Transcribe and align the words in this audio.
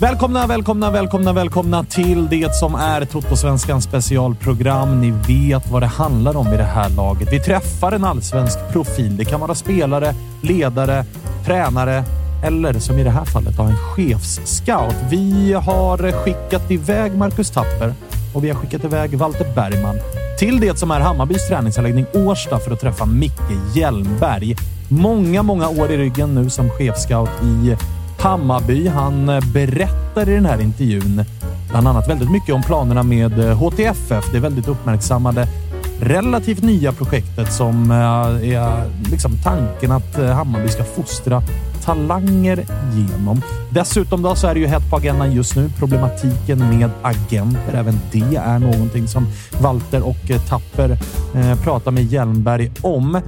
Välkomna, 0.00 0.46
välkomna, 0.46 0.90
välkomna, 0.90 1.32
välkomna 1.32 1.84
till 1.84 2.28
det 2.28 2.54
som 2.54 2.74
är 2.74 3.04
Toto-svenskans 3.04 3.84
specialprogram. 3.84 5.00
Ni 5.00 5.10
vet 5.10 5.70
vad 5.70 5.82
det 5.82 5.86
handlar 5.86 6.36
om 6.36 6.48
i 6.48 6.56
det 6.56 6.64
här 6.64 6.90
laget. 6.90 7.32
Vi 7.32 7.40
träffar 7.40 7.92
en 7.92 8.04
allsvensk 8.04 8.58
profil. 8.72 9.16
Det 9.16 9.24
kan 9.24 9.40
vara 9.40 9.54
spelare, 9.54 10.14
ledare, 10.42 11.04
tränare 11.44 12.04
eller 12.44 12.72
som 12.72 12.98
i 12.98 13.04
det 13.04 13.10
här 13.10 13.24
fallet 13.24 13.58
en 13.58 13.76
chefsscout. 13.76 14.94
Vi 15.10 15.52
har 15.52 16.12
skickat 16.12 16.70
iväg 16.70 17.16
Marcus 17.16 17.50
Tapper 17.50 17.94
och 18.34 18.44
vi 18.44 18.50
har 18.50 18.56
skickat 18.56 18.84
iväg 18.84 19.18
Walter 19.18 19.54
Bergman 19.54 19.96
till 20.38 20.60
det 20.60 20.78
som 20.78 20.90
är 20.90 21.00
Hammarbys 21.00 21.48
träningsanläggning 21.48 22.06
Årsta 22.14 22.58
för 22.58 22.70
att 22.70 22.80
träffa 22.80 23.06
Micke 23.06 23.74
Hjelmberg. 23.74 24.56
Många, 24.88 25.42
många 25.42 25.68
år 25.68 25.90
i 25.90 25.96
ryggen 25.96 26.34
nu 26.34 26.50
som 26.50 26.70
chefscout 26.70 27.30
i 27.42 27.76
Hammarby. 28.26 28.88
Han 28.88 29.28
eh, 29.28 29.40
berättar 29.52 30.28
i 30.28 30.34
den 30.34 30.46
här 30.46 30.60
intervjun 30.60 31.24
bland 31.70 31.88
annat 31.88 32.08
väldigt 32.08 32.30
mycket 32.30 32.54
om 32.54 32.62
planerna 32.62 33.02
med 33.02 33.38
eh, 33.38 33.58
HTFF. 33.58 34.24
Det 34.32 34.36
är 34.36 34.40
väldigt 34.40 34.68
uppmärksammade 34.68 35.48
relativt 36.00 36.62
nya 36.62 36.92
projektet 36.92 37.52
som 37.52 37.90
eh, 37.90 38.56
är 38.56 38.90
liksom 39.10 39.32
tanken 39.44 39.92
att 39.92 40.16
Hammarby 40.16 40.68
ska 40.68 40.84
fostra 40.84 41.42
talanger 41.84 42.66
genom. 42.94 43.42
Dessutom 43.70 44.22
då 44.22 44.34
så 44.34 44.46
är 44.46 44.54
det 44.54 44.60
ju 44.60 44.66
hett 44.66 44.90
på 44.90 44.96
agendan 44.96 45.32
just 45.32 45.56
nu. 45.56 45.70
Problematiken 45.78 46.78
med 46.78 46.90
agenter. 47.02 47.74
Även 47.74 48.00
det 48.12 48.36
är 48.36 48.58
någonting 48.58 49.08
som 49.08 49.26
Walter 49.60 50.02
och 50.02 50.48
Tapper 50.48 50.98
pratar 51.62 51.90
med 51.90 52.04
Hjelmberg 52.04 52.72
om. 52.82 53.20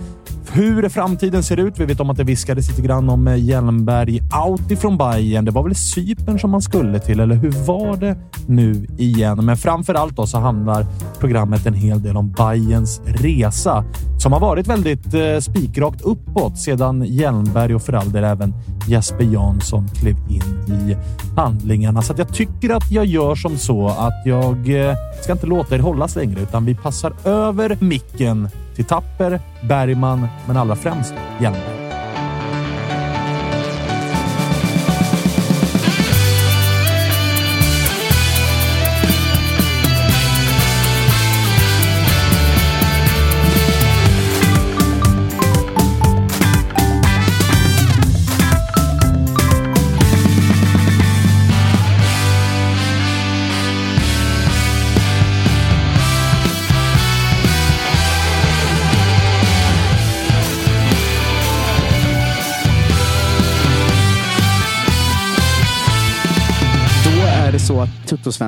Hur 0.52 0.88
framtiden 0.88 1.42
ser 1.42 1.56
ut. 1.56 1.80
Vi 1.80 1.84
vet 1.84 2.00
om 2.00 2.10
att 2.10 2.16
det 2.16 2.24
viskades 2.24 2.68
lite 2.68 2.82
grann 2.82 3.08
om 3.10 3.28
eh, 3.28 3.36
Hjelmberg 3.36 4.20
out 4.46 4.70
ifrån 4.70 4.98
Bayern. 4.98 5.44
Det 5.44 5.50
var 5.50 5.62
väl 5.62 5.74
Cypern 5.74 6.38
som 6.38 6.50
man 6.50 6.62
skulle 6.62 6.98
till, 7.00 7.20
eller 7.20 7.34
hur 7.34 7.50
var 7.50 7.96
det 7.96 8.16
nu 8.46 8.86
igen? 8.98 9.44
Men 9.44 9.56
framför 9.56 9.94
allt 9.94 10.16
då 10.16 10.26
så 10.26 10.38
handlar 10.38 10.86
programmet 11.20 11.66
en 11.66 11.74
hel 11.74 12.02
del 12.02 12.16
om 12.16 12.32
Bayerns 12.32 13.00
resa 13.04 13.84
som 14.18 14.32
har 14.32 14.40
varit 14.40 14.66
väldigt 14.66 15.14
eh, 15.14 15.38
spikrakt 15.40 16.00
uppåt 16.00 16.58
sedan 16.58 17.04
Hjelmberg 17.04 17.74
och 17.74 17.82
för 17.82 17.92
all 17.92 18.12
del 18.12 18.24
även 18.24 18.54
Jesper 18.88 19.24
Jansson 19.24 19.88
klev 19.88 20.16
in 20.28 20.74
i 20.74 20.96
handlingarna. 21.36 22.02
Så 22.02 22.14
jag 22.16 22.34
tycker 22.34 22.70
att 22.70 22.90
jag 22.90 23.06
gör 23.06 23.34
som 23.34 23.56
så 23.56 23.88
att 23.88 24.22
jag 24.26 24.88
eh, 24.88 24.96
ska 25.22 25.32
inte 25.32 25.46
låta 25.46 25.74
er 25.74 25.78
hållas 25.78 26.16
längre, 26.16 26.40
utan 26.40 26.64
vi 26.64 26.74
passar 26.74 27.12
över 27.24 27.76
micken 27.80 28.48
till 28.78 28.86
Tapper, 28.86 29.40
Bergman, 29.60 30.28
men 30.46 30.56
allra 30.56 30.76
främst 30.76 31.14
Hjelmberg. 31.40 31.77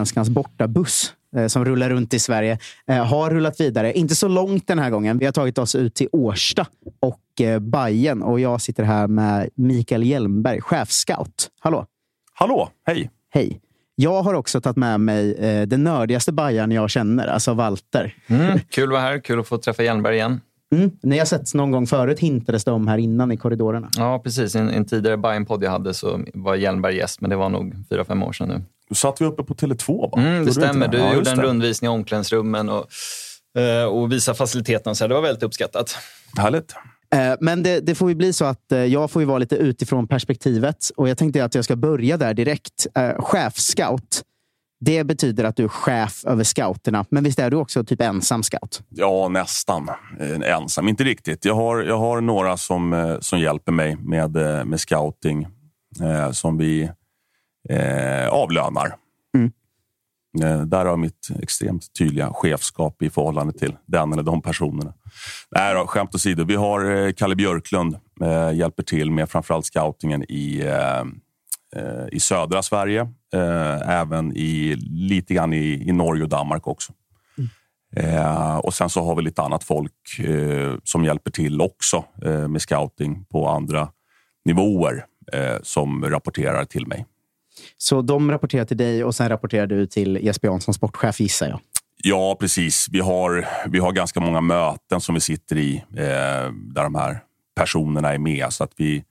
Tuttosvenskans 0.01 0.29
bortabuss 0.29 1.15
eh, 1.37 1.47
som 1.47 1.65
rullar 1.65 1.91
runt 1.91 2.15
i 2.15 2.19
Sverige 2.19 2.59
eh, 2.87 3.05
har 3.05 3.31
rullat 3.31 3.61
vidare. 3.61 3.93
Inte 3.93 4.15
så 4.15 4.29
långt 4.29 4.67
den 4.67 4.79
här 4.79 4.91
gången. 4.91 5.19
Vi 5.19 5.25
har 5.25 5.33
tagit 5.33 5.59
oss 5.59 5.75
ut 5.75 5.95
till 5.95 6.09
Årsta 6.13 6.67
och 7.01 7.41
eh, 7.41 7.59
Bajen 7.59 8.23
och 8.23 8.41
jag 8.41 8.61
sitter 8.61 8.83
här 8.83 9.09
med 9.09 9.49
Mikael 9.55 10.03
Hjelmberg, 10.03 10.61
chefscout. 10.61 11.49
Hallå! 11.61 11.87
Hallå, 12.35 12.71
hej! 12.87 13.11
Hej! 13.31 13.61
Jag 13.95 14.23
har 14.23 14.35
också 14.35 14.61
tagit 14.61 14.77
med 14.77 15.01
mig 15.01 15.35
eh, 15.35 15.67
den 15.67 15.85
nördigaste 15.85 16.33
Bajan 16.33 16.73
jag 16.73 16.91
känner, 16.91 17.27
alltså 17.27 17.55
Walter. 17.55 18.15
Mm, 18.27 18.59
kul 18.71 18.85
att 18.85 18.91
vara 18.91 19.03
här. 19.03 19.19
Kul 19.19 19.41
att 19.41 19.49
få 19.49 19.59
träffa 19.59 19.83
Hjelmberg 19.83 20.15
igen. 20.15 20.41
Mm. 20.75 20.91
Ni 21.03 21.19
har 21.19 21.27
sett 21.27 21.55
någon 21.55 21.71
gång 21.71 21.87
förut 21.87 22.19
hintades 22.21 22.65
det 22.65 22.71
om 22.71 22.89
här 22.89 22.99
innan 22.99 23.33
i 23.33 23.37
korridorerna. 23.37 23.89
Ja, 23.97 24.19
precis. 24.19 24.55
I 24.55 24.59
en, 24.59 24.69
en 24.71 24.85
tidigare 24.85 25.17
Bajen-podd 25.17 25.65
jag 25.65 25.71
hade 25.71 25.95
så 25.95 26.21
var 26.35 26.55
Hjelmberg 26.55 26.97
gäst, 26.97 27.21
men 27.21 27.31
det 27.31 27.37
var 27.37 27.49
nog 27.49 27.75
fyra, 27.91 28.05
fem 28.05 28.23
år 28.23 28.33
sedan 28.33 28.49
nu. 28.49 28.63
Då 28.91 28.95
satt 28.95 29.21
vi 29.21 29.25
uppe 29.25 29.43
på 29.43 29.55
Tele2 29.55 30.11
va? 30.11 30.21
Mm, 30.23 30.45
det 30.45 30.53
stämmer. 30.53 30.89
Du 30.89 30.99
Ja, 30.99 31.15
gjorde 31.15 31.31
en 31.31 31.37
det. 31.37 31.43
rundvisning 31.43 31.91
i 31.91 31.95
omklädningsrummen 31.95 32.69
och, 32.69 32.87
eh, 33.61 33.85
och 33.85 34.13
visa 34.13 34.35
faciliteterna. 34.35 34.95
Så. 34.95 35.07
Det 35.07 35.15
var 35.15 35.23
väldigt 35.23 35.43
uppskattat. 35.43 35.97
Härligt. 36.37 36.75
Eh, 37.15 37.35
Men 37.41 37.63
det, 37.63 37.81
det 37.81 37.95
får 37.95 38.09
ju 38.09 38.15
bli 38.15 38.33
så 38.33 38.45
att 38.45 38.73
eh, 38.73 38.79
jag 38.79 39.11
får 39.11 39.23
ju 39.23 39.27
vara 39.27 39.39
lite 39.39 39.57
utifrån 39.57 40.09
perspektivet. 40.09 40.77
Och 40.97 41.09
jag 41.09 41.19
tänkte 41.19 41.45
att 41.45 41.55
jag 41.55 41.65
ska 41.65 41.77
börja 41.77 42.17
där 42.17 42.35
direkt. 42.35 42.87
Chefscout. 43.19 44.23
Det 44.81 45.05
betyder 45.05 45.45
att 45.45 45.57
du 45.57 45.65
är 45.65 45.69
chef 45.69 46.25
över 46.25 46.45
scouterna. 46.45 47.05
Men 47.11 47.25
visst 47.25 47.39
är 47.39 47.51
du 47.51 47.57
också 47.57 47.85
typ 47.85 48.01
ensam 48.01 48.43
scout? 48.43 48.83
Ja, 48.89 49.29
nästan. 49.29 49.89
Ensam. 50.45 50.89
Inte 50.89 51.05
riktigt. 51.05 51.45
Jag 51.45 51.55
har, 51.55 51.83
jag 51.83 51.99
har 51.99 52.21
några 52.21 52.57
som, 52.57 53.19
som 53.21 53.41
hjälper 53.41 53.73
mig 53.73 53.97
med, 53.97 54.31
med 54.67 54.81
scouting 54.81 55.47
som 56.33 56.59
vi 56.59 56.91
eh, 57.71 58.29
avlönar. 58.29 58.95
Mm. 59.37 59.53
Eh, 60.43 60.63
där 60.67 60.79
har 60.79 60.87
jag 60.87 60.99
mitt 60.99 61.29
extremt 61.43 61.93
tydliga 61.99 62.31
chefskap 62.33 63.03
i 63.03 63.11
förhållande 63.11 63.53
till 63.53 63.77
den 63.87 64.13
eller 64.13 64.23
de 64.23 64.43
personerna. 64.43 64.95
Nej 65.51 65.75
då, 65.75 65.87
skämt 65.87 66.15
åsido. 66.15 66.45
Vi 66.45 66.55
har 66.55 66.91
eh, 66.91 67.13
Kalle 67.13 67.37
Björklund 67.37 67.99
eh, 68.23 68.53
hjälper 68.53 68.83
till 68.83 69.11
med 69.11 69.31
framförallt 69.31 69.67
scoutingen 69.67 70.25
i, 70.29 70.61
eh, 70.61 71.01
eh, 71.83 72.07
i 72.13 72.21
södra 72.21 72.63
Sverige. 72.63 73.01
Eh, 73.35 73.91
även 74.01 74.37
i, 74.37 74.77
lite 74.91 75.35
grann 75.35 75.53
i, 75.53 75.89
i 75.89 75.93
Norge 75.93 76.23
och 76.23 76.29
Danmark 76.29 76.67
också. 76.67 76.93
Eh, 77.97 78.57
och 78.57 78.75
sen 78.75 78.91
så 78.91 79.05
har 79.05 79.17
vi 79.17 79.23
lite 79.23 79.43
annat 79.43 79.65
folk 79.65 80.19
eh, 80.19 80.75
som 80.85 81.05
hjälper 81.05 81.31
till 81.31 81.61
också 81.61 82.05
eh, 82.25 82.49
med 82.49 82.63
scouting 82.63 83.25
på 83.25 83.49
andra 83.49 83.89
nivåer. 84.45 85.05
eh, 85.33 85.57
som 85.63 86.05
rapporterar 86.05 86.65
till 86.65 86.87
mig. 86.87 87.07
Så 87.83 88.03
de 88.03 88.31
rapporterar 88.31 88.65
till 88.65 88.77
dig 88.77 89.05
och 89.05 89.15
sen 89.15 89.29
rapporterar 89.29 89.67
du 89.67 89.87
till 89.87 90.19
Jesper 90.23 90.49
Jansson, 90.49 90.75
sportchef 90.75 91.21
gissar 91.21 91.49
jag? 91.49 91.61
Ja, 92.03 92.37
precis. 92.41 92.87
Vi 92.91 93.01
har, 93.01 93.49
vi 93.69 93.79
har 93.79 93.93
ganska 93.93 94.21
många 94.21 94.41
möten 94.41 95.01
som 95.01 95.15
vi 95.15 95.21
sitter 95.21 95.57
i 95.57 95.77
eh, 95.77 96.53
där 96.53 96.83
de 96.83 96.95
här 96.95 97.21
personerna 97.57 98.13
är 98.15 98.19
med. 98.19 98.53
Så 98.53 98.65
att 98.65 98.73
vi, 98.77 99.05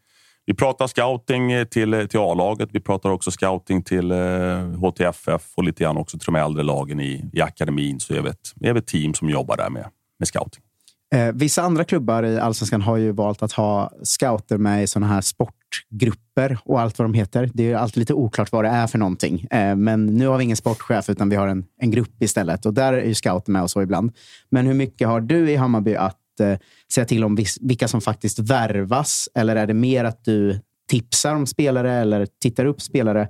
vi 0.45 0.53
pratar 0.53 0.87
scouting 0.87 1.51
eh, 1.51 1.65
till, 1.65 2.07
till 2.09 2.19
A-laget. 2.19 2.69
Vi 2.71 2.79
pratar 2.79 3.09
också 3.09 3.31
scouting 3.31 3.83
till 3.83 4.11
eh, 4.11 4.17
HTFF 4.59 5.53
och 5.55 5.63
lite 5.63 5.83
grann 5.83 5.97
också 5.97 6.17
till 6.17 6.25
de 6.25 6.35
äldre 6.35 6.63
lagen 6.63 6.99
i, 6.99 7.29
i 7.33 7.41
akademin. 7.41 7.99
Så 7.99 8.13
är 8.13 8.21
vi 8.21 8.29
ett, 8.29 8.53
är 8.61 8.73
vi 8.73 8.79
ett 8.79 8.87
team 8.87 9.13
som 9.13 9.29
jobbar 9.29 9.57
där 9.57 9.69
med, 9.69 9.85
med 10.19 10.27
scouting. 10.27 10.63
Eh, 11.15 11.31
vissa 11.33 11.61
andra 11.61 11.83
klubbar 11.83 12.23
i 12.23 12.39
Allsvenskan 12.39 12.81
har 12.81 12.97
ju 12.97 13.11
valt 13.11 13.43
att 13.43 13.51
ha 13.51 13.91
scouter 14.03 14.57
med 14.57 14.83
i 14.83 14.87
sådana 14.87 15.13
här 15.13 15.21
sportgrupper 15.21 16.57
och 16.63 16.81
allt 16.81 16.99
vad 16.99 17.05
de 17.05 17.13
heter. 17.13 17.49
Det 17.53 17.71
är 17.71 17.75
alltid 17.75 17.97
lite 17.97 18.13
oklart 18.13 18.51
vad 18.51 18.65
det 18.65 18.69
är 18.69 18.87
för 18.87 18.97
någonting. 18.97 19.47
Eh, 19.51 19.75
men 19.75 20.05
nu 20.05 20.27
har 20.27 20.37
vi 20.37 20.43
ingen 20.43 20.57
sportchef, 20.57 21.09
utan 21.09 21.29
vi 21.29 21.35
har 21.35 21.47
en, 21.47 21.65
en 21.81 21.91
grupp 21.91 22.23
istället. 22.23 22.65
Och 22.65 22.73
där 22.73 22.93
är 22.93 23.05
ju 23.05 23.15
scouter 23.15 23.51
med 23.51 23.61
och 23.61 23.71
så 23.71 23.81
ibland. 23.81 24.11
Men 24.49 24.65
hur 24.65 24.73
mycket 24.73 25.07
har 25.07 25.21
du 25.21 25.51
i 25.51 25.55
Hammarby 25.55 25.95
att 25.95 26.39
eh, 26.39 26.57
säga 26.93 27.05
till 27.05 27.23
om 27.23 27.35
vis, 27.35 27.57
vilka 27.61 27.87
som 27.87 28.01
faktiskt 28.01 28.39
värvas? 28.39 29.29
Eller 29.35 29.55
är 29.55 29.67
det 29.67 29.73
mer 29.73 30.03
att 30.03 30.25
du 30.25 30.59
tipsar 30.89 31.35
om 31.35 31.45
spelare 31.45 31.93
eller 31.93 32.27
tittar 32.41 32.65
upp 32.65 32.81
spelare? 32.81 33.21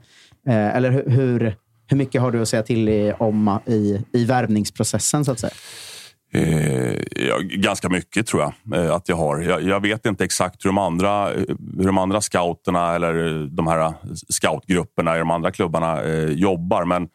Eh, 0.47 0.75
eller 0.75 0.91
hur, 1.07 1.55
hur 1.87 1.97
mycket 1.97 2.21
har 2.21 2.31
du 2.31 2.41
att 2.41 2.49
säga 2.49 2.63
till 2.63 2.89
i, 2.89 3.13
om 3.19 3.59
i, 3.65 4.01
i 4.13 4.25
värvningsprocessen, 4.25 5.25
så 5.25 5.31
att 5.31 5.39
säga? 5.39 5.53
Eh, 6.31 6.93
ja, 7.15 7.39
ganska 7.41 7.89
mycket 7.89 8.27
tror 8.27 8.41
jag 8.41 8.79
eh, 8.79 8.95
att 8.95 9.09
jag 9.09 9.15
har. 9.15 9.39
Jag, 9.39 9.63
jag, 9.63 9.79
vet 9.79 10.05
inte 10.05 10.23
exakt 10.23 10.65
hur 10.65 10.69
de, 10.69 10.77
andra, 10.77 11.33
eh, 11.33 11.43
hur 11.77 11.85
de 11.85 11.97
andra 11.97 12.21
scouterna 12.21 12.95
eller 12.95 13.27
eh, 13.27 13.41
de 13.41 13.67
här 13.67 13.79
eh, 13.79 13.93
scoutgrupperna 14.29 15.15
i 15.15 15.19
de 15.19 15.31
andra 15.31 15.51
klubbarna 15.51 16.01
eh, 16.01 16.29
jobbar. 16.29 16.85
Men 16.85 17.09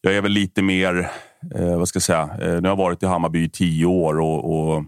jag 0.00 0.14
är 0.14 0.22
väl 0.22 0.32
lite 0.32 0.62
mer, 0.62 1.10
eh, 1.54 1.78
vad 1.78 1.88
ska 1.88 1.96
jag 1.96 2.02
säga, 2.02 2.30
eh, 2.40 2.48
nu 2.48 2.60
har 2.60 2.68
jag 2.68 2.76
varit 2.76 3.02
i 3.02 3.06
Hammarby 3.06 3.44
i 3.44 3.48
tio 3.48 3.86
år 3.86 4.20
och, 4.20 4.74
och 4.74 4.84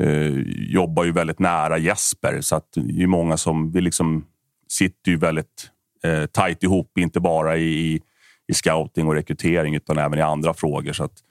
eh, 0.00 0.32
jobbar 0.48 1.04
ju 1.04 1.12
väldigt 1.12 1.38
nära 1.38 1.78
Jesper. 1.78 2.40
Så 2.40 2.56
att 2.56 2.72
det 2.74 3.02
är 3.02 3.06
många 3.06 3.36
som, 3.36 3.72
vi 3.72 3.80
liksom 3.80 4.24
sitter 4.68 5.10
ju 5.10 5.16
väldigt 5.16 5.70
eh, 6.04 6.26
tajt 6.26 6.62
ihop, 6.62 6.98
inte 6.98 7.20
bara 7.20 7.56
i, 7.56 8.00
i 8.48 8.54
scouting 8.54 9.06
och 9.06 9.14
rekrytering 9.14 9.74
utan 9.74 9.98
även 9.98 10.18
i 10.18 10.22
andra 10.22 10.54
frågor. 10.54 10.92
Så 10.92 11.04
att, 11.04 11.22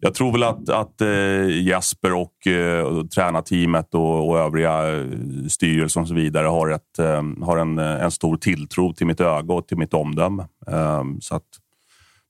jag 0.00 0.14
tror 0.14 0.32
väl 0.32 0.42
att, 0.42 0.68
att 0.68 1.00
eh, 1.00 1.66
Jesper 1.66 2.12
och, 2.12 2.46
eh, 2.46 2.80
och 2.80 3.10
tränarteamet 3.10 3.94
och, 3.94 4.28
och 4.28 4.38
övriga 4.38 4.96
eh, 4.96 5.04
styrelsen 5.48 6.02
och 6.02 6.08
så 6.08 6.14
vidare 6.14 6.46
har, 6.46 6.70
ett, 6.70 6.98
eh, 6.98 7.22
har 7.42 7.56
en, 7.56 7.78
eh, 7.78 8.04
en 8.04 8.10
stor 8.10 8.36
tilltro 8.36 8.92
till 8.92 9.06
mitt 9.06 9.20
öga 9.20 9.54
och 9.54 9.68
till 9.68 9.76
mitt 9.78 9.94
omdöme. 9.94 10.46
Eh, 10.66 11.04
så 11.20 11.36
att, 11.36 11.44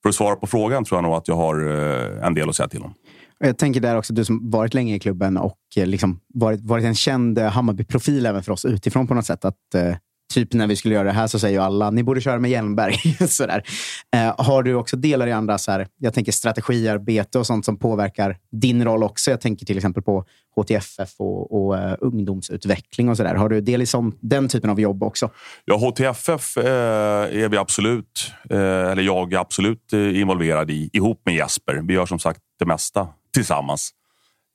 för 0.02 0.08
att 0.08 0.14
svara 0.14 0.36
på 0.36 0.46
frågan 0.46 0.84
tror 0.84 0.96
jag 0.96 1.02
nog 1.02 1.14
att 1.14 1.28
jag 1.28 1.36
har 1.36 1.68
eh, 1.68 2.26
en 2.26 2.34
del 2.34 2.48
att 2.48 2.56
säga 2.56 2.68
till 2.68 2.82
om. 2.82 2.94
Jag 3.38 3.58
tänker 3.58 3.80
där 3.80 3.96
också, 3.96 4.12
du 4.12 4.24
som 4.24 4.50
varit 4.50 4.74
länge 4.74 4.94
i 4.94 4.98
klubben 4.98 5.36
och 5.36 5.58
eh, 5.76 5.86
liksom 5.86 6.20
varit, 6.34 6.60
varit 6.60 6.84
en 6.84 6.94
känd 6.94 7.38
Hammarby-profil 7.38 8.26
även 8.26 8.42
för 8.42 8.52
oss 8.52 8.64
utifrån 8.64 9.06
på 9.06 9.14
något 9.14 9.26
sätt. 9.26 9.44
Att 9.44 9.74
typ 10.34 10.52
när 10.52 10.66
vi 10.66 10.76
skulle 10.76 10.94
göra 10.94 11.04
det 11.04 11.12
här 11.12 11.26
så 11.26 11.38
säger 11.38 11.58
ju 11.58 11.64
alla, 11.64 11.90
ni 11.90 12.02
borde 12.02 12.20
köra 12.20 12.38
med 12.38 12.50
Hjelmberg. 12.50 12.94
sådär. 13.28 13.62
Eh, 14.16 14.34
har 14.38 14.62
du 14.62 14.74
också 14.74 14.96
delar 14.96 15.26
i 15.26 15.32
andra, 15.32 15.58
så 15.58 15.72
här, 15.72 15.86
jag 15.98 16.14
tänker 16.14 16.32
strategiarbete 16.32 17.38
och 17.38 17.46
sånt 17.46 17.64
som 17.64 17.78
påverkar 17.78 18.36
din 18.52 18.84
roll 18.84 19.02
också? 19.02 19.30
Jag 19.30 19.40
tänker 19.40 19.66
till 19.66 19.76
exempel 19.76 20.02
på 20.02 20.24
HTFF 20.56 21.10
och, 21.18 21.52
och 21.52 21.74
uh, 21.74 21.94
ungdomsutveckling 22.00 23.08
och 23.08 23.16
sådär. 23.16 23.34
Har 23.34 23.48
du 23.48 23.60
del 23.60 23.82
i 23.82 23.86
sånt, 23.86 24.18
den 24.20 24.48
typen 24.48 24.70
av 24.70 24.80
jobb 24.80 25.02
också? 25.02 25.30
Ja, 25.64 25.76
HTFF 25.76 26.56
eh, 26.56 26.64
är 27.42 27.48
vi 27.48 27.56
absolut, 27.56 28.32
eh, 28.50 28.58
eller 28.58 29.02
jag 29.02 29.32
är 29.32 29.38
absolut 29.38 29.92
eh, 29.92 30.20
involverad 30.20 30.70
i, 30.70 30.90
ihop 30.92 31.22
med 31.24 31.34
Jesper. 31.34 31.74
Vi 31.74 31.94
gör 31.94 32.06
som 32.06 32.18
sagt 32.18 32.40
det 32.58 32.66
mesta 32.66 33.08
tillsammans. 33.34 33.92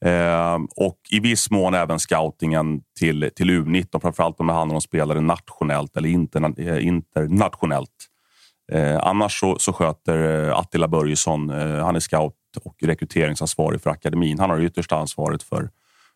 Eh, 0.06 0.58
och 0.76 0.98
i 1.10 1.20
viss 1.20 1.52
mån 1.52 1.74
även 1.74 2.00
scoutingen 2.00 2.82
till, 3.00 3.30
till 3.36 3.50
U19, 3.50 4.02
framförallt 4.02 4.40
om 4.40 4.48
det 4.48 4.54
handlar 4.54 4.76
om 4.76 4.82
spelare 4.82 5.22
nationellt 5.22 5.98
eller 5.98 6.10
interna, 6.10 6.54
eh, 6.58 6.88
internationellt. 6.88 8.08
Eh, 8.72 8.98
annars 9.04 9.40
så, 9.40 9.60
så 9.60 9.74
sköter 9.74 10.48
eh, 10.50 10.58
Attila 10.58 10.88
Börjesson, 10.88 11.50
eh, 11.50 11.86
han 11.86 11.96
är 11.96 12.00
scout 12.00 12.34
och 12.64 12.76
rekryteringsansvarig 12.82 13.82
för 13.82 13.90
akademin. 13.90 14.40
Han 14.40 14.50
har 14.50 14.58
det 14.58 14.66
yttersta 14.66 14.96
ansvaret 14.96 15.44
för, 15.44 15.70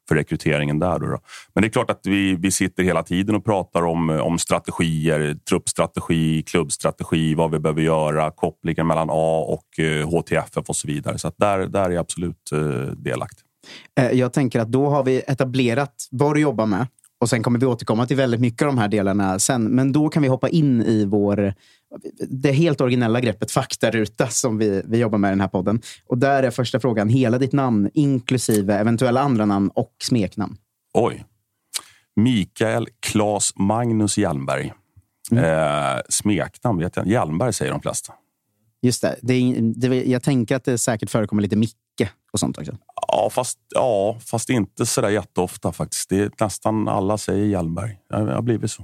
för 0.07 0.15
rekryteringen 0.15 0.79
där. 0.79 0.99
Då, 0.99 1.07
då 1.07 1.19
Men 1.53 1.61
det 1.61 1.67
är 1.67 1.69
klart 1.69 1.89
att 1.89 2.01
vi, 2.03 2.35
vi 2.35 2.51
sitter 2.51 2.83
hela 2.83 3.03
tiden 3.03 3.35
och 3.35 3.45
pratar 3.45 3.81
om, 3.81 4.09
eh, 4.09 4.19
om 4.19 4.39
strategier, 4.39 5.37
truppstrategi, 5.49 6.43
klubbstrategi, 6.43 7.35
vad 7.35 7.51
vi 7.51 7.59
behöver 7.59 7.81
göra, 7.81 8.31
kopplingen 8.31 8.87
mellan 8.87 9.09
A 9.11 9.45
och 9.47 9.79
eh, 9.79 10.09
HTFF 10.09 10.69
och 10.69 10.75
så 10.75 10.87
vidare. 10.87 11.17
Så 11.17 11.31
där, 11.37 11.59
där 11.59 11.85
är 11.85 11.89
jag 11.89 12.01
absolut 12.01 12.51
eh, 12.51 12.59
delaktig. 12.97 13.45
Eh, 13.99 14.11
jag 14.11 14.33
tänker 14.33 14.59
att 14.59 14.71
då 14.71 14.89
har 14.89 15.03
vi 15.03 15.21
etablerat 15.27 16.07
vad 16.11 16.35
du 16.35 16.41
jobbar 16.41 16.65
med. 16.65 16.87
Och 17.19 17.29
Sen 17.29 17.43
kommer 17.43 17.59
vi 17.59 17.65
återkomma 17.65 18.05
till 18.05 18.17
väldigt 18.17 18.39
mycket 18.39 18.61
av 18.61 18.67
de 18.67 18.77
här 18.77 18.87
delarna 18.87 19.39
sen. 19.39 19.63
Men 19.63 19.91
då 19.91 20.09
kan 20.09 20.23
vi 20.23 20.29
hoppa 20.29 20.49
in 20.49 20.81
i 20.81 21.05
vår, 21.05 21.53
det 22.29 22.51
helt 22.51 22.81
originella 22.81 23.19
greppet 23.19 23.51
faktaruta 23.51 24.27
som 24.27 24.57
vi, 24.57 24.81
vi 24.85 24.97
jobbar 24.97 25.17
med 25.17 25.29
i 25.29 25.31
den 25.31 25.41
här 25.41 25.47
podden. 25.47 25.81
Och 26.07 26.17
Där 26.17 26.43
är 26.43 26.51
första 26.51 26.79
frågan 26.79 27.09
hela 27.09 27.37
ditt 27.37 27.53
namn, 27.53 27.89
inklusive 27.93 28.73
eventuella 28.73 29.21
andra 29.21 29.45
namn 29.45 29.69
och 29.73 29.93
smeknamn. 30.03 30.57
Oj. 30.93 31.25
Mikael 32.15 32.87
Claes 32.99 33.55
Magnus 33.55 34.17
Hjelmberg. 34.17 34.73
Mm. 35.31 35.43
Eh, 35.43 36.01
smeknamn 36.09 36.79
vet 36.79 36.95
jag 36.95 37.07
Hjelmberg 37.07 37.53
säger 37.53 37.71
de 37.71 37.81
flesta. 37.81 38.13
Just 38.85 39.01
det. 39.01 39.15
det, 39.21 39.33
är, 39.33 39.61
det 39.61 40.03
jag 40.03 40.23
tänker 40.23 40.55
att 40.55 40.63
det 40.63 40.77
säkert 40.77 41.09
förekommer 41.09 41.41
lite 41.41 41.55
Micke 41.55 42.09
och 42.31 42.39
sånt 42.39 42.57
också. 42.57 42.77
Ja, 43.07 43.29
fast, 43.31 43.59
ja, 43.75 44.17
fast 44.25 44.49
inte 44.49 44.85
så 44.85 45.01
där 45.01 45.09
jätteofta 45.09 45.71
faktiskt. 45.71 46.09
Det 46.09 46.19
är, 46.19 46.31
nästan 46.39 46.87
alla 46.87 47.17
säger 47.17 47.45
Hjelmberg. 47.45 47.97
Det 48.09 48.15
har 48.15 48.41
blivit 48.41 48.71
så. 48.71 48.83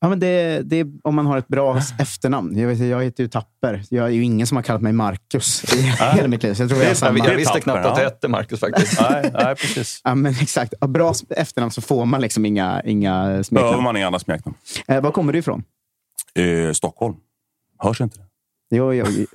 Ja, 0.00 0.08
men 0.08 0.20
det, 0.20 0.60
det 0.64 0.76
är 0.76 0.86
om 1.02 1.14
man 1.14 1.26
har 1.26 1.38
ett 1.38 1.48
bra 1.48 1.78
efternamn. 1.98 2.58
Jag, 2.58 2.68
vet, 2.68 2.78
jag 2.78 3.04
heter 3.04 3.22
ju 3.22 3.28
Tapper. 3.28 3.82
Jag 3.90 4.06
är 4.06 4.10
ju 4.10 4.22
ingen 4.22 4.46
som 4.46 4.56
har 4.56 4.62
kallat 4.62 4.82
mig 4.82 4.92
Marcus 4.92 5.74
i 5.74 5.82
hela 6.16 6.28
mitt 6.28 6.42
liv. 6.42 6.54
Så 6.54 6.62
jag, 6.62 6.70
tror 6.70 6.82
jag, 6.82 6.96
jag, 7.00 7.18
jag 7.18 7.36
visste 7.36 7.60
knappt 7.60 7.86
att 7.86 7.96
du 7.96 8.02
hette 8.02 8.28
Marcus 8.28 8.60
faktiskt. 8.60 9.00
nej, 9.10 9.30
nej, 9.34 9.54
precis. 9.54 10.00
Ja, 10.04 10.14
men 10.14 10.32
exakt. 10.40 10.80
Bra 10.80 11.14
efternamn 11.30 11.70
så 11.70 11.80
får 11.80 12.04
man 12.04 12.20
liksom 12.20 12.46
inga, 12.46 12.82
inga 12.84 13.44
smeknamn. 13.44 13.64
Behöver 13.64 13.82
man 13.82 13.96
inga 13.96 14.06
andra 14.06 14.18
smeknamn. 14.18 14.56
Eh, 14.88 15.00
var 15.00 15.10
kommer 15.10 15.32
du 15.32 15.38
ifrån? 15.38 15.64
Eh, 16.34 16.72
Stockholm. 16.72 17.14
Hörs 17.78 18.00
inte 18.00 18.18
det? 18.18 18.33
Jo, 18.70 18.94
jo. 18.94 19.04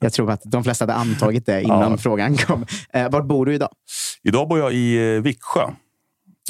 Jag 0.00 0.12
tror 0.12 0.30
att 0.30 0.42
de 0.44 0.64
flesta 0.64 0.82
hade 0.82 0.94
antagit 0.94 1.46
det 1.46 1.62
innan 1.62 1.90
ja. 1.90 1.96
frågan 1.96 2.36
kom. 2.36 2.66
Eh, 2.92 3.10
vart 3.10 3.24
bor 3.24 3.46
du 3.46 3.54
idag? 3.54 3.70
Idag 4.22 4.48
bor 4.48 4.58
jag 4.58 4.72
i 4.72 5.14
eh, 5.14 5.22
Viksjö. 5.22 5.62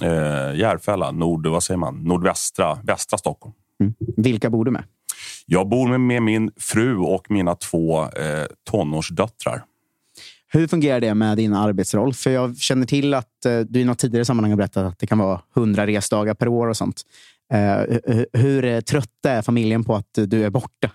Eh, 0.03 0.59
Järfälla, 0.59 1.11
nord, 1.11 1.47
vad 1.47 1.63
säger 1.63 1.79
man? 1.79 1.95
nordvästra 1.95 2.79
västra 2.85 3.19
Stockholm. 3.19 3.55
Mm. 3.81 3.95
Vilka 4.17 4.51
bor 4.51 4.65
du 4.65 4.71
med? 4.71 4.85
Jag 5.47 5.69
bor 5.69 5.89
med, 5.89 6.01
med 6.01 6.23
min 6.23 6.51
fru 6.57 6.97
och 6.97 7.31
mina 7.31 7.55
två 7.55 8.03
eh, 8.03 8.47
tonårsdöttrar. 8.71 9.65
Hur 10.53 10.69
fungerar 10.69 11.01
det 11.01 11.15
med 11.15 11.37
din 11.37 11.55
arbetsroll? 11.55 12.15
För 12.15 12.31
jag 12.31 12.57
känner 12.57 12.87
till 12.87 13.15
att 13.15 13.47
eh, 13.47 13.59
du 13.61 13.81
i 13.81 13.85
något 13.85 13.99
tidigare 13.99 14.25
sammanhang 14.25 14.53
har 14.53 14.57
berättat 14.57 14.87
att 14.93 14.99
det 14.99 15.07
kan 15.07 15.19
vara 15.19 15.41
hundra 15.55 15.87
resdagar 15.87 16.35
per 16.35 16.49
år 16.49 16.67
och 16.67 16.77
sånt. 16.77 17.03
Eh, 17.53 17.81
hur 18.33 18.81
trötta 18.81 19.31
är 19.31 19.43
familjen 19.43 19.85
på 19.85 19.95
att 19.95 20.19
du 20.27 20.45
är 20.45 20.51
borta? 20.51 20.91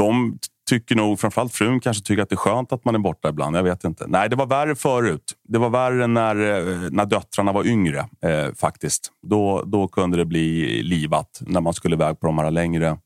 De 0.00 0.38
tycker 0.68 0.94
nog, 0.96 1.20
framförallt 1.20 1.52
frun 1.52 1.80
kanske 1.80 2.04
tycker 2.04 2.22
att 2.22 2.28
det 2.28 2.34
är 2.34 2.36
skönt 2.36 2.72
att 2.72 2.84
man 2.84 2.94
är 2.94 2.98
borta 2.98 3.28
ibland. 3.28 3.56
Jag 3.56 3.62
vet 3.62 3.84
inte. 3.84 4.06
Nej, 4.08 4.28
det 4.28 4.36
var 4.36 4.46
värre 4.46 4.74
förut. 4.74 5.32
Det 5.48 5.58
var 5.58 5.70
värre 5.70 6.06
när, 6.06 6.36
eh, 6.36 6.90
när 6.90 7.06
döttrarna 7.06 7.52
var 7.52 7.66
yngre 7.66 7.98
eh, 7.98 8.54
faktiskt. 8.56 9.12
Då, 9.22 9.62
då 9.66 9.88
kunde 9.88 10.16
det 10.16 10.24
bli 10.24 10.82
livat 10.82 11.40
när 11.40 11.60
man 11.60 11.74
skulle 11.74 11.94
iväg 11.94 12.20
på 12.20 12.26
de 12.26 12.38
här 12.38 12.50
längre, 12.50 12.98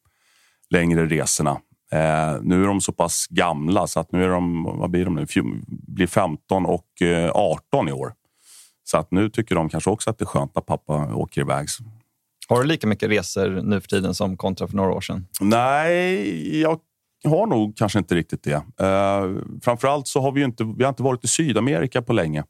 längre 0.71 1.07
resorna. 1.07 1.51
Eh, 1.93 2.37
nu 2.43 2.63
är 2.63 2.67
de 2.67 2.81
så 2.81 2.93
pass 2.93 3.27
gamla 3.31 3.87
så 3.87 4.01
att 4.01 4.13
nu 4.13 4.25
är 4.25 4.29
de, 4.29 4.65
vad 4.65 4.91
blir 4.91 5.05
de 5.05 5.15
nu? 5.15 5.27
blir 5.69 6.07
15 6.07 6.67
och 6.67 7.03
eh, 7.03 7.31
18 7.31 7.89
i 7.89 7.93
år. 7.93 8.13
Så 8.85 8.99
att 8.99 9.11
nu 9.11 9.31
tycker 9.31 9.55
de 9.55 9.69
kanske 9.69 9.91
också 9.91 10.11
att 10.11 10.19
det 10.19 10.23
är 10.23 10.27
skönt 10.27 10.57
att 10.57 10.67
pappa 10.67 11.15
åker 11.15 11.41
iväg. 11.41 11.69
Har 12.55 12.63
du 12.63 12.69
lika 12.69 12.87
mycket 12.87 13.11
resor 13.11 13.63
nu 13.63 13.81
för 13.81 13.89
tiden 13.89 14.15
som 14.15 14.37
kontra 14.37 14.69
för 14.69 14.77
några 14.77 14.93
år 14.93 15.01
sedan? 15.01 15.27
Nej, 15.41 16.61
jag 16.61 16.81
har 17.25 17.47
nog 17.47 17.77
kanske 17.77 17.99
inte 17.99 18.15
riktigt 18.15 18.43
det. 18.43 18.57
Uh, 18.57 19.43
framförallt 19.63 20.09
så 20.09 20.21
har 20.21 20.33
vi 20.33 20.43
inte, 20.43 20.65
vi 20.65 20.85
har 20.85 20.89
inte 20.89 21.03
varit 21.03 21.25
i 21.25 21.29
Sydamerika 21.29 22.03
på 22.03 22.13
länge. 22.13 22.45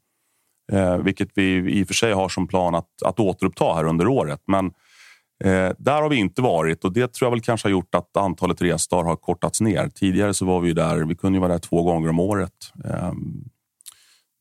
Uh, 0.73 0.97
vilket 0.97 1.29
vi 1.33 1.71
i 1.79 1.83
och 1.83 1.87
för 1.87 1.93
sig 1.93 2.13
har 2.13 2.29
som 2.29 2.47
plan 2.47 2.75
att, 2.75 3.03
att 3.05 3.19
återuppta 3.19 3.73
här 3.73 3.85
under 3.85 4.07
året. 4.07 4.41
Men 4.47 4.71
Eh, 5.43 5.71
där 5.77 6.01
har 6.01 6.09
vi 6.09 6.15
inte 6.15 6.41
varit 6.41 6.85
och 6.85 6.93
det 6.93 7.13
tror 7.13 7.25
jag 7.25 7.31
väl 7.31 7.41
kanske 7.41 7.67
har 7.67 7.71
gjort 7.71 7.95
att 7.95 8.17
antalet 8.17 8.61
resdagar 8.61 9.03
har 9.03 9.15
kortats 9.15 9.61
ner. 9.61 9.89
Tidigare 9.89 10.33
så 10.33 10.45
var 10.45 10.59
vi 10.61 10.73
där, 10.73 11.05
vi 11.05 11.15
kunde 11.15 11.39
vara 11.39 11.51
där 11.51 11.59
två 11.59 11.83
gånger 11.83 12.09
om 12.09 12.19
året. 12.19 12.51
Eh, 12.85 13.11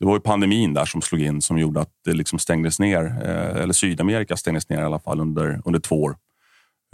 det 0.00 0.06
var 0.06 0.14
ju 0.14 0.20
pandemin 0.20 0.74
där 0.74 0.84
som 0.84 1.02
slog 1.02 1.22
in 1.22 1.42
som 1.42 1.58
gjorde 1.58 1.80
att 1.80 1.90
det 2.04 2.12
liksom 2.12 2.38
stängdes 2.38 2.78
ner, 2.78 3.04
eller 3.56 3.72
Sydamerika 3.72 4.36
stängdes 4.36 4.68
ner 4.68 4.80
i 4.80 4.84
alla 4.84 4.98
fall 4.98 5.20
under, 5.20 5.62
under 5.64 5.80
två 5.80 6.02
år. 6.02 6.16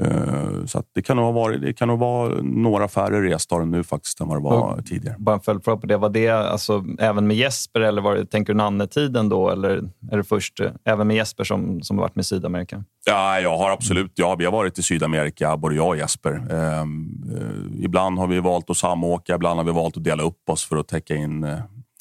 Eh, 0.03 0.65
så 0.67 0.83
det 0.95 1.03
kan 1.03 1.17
nog 1.17 1.25
ha 1.25 1.33
varit, 1.33 1.61
det 1.63 1.73
kan 1.73 1.89
nog 1.89 1.99
vara 1.99 2.43
några 2.43 2.89
färre 2.89 3.23
resdagar 3.23 3.67
nu 3.67 3.85
faktiskt 3.85 4.21
än 4.21 4.29
vad 4.29 4.37
det 4.37 4.43
var 4.43 4.79
Och 4.79 4.87
tidigare. 4.87 5.17
Bara 5.19 5.35
en 5.35 5.41
följdfråga 5.41 5.81
på 5.81 5.87
det. 5.87 5.97
Var 5.97 6.09
det 6.09 6.29
alltså, 6.29 6.85
även 6.99 7.27
med 7.27 7.37
Jesper 7.37 7.81
eller 7.81 8.03
var 8.03 8.15
det, 8.15 8.27
tänker 8.27 8.53
du 8.53 8.57
Nanne-tiden 8.57 9.29
då? 9.29 9.51
Eller 9.51 9.91
är 10.11 10.17
det 10.17 10.25
först 10.25 10.61
eh, 10.61 10.71
även 10.85 11.07
med 11.07 11.17
Jesper 11.17 11.45
som, 11.45 11.83
som 11.83 11.99
har 11.99 12.05
varit 12.05 12.17
med 12.17 12.27
Sydamerika? 12.27 12.85
Ja, 13.07 13.41
jag 13.41 13.57
har 13.57 13.71
absolut. 13.71 14.13
Ja, 14.15 14.35
vi 14.35 14.45
har 14.45 14.53
varit 14.53 14.79
i 14.79 14.83
Sydamerika, 14.83 15.57
både 15.57 15.75
jag 15.75 15.89
och 15.89 15.97
Jesper. 15.97 16.33
Ehm, 16.51 17.23
eh, 17.37 17.85
ibland 17.85 18.19
har 18.19 18.27
vi 18.27 18.41
valt 18.41 18.71
att 18.71 18.77
samåka, 18.77 19.35
ibland 19.35 19.59
har 19.59 19.65
vi 19.65 19.73
valt 19.73 19.97
att 19.97 20.05
dela 20.05 20.23
upp 20.23 20.49
oss 20.49 20.65
för 20.65 20.77
att 20.77 20.89
täcka 20.89 21.15
in. 21.15 21.47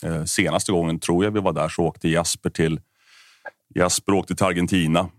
Eh, 0.04 0.24
senaste 0.24 0.72
gången 0.72 1.00
tror 1.00 1.24
jag 1.24 1.32
vi 1.32 1.40
var 1.40 1.54
där 1.54 1.70
så 1.70 1.84
åkte 1.84 2.10
Jasper 2.10 2.50
till 2.50 2.80
Jasper 3.76 4.14
åkte 4.14 4.36
till 4.36 4.46
Argentina 4.46 5.10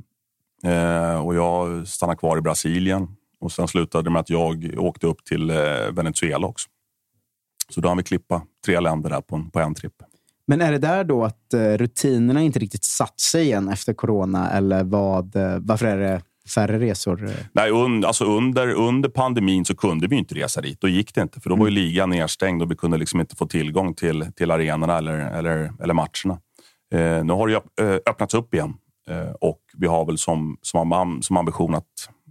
eh, 0.65 1.27
och 1.27 1.35
jag 1.35 1.89
stannade 1.89 2.19
kvar 2.19 2.39
i 2.39 2.41
Brasilien. 2.41 3.17
Och 3.41 3.53
sen 3.53 3.69
slutade 3.69 4.05
det 4.05 4.11
med 4.11 4.21
att 4.21 4.31
jag 4.31 4.75
åkte 4.79 5.07
upp 5.07 5.25
till 5.25 5.51
eh, 5.51 5.57
Venezuela 5.93 6.47
också. 6.47 6.69
Så 7.69 7.81
då 7.81 7.89
har 7.89 7.97
vi 7.97 8.03
klippa 8.03 8.43
tre 8.65 8.81
länder 8.81 9.11
där 9.11 9.21
på 9.21 9.37
en, 9.37 9.51
på 9.51 9.61
en 9.61 9.75
tripp. 9.75 10.03
Men 10.47 10.61
är 10.61 10.73
det 10.73 10.79
där 10.79 11.05
då 11.05 11.25
att 11.25 11.55
rutinerna 11.77 12.43
inte 12.43 12.59
riktigt 12.59 12.85
satt 12.85 13.21
sig 13.21 13.43
igen 13.43 13.69
efter 13.69 13.95
corona? 13.95 14.51
Eller 14.51 14.85
vad, 14.85 15.37
varför 15.61 15.87
är 15.87 15.97
det 15.97 16.23
färre 16.51 16.79
resor? 16.79 17.25
eh? 17.25 17.31
Nej, 17.53 17.71
un, 17.71 18.05
alltså 18.05 18.25
under, 18.25 18.73
under 18.73 19.09
pandemin 19.09 19.65
så 19.65 19.77
kunde 19.77 20.07
vi 20.07 20.17
inte 20.17 20.35
resa 20.35 20.61
dit. 20.61 20.81
Då 20.81 20.89
gick 20.89 21.15
det 21.15 21.23
inte, 21.23 21.41
för 21.41 21.51
då 21.51 21.57
var 21.57 21.67
ju 21.67 21.71
ligan 21.73 22.11
nedstängd 22.11 22.63
och 22.63 22.71
vi 22.71 22.77
kunde 22.77 22.99
liksom 22.99 23.21
inte 23.21 23.37
få 23.37 23.47
tillgång 23.47 23.95
till, 23.95 24.33
till 24.37 24.51
arenorna 24.51 24.99
eller, 24.99 25.19
eller, 25.19 25.73
eller 25.83 25.95
matcherna. 25.95 26.41
Eh, 26.95 27.25
nu 27.25 27.33
har 27.33 27.49
det 27.49 27.85
eh, 27.85 27.99
öppnats 28.07 28.35
upp 28.35 28.55
igen 28.55 28.75
eh, 29.09 29.31
och 29.41 29.61
vi 29.77 29.87
har 29.87 30.05
väl 30.05 30.19
som, 30.19 30.59
som, 30.63 31.19
som 31.23 31.37
ambition 31.37 31.75
att, 31.75 31.85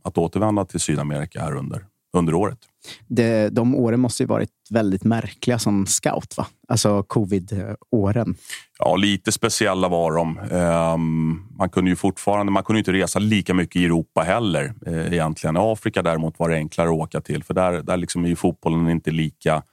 att 0.03 0.17
återvända 0.17 0.65
till 0.65 0.79
Sydamerika 0.79 1.41
här 1.41 1.55
under, 1.55 1.85
under 2.13 2.33
året. 2.33 2.59
Det, 3.07 3.49
de 3.49 3.75
åren 3.75 3.99
måste 3.99 4.23
ju 4.23 4.27
varit 4.27 4.49
väldigt 4.69 5.03
märkliga 5.03 5.59
som 5.59 5.85
scout, 5.85 6.37
va? 6.37 6.47
Alltså 6.67 7.03
covid-åren. 7.03 8.35
Ja, 8.79 8.95
lite 8.95 9.31
speciella 9.31 9.87
var 9.87 10.15
de. 10.15 10.39
Um, 10.39 11.47
man 11.57 11.69
kunde 11.69 11.89
ju 11.89 11.95
fortfarande 11.95 12.51
man 12.51 12.63
kunde 12.63 12.79
inte 12.79 12.93
resa 12.93 13.19
lika 13.19 13.53
mycket 13.53 13.75
i 13.75 13.85
Europa 13.85 14.21
heller. 14.21 14.73
Uh, 14.87 15.13
egentligen. 15.13 15.57
I 15.57 15.59
Afrika 15.59 16.01
däremot 16.01 16.39
var 16.39 16.49
det 16.49 16.55
enklare 16.55 16.89
att 16.89 16.95
åka 16.95 17.21
till 17.21 17.43
för 17.43 17.53
där, 17.53 17.81
där 17.81 17.97
liksom 17.97 18.25
är 18.25 18.29
ju 18.29 18.35
fotbollen 18.35 18.89
inte 18.89 19.11
lika 19.11 19.63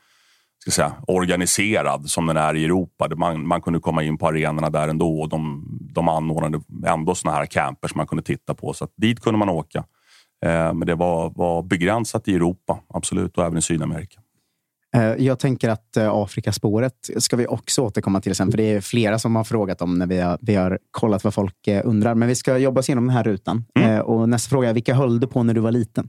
ska 0.70 0.82
säga, 0.82 0.92
organiserad 1.06 2.10
som 2.10 2.26
den 2.26 2.36
är 2.36 2.54
i 2.54 2.64
Europa. 2.64 3.08
Man, 3.16 3.46
man 3.46 3.62
kunde 3.62 3.80
komma 3.80 4.02
in 4.02 4.18
på 4.18 4.28
arenorna 4.28 4.70
där 4.70 4.88
ändå 4.88 5.20
och 5.20 5.28
de, 5.28 5.66
de 5.94 6.08
anordnade 6.08 6.60
ändå 6.86 7.14
såna 7.14 7.34
här 7.34 7.46
camper 7.46 7.88
som 7.88 7.98
man 7.98 8.06
kunde 8.06 8.22
titta 8.22 8.54
på. 8.54 8.72
Så 8.72 8.84
att 8.84 8.92
dit 8.96 9.20
kunde 9.20 9.38
man 9.38 9.48
åka. 9.48 9.84
Eh, 10.44 10.72
men 10.74 10.86
det 10.86 10.94
var, 10.94 11.32
var 11.36 11.62
begränsat 11.62 12.28
i 12.28 12.34
Europa, 12.34 12.80
absolut, 12.88 13.38
och 13.38 13.44
även 13.44 13.58
i 13.58 13.62
Sydamerika. 13.62 14.20
Eh, 14.96 15.02
Jag 15.14 15.38
tänker 15.38 15.68
att 15.68 15.96
eh, 15.96 16.10
Afrikaspåret 16.12 16.94
ska 17.18 17.36
vi 17.36 17.46
också 17.46 17.82
återkomma 17.82 18.20
till 18.20 18.34
sen, 18.34 18.50
för 18.50 18.56
det 18.56 18.62
är 18.72 18.80
flera 18.80 19.18
som 19.18 19.36
har 19.36 19.44
frågat 19.44 19.82
om 19.82 19.98
när 19.98 20.06
vi 20.06 20.18
har, 20.20 20.38
vi 20.40 20.54
har 20.54 20.78
kollat 20.90 21.24
vad 21.24 21.34
folk 21.34 21.68
undrar. 21.84 22.14
Men 22.14 22.28
vi 22.28 22.34
ska 22.34 22.58
jobba 22.58 22.80
oss 22.80 22.88
igenom 22.88 23.06
den 23.06 23.16
här 23.16 23.24
rutan. 23.24 23.64
Eh, 23.80 23.98
Och 23.98 24.28
nästa 24.28 24.50
fråga 24.50 24.68
är, 24.70 24.74
vilka 24.74 24.94
höll 24.94 25.20
du 25.20 25.26
på 25.26 25.42
när 25.42 25.54
du 25.54 25.60
var 25.60 25.72
liten? 25.72 26.08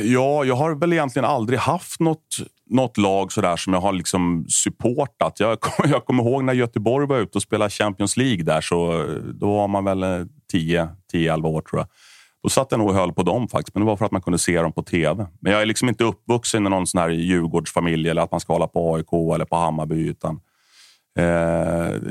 Ja, 0.00 0.44
jag 0.44 0.54
har 0.56 0.74
väl 0.74 0.92
egentligen 0.92 1.26
aldrig 1.26 1.58
haft 1.58 2.00
något, 2.00 2.36
något 2.70 2.96
lag 2.96 3.32
sådär 3.32 3.56
som 3.56 3.72
jag 3.72 3.80
har 3.80 3.92
liksom 3.92 4.44
supportat. 4.48 5.40
Jag, 5.40 5.58
jag 5.84 6.04
kommer 6.04 6.22
ihåg 6.22 6.44
när 6.44 6.52
Göteborg 6.52 7.06
var 7.06 7.18
ute 7.18 7.38
och 7.38 7.42
spelade 7.42 7.70
Champions 7.70 8.16
League 8.16 8.44
där, 8.44 8.60
så 8.60 9.06
då 9.34 9.46
var 9.56 9.68
man 9.68 9.84
väl 9.84 10.02
eh, 10.02 10.26
10, 10.52 10.88
10-11 11.12 11.46
år 11.46 11.60
tror 11.60 11.80
jag. 11.80 11.88
Då 12.42 12.48
satt 12.48 12.66
jag 12.70 12.78
nog 12.78 12.88
och 12.88 12.94
höll 12.94 13.12
på 13.12 13.22
dem 13.22 13.48
faktiskt, 13.48 13.74
men 13.74 13.80
det 13.80 13.86
var 13.86 13.96
för 13.96 14.04
att 14.04 14.12
man 14.12 14.22
kunde 14.22 14.38
se 14.38 14.62
dem 14.62 14.72
på 14.72 14.82
tv. 14.82 15.26
Men 15.40 15.52
jag 15.52 15.62
är 15.62 15.66
liksom 15.66 15.88
inte 15.88 16.04
uppvuxen 16.04 16.66
i 16.66 16.70
någon 16.70 16.86
sån 16.86 17.00
här 17.00 17.08
Djurgårdsfamilj 17.08 18.08
eller 18.08 18.22
att 18.22 18.30
man 18.30 18.40
ska 18.40 18.52
hålla 18.52 18.66
på 18.66 18.94
AIK 18.94 19.34
eller 19.34 19.44
på 19.44 19.56
Hammarby. 19.56 20.08
Utan, 20.08 20.40
eh, 21.18 21.24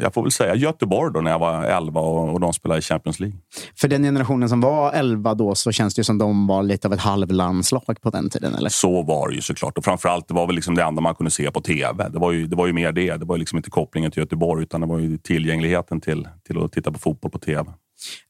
jag 0.01 0.13
får 0.13 0.21
väl 0.21 0.31
säga 0.31 0.55
Göteborg 0.55 1.13
då 1.13 1.21
när 1.21 1.31
jag 1.31 1.39
var 1.39 1.63
11 1.63 2.01
och, 2.01 2.33
och 2.33 2.39
de 2.39 2.53
spelade 2.53 2.79
i 2.79 2.81
Champions 2.81 3.19
League. 3.19 3.37
För 3.75 3.87
den 3.87 4.03
generationen 4.03 4.49
som 4.49 4.61
var 4.61 4.91
11 4.91 5.33
då 5.33 5.55
så 5.55 5.71
känns 5.71 5.95
det 5.95 5.99
ju 5.99 6.03
som 6.03 6.17
de 6.17 6.47
var 6.47 6.63
lite 6.63 6.87
av 6.87 6.93
ett 6.93 6.99
halvlandslag 6.99 8.01
på 8.01 8.09
den 8.09 8.29
tiden. 8.29 8.55
Eller? 8.55 8.69
Så 8.69 9.03
var 9.03 9.29
det 9.29 9.35
ju 9.35 9.41
såklart. 9.41 9.77
Och 9.77 9.85
framförallt, 9.85 10.27
det 10.27 10.33
var 10.33 10.47
väl 10.47 10.55
liksom 10.55 10.75
det 10.75 10.83
enda 10.83 11.01
man 11.01 11.15
kunde 11.15 11.31
se 11.31 11.51
på 11.51 11.61
tv. 11.61 12.09
Det 12.09 12.19
var 12.19 12.31
ju, 12.31 12.47
det 12.47 12.55
var 12.55 12.67
ju 12.67 12.73
mer 12.73 12.91
det. 12.91 13.17
Det 13.17 13.25
var 13.25 13.37
liksom 13.37 13.57
inte 13.57 13.69
kopplingen 13.69 14.11
till 14.11 14.21
Göteborg, 14.21 14.63
utan 14.63 14.81
det 14.81 14.87
var 14.87 14.99
ju 14.99 15.17
tillgängligheten 15.17 16.01
till, 16.01 16.27
till 16.47 16.63
att 16.63 16.71
titta 16.71 16.91
på 16.91 16.99
fotboll 16.99 17.31
på 17.31 17.39
tv. 17.39 17.71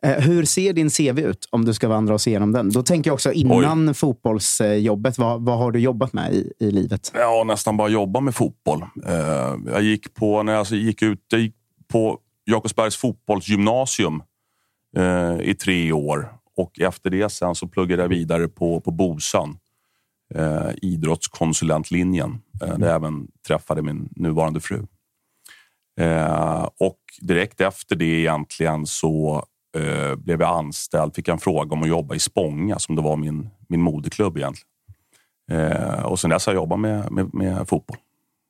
Eh, 0.06 0.20
Hur 0.20 0.46
ser 0.46 0.74
din 0.74 0.90
CV 0.90 1.20
ut 1.20 1.48
om 1.50 1.66
du 1.66 1.74
ska 1.74 1.88
vandra 1.88 2.14
oss 2.14 2.28
igenom 2.28 2.52
den? 2.52 2.70
Då 2.70 2.84
tänker 2.84 3.10
jag 3.10 3.14
också 3.14 3.32
innan 3.32 3.94
fotbollsjobbet, 3.94 5.18
vad, 5.18 5.46
vad 5.46 5.58
har 5.58 5.72
du 5.72 5.80
jobbat 5.80 6.14
med 6.14 6.34
i, 6.34 6.54
i 6.60 6.72
livet? 6.72 7.12
Ja, 7.16 7.44
nästan 7.48 7.78
bara 7.78 7.90
jobba 7.90 8.20
med 8.20 8.36
fotboll. 8.36 8.86
Eh, 9.06 9.56
jag 9.66 9.82
gick 9.82 10.14
på, 10.14 10.44
när 10.44 10.52
jag 10.54 10.60
alltså 10.60 10.76
gick 10.76 11.02
ut, 11.02 11.26
jag 11.30 11.42
gick 11.42 11.56
på 11.92 12.20
Jakobsbergs 12.46 12.98
fotbollsgymnasium 12.98 14.24
eh, 14.98 15.42
i 15.42 15.56
tre 15.56 15.92
år. 15.92 16.34
Och 16.58 16.80
efter 16.80 17.10
det 17.10 17.30
sen 17.30 17.56
så 17.56 17.68
pluggade 17.68 18.02
jag 18.02 18.10
vidare 18.10 18.48
på, 18.48 18.82
på 18.82 18.92
Bosön. 18.92 19.58
Eh, 20.36 20.70
idrottskonsulentlinjen. 20.82 22.42
Eh, 22.64 22.78
där 22.78 22.88
jag 22.88 22.96
även 22.96 23.28
träffade 23.48 23.82
min 23.82 24.10
nuvarande 24.16 24.60
fru. 24.60 24.86
Och 26.80 27.00
direkt 27.22 27.62
efter 27.62 27.96
det 27.96 28.06
egentligen 28.06 28.86
så 28.86 29.46
eh, 29.78 30.16
blev 30.16 30.42
jag 30.42 30.58
anställd. 30.58 31.16
Fick 31.16 31.28
en 31.28 31.38
fråga 31.38 31.74
om 31.74 31.84
att 31.84 31.90
jobba 31.90 32.16
i 32.16 32.20
Spånga 32.20 32.80
som 32.80 32.96
det 32.96 33.02
var 33.02 33.18
min, 33.18 33.50
min 33.70 33.82
moderklubb 33.82 34.38
egentligen. 34.38 34.68
Eh, 35.52 36.06
och 36.06 36.20
sen 36.20 36.30
dess 36.30 36.46
har 36.46 36.54
jag 36.54 36.62
jobbat 36.62 36.80
med, 36.80 37.12
med, 37.12 37.34
med 37.34 37.70
fotboll. 37.70 37.98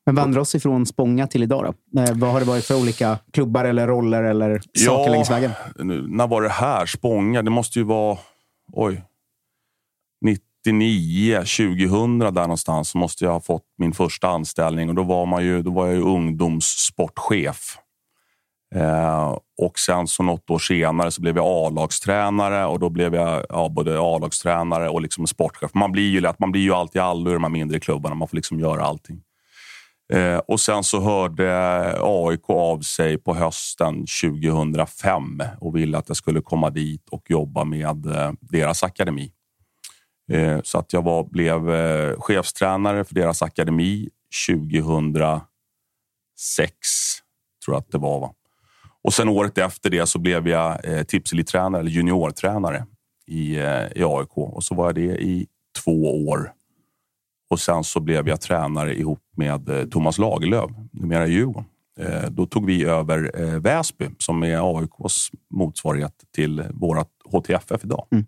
Men 0.05 0.15
vandra 0.15 0.41
oss 0.41 0.55
ifrån 0.55 0.85
Spånga 0.85 1.27
till 1.27 1.43
idag. 1.43 1.75
Då. 1.93 2.01
Eh, 2.01 2.13
vad 2.15 2.31
har 2.31 2.39
det 2.39 2.45
varit 2.45 2.65
för 2.65 2.81
olika 2.81 3.17
klubbar 3.31 3.65
eller 3.65 3.87
roller 3.87 4.23
eller 4.23 4.61
saker 4.85 5.11
längs 5.11 5.31
vägen? 5.31 5.51
Nu, 5.75 6.07
när 6.07 6.27
var 6.27 6.41
det 6.41 6.49
här? 6.49 6.85
Spånga? 6.85 7.41
Det 7.41 7.49
måste 7.49 7.79
ju 7.79 7.85
vara... 7.85 8.17
Oj. 8.73 9.01
99, 10.65 11.37
2000 11.37 12.19
där 12.19 12.31
någonstans 12.31 12.95
måste 12.95 13.25
jag 13.25 13.31
ha 13.31 13.39
fått 13.39 13.65
min 13.77 13.93
första 13.93 14.27
anställning 14.27 14.89
och 14.89 14.95
då 14.95 15.03
var, 15.03 15.25
man 15.25 15.43
ju, 15.43 15.61
då 15.61 15.71
var 15.71 15.85
jag 15.85 15.95
ju 15.95 16.01
ungdomssportchef. 16.01 17.77
Eh, 18.75 19.37
och 19.57 19.79
sen 19.79 20.07
så 20.07 20.23
något 20.23 20.49
år 20.49 20.59
senare 20.59 21.11
så 21.11 21.21
blev 21.21 21.37
jag 21.37 21.45
A-lagstränare 21.45 22.65
och 22.65 22.79
då 22.79 22.89
blev 22.89 23.15
jag 23.15 23.45
ja, 23.49 23.69
både 23.69 23.99
A-lagstränare 23.99 24.89
och 24.89 25.01
liksom 25.01 25.27
sportchef. 25.27 25.73
Man 25.73 25.91
blir 25.91 26.09
ju 26.09 26.21
lätt, 26.21 26.39
man 26.39 26.51
blir 26.51 26.61
ju 26.61 26.73
alltid 26.73 27.01
allo 27.01 27.29
i 27.29 27.33
de 27.33 27.43
här 27.43 27.49
mindre 27.49 27.79
klubbarna. 27.79 28.15
Man 28.15 28.27
får 28.27 28.35
liksom 28.35 28.59
göra 28.59 28.83
allting. 28.83 29.21
Eh, 30.13 30.37
och 30.37 30.59
sen 30.59 30.83
så 30.83 31.01
hörde 31.01 31.51
AIK 32.01 32.49
av 32.49 32.79
sig 32.79 33.17
på 33.17 33.33
hösten 33.33 34.05
2005 34.21 35.43
och 35.59 35.75
ville 35.75 35.97
att 35.97 36.07
jag 36.07 36.17
skulle 36.17 36.41
komma 36.41 36.69
dit 36.69 37.09
och 37.09 37.23
jobba 37.29 37.63
med 37.63 38.05
eh, 38.05 38.31
deras 38.39 38.83
akademi. 38.83 39.31
Eh, 40.31 40.59
så 40.63 40.77
att 40.77 40.93
jag 40.93 41.01
var, 41.01 41.23
blev 41.23 41.69
eh, 41.69 42.19
chefstränare 42.19 43.03
för 43.03 43.15
deras 43.15 43.41
akademi 43.41 44.09
2006, 44.47 45.47
tror 47.65 47.75
jag 47.75 47.79
att 47.79 47.91
det 47.91 47.97
var. 47.97 48.19
Va? 48.19 48.33
Och 49.03 49.13
sen 49.13 49.29
året 49.29 49.57
efter 49.57 49.89
det 49.89 50.05
så 50.05 50.19
blev 50.19 50.47
jag 50.47 50.85
eh, 50.85 51.03
tipselittränare 51.03 51.79
eller 51.79 51.91
juniortränare 51.91 52.85
i, 53.27 53.57
eh, 53.57 53.85
i 53.95 54.03
AIK 54.03 54.37
och 54.37 54.63
så 54.63 54.75
var 54.75 54.85
jag 54.85 54.95
det 54.95 55.23
i 55.23 55.47
två 55.83 56.27
år. 56.27 56.53
Och 57.49 57.59
sen 57.59 57.83
så 57.83 57.99
blev 57.99 58.27
jag 58.27 58.41
tränare 58.41 58.95
ihop 58.95 59.19
med 59.37 59.69
eh, 59.69 59.85
Thomas 59.85 60.17
Lagerlöf, 60.17 60.71
numera 60.91 61.27
i 61.27 61.31
Djurgården. 61.31 61.65
Eh, 61.99 62.29
då 62.29 62.45
tog 62.45 62.65
vi 62.65 62.85
över 62.85 63.31
eh, 63.41 63.59
Väsby 63.59 64.09
som 64.17 64.43
är 64.43 64.79
AIKs 64.79 65.31
motsvarighet 65.49 66.13
till 66.35 66.63
vårt 66.73 67.07
HTFF 67.31 67.83
idag. 67.83 68.07
Mm. 68.11 68.25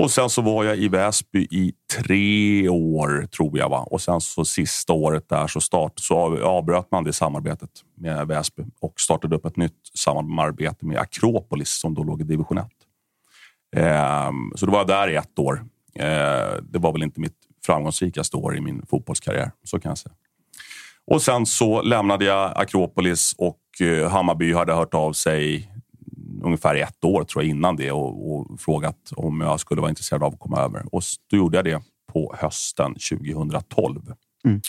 Och 0.00 0.10
sen 0.10 0.30
så 0.30 0.42
var 0.42 0.64
jag 0.64 0.76
i 0.76 0.88
Väsby 0.88 1.42
i 1.50 1.72
tre 1.96 2.68
år, 2.68 3.26
tror 3.36 3.58
jag. 3.58 3.68
Va? 3.68 3.78
Och 3.78 4.00
sen 4.00 4.20
så 4.20 4.44
sista 4.44 4.92
året 4.92 5.28
där 5.28 5.46
så, 5.46 5.60
start, 5.60 5.92
så 5.96 6.42
avbröt 6.42 6.90
man 6.90 7.04
det 7.04 7.12
samarbetet 7.12 7.70
med 7.96 8.26
Väsby 8.26 8.62
och 8.80 9.00
startade 9.00 9.36
upp 9.36 9.44
ett 9.44 9.56
nytt 9.56 9.90
samarbete 9.94 10.86
med 10.86 10.98
Akropolis 10.98 11.70
som 11.70 11.94
då 11.94 12.02
låg 12.02 12.20
i 12.20 12.24
division 12.24 12.58
1. 12.58 12.66
Ehm, 13.76 14.52
så 14.54 14.66
då 14.66 14.72
var 14.72 14.78
jag 14.78 14.86
där 14.86 15.08
i 15.08 15.16
ett 15.16 15.38
år. 15.38 15.64
Ehm, 15.94 16.66
det 16.70 16.78
var 16.78 16.92
väl 16.92 17.02
inte 17.02 17.20
mitt 17.20 17.36
framgångsrikaste 17.66 18.36
år 18.36 18.56
i 18.56 18.60
min 18.60 18.86
fotbollskarriär, 18.86 19.50
så 19.64 19.80
kan 19.80 19.90
jag 19.90 19.98
säga. 19.98 20.14
Och 21.06 21.22
sen 21.22 21.46
så 21.46 21.82
lämnade 21.82 22.24
jag 22.24 22.52
Akropolis 22.56 23.34
och 23.38 23.60
eh, 23.80 24.10
Hammarby 24.10 24.52
hade 24.52 24.72
hört 24.72 24.94
av 24.94 25.12
sig 25.12 25.69
ungefär 26.42 26.74
ett 26.74 27.04
år 27.04 27.24
tror 27.24 27.44
jag 27.44 27.50
innan 27.50 27.76
det 27.76 27.92
och, 27.92 28.32
och 28.32 28.60
frågat 28.60 29.12
om 29.16 29.40
jag 29.40 29.60
skulle 29.60 29.80
vara 29.80 29.90
intresserad 29.90 30.22
av 30.22 30.32
att 30.32 30.40
komma 30.40 30.60
över. 30.60 30.94
Och 30.94 31.02
då 31.30 31.36
gjorde 31.36 31.58
jag 31.58 31.64
det 31.64 31.82
på 32.12 32.34
hösten 32.38 32.94
2012. 32.94 34.00
Mm. 34.44 34.60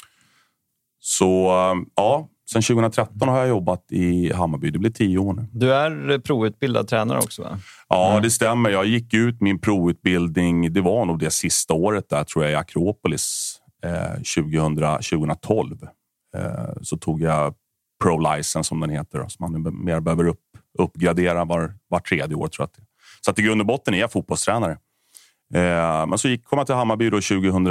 Så 0.99 1.47
ja, 1.95 2.29
sen 2.51 2.61
2013 2.61 3.27
har 3.27 3.39
jag 3.39 3.47
jobbat 3.47 3.91
i 3.91 4.33
Hammarby. 4.33 4.71
Det 4.71 4.79
blir 4.79 4.91
tio 4.91 5.17
år 5.17 5.33
nu. 5.33 5.47
Du 5.51 5.73
är 5.73 6.19
provutbildad 6.19 6.87
tränare 6.87 7.17
också, 7.17 7.41
va? 7.41 7.59
Ja, 7.89 8.11
mm. 8.11 8.23
det 8.23 8.29
stämmer. 8.29 8.69
Jag 8.69 8.85
gick 8.85 9.13
ut 9.13 9.41
min 9.41 9.59
provutbildning. 9.59 10.73
Det 10.73 10.81
var 10.81 11.05
nog 11.05 11.19
det 11.19 11.31
sista 11.31 11.73
året 11.73 12.09
där, 12.09 12.23
tror 12.23 12.45
jag, 12.45 12.51
i 12.51 12.55
Akropolis 12.55 13.57
eh, 13.83 14.13
2000, 14.13 14.75
2012. 14.75 15.77
Eh, 16.37 16.81
så 16.81 16.97
tog 16.97 17.21
jag 17.21 17.53
Pro-licence, 18.03 18.63
som 18.63 18.79
den 18.79 18.89
heter, 18.89 19.25
som 19.27 19.51
man 19.51 19.83
mer 19.85 19.99
behöver 19.99 20.27
upp, 20.27 20.50
uppgradera 20.79 21.45
var, 21.45 21.73
var 21.87 21.99
tredje 21.99 22.35
år. 22.35 22.47
Tror 22.47 22.69
jag. 22.75 22.85
Så 23.21 23.31
att 23.31 23.39
i 23.39 23.41
grund 23.41 23.61
och 23.61 23.67
botten 23.67 23.93
är 23.93 23.99
jag 23.99 24.11
fotbollstränare. 24.11 24.77
Eh, 25.53 26.07
men 26.07 26.17
så 26.17 26.27
gick, 26.27 26.45
kom 26.45 26.57
jag 26.57 26.65
till 26.65 26.75
Hammarby 26.75 27.09
då 27.09 27.21
2000, 27.21 27.65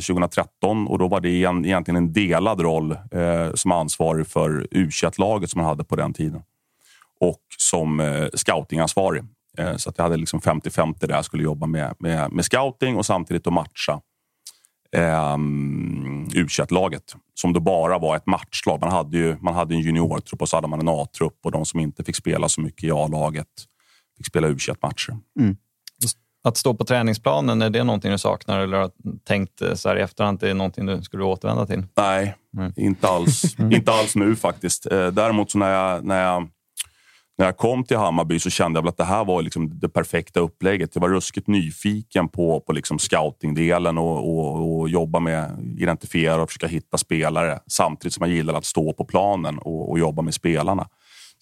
2013 0.00 0.88
och 0.88 0.98
då 0.98 1.08
var 1.08 1.20
det 1.20 1.44
en, 1.44 1.64
egentligen 1.64 1.96
en 1.96 2.12
delad 2.12 2.60
roll 2.60 2.92
eh, 2.92 3.54
som 3.54 3.72
ansvarig 3.72 4.26
för 4.26 4.66
u 4.70 4.90
laget 5.18 5.50
som 5.50 5.58
man 5.58 5.68
hade 5.68 5.84
på 5.84 5.96
den 5.96 6.12
tiden 6.12 6.42
och 7.20 7.40
som 7.58 8.00
eh, 8.00 8.28
scoutingansvarig. 8.34 9.22
Eh, 9.58 9.76
så 9.76 9.90
att 9.90 9.98
jag 9.98 10.04
hade 10.04 10.16
liksom 10.16 10.40
50-50 10.40 11.06
där 11.06 11.14
jag 11.14 11.24
skulle 11.24 11.42
jobba 11.42 11.66
med, 11.66 11.94
med, 11.98 12.32
med 12.32 12.44
scouting 12.44 12.96
och 12.96 13.06
samtidigt 13.06 13.46
att 13.46 13.52
matcha 13.52 14.00
eh, 14.96 15.36
u 16.34 16.46
laget 16.70 17.16
som 17.34 17.52
då 17.52 17.60
bara 17.60 17.98
var 17.98 18.16
ett 18.16 18.26
matchlag. 18.26 18.80
Man 18.80 18.92
hade 18.92 19.16
ju 19.18 19.36
man 19.40 19.54
hade 19.54 19.74
en 19.74 19.80
juniortrupp 19.80 20.42
och 20.42 20.48
så 20.48 20.56
hade 20.56 20.68
man 20.68 20.80
en 20.80 20.88
A-trupp 20.88 21.38
och 21.44 21.52
de 21.52 21.64
som 21.64 21.80
inte 21.80 22.04
fick 22.04 22.16
spela 22.16 22.48
så 22.48 22.60
mycket 22.60 22.84
i 22.84 22.90
A-laget 22.90 23.46
fick 24.16 24.26
spela 24.26 24.48
u 24.48 24.56
matcher 24.82 25.16
mm. 25.40 25.56
Att 26.44 26.56
stå 26.56 26.74
på 26.74 26.84
träningsplanen, 26.84 27.62
är 27.62 27.70
det 27.70 27.84
någonting 27.84 28.10
du 28.10 28.18
saknar 28.18 28.60
eller 28.60 28.78
har 28.78 28.90
tänkt 29.24 29.62
så 29.74 29.88
här 29.88 29.96
i 29.96 30.00
efterhand 30.00 30.34
att 30.34 30.40
det 30.40 30.50
är 30.50 30.54
någonting 30.54 30.86
du 30.86 31.02
skulle 31.02 31.24
återvända 31.24 31.66
till? 31.66 31.84
Nej, 31.96 32.34
mm. 32.56 32.72
inte 32.76 33.08
alls. 33.08 33.58
inte 33.72 33.92
alls 33.92 34.16
nu 34.16 34.36
faktiskt. 34.36 34.86
Eh, 34.86 35.06
däremot 35.06 35.50
så 35.50 35.58
när 35.58 35.70
jag, 35.70 36.04
när 36.04 36.22
jag 36.22 36.48
när 37.38 37.46
jag 37.46 37.56
kom 37.56 37.84
till 37.84 37.96
Hammarby 37.96 38.40
så 38.40 38.50
kände 38.50 38.80
jag 38.80 38.88
att 38.88 38.96
det 38.96 39.04
här 39.04 39.24
var 39.24 39.42
liksom 39.42 39.78
det 39.78 39.88
perfekta 39.88 40.40
upplägget. 40.40 40.90
Jag 40.94 41.02
var 41.02 41.08
ruskigt 41.08 41.46
nyfiken 41.46 42.28
på, 42.28 42.60
på 42.60 42.72
liksom 42.72 42.98
scoutingdelen 42.98 43.98
och, 43.98 44.38
och, 44.38 44.80
och 44.80 44.88
jobba 44.88 45.20
med 45.20 45.74
identifiera 45.78 46.42
och 46.42 46.48
försöka 46.48 46.66
hitta 46.66 46.98
spelare 46.98 47.58
samtidigt 47.66 48.14
som 48.14 48.26
jag 48.26 48.36
gillade 48.36 48.58
att 48.58 48.64
stå 48.64 48.92
på 48.92 49.04
planen 49.04 49.58
och, 49.58 49.90
och 49.90 49.98
jobba 49.98 50.22
med 50.22 50.34
spelarna. 50.34 50.88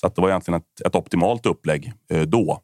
Så 0.00 0.06
att 0.06 0.14
det 0.14 0.22
var 0.22 0.28
egentligen 0.28 0.60
ett, 0.60 0.86
ett 0.86 0.94
optimalt 0.94 1.46
upplägg 1.46 1.92
eh, 2.12 2.22
då. 2.22 2.60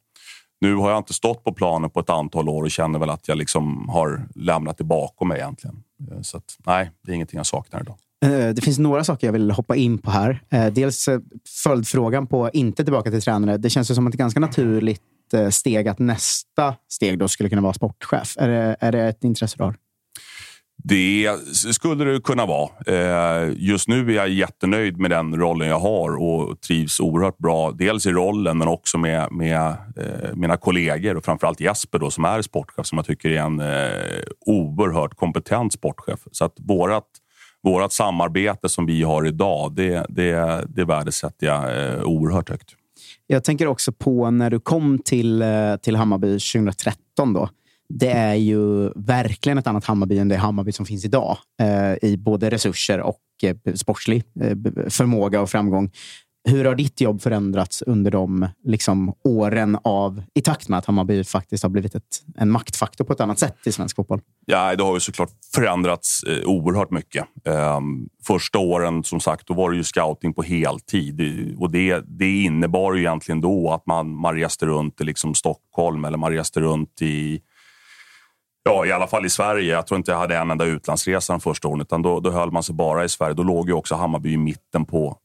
Nu 0.61 0.75
har 0.75 0.91
jag 0.91 0.99
inte 0.99 1.15
stått 1.15 1.45
på 1.45 1.53
planen 1.53 1.91
på 1.91 2.01
ett 2.01 2.11
antal 2.11 2.49
år 2.49 2.63
och 2.63 2.71
känner 2.71 2.99
väl 2.99 3.11
att 3.11 3.29
jag 3.29 3.39
liksom 3.39 3.89
har 3.89 4.29
lämnat 4.35 4.79
det 4.79 4.85
bakom 4.85 5.29
mig 5.29 5.39
egentligen. 5.39 5.83
Eh, 6.11 6.21
så 6.21 6.37
att, 6.37 6.57
nej, 6.67 6.91
det 7.03 7.13
är 7.13 7.15
ingenting 7.15 7.37
jag 7.37 7.47
saknar 7.47 7.81
idag. 7.81 7.97
Eh, 8.25 8.49
det 8.55 8.65
finns 8.65 8.79
några 8.79 9.05
saker 9.05 9.27
jag 9.27 9.33
vill 9.33 9.51
hoppa 9.51 9.77
in 9.77 9.99
på 9.99 10.11
här. 10.11 10.43
Eh, 10.51 10.67
dels 10.67 11.09
eh, 11.09 11.21
följdfrågan 11.65 12.27
på 12.27 12.51
inte 12.53 12.85
tillbaka 12.85 13.11
till 13.11 13.23
tränare. 13.23 13.57
Det 13.57 13.71
känns 13.71 13.95
som 13.95 14.07
ett 14.07 14.15
ganska 14.15 14.41
naturligt 14.41 15.03
steg 15.51 15.89
att 15.89 15.99
nästa 15.99 16.75
steg 16.89 17.19
då 17.19 17.29
skulle 17.29 17.49
kunna 17.49 17.63
vara 17.63 17.73
sportchef. 17.73 18.37
Är 18.37 18.49
det, 18.49 18.77
är 18.81 18.93
det 18.93 19.03
ett 19.03 19.25
intresse 19.25 19.57
du 19.59 19.65
har? 19.65 19.77
Det 20.85 21.29
skulle 21.73 22.05
det 22.05 22.21
kunna 22.21 22.47
vara. 22.47 22.71
Just 23.51 23.89
nu 23.89 24.11
är 24.11 24.15
jag 24.15 24.29
jättenöjd 24.29 24.99
med 24.99 25.11
den 25.11 25.37
rollen 25.37 25.69
jag 25.69 25.79
har 25.79 26.17
och 26.17 26.61
trivs 26.61 27.01
oerhört 27.01 27.39
bra. 27.39 27.73
Dels 27.73 28.07
i 28.07 28.11
rollen, 28.11 28.59
men 28.59 28.69
också 28.69 28.99
med, 28.99 29.33
med 29.33 29.77
mina 30.35 30.57
kollegor 30.57 31.17
och 31.17 31.25
framförallt 31.25 31.61
Jesper 31.61 31.99
då, 31.99 32.11
som 32.11 32.25
är 32.25 32.43
sportchef 32.43 32.87
som 32.87 32.99
jag 32.99 33.07
tycker 33.07 33.31
är 33.31 33.41
en 33.41 33.63
oerhört 34.47 35.17
kompetent 35.17 35.73
sportchef. 35.73 36.21
Så 36.33 36.45
att 36.45 36.55
vårat, 36.59 37.07
vårat 37.63 37.93
samarbete 37.93 38.69
som 38.69 38.87
vi 38.87 39.03
har 39.03 39.27
idag, 39.27 39.73
det, 39.75 40.07
det, 40.09 40.65
det 40.69 40.85
värdesätter 40.85 41.47
jag 41.47 41.93
eh, 41.95 42.03
oerhört 42.03 42.49
högt. 42.49 42.75
Jag 43.27 43.45
tänker 43.45 43.67
också 43.67 43.93
på 43.93 44.31
när 44.31 44.51
du 44.51 44.61
kom 44.61 44.99
till, 44.99 45.43
eh, 45.43 45.77
till 45.77 45.97
Hammarby 45.97 46.39
2013. 46.39 47.33
Då 47.33 47.49
det 47.89 48.11
är 48.11 48.35
ju 48.35 48.91
verkligen 48.97 49.59
ett 49.59 49.67
annat 49.67 49.85
Hammarby 49.85 50.19
än 50.19 50.29
det 50.29 50.37
Hammarby 50.37 50.73
som 50.73 50.87
finns 50.87 51.05
idag 51.05 51.39
eh, 51.61 52.11
i 52.11 52.17
både 52.17 52.51
resurser 52.51 53.01
och 53.01 53.21
eh, 53.43 53.75
sportslig 53.75 54.25
eh, 54.41 54.57
förmåga 54.89 55.41
och 55.41 55.51
framgång. 55.51 55.91
Hur 56.49 56.65
har 56.65 56.75
ditt 56.75 57.01
jobb 57.01 57.23
förändrats 57.23 57.83
under 57.83 58.11
de 58.11 58.49
liksom, 58.65 59.15
åren 59.25 59.79
av, 59.85 60.23
i 60.35 60.41
takt 60.41 60.69
med 60.69 60.79
att 60.79 60.87
Hammarby 60.87 61.25
faktiskt 61.25 61.63
har 61.63 61.71
blivit 61.71 61.95
ett, 61.95 62.23
en 62.37 62.51
maktfaktor 62.51 63.05
på 63.05 63.13
ett 63.13 63.21
annat 63.21 63.39
sätt 63.39 63.57
i 63.67 63.73
svensk 63.73 63.97
fotboll? 63.97 64.21
Ja, 64.47 64.77
det 64.77 64.83
har 64.83 64.95
ju 64.95 65.01
såklart 65.01 65.31
förändrats 65.55 66.23
eh, 66.23 66.45
oerhört 66.45 66.91
mycket. 66.91 67.25
Eh, 67.45 67.81
första 68.27 68.59
åren, 68.59 69.05
som 69.05 69.21
sagt, 69.21 69.47
då 69.47 69.55
var 69.55 69.71
det 69.71 69.77
ju 69.77 69.85
scouting 69.85 70.35
på 70.35 70.43
heltid. 70.43 71.21
Och 71.59 71.71
det, 71.71 72.05
det 72.07 72.43
innebar 72.43 72.95
ju 72.95 73.01
egentligen 73.01 73.41
då 73.41 73.73
att 73.73 73.87
man, 73.87 74.17
man 74.17 74.35
reste 74.35 74.67
runt 74.67 75.01
i 75.01 75.05
liksom 75.05 75.35
Stockholm 75.35 76.05
eller 76.05 76.19
man 76.19 76.33
reste 76.33 76.61
runt 76.61 77.03
i 77.03 77.41
Ja, 78.69 78.87
i 78.87 78.93
alla 78.93 79.07
fall 79.07 79.27
i 79.27 79.31
Sverige. 79.31 79.73
Jag 79.73 79.87
tror 79.87 79.99
inte 79.99 80.11
jag 80.11 80.19
hade 80.19 80.37
en 80.37 80.51
enda 80.51 80.65
utlandsresa 80.65 81.33
de 81.33 81.41
första 81.41 81.69
åren, 81.69 81.81
utan 81.81 82.03
då, 82.03 82.21
då 82.21 82.31
höll 82.31 82.51
man 82.51 82.63
sig 82.63 82.75
bara 82.75 83.05
i 83.05 83.09
Sverige. 83.09 83.35
Då 83.35 83.43
låg 83.43 83.69
ju 83.69 83.73
också 83.73 83.95
Hammarby 83.95 84.33
i 84.33 84.37
mitten 84.37 84.85
på 84.85 85.19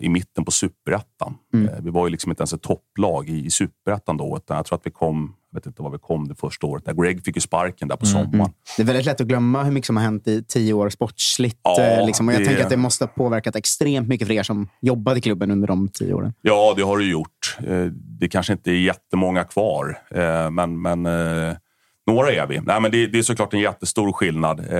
i 0.00 0.08
mitten 0.08 0.44
på 0.44 0.50
superettan. 0.50 1.34
Mm. 1.54 1.68
Eh, 1.68 1.74
vi 1.82 1.90
var 1.90 2.06
ju 2.06 2.10
liksom 2.10 2.32
inte 2.32 2.40
ens 2.40 2.52
ett 2.52 2.62
topplag 2.62 3.28
i, 3.28 3.46
i 3.46 3.50
superettan 3.50 4.16
då, 4.16 4.36
utan 4.36 4.56
jag 4.56 4.66
tror 4.66 4.78
att 4.78 4.86
vi 4.86 4.90
kom 4.90 5.34
jag 5.50 5.60
vet 5.60 5.66
inte 5.66 5.82
var 5.82 5.90
vi 5.90 5.98
kom 5.98 6.28
det 6.28 6.34
första 6.34 6.66
året. 6.66 6.84
Där 6.84 6.92
Greg 6.92 7.24
fick 7.24 7.36
ju 7.36 7.40
sparken 7.40 7.88
där 7.88 7.96
på 7.96 8.06
mm. 8.06 8.12
sommaren. 8.12 8.34
Mm. 8.34 8.52
Det 8.76 8.82
är 8.82 8.86
väldigt 8.86 9.06
lätt 9.06 9.20
att 9.20 9.26
glömma 9.26 9.62
hur 9.64 9.72
mycket 9.72 9.86
som 9.86 9.96
har 9.96 10.04
hänt 10.04 10.28
i 10.28 10.42
tio 10.42 10.72
år 10.72 10.90
sportsligt. 10.90 11.60
Ja, 11.62 11.80
eh, 11.80 12.06
liksom. 12.06 12.28
och 12.28 12.34
jag 12.34 12.40
det... 12.40 12.46
tänker 12.46 12.64
att 12.64 12.70
det 12.70 12.76
måste 12.76 13.04
ha 13.04 13.08
påverkat 13.08 13.56
extremt 13.56 14.08
mycket 14.08 14.26
för 14.26 14.34
er 14.34 14.42
som 14.42 14.68
jobbade 14.80 15.18
i 15.18 15.20
klubben 15.20 15.50
under 15.50 15.68
de 15.68 15.88
tio 15.88 16.14
åren. 16.14 16.34
Ja, 16.42 16.74
det 16.76 16.82
har 16.82 16.98
det 16.98 17.04
gjort. 17.04 17.58
Det 18.20 18.28
kanske 18.28 18.52
inte 18.52 18.70
är 18.70 18.80
jättemånga 18.80 19.44
kvar, 19.44 19.98
men, 20.50 20.82
men 20.82 21.06
några 22.06 22.32
är 22.32 22.46
vi. 22.46 22.60
Nej, 22.60 22.80
men 22.80 22.90
det, 22.90 23.06
det 23.06 23.18
är 23.18 23.22
såklart 23.22 23.54
en 23.54 23.60
jättestor 23.60 24.12
skillnad. 24.12 24.60
Eh, 24.70 24.78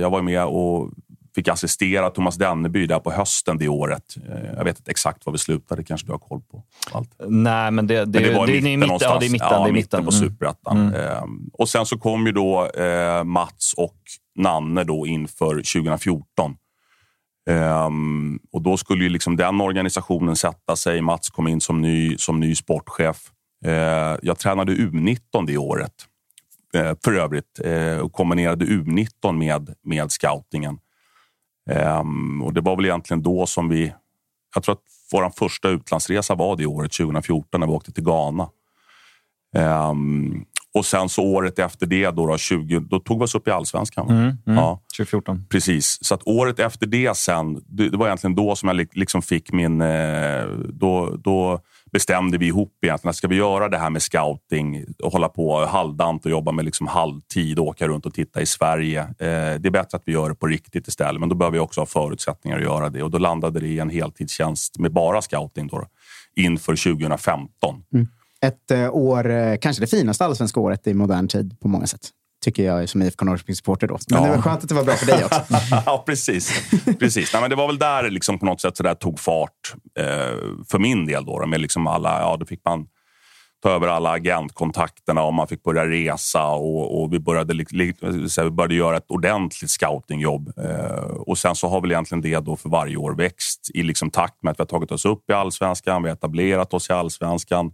jag 0.00 0.10
var 0.10 0.22
med 0.22 0.44
och 0.44 0.90
fick 1.34 1.48
assistera 1.48 2.10
Thomas 2.10 2.36
Denneby 2.36 2.86
där 2.86 2.98
på 2.98 3.12
hösten 3.12 3.58
det 3.58 3.68
året. 3.68 4.16
Eh, 4.28 4.52
jag 4.56 4.64
vet 4.64 4.78
inte 4.78 4.90
exakt 4.90 5.26
var 5.26 5.32
vi 5.32 5.38
slutade, 5.38 5.84
kanske 5.84 6.06
du 6.06 6.12
har 6.12 6.18
koll 6.18 6.40
på 6.50 6.62
allt? 6.92 7.14
Nej, 7.28 7.70
men 7.70 7.86
det, 7.86 7.94
det, 7.94 8.20
men 8.20 8.22
det 8.22 8.38
var 8.38 8.46
det, 8.46 8.52
mitten, 8.52 8.80
någonstans. 8.80 9.12
Ja, 9.14 9.18
det 9.20 9.26
är 9.26 9.30
mitten. 9.30 9.48
Ja, 9.50 9.64
det 9.64 9.70
är 9.70 9.72
mitten, 9.72 10.04
på 10.04 10.10
mm. 10.10 10.28
superettan. 10.28 10.78
Mm. 10.78 10.94
Eh, 10.94 11.24
och 11.52 11.68
sen 11.68 11.86
så 11.86 11.98
kom 11.98 12.26
ju 12.26 12.32
då 12.32 12.66
eh, 12.66 13.24
Mats 13.24 13.74
och 13.76 13.96
Nanne 14.38 14.84
då 14.84 15.06
inför 15.06 15.54
2014. 15.54 16.56
Um, 17.50 18.40
och 18.52 18.62
då 18.62 18.76
skulle 18.76 19.04
ju 19.04 19.08
liksom 19.08 19.36
den 19.36 19.60
organisationen 19.60 20.36
sätta 20.36 20.76
sig. 20.76 21.00
Mats 21.00 21.30
kom 21.30 21.48
in 21.48 21.60
som 21.60 21.80
ny, 21.80 22.18
som 22.18 22.40
ny 22.40 22.54
sportchef. 22.54 23.16
Uh, 23.66 23.72
jag 24.22 24.38
tränade 24.38 24.72
U19 24.72 25.46
det 25.46 25.56
året. 25.56 25.92
För 27.04 27.12
övrigt 27.12 27.60
och 28.02 28.12
kombinerade 28.12 28.64
U19 28.64 29.32
med, 29.32 29.74
med 29.84 30.12
scoutingen. 30.12 30.78
Ehm, 31.70 32.42
och 32.42 32.52
det 32.52 32.60
var 32.60 32.76
väl 32.76 32.84
egentligen 32.84 33.22
då 33.22 33.46
som 33.46 33.68
vi... 33.68 33.94
Jag 34.54 34.64
tror 34.64 34.72
att 34.72 34.82
vår 35.12 35.30
första 35.30 35.68
utlandsresa 35.68 36.34
var 36.34 36.56
det 36.56 36.66
året, 36.66 36.92
2014, 36.92 37.60
när 37.60 37.66
vi 37.66 37.72
åkte 37.72 37.92
till 37.92 38.04
Ghana. 38.04 38.48
Um, 39.56 40.44
och 40.74 40.86
sen 40.86 41.08
så 41.08 41.22
året 41.22 41.58
efter 41.58 41.86
det, 41.86 42.10
då, 42.10 42.26
då, 42.26 42.38
20, 42.38 42.80
då 42.80 43.00
tog 43.00 43.18
vi 43.18 43.24
oss 43.24 43.34
upp 43.34 43.48
i 43.48 43.50
allsvenskan. 43.50 44.10
Mm, 44.10 44.22
mm, 44.22 44.38
ja, 44.44 44.80
2014. 44.96 45.46
Precis. 45.50 45.98
Så 46.00 46.14
att 46.14 46.22
året 46.24 46.58
efter 46.58 46.86
det 46.86 47.16
sen, 47.16 47.62
det, 47.66 47.88
det 47.88 47.96
var 47.96 48.06
egentligen 48.06 48.34
då 48.34 48.56
som 48.56 48.68
jag 48.68 48.86
liksom 48.92 49.22
fick 49.22 49.52
min... 49.52 49.80
Eh, 49.80 50.44
då, 50.68 51.16
då 51.16 51.60
bestämde 51.92 52.38
vi 52.38 52.46
ihop 52.46 52.78
egentligen 52.82 53.10
att 53.10 53.16
ska 53.16 53.28
vi 53.28 53.36
göra 53.36 53.68
det 53.68 53.78
här 53.78 53.90
med 53.90 54.02
scouting 54.02 54.84
och 55.02 55.12
hålla 55.12 55.28
på 55.28 55.66
halvdant 55.66 56.24
och 56.24 56.30
jobba 56.30 56.52
med 56.52 56.64
liksom 56.64 56.86
halvtid 56.86 57.58
och 57.58 57.66
åka 57.66 57.88
runt 57.88 58.06
och 58.06 58.14
titta 58.14 58.40
i 58.40 58.46
Sverige. 58.46 59.00
Eh, 59.00 59.06
det 59.18 59.66
är 59.66 59.70
bättre 59.70 59.96
att 59.96 60.02
vi 60.04 60.12
gör 60.12 60.28
det 60.28 60.34
på 60.34 60.46
riktigt 60.46 60.88
istället, 60.88 61.20
men 61.20 61.28
då 61.28 61.34
behöver 61.34 61.52
vi 61.52 61.60
också 61.60 61.80
ha 61.80 61.86
förutsättningar 61.86 62.58
att 62.58 62.64
göra 62.64 62.88
det 62.88 63.02
och 63.02 63.10
då 63.10 63.18
landade 63.18 63.60
det 63.60 63.66
i 63.66 63.78
en 63.78 63.90
heltidstjänst 63.90 64.78
med 64.78 64.92
bara 64.92 65.22
scouting 65.22 65.66
då, 65.66 65.86
inför 66.36 66.94
2015. 66.94 67.48
Mm. 67.94 68.08
Ett 68.46 68.70
eh, 68.70 68.94
år, 68.94 69.30
eh, 69.30 69.56
kanske 69.56 69.82
det 69.82 69.86
finaste 69.86 70.24
allsvenska 70.24 70.60
året 70.60 70.86
i 70.86 70.94
modern 70.94 71.28
tid 71.28 71.60
på 71.60 71.68
många 71.68 71.86
sätt 71.86 72.10
tycker 72.42 72.62
jag 72.62 72.88
som 72.88 73.02
IFK 73.02 73.24
Norrköping-supporter. 73.24 73.88
Men 73.88 73.98
ja. 74.06 74.20
det 74.24 74.36
var 74.36 74.42
skönt 74.42 74.62
att 74.62 74.68
det 74.68 74.74
var 74.74 74.84
bra 74.84 74.94
för 74.94 75.06
dig 75.06 75.24
också. 75.24 75.44
ja, 75.86 76.02
precis. 76.06 76.62
precis. 76.98 77.32
Nej, 77.32 77.40
men 77.40 77.50
det 77.50 77.56
var 77.56 77.66
väl 77.66 77.78
där 77.78 78.10
liksom 78.10 78.38
på 78.38 78.46
något 78.46 78.60
sätt 78.60 78.76
så 78.76 78.82
där 78.82 78.94
tog 78.94 79.20
fart 79.20 79.74
eh, 79.98 80.04
för 80.68 80.78
min 80.78 81.06
del. 81.06 81.24
Då, 81.24 81.46
med 81.46 81.60
liksom 81.60 81.86
alla, 81.86 82.20
ja, 82.20 82.36
då 82.36 82.46
fick 82.46 82.60
man 82.64 82.86
ta 83.62 83.70
över 83.70 83.88
alla 83.88 84.10
agentkontakterna 84.10 85.22
och 85.22 85.34
man 85.34 85.48
fick 85.48 85.62
börja 85.62 85.86
resa 85.86 86.46
och, 86.46 87.02
och 87.02 87.12
vi, 87.12 87.18
började, 87.20 87.64
vi 87.72 88.50
började 88.50 88.74
göra 88.74 88.96
ett 88.96 89.10
ordentligt 89.10 89.70
scoutingjobb. 89.70 90.52
Eh, 90.58 91.04
och 91.04 91.38
sen 91.38 91.54
så 91.54 91.68
har 91.68 91.80
väl 91.80 91.90
egentligen 91.90 92.22
det 92.22 92.38
då 92.38 92.56
för 92.56 92.68
varje 92.68 92.96
år 92.96 93.14
växt 93.14 93.70
i 93.74 93.82
liksom 93.82 94.10
takt 94.10 94.42
med 94.42 94.50
att 94.50 94.58
vi 94.58 94.62
har 94.62 94.66
tagit 94.66 94.92
oss 94.92 95.04
upp 95.04 95.30
i 95.30 95.32
allsvenskan, 95.32 96.02
vi 96.02 96.08
har 96.08 96.16
etablerat 96.16 96.74
oss 96.74 96.90
i 96.90 96.92
allsvenskan. 96.92 97.72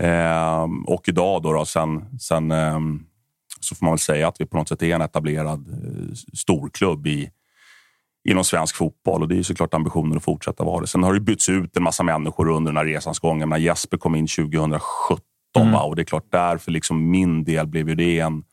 Eh, 0.00 0.66
och 0.86 1.08
idag 1.08 1.42
då, 1.42 1.52
då 1.52 1.64
sen, 1.64 2.18
sen 2.20 2.50
eh, 2.50 2.80
så 3.60 3.74
får 3.74 3.86
man 3.86 3.92
väl 3.92 3.98
säga 3.98 4.28
att 4.28 4.40
vi 4.40 4.46
på 4.46 4.56
något 4.56 4.68
sätt 4.68 4.82
är 4.82 4.94
en 4.94 5.00
etablerad 5.00 5.68
eh, 5.68 6.14
storklubb 6.32 7.06
i, 7.06 7.30
inom 8.28 8.44
svensk 8.44 8.76
fotboll 8.76 9.22
och 9.22 9.28
det 9.28 9.38
är 9.38 9.42
såklart 9.42 9.74
ambitionen 9.74 10.16
att 10.16 10.24
fortsätta 10.24 10.64
vara 10.64 10.80
det. 10.80 10.86
Sen 10.86 11.02
har 11.02 11.14
det 11.14 11.20
bytts 11.20 11.48
ut 11.48 11.76
en 11.76 11.82
massa 11.82 12.02
människor 12.02 12.48
under 12.48 12.72
den 12.72 12.76
här 12.76 12.84
resans 12.84 13.18
gång. 13.18 13.40
Jag 13.40 13.58
Jesper 13.58 13.96
kom 13.96 14.14
in 14.14 14.26
2017 14.26 15.20
mm. 15.56 15.74
och 15.74 15.96
det 15.96 16.02
är 16.02 16.04
klart 16.04 16.32
där 16.32 16.58
för 16.58 16.70
liksom 16.70 17.10
min 17.10 17.44
del 17.44 17.66
blev 17.66 17.96
det 17.96 18.20
en 18.20 18.44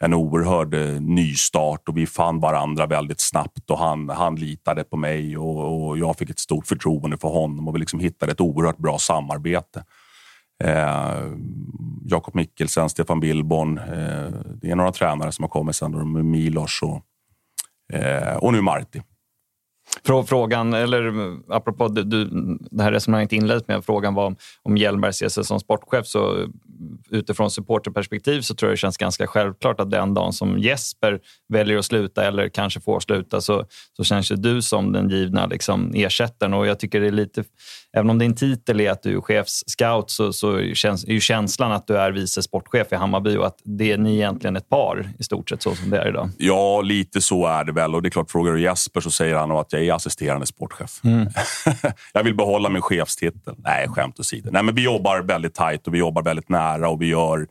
en 0.00 0.14
oerhörd 0.14 0.74
eh, 0.74 1.00
nystart 1.00 1.88
och 1.88 1.96
vi 1.96 2.06
fann 2.06 2.40
varandra 2.40 2.86
väldigt 2.86 3.20
snabbt 3.20 3.70
och 3.70 3.78
han, 3.78 4.08
han 4.08 4.36
litade 4.36 4.84
på 4.84 4.96
mig 4.96 5.36
och, 5.36 5.88
och 5.88 5.98
jag 5.98 6.18
fick 6.18 6.30
ett 6.30 6.38
stort 6.38 6.66
förtroende 6.66 7.18
för 7.18 7.28
honom 7.28 7.68
och 7.68 7.74
vi 7.74 7.78
liksom 7.78 8.00
hittade 8.00 8.32
ett 8.32 8.40
oerhört 8.40 8.78
bra 8.78 8.98
samarbete. 8.98 9.84
Eh, 10.64 11.32
Jakob 12.04 12.34
Mikkelsen, 12.34 12.88
Stefan 12.88 13.20
Billborn. 13.20 13.78
Eh, 13.78 14.30
det 14.62 14.70
är 14.70 14.76
några 14.76 14.92
tränare 14.92 15.32
som 15.32 15.42
har 15.42 15.48
kommit 15.48 15.76
sen, 15.76 15.92
då, 15.92 16.04
med 16.04 16.24
Milos 16.24 16.80
och, 16.82 17.02
eh, 17.96 18.36
och 18.36 18.52
nu 18.52 18.60
Marti. 18.60 19.02
Frågan, 20.26 20.72
eller 20.72 21.12
apropå 21.48 21.88
du, 21.88 22.24
det 22.70 22.82
här 22.82 22.92
resonemanget 22.92 23.32
inleds 23.32 23.68
med, 23.68 23.84
frågan 23.84 24.14
var 24.14 24.26
om, 24.26 24.36
om 24.62 24.76
Hjelmberg 24.76 25.12
ser 25.12 25.28
sig 25.28 25.44
som 25.44 25.60
sportchef. 25.60 26.06
Så 26.06 26.48
utifrån 27.10 27.50
supporterperspektiv 27.50 28.40
så 28.40 28.54
tror 28.54 28.70
jag 28.70 28.72
det 28.72 28.80
känns 28.80 28.96
ganska 28.96 29.26
självklart 29.26 29.80
att 29.80 29.90
den 29.90 30.14
dagen 30.14 30.32
som 30.32 30.58
Jesper 30.58 31.20
väljer 31.48 31.78
att 31.78 31.84
sluta 31.84 32.24
eller 32.24 32.48
kanske 32.48 32.80
får 32.80 33.00
sluta 33.00 33.40
så, 33.40 33.64
så 33.96 34.04
känns 34.04 34.28
det 34.28 34.36
du 34.36 34.62
som 34.62 34.92
den 34.92 35.10
givna 35.10 35.46
liksom, 35.46 35.92
ersättaren. 35.94 36.54
Och 36.54 36.66
jag 36.66 36.78
tycker 36.78 37.00
det 37.00 37.06
är 37.06 37.12
lite, 37.12 37.44
även 37.92 38.10
om 38.10 38.18
din 38.18 38.34
titel 38.34 38.80
är 38.80 38.90
att 38.90 39.02
du 39.02 39.16
är 39.16 39.20
chefsscout 39.20 40.10
så, 40.10 40.32
så 40.32 40.74
känns, 40.74 41.04
är 41.04 41.12
ju 41.12 41.20
känslan 41.20 41.72
att 41.72 41.86
du 41.86 41.98
är 41.98 42.12
vice 42.12 42.42
sportchef 42.42 42.92
i 42.92 42.94
Hammarby 42.94 43.36
och 43.36 43.46
att 43.46 43.58
det 43.64 43.92
är 43.92 43.98
ni 43.98 44.14
egentligen 44.14 44.56
ett 44.56 44.68
par 44.68 45.10
i 45.18 45.22
stort 45.22 45.48
sett 45.48 45.62
så 45.62 45.74
som 45.74 45.90
det 45.90 45.98
är 45.98 46.08
idag. 46.08 46.30
Ja, 46.38 46.80
lite 46.80 47.20
så 47.20 47.46
är 47.46 47.64
det 47.64 47.72
väl. 47.72 47.94
Och 47.94 48.02
det 48.02 48.08
är 48.08 48.10
klart, 48.10 48.30
frågar 48.30 48.52
du 48.52 48.62
Jesper 48.62 49.00
så 49.00 49.10
säger 49.10 49.34
han 49.34 49.50
att 49.50 49.72
jag 49.72 49.82
är 49.82 49.92
assisterande 49.92 50.46
sportchef. 50.46 51.00
Mm. 51.04 51.28
jag 52.12 52.24
vill 52.24 52.34
behålla 52.34 52.68
min 52.68 52.82
chefstitel. 52.82 53.54
Nej, 53.58 53.88
skämt 53.88 54.20
åsido. 54.20 54.50
Nej, 54.52 54.62
men 54.62 54.74
vi 54.74 54.82
jobbar 54.82 55.20
väldigt 55.20 55.54
tajt 55.54 55.86
och 55.86 55.94
vi 55.94 55.98
jobbar 55.98 56.22
väldigt 56.22 56.48
nära 56.48 56.65
och 56.74 57.02
vi 57.02 57.06
gör 57.06 57.46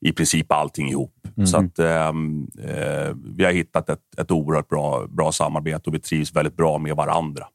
i 0.00 0.12
princip 0.12 0.52
allting 0.52 0.88
ihop. 0.88 1.26
Mm. 1.36 1.46
Så 1.46 1.56
att, 1.56 1.78
ehm, 1.78 2.46
eh, 2.62 3.14
vi 3.36 3.44
har 3.44 3.52
hittat 3.52 3.88
ett, 3.88 4.18
ett 4.18 4.30
oerhört 4.30 4.68
bra, 4.68 5.06
bra 5.08 5.32
samarbete 5.32 5.90
och 5.90 5.94
vi 5.94 6.00
trivs 6.00 6.32
väldigt 6.32 6.56
bra 6.56 6.78
med 6.78 6.96
varandra. 6.96 7.46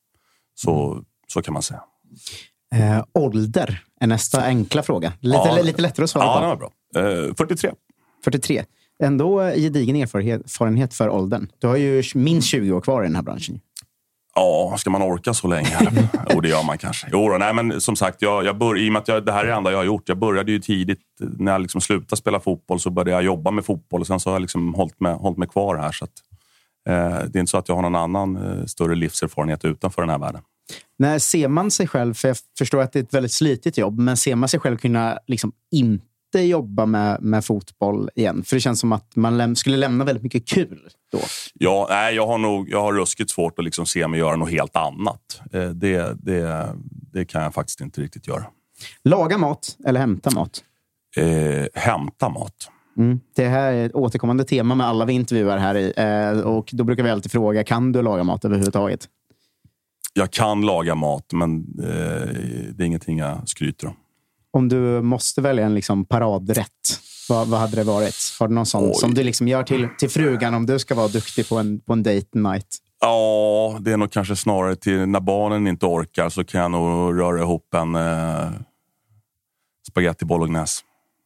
Så, 0.55 0.91
mm. 0.91 1.05
så 1.27 1.41
kan 1.41 1.53
man 1.53 1.63
säga. 1.63 1.81
Eh, 2.75 3.03
ålder 3.13 3.83
är 3.99 4.07
nästa 4.07 4.43
enkla 4.43 4.83
fråga. 4.83 5.13
Lite, 5.19 5.37
ja, 5.37 5.61
lite 5.61 5.81
lättare 5.81 6.03
att 6.03 6.09
svara 6.09 6.25
ja, 6.25 6.55
på. 6.55 6.71
Ja, 6.93 7.01
bra. 7.01 7.27
Eh, 7.27 7.33
43. 7.35 7.71
43. 8.23 8.63
Ändå 9.03 9.39
gedigen 9.41 9.95
erfarenhet 9.95 10.93
för 10.93 11.09
åldern. 11.09 11.47
Du 11.59 11.67
har 11.67 11.75
ju 11.75 12.03
minst 12.15 12.47
20 12.47 12.71
år 12.71 12.81
kvar 12.81 13.03
i 13.03 13.05
den 13.05 13.15
här 13.15 13.23
branschen. 13.23 13.59
Ja, 14.35 14.75
ska 14.77 14.89
man 14.89 15.01
orka 15.01 15.33
så 15.33 15.47
länge? 15.47 15.91
jo, 16.29 16.41
det 16.41 16.49
gör 16.49 16.63
man 16.63 16.77
kanske. 16.77 17.07
Jo, 17.11 17.29
då, 17.29 17.37
nej, 17.37 17.53
men 17.53 17.81
som 17.81 17.95
sagt, 17.95 18.21
jag, 18.21 18.45
jag 18.45 18.57
bör, 18.57 18.77
i 18.77 18.89
och 18.89 18.93
med 18.93 19.01
att 19.01 19.07
jag, 19.07 19.25
det 19.25 19.31
här 19.31 19.43
är 19.43 19.47
det 19.47 19.53
enda 19.53 19.71
jag 19.71 19.77
har 19.77 19.85
gjort. 19.85 20.09
Jag 20.09 20.17
började 20.17 20.51
ju 20.51 20.59
tidigt. 20.59 20.99
När 21.19 21.51
jag 21.51 21.61
liksom 21.61 21.81
slutade 21.81 22.17
spela 22.17 22.39
fotboll 22.39 22.79
så 22.79 22.89
började 22.89 23.11
jag 23.11 23.23
jobba 23.23 23.51
med 23.51 23.65
fotboll 23.65 24.01
och 24.01 24.07
sen 24.07 24.19
så 24.19 24.29
har 24.29 24.35
jag 24.35 24.41
liksom 24.41 24.73
hållit, 24.73 24.99
mig, 24.99 25.13
hållit 25.13 25.37
mig 25.37 25.47
kvar 25.47 25.77
här. 25.77 25.91
Så 25.91 26.05
att, 26.05 26.11
eh, 26.89 27.25
det 27.27 27.37
är 27.37 27.39
inte 27.39 27.49
så 27.49 27.57
att 27.57 27.69
jag 27.69 27.75
har 27.75 27.81
någon 27.81 27.95
annan 27.95 28.35
eh, 28.35 28.65
större 28.65 28.95
livserfarenhet 28.95 29.65
utanför 29.65 30.01
den 30.01 30.09
här 30.09 30.19
världen. 30.19 30.41
När 30.97 31.19
ser 31.19 31.47
man 31.47 31.71
sig 31.71 31.87
själv, 31.87 32.13
för 32.13 32.27
jag 32.27 32.37
förstår 32.57 32.81
att 32.81 32.93
det 32.93 32.99
är 32.99 33.03
ett 33.03 33.13
väldigt 33.13 33.31
slitigt 33.31 33.77
jobb, 33.77 33.99
men 33.99 34.17
ser 34.17 34.35
man 34.35 34.49
sig 34.49 34.59
själv 34.59 34.77
kunna 34.77 35.19
liksom 35.27 35.51
inte 35.71 36.05
inte 36.33 36.47
jobba 36.47 36.85
med, 36.85 37.21
med 37.21 37.45
fotboll 37.45 38.09
igen? 38.15 38.43
För 38.43 38.55
det 38.55 38.59
känns 38.59 38.79
som 38.79 38.91
att 38.91 39.15
man 39.15 39.37
läm 39.37 39.55
skulle 39.55 39.77
lämna 39.77 40.05
väldigt 40.05 40.23
mycket 40.23 40.47
kul 40.47 40.89
då. 41.11 41.19
Ja, 41.53 41.87
nej, 41.89 42.15
jag 42.15 42.27
har 42.27 42.37
nog 42.37 42.69
jag 42.69 42.81
har 42.81 42.93
ruskigt 42.93 43.31
svårt 43.31 43.59
att 43.59 43.65
liksom 43.65 43.85
se 43.85 44.07
mig 44.07 44.19
göra 44.19 44.35
något 44.35 44.51
helt 44.51 44.75
annat. 44.75 45.41
Eh, 45.53 45.69
det, 45.69 46.23
det, 46.23 46.73
det 47.13 47.25
kan 47.25 47.43
jag 47.43 47.53
faktiskt 47.53 47.81
inte 47.81 48.01
riktigt 48.01 48.27
göra. 48.27 48.45
Laga 49.03 49.37
mat 49.37 49.77
eller 49.85 49.99
hämta 49.99 50.31
mat? 50.31 50.63
Eh, 51.17 51.81
hämta 51.81 52.29
mat. 52.29 52.69
Mm. 52.97 53.19
Det 53.35 53.47
här 53.47 53.73
är 53.73 53.85
ett 53.85 53.95
återkommande 53.95 54.43
tema 54.43 54.75
med 54.75 54.87
alla 54.87 55.05
vi 55.05 55.13
intervjuar 55.13 55.57
här 55.57 55.75
i. 55.75 55.93
Eh, 55.97 56.39
och 56.39 56.69
då 56.71 56.83
brukar 56.83 57.03
vi 57.03 57.09
alltid 57.09 57.31
fråga, 57.31 57.63
kan 57.63 57.91
du 57.91 58.01
laga 58.01 58.23
mat 58.23 58.45
överhuvudtaget? 58.45 59.07
Jag 60.13 60.31
kan 60.31 60.61
laga 60.61 60.95
mat, 60.95 61.25
men 61.33 61.57
eh, 61.79 62.27
det 62.73 62.83
är 62.83 62.85
ingenting 62.85 63.17
jag 63.17 63.49
skryter 63.49 63.87
om 63.87 63.93
om 64.53 64.69
du 64.69 65.01
måste 65.01 65.41
välja 65.41 65.65
en 65.65 65.75
liksom 65.75 66.05
paradrätt, 66.05 66.99
vad, 67.29 67.47
vad 67.47 67.59
hade 67.59 67.75
det 67.75 67.83
varit? 67.83 68.15
Har 68.39 68.47
du 68.47 68.53
någon 68.53 68.65
sån 68.65 68.83
Oj. 68.83 68.93
som 68.95 69.13
du 69.13 69.23
liksom 69.23 69.47
gör 69.47 69.63
till, 69.63 69.87
till 69.99 70.09
frugan 70.09 70.53
om 70.53 70.65
du 70.65 70.79
ska 70.79 70.95
vara 70.95 71.07
duktig 71.07 71.49
på 71.49 71.57
en, 71.57 71.79
på 71.79 71.93
en 71.93 72.03
date 72.03 72.37
night? 72.37 72.67
Ja, 73.01 73.77
det 73.81 73.91
är 73.91 73.97
nog 73.97 74.11
kanske 74.11 74.35
snarare 74.35 74.75
till 74.75 75.05
när 75.05 75.19
barnen 75.19 75.67
inte 75.67 75.85
orkar 75.85 76.29
så 76.29 76.43
kan 76.43 76.61
jag 76.61 76.71
nog 76.71 77.19
röra 77.19 77.41
ihop 77.41 77.73
en 77.73 77.95
eh, 77.95 78.51
spaghetti 79.89 80.25
bolognese. 80.25 80.83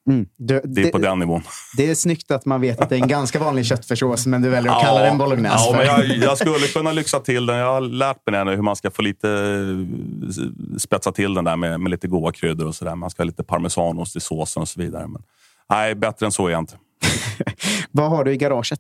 Mm. 0.07 0.25
Du, 0.37 0.61
det 0.63 0.81
är 0.81 0.91
på 0.91 0.97
den 0.97 1.19
nivån. 1.19 1.41
Det 1.77 1.89
är 1.89 1.95
snyggt 1.95 2.31
att 2.31 2.45
man 2.45 2.61
vet 2.61 2.81
att 2.81 2.89
det 2.89 2.95
är 2.95 3.01
en 3.01 3.07
ganska 3.07 3.39
vanlig 3.39 3.65
köttfärssås, 3.65 4.25
men 4.25 4.41
du 4.41 4.49
väljer 4.49 4.71
att 4.71 4.77
ja, 4.81 4.87
kalla 4.87 5.01
den 5.01 5.17
bolognese. 5.17 5.55
Ja, 5.57 5.73
men 5.77 5.85
jag, 5.85 6.17
jag, 6.17 6.37
skulle 6.37 6.67
kunna 6.67 6.91
lyxa 6.91 7.19
till 7.19 7.45
den. 7.45 7.57
Jag 7.57 7.73
har 7.73 7.81
lärt 7.81 8.17
mig 8.27 8.45
nu 8.45 8.55
hur 8.55 8.61
man 8.61 8.75
ska 8.75 8.91
få 8.91 9.01
lite 9.01 9.29
eh, 9.29 10.77
spetsa 10.77 11.11
till 11.11 11.33
den 11.33 11.43
där 11.43 11.55
med, 11.55 11.79
med 11.79 11.89
lite 11.89 12.07
goda 12.07 12.31
kryddor 12.31 12.67
och 12.67 12.75
sådär. 12.75 12.95
Man 12.95 13.09
ska 13.09 13.23
ha 13.23 13.25
lite 13.25 13.43
parmesanost 13.43 14.15
i 14.15 14.19
såsen 14.19 14.61
och 14.61 14.69
så 14.69 14.79
vidare. 14.79 15.07
Men, 15.07 15.21
nej, 15.69 15.95
bättre 15.95 16.25
än 16.25 16.31
så 16.31 16.47
är 16.47 16.51
jag 16.51 16.59
inte. 16.59 16.75
Vad 17.91 18.09
har 18.09 18.23
du 18.23 18.31
i 18.31 18.37
garaget? 18.37 18.79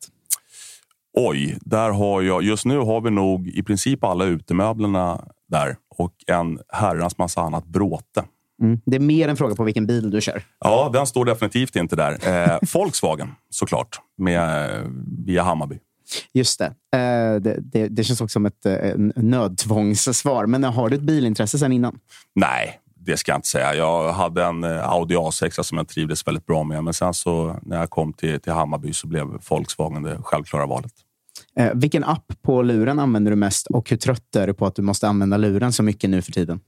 Oj, 1.13 1.57
där 1.61 1.89
har 1.89 2.21
jag... 2.21 2.43
Just 2.43 2.65
nu 2.65 2.77
har 2.77 3.01
vi 3.01 3.09
nog 3.09 3.47
i 3.47 3.63
princip 3.63 4.03
alla 4.03 4.25
utemöblerna 4.25 5.21
där 5.47 5.75
och 5.97 6.13
en 6.27 6.59
herrans 6.73 7.17
massa 7.17 7.41
annat 7.41 7.65
bråte. 7.65 8.23
Mm. 8.61 8.81
Det 8.85 8.95
är 8.95 8.99
mer 8.99 9.27
en 9.27 9.37
fråga 9.37 9.55
på 9.55 9.63
vilken 9.63 9.87
bil 9.87 10.11
du 10.11 10.21
kör. 10.21 10.43
Ja, 10.59 10.89
den 10.93 11.07
står 11.07 11.25
definitivt 11.25 11.75
inte 11.75 11.95
där. 11.95 12.27
Eh, 12.27 12.57
Volkswagen 12.73 13.31
såklart, 13.49 13.99
med, 14.17 14.69
via 15.25 15.43
Hammarby. 15.43 15.79
Just 16.33 16.59
det. 16.59 16.65
Eh, 16.65 17.41
det, 17.41 17.59
det. 17.61 17.87
det, 17.87 18.03
känns 18.03 18.21
också 18.21 18.33
som 18.33 18.45
ett 18.45 18.65
eh, 18.65 18.93
nödtvångssvar. 19.15 20.45
Men 20.45 20.63
har 20.63 20.89
du 20.89 20.95
ett 20.95 21.01
bilintresse 21.01 21.59
sen 21.59 21.71
innan? 21.71 21.99
Nej, 22.35 22.79
det 22.95 23.17
ska 23.17 23.31
jag 23.31 23.37
inte 23.37 23.47
säga. 23.47 23.75
Jag 23.75 24.13
hade 24.13 24.43
en 24.43 24.63
eh, 24.63 24.89
Audi 24.89 25.15
A6 25.15 25.61
som 25.61 25.77
jag 25.77 25.87
trivdes 25.87 26.27
väldigt 26.27 26.45
bra 26.45 26.63
med. 26.63 26.83
Men 26.83 26.93
sen 26.93 27.13
så 27.13 27.59
när 27.61 27.79
jag 27.79 27.89
kom 27.89 28.13
till, 28.13 28.39
till 28.39 28.53
Hammarby 28.53 28.93
så 28.93 29.07
blev 29.07 29.27
Volkswagen 29.49 30.03
det 30.03 30.17
självklara 30.23 30.65
valet. 30.65 30.93
Eh, 31.57 31.71
vilken 31.73 32.03
app 32.03 32.33
på 32.41 32.61
luren 32.61 32.99
använder 32.99 33.31
du 33.31 33.35
mest 33.35 33.67
och 33.67 33.89
hur 33.89 33.97
trött 33.97 34.35
är 34.35 34.47
du 34.47 34.53
på 34.53 34.65
att 34.65 34.75
du 34.75 34.81
måste 34.81 35.07
använda 35.07 35.37
luren 35.37 35.73
så 35.73 35.83
mycket 35.83 36.09
nu 36.09 36.21
för 36.21 36.31
tiden? 36.31 36.59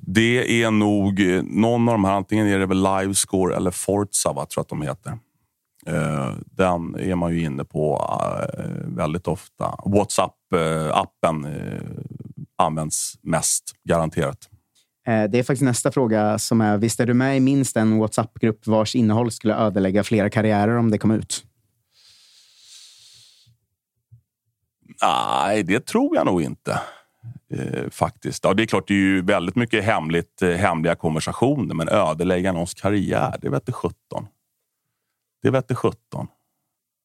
Det 0.00 0.62
är 0.62 0.70
nog 0.70 1.20
eh, 1.20 1.42
någon 1.42 1.88
av 1.88 1.94
de 1.94 2.04
här. 2.04 2.12
Antingen 2.12 2.46
är 2.46 2.58
det 2.58 2.66
väl 2.66 2.82
Livescore 2.82 3.56
eller 3.56 3.70
Forza, 3.70 4.32
va, 4.32 4.46
tror 4.46 4.62
att 4.62 4.68
de 4.68 4.82
heter. 4.82 5.18
Eh, 5.86 6.32
den 6.50 6.94
är 6.94 7.14
man 7.14 7.34
ju 7.34 7.44
inne 7.44 7.64
på 7.64 8.04
eh, 8.58 8.64
väldigt 8.96 9.28
ofta. 9.28 9.64
Whatsapp-appen 9.84 11.44
eh, 11.44 11.82
används 12.58 13.14
mest, 13.22 13.72
garanterat. 13.84 14.48
Eh, 15.06 15.24
det 15.24 15.38
är 15.38 15.42
faktiskt 15.42 15.62
nästa 15.62 15.90
fråga 15.90 16.38
som 16.38 16.60
är, 16.60 16.78
visst 16.78 17.00
är 17.00 17.06
du 17.06 17.14
med 17.14 17.36
i 17.36 17.40
minst 17.40 17.76
en 17.76 17.98
WhatsApp-grupp 17.98 18.66
vars 18.66 18.94
innehåll 18.94 19.30
skulle 19.30 19.54
ödelägga 19.54 20.04
flera 20.04 20.30
karriärer 20.30 20.76
om 20.76 20.90
det 20.90 20.98
kom 20.98 21.10
ut? 21.10 21.44
Nej, 25.02 25.62
det 25.62 25.86
tror 25.86 26.16
jag 26.16 26.26
nog 26.26 26.42
inte. 26.42 26.80
Eh, 27.54 27.90
faktiskt. 27.90 28.44
Ja, 28.44 28.54
det 28.54 28.62
är 28.62 28.66
klart, 28.66 28.88
det 28.88 28.94
är 28.94 28.98
ju 28.98 29.22
väldigt 29.22 29.56
mycket 29.56 29.84
hemligt, 29.84 30.42
eh, 30.42 30.50
hemliga 30.50 30.94
konversationer, 30.94 31.74
men 31.74 31.88
ödelägga 31.88 32.52
någons 32.52 32.74
karriär, 32.74 33.34
det 33.42 33.48
vete 33.48 33.72
sjutton. 33.72 34.26
Det 35.42 35.50
vete 35.50 35.74
sjutton. 35.74 36.26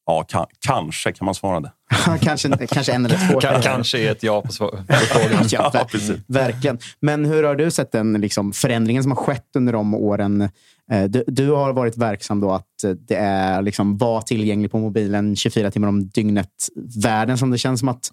Ja, 0.05 0.23
kan, 0.23 0.45
kanske 0.59 1.11
kan 1.11 1.25
man 1.25 1.35
svara 1.35 1.59
det. 1.59 1.71
kanske, 2.21 2.67
kanske 2.67 2.93
en 2.93 3.05
eller 3.05 3.29
två. 3.31 3.39
kanske 3.61 3.99
är 3.99 4.11
ett 4.11 4.23
ja 4.23 4.41
på 4.41 4.51
frågan. 4.53 5.47
ja, 5.49 5.71
ja, 5.73 5.87
verkligen. 6.27 6.79
Men 6.99 7.25
hur 7.25 7.43
har 7.43 7.55
du 7.55 7.71
sett 7.71 7.91
den 7.91 8.13
liksom, 8.13 8.53
förändringen 8.53 9.03
som 9.03 9.11
har 9.11 9.23
skett 9.23 9.55
under 9.55 9.73
de 9.73 9.93
åren? 9.93 10.49
Eh, 10.91 11.03
du, 11.03 11.23
du 11.27 11.51
har 11.51 11.73
varit 11.73 11.97
verksam 11.97 12.39
då 12.39 12.51
att 12.51 12.83
eh, 12.83 12.91
det 12.91 13.15
är 13.15 13.61
liksom, 13.61 13.97
var 13.97 14.21
tillgänglig 14.21 14.71
på 14.71 14.77
mobilen 14.77 15.35
24 15.35 15.71
timmar 15.71 15.87
om 15.87 16.07
dygnet. 16.07 16.49
Världen 17.03 17.37
som 17.37 17.51
det 17.51 17.57
känns 17.57 17.79
som 17.79 17.89
att 17.89 18.11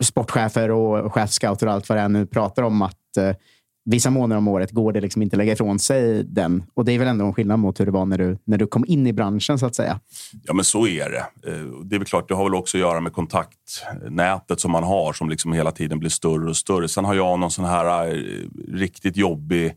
sportchefer 0.00 0.70
och 0.70 1.14
chefscouter 1.14 1.66
och 1.66 1.72
allt 1.72 1.88
vad 1.88 1.98
det 1.98 2.02
är 2.02 2.08
nu 2.08 2.26
pratar 2.26 2.62
om 2.62 2.82
att 2.82 3.16
eh, 3.18 3.36
vissa 3.84 4.10
månader 4.10 4.38
om 4.38 4.48
året 4.48 4.70
går 4.70 4.92
det 4.92 5.00
liksom 5.00 5.22
inte 5.22 5.36
att 5.36 5.38
lägga 5.38 5.52
ifrån 5.52 5.78
sig 5.78 6.24
den. 6.24 6.64
Och 6.74 6.84
det 6.84 6.92
är 6.92 6.98
väl 6.98 7.08
ändå 7.08 7.24
en 7.24 7.34
skillnad 7.34 7.58
mot 7.58 7.80
hur 7.80 7.84
det 7.86 7.90
var 7.90 8.04
när 8.06 8.18
du, 8.18 8.38
när 8.44 8.58
du 8.58 8.66
kom 8.66 8.84
in 8.88 9.06
i 9.06 9.12
branschen 9.12 9.58
så 9.58 9.66
att 9.66 9.74
säga. 9.74 10.00
Ja, 10.44 10.54
men 10.54 10.64
så 10.64 10.86
är 10.86 11.10
det. 11.10 11.50
Eh, 11.50 11.64
det 11.84 11.96
är 11.96 11.98
väl 11.98 12.06
klart, 12.06 12.28
det 12.28 12.34
har 12.34 12.44
väl 12.44 12.54
också 12.54 12.76
att 12.76 12.80
göra 12.80 13.00
med 13.00 13.12
kontaktnätet 13.12 14.60
som 14.60 14.70
man 14.70 14.84
har 14.84 15.12
som 15.12 15.30
liksom 15.30 15.52
hela 15.52 15.72
tiden 15.72 15.98
blir 15.98 16.10
större 16.10 16.48
och 16.48 16.56
större. 16.56 16.88
Sen 16.88 17.04
har 17.04 17.14
jag 17.14 17.38
någon 17.38 17.50
sån 17.50 17.64
här 17.64 18.24
riktigt 18.72 19.16
jobbig 19.16 19.74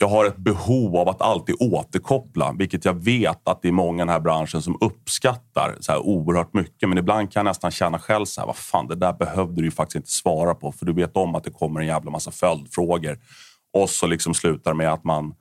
jag 0.00 0.08
har 0.08 0.24
ett 0.24 0.36
behov 0.36 0.96
av 0.96 1.08
att 1.08 1.22
alltid 1.22 1.54
återkoppla, 1.60 2.54
vilket 2.58 2.84
jag 2.84 2.94
vet 3.04 3.48
att 3.48 3.62
det 3.62 3.68
är 3.68 3.72
många 3.72 4.02
i 4.02 4.06
den 4.06 4.08
här 4.08 4.20
branschen 4.20 4.62
som 4.62 4.78
uppskattar 4.80 5.76
så 5.80 5.92
här 5.92 5.98
oerhört 5.98 6.54
mycket. 6.54 6.88
Men 6.88 6.98
ibland 6.98 7.32
kan 7.32 7.40
jag 7.40 7.50
nästan 7.50 7.70
känna 7.70 7.98
själv 7.98 8.24
så 8.24 8.40
här, 8.40 8.46
vad 8.46 8.56
fan, 8.56 8.86
det 8.86 8.94
där 8.94 9.12
behövde 9.12 9.56
du 9.56 9.64
ju 9.64 9.70
faktiskt 9.70 9.96
inte 9.96 10.10
svara 10.10 10.54
på, 10.54 10.72
för 10.72 10.86
du 10.86 10.92
vet 10.92 11.16
om 11.16 11.34
att 11.34 11.44
det 11.44 11.50
kommer 11.50 11.80
en 11.80 11.86
jävla 11.86 12.10
massa 12.10 12.30
följdfrågor. 12.30 13.18
Och 13.72 13.90
så 13.90 14.06
liksom 14.06 14.34
slutar 14.34 14.74
med 14.74 14.92
att 14.92 15.04
man, 15.04 15.34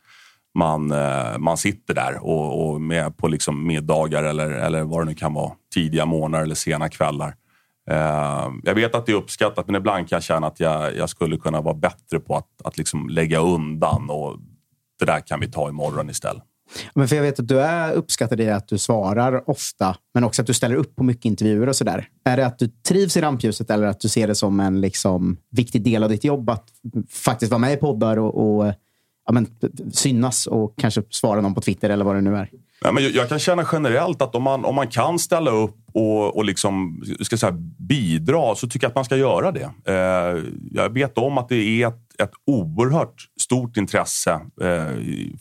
man, 0.55 0.91
eh, 0.91 1.37
man 1.37 1.57
sitter 1.57 1.93
där 1.93 2.17
och, 2.23 2.69
och 2.69 2.81
med 2.81 3.17
på 3.17 3.27
liksom 3.27 3.67
middagar 3.67 4.23
eller, 4.23 4.49
eller 4.49 4.83
vad 4.83 5.01
det 5.01 5.05
nu 5.05 5.15
kan 5.15 5.33
vara, 5.33 5.51
tidiga 5.73 6.05
morgnar 6.05 6.41
eller 6.41 6.55
sena 6.55 6.89
kvällar. 6.89 7.35
Eh, 7.89 8.51
jag 8.63 8.75
vet 8.75 8.95
att 8.95 9.05
det 9.05 9.11
är 9.11 9.15
uppskattat, 9.15 9.67
men 9.67 9.75
ibland 9.75 10.09
kan 10.09 10.15
jag 10.15 10.23
känna 10.23 10.47
att 10.47 10.59
jag, 10.59 10.95
jag 10.95 11.09
skulle 11.09 11.37
kunna 11.37 11.61
vara 11.61 11.75
bättre 11.75 12.19
på 12.19 12.35
att, 12.35 12.61
att 12.63 12.77
liksom 12.77 13.09
lägga 13.09 13.39
undan 13.39 14.09
och 14.09 14.37
det 14.99 15.05
där 15.05 15.19
kan 15.19 15.39
vi 15.39 15.51
ta 15.51 15.69
imorgon 15.69 16.09
istället. 16.09 16.43
Men 16.93 17.07
för 17.07 17.15
jag 17.15 17.23
vet 17.23 17.39
att 17.39 17.47
du 17.47 17.59
är 17.59 17.93
uppskattad 17.93 18.41
i 18.41 18.49
att 18.49 18.67
du 18.67 18.77
svarar 18.77 19.49
ofta, 19.49 19.95
men 20.13 20.23
också 20.23 20.41
att 20.41 20.47
du 20.47 20.53
ställer 20.53 20.75
upp 20.75 20.95
på 20.95 21.03
mycket 21.03 21.25
intervjuer 21.25 21.69
och 21.69 21.75
sådär. 21.75 22.09
Är 22.25 22.37
det 22.37 22.45
att 22.45 22.59
du 22.59 22.67
trivs 22.67 23.17
i 23.17 23.21
rampljuset 23.21 23.69
eller 23.69 23.87
att 23.87 23.99
du 23.99 24.09
ser 24.09 24.27
det 24.27 24.35
som 24.35 24.59
en 24.59 24.81
liksom, 24.81 25.37
viktig 25.49 25.83
del 25.83 26.03
av 26.03 26.09
ditt 26.09 26.23
jobb 26.23 26.49
att 26.49 26.69
faktiskt 27.09 27.51
vara 27.51 27.59
med 27.59 27.73
i 27.73 27.77
poddar 27.77 28.17
och, 28.17 28.59
och 28.59 28.73
ja, 29.25 29.31
men, 29.31 29.47
synas 29.91 30.47
och 30.47 30.73
kanske 30.77 31.03
svara 31.09 31.41
någon 31.41 31.55
på 31.55 31.61
Twitter 31.61 31.89
eller 31.89 32.05
vad 32.05 32.15
det 32.15 32.21
nu 32.21 32.35
är? 32.35 32.49
Ja, 32.81 32.91
men 32.91 33.13
jag, 33.13 33.29
kan 33.29 33.39
känna 33.39 33.67
generellt 33.71 34.21
att 34.21 34.35
om 34.35 34.43
man, 34.43 34.65
om 34.65 34.75
man 34.75 34.87
kan 34.87 35.19
ställa 35.19 35.51
upp 35.51 35.75
och, 35.93 36.37
och 36.37 36.45
liksom, 36.45 37.03
ska 37.21 37.37
säga, 37.37 37.51
bidra 37.77 38.55
så 38.55 38.67
tycker 38.67 38.85
jag 38.85 38.89
att 38.89 38.95
man 38.95 39.05
ska 39.05 39.17
göra 39.17 39.51
det. 39.51 39.71
Eh, 39.85 40.43
jag 40.71 40.93
vet 40.93 41.17
om 41.17 41.37
att 41.37 41.49
det 41.49 41.55
är 41.55 41.87
ett, 41.87 42.21
ett 42.21 42.31
oerhört 42.45 43.15
stort 43.41 43.77
intresse 43.77 44.31
eh, 44.61 44.87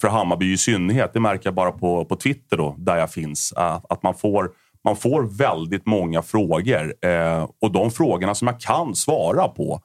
för 0.01 0.09
Hammarby 0.09 0.53
i 0.53 0.59
synnerhet. 0.59 1.11
Det 1.13 1.21
märker 1.21 1.47
jag 1.47 1.55
bara 1.55 1.73
på, 1.73 2.05
på 2.05 2.17
Twitter 2.17 2.57
då, 2.57 2.75
där 2.79 2.97
jag 2.97 3.11
finns. 3.11 3.53
Att, 3.57 3.93
att 3.93 4.03
man, 4.03 4.15
får, 4.15 4.51
man 4.85 4.97
får 4.97 5.23
väldigt 5.23 5.87
många 5.87 6.23
frågor 6.23 6.95
eh, 7.05 7.49
och 7.61 7.73
de 7.73 7.91
frågorna 7.91 8.35
som 8.35 8.49
jag 8.49 8.61
kan 8.61 8.95
svara 8.95 9.49
på 9.49 9.81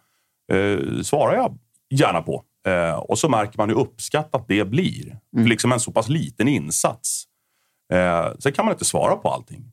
eh, 0.54 1.02
svarar 1.02 1.36
jag 1.36 1.58
gärna 2.00 2.22
på. 2.22 2.44
Eh, 2.68 2.94
och 2.94 3.20
så 3.20 3.30
märker 3.30 3.58
man 3.58 3.70
hur 3.70 3.80
uppskattat 3.80 4.46
det 4.48 4.66
blir. 4.66 5.06
Mm. 5.06 5.46
För 5.46 5.50
liksom 5.50 5.72
en 5.72 5.80
så 5.80 5.92
pass 5.92 6.10
liten 6.10 6.48
insats. 6.48 7.28
Eh, 7.92 8.32
sen 8.40 8.52
kan 8.52 8.66
man 8.66 8.74
inte 8.74 8.86
svara 8.86 9.16
på 9.16 9.30
allting. 9.30 9.64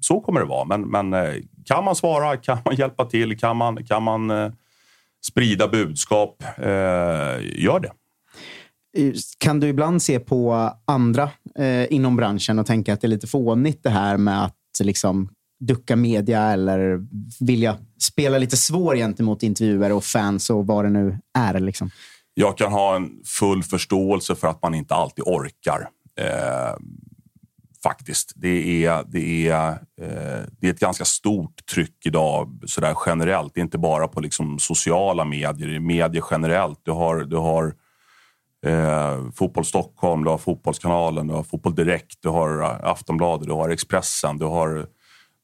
Så 0.00 0.20
kommer 0.20 0.40
det 0.40 0.46
vara. 0.46 0.64
Men, 0.64 0.80
men 0.80 1.12
eh, 1.12 1.34
kan 1.64 1.84
man 1.84 1.96
svara, 1.96 2.36
kan 2.36 2.58
man 2.64 2.74
hjälpa 2.76 3.04
till, 3.04 3.38
kan 3.38 3.56
man, 3.56 3.84
kan 3.84 4.02
man 4.02 4.30
eh, 4.30 4.52
sprida 5.26 5.68
budskap, 5.68 6.42
eh, 6.58 6.64
gör 7.64 7.80
det. 7.80 7.92
Kan 9.38 9.60
du 9.60 9.68
ibland 9.68 10.02
se 10.02 10.20
på 10.20 10.70
andra 10.84 11.30
eh, 11.58 11.92
inom 11.92 12.16
branschen 12.16 12.58
och 12.58 12.66
tänka 12.66 12.92
att 12.92 13.00
det 13.00 13.06
är 13.06 13.08
lite 13.08 13.26
fånigt 13.26 13.82
det 13.82 13.90
här 13.90 14.16
med 14.16 14.44
att 14.44 14.54
liksom 14.80 15.28
ducka 15.60 15.96
media 15.96 16.42
eller 16.42 17.00
vilja 17.40 17.76
spela 18.00 18.38
lite 18.38 18.56
svår 18.56 18.96
gentemot 18.96 19.42
intervjuer 19.42 19.92
och 19.92 20.04
fans 20.04 20.50
och 20.50 20.66
vad 20.66 20.84
det 20.84 20.90
nu 20.90 21.18
är? 21.38 21.60
Liksom? 21.60 21.90
Jag 22.34 22.58
kan 22.58 22.72
ha 22.72 22.96
en 22.96 23.10
full 23.24 23.62
förståelse 23.62 24.34
för 24.34 24.48
att 24.48 24.62
man 24.62 24.74
inte 24.74 24.94
alltid 24.94 25.24
orkar. 25.24 25.88
Eh, 26.20 26.76
faktiskt. 27.88 28.32
Det 28.36 28.84
är, 28.84 29.04
det, 29.08 29.48
är, 29.48 29.70
eh, 30.00 30.42
det 30.60 30.66
är 30.66 30.70
ett 30.70 30.80
ganska 30.80 31.04
stort 31.04 31.66
tryck 31.66 32.06
idag 32.06 32.60
så 32.66 32.80
där 32.80 32.96
generellt. 33.06 33.54
Det 33.54 33.60
är 33.60 33.62
inte 33.62 33.78
bara 33.78 34.08
på 34.08 34.20
liksom 34.20 34.58
sociala 34.58 35.24
medier, 35.24 35.68
det 35.68 35.76
är 35.76 35.80
medier 35.80 36.24
generellt. 36.30 36.80
Du 36.82 36.90
har, 36.90 37.16
du 37.24 37.36
har 37.36 37.74
eh, 38.66 39.30
Fotboll 39.34 39.64
Stockholm, 39.64 40.24
du 40.24 40.30
har 40.30 40.38
Fotbollskanalen, 40.38 41.26
du 41.26 41.34
har 41.34 41.42
Fotboll 41.42 41.74
Direkt, 41.74 42.22
du 42.22 42.28
har 42.28 42.62
eh, 42.62 42.90
Aftonbladet, 42.90 43.46
du 43.46 43.52
har 43.52 43.68
Expressen. 43.68 44.38
Du 44.38 44.44
har, 44.44 44.86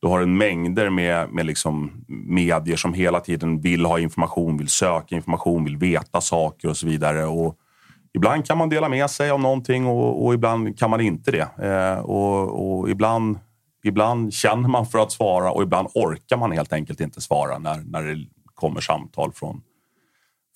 du 0.01 0.09
har 0.09 0.21
en 0.21 0.37
mängder 0.37 0.91
med, 0.91 1.29
med 1.31 1.47
liksom 1.47 2.05
medier 2.09 2.77
som 2.77 2.95
hela 2.95 3.21
tiden 3.21 3.61
vill 3.61 3.85
ha 3.85 3.99
information, 3.99 4.59
vill 4.59 4.69
söka 4.69 5.15
information, 5.15 5.65
vill 5.65 5.77
veta 5.77 6.21
saker 6.21 6.69
och 6.69 6.77
så 6.77 6.87
vidare. 6.87 7.25
Och 7.27 7.59
ibland 8.15 8.47
kan 8.47 8.59
man 8.59 8.69
dela 8.69 8.89
med 8.89 9.11
sig 9.11 9.31
av 9.31 9.41
någonting 9.41 9.87
och, 9.87 10.25
och 10.25 10.35
ibland 10.35 10.79
kan 10.79 10.91
man 10.91 11.01
inte 11.01 11.31
det. 11.31 11.67
Eh, 11.67 11.99
och, 11.99 12.79
och, 12.79 12.91
ibland, 12.91 13.39
ibland 13.85 14.33
känner 14.33 14.69
man 14.69 14.87
för 14.87 14.99
att 14.99 15.13
svara 15.13 15.53
och 15.53 15.63
ibland 15.63 15.89
orkar 15.95 16.37
man 16.37 16.53
helt 16.53 16.73
enkelt 16.73 17.01
inte 17.01 17.21
svara 17.21 17.59
när, 17.59 17.83
när 17.85 18.03
det 18.03 18.27
kommer 18.55 18.81
samtal 18.81 19.33
från, 19.33 19.63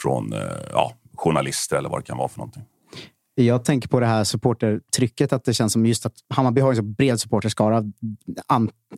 från 0.03 0.33
eh, 0.33 0.41
ja, 0.73 0.93
journalister 1.15 1.77
eller 1.77 1.89
vad 1.89 2.01
det 2.01 2.05
kan 2.05 2.19
vara 2.19 2.29
för 2.29 2.39
någonting. 2.39 2.65
Jag 3.39 3.65
tänker 3.65 3.89
på 3.89 4.01
det 4.01 4.07
här 4.07 4.25
supportertrycket, 4.25 5.33
att 5.33 5.45
det 5.45 5.55
känns 5.55 5.73
som 5.73 5.87
just 5.87 6.07
att 6.07 6.13
Hammarby 6.35 6.61
har 6.61 6.71
en 6.71 6.77
så 6.77 6.83
bred 6.83 7.21
supporterskara. 7.21 7.85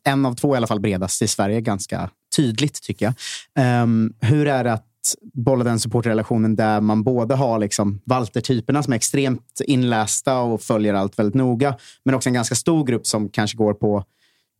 En 0.05 0.27
av 0.27 0.35
två 0.35 0.55
i 0.55 0.57
alla 0.57 0.66
fall 0.66 0.81
bredast 0.81 1.23
i 1.23 1.29
Sverige, 1.29 1.61
ganska 1.61 2.11
tydligt 2.37 2.83
tycker 2.83 3.14
jag. 3.55 3.83
Um, 3.83 4.14
hur 4.21 4.47
är 4.47 4.64
det 4.64 4.73
att 4.73 4.88
bolla 5.21 5.64
den 5.64 5.81
supporterrelationen 5.81 6.57
där 6.57 6.81
man 6.81 7.03
både 7.03 7.35
har 7.35 7.59
liksom 7.59 8.01
Walter-typerna 8.05 8.83
som 8.83 8.92
är 8.92 8.97
extremt 8.97 9.61
inlästa 9.66 10.40
och 10.40 10.62
följer 10.62 10.94
allt 10.94 11.18
väldigt 11.18 11.35
noga, 11.35 11.77
men 12.05 12.14
också 12.14 12.29
en 12.29 12.35
ganska 12.35 12.55
stor 12.55 12.85
grupp 12.85 13.07
som 13.07 13.29
kanske 13.29 13.57
går 13.57 13.75
på 13.75 14.05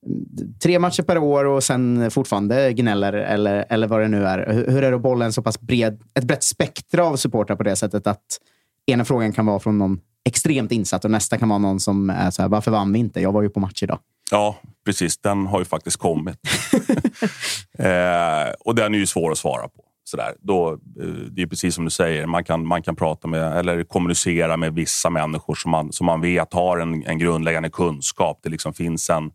mm, 0.07 0.55
tre 0.63 0.79
matcher 0.79 1.03
per 1.03 1.19
år 1.19 1.45
och 1.45 1.65
sen 1.65 2.11
fortfarande 2.11 2.73
gnäller 2.73 3.13
eller, 3.13 3.67
eller 3.69 3.87
vad 3.87 4.01
det 4.01 4.09
nu 4.09 4.27
är. 4.27 4.53
Hur 4.69 4.83
är 4.83 4.91
det 4.91 4.97
att 4.97 5.03
bolla 5.03 5.25
en 5.25 5.33
så 5.33 5.43
pass 5.43 5.61
bred, 5.61 6.03
ett 6.15 6.25
brett 6.25 6.43
spektra 6.43 7.05
av 7.05 7.17
supportrar 7.17 7.57
på 7.57 7.63
det 7.63 7.77
sättet 7.77 8.07
att 8.07 8.39
ena 8.87 9.05
frågan 9.05 9.33
kan 9.33 9.47
vara 9.47 9.61
från 9.61 9.79
någon 9.79 10.01
extremt 10.25 10.73
insatt 10.73 11.05
och 11.05 11.11
nästa 11.11 11.39
kan 11.39 11.49
vara 11.49 11.59
någon 11.59 11.81
som 11.81 12.11
är 12.11 12.31
så 12.31 12.43
här, 12.43 12.49
varför 12.49 12.71
vann 12.71 12.93
vi 12.93 12.99
inte? 12.99 13.21
Jag 13.21 13.33
var 13.33 13.43
ju 13.43 13.49
på 13.49 13.61
match 13.61 13.83
idag. 13.83 13.99
Ja, 14.31 14.57
precis. 14.85 15.19
Den 15.19 15.47
har 15.47 15.59
ju 15.59 15.65
faktiskt 15.65 15.97
kommit. 15.97 16.39
eh, 17.79 18.53
och 18.61 18.75
den 18.75 18.95
är 18.95 18.99
ju 18.99 19.07
svår 19.07 19.33
att 19.33 19.39
svara 19.39 19.69
på. 19.69 19.83
Sådär. 20.09 20.35
Då, 20.41 20.73
eh, 20.73 21.07
det 21.31 21.43
är 21.43 21.47
precis 21.47 21.75
som 21.75 21.85
du 21.85 21.91
säger, 21.91 22.27
man 22.27 22.45
kan, 22.45 22.67
man 22.67 22.83
kan 22.83 22.97
prata 22.97 23.29
med 23.29 23.59
eller 23.59 23.85
kommunicera 23.85 24.57
med 24.57 24.75
vissa 24.75 25.11
människor 25.11 25.55
som 25.55 25.71
man, 25.71 25.93
som 25.93 26.07
man 26.07 26.21
vet 26.21 26.53
har 26.53 26.79
en, 26.79 27.07
en 27.07 27.19
grundläggande 27.19 27.71
kunskap. 27.71 28.41
Det 28.43 28.49
liksom 28.49 28.75
finns 28.75 29.11
en 29.11 29.31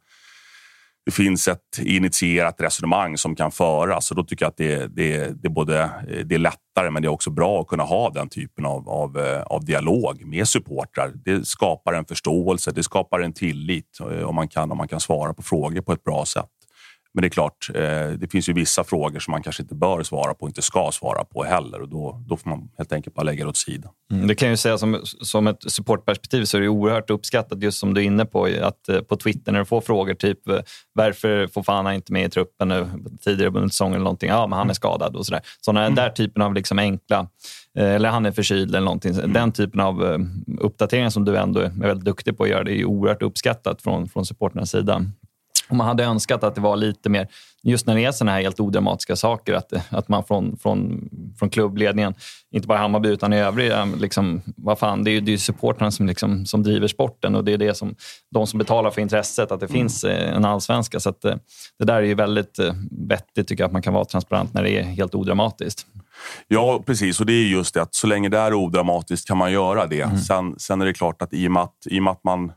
det 1.06 1.12
finns 1.12 1.48
ett 1.48 1.80
initierat 1.80 2.62
resonemang 2.62 3.18
som 3.18 3.36
kan 3.36 3.52
föras. 3.52 4.12
Och 4.12 4.18
då 4.18 4.24
tycker 4.24 4.46
jag 4.46 4.50
att 4.50 4.58
det, 4.58 4.88
det, 4.96 5.42
det, 5.42 5.48
är 5.48 5.50
både, 5.50 5.82
eh, 5.84 6.26
det 6.26 6.36
är 6.36 6.40
lättare 6.40 6.90
men 6.90 7.02
det 7.02 7.08
är 7.08 7.12
också 7.12 7.30
bra 7.30 7.62
att 7.62 7.68
kunna 7.68 7.84
ha 7.84 8.10
den 8.10 8.30
typen 8.30 8.66
av, 8.66 8.90
av, 8.90 9.18
eh, 9.20 9.42
av 9.42 9.66
dialog 9.66 10.26
med 10.26 10.48
supportrar. 10.48 11.12
Det 11.16 11.48
skapar 11.48 11.94
en 11.94 12.06
förståelse, 12.06 12.72
det 12.72 12.84
skapar 12.84 13.20
en 13.20 13.34
tillit 13.34 14.00
om 14.26 14.36
man, 14.36 14.48
kan, 14.48 14.72
om 14.72 14.78
man 14.78 14.88
kan 14.88 15.00
svara 15.00 15.34
på 15.34 15.42
frågor 15.42 15.82
på 15.82 15.94
ett 15.94 16.04
bra 16.04 16.26
sätt. 16.26 16.50
Men 17.13 17.21
det 17.21 17.28
är 17.28 17.30
klart, 17.30 17.69
eh, 17.76 18.10
det 18.17 18.32
finns 18.32 18.49
ju 18.49 18.54
vissa 18.54 18.84
frågor 18.84 19.19
som 19.19 19.32
man 19.32 19.43
kanske 19.43 19.63
inte 19.63 19.76
bör 19.76 20.04
svara 20.04 20.34
på 20.34 20.41
och 20.41 20.49
inte 20.49 20.62
ska 20.62 20.89
svara 20.93 21.23
på 21.23 21.43
heller. 21.43 21.82
Och 21.82 21.89
då, 21.89 22.23
då 22.28 22.38
får 22.38 22.49
man 22.49 22.69
helt 22.78 22.91
enkelt 22.91 23.15
bara 23.15 23.23
lägga 23.23 23.43
det 23.43 23.49
åt 23.49 23.58
sidan. 23.58 23.91
Mm, 24.12 24.28
det 24.28 24.36
kan 24.36 24.49
ju 24.49 24.58
säga 24.58 24.78
som, 24.78 24.99
som 25.04 25.47
ett 25.47 25.71
supportperspektiv 25.71 26.45
så 26.45 26.58
är 26.58 26.62
det 26.62 26.67
oerhört 26.67 27.10
uppskattat, 27.10 27.63
just 27.63 27.80
som 27.80 27.93
du 27.93 28.02
är 28.02 28.06
inne 28.06 28.26
på, 28.26 28.49
att 28.62 28.89
eh, 28.89 28.99
på 28.99 29.15
Twitter 29.15 29.52
när 29.52 29.60
du 29.60 29.65
får 29.65 29.82
frågor 29.82 30.13
typ 30.13 30.47
eh, 30.47 30.60
varför 30.93 31.47
får 31.47 31.63
Fana 31.63 31.95
inte 31.95 32.13
med 32.13 32.26
i 32.26 32.30
truppen 32.30 32.67
nu 32.67 32.88
tidigare 33.23 33.49
under 33.49 33.67
säsongen 33.67 33.93
eller 33.93 34.04
någonting? 34.04 34.30
Ja, 34.30 34.47
men 34.47 34.60
han 34.60 34.69
är 34.69 34.73
skadad 34.73 35.15
och 35.15 35.26
sådär. 35.26 35.41
Sådana 35.62 35.86
mm. 35.86 35.95
där 35.95 36.10
typen 36.10 36.41
av 36.41 36.54
liksom 36.54 36.80
enkla 36.80 37.28
eller 37.78 38.10
han 38.10 38.26
är 38.26 38.32
förkyld 38.32 38.69
eller 38.76 38.86
någonting. 38.86 39.13
Mm. 39.13 39.34
Den 39.34 39.52
typen 39.52 39.80
av 39.80 40.28
uppdateringar 40.60 41.10
som 41.10 41.26
du 41.26 41.38
ändå 41.38 41.60
är 41.60 41.69
väldigt 41.69 42.06
duktig 42.06 42.38
på 42.38 42.43
att 42.43 42.49
göra, 42.49 42.63
det 42.63 42.80
är 42.80 42.86
oerhört 42.86 43.21
uppskattat 43.21 43.82
från, 43.82 44.10
från 44.10 44.26
supporternas 44.26 44.71
sida. 44.71 45.06
Och 45.69 45.76
man 45.76 45.88
hade 45.88 46.04
önskat 46.04 46.43
att 46.43 46.56
det 46.56 46.62
var 46.62 46.76
lite 46.76 47.10
mer, 47.10 47.28
just 47.63 47.88
när 47.88 47.95
det 47.95 48.06
är 48.06 48.12
såna 48.12 48.32
här 48.32 48.41
helt 48.41 48.60
odramatiska 48.60 49.15
saker, 49.15 49.54
att, 49.54 49.73
att 49.89 50.10
man 50.10 50.23
från, 50.23 50.58
från, 50.58 51.10
från 51.39 51.49
klubbledningen, 51.49 52.13
inte 52.52 52.67
bara 52.67 52.78
Hammarby 52.78 53.10
utan 53.10 53.34
i 53.34 53.39
övriga, 53.39 53.86
liksom, 53.86 54.41
vad 54.45 54.80
fan, 54.80 55.04
det 55.04 55.12
är 55.12 55.21
ju 55.21 55.38
supportrarna 55.38 55.91
som, 55.91 56.06
liksom, 56.06 56.45
som 56.45 56.63
driver 56.63 56.88
sporten 56.88 57.36
och 57.36 57.43
det 57.43 57.54
är 57.54 57.58
det 57.58 57.78
som, 57.78 57.95
de 58.32 58.47
som 58.47 58.58
betalar 58.58 58.91
för 58.91 59.02
intresset, 59.02 59.52
att 59.52 59.60
det 59.60 59.65
mm. 59.65 59.73
finns 59.73 60.04
eh, 60.04 60.36
en 60.36 60.45
allsvenska. 60.45 60.99
Så 60.99 61.10
att, 61.10 61.26
eh, 61.26 61.36
det 61.80 61.86
där 61.86 61.95
är 61.95 62.02
ju 62.02 62.15
väldigt 62.15 62.60
eh, 62.60 62.73
vettigt 63.08 63.47
tycker 63.47 63.63
jag, 63.63 63.67
att 63.67 63.73
man 63.73 63.82
kan 63.82 63.93
vara 63.93 64.06
transparent 64.06 64.54
när 64.54 64.63
det 64.63 64.69
är 64.69 64.84
helt 64.84 65.15
odramatiskt. 65.15 65.86
Ja, 66.47 66.84
precis. 66.86 67.19
Och 67.19 67.26
det 67.26 67.34
är 67.34 67.47
just 67.47 67.73
det 67.73 67.82
att 67.82 67.95
så 67.95 68.08
länge 68.08 68.30
det 68.30 68.38
är 68.38 68.54
odramatiskt 68.54 69.28
kan 69.28 69.38
man 69.38 69.52
göra 69.52 69.88
det. 69.88 70.02
Mm. 70.02 70.17
Sen, 70.17 70.56
sen 70.60 70.82
är 70.82 70.86
det 70.86 70.93
klart 70.93 71.21
att 71.21 71.34
i 71.34 71.47
och 71.47 71.52
med 71.52 71.63
att, 71.63 71.78
i 71.86 71.99
och 71.99 72.04
med 72.04 72.12
att 72.12 72.23
man 72.23 72.52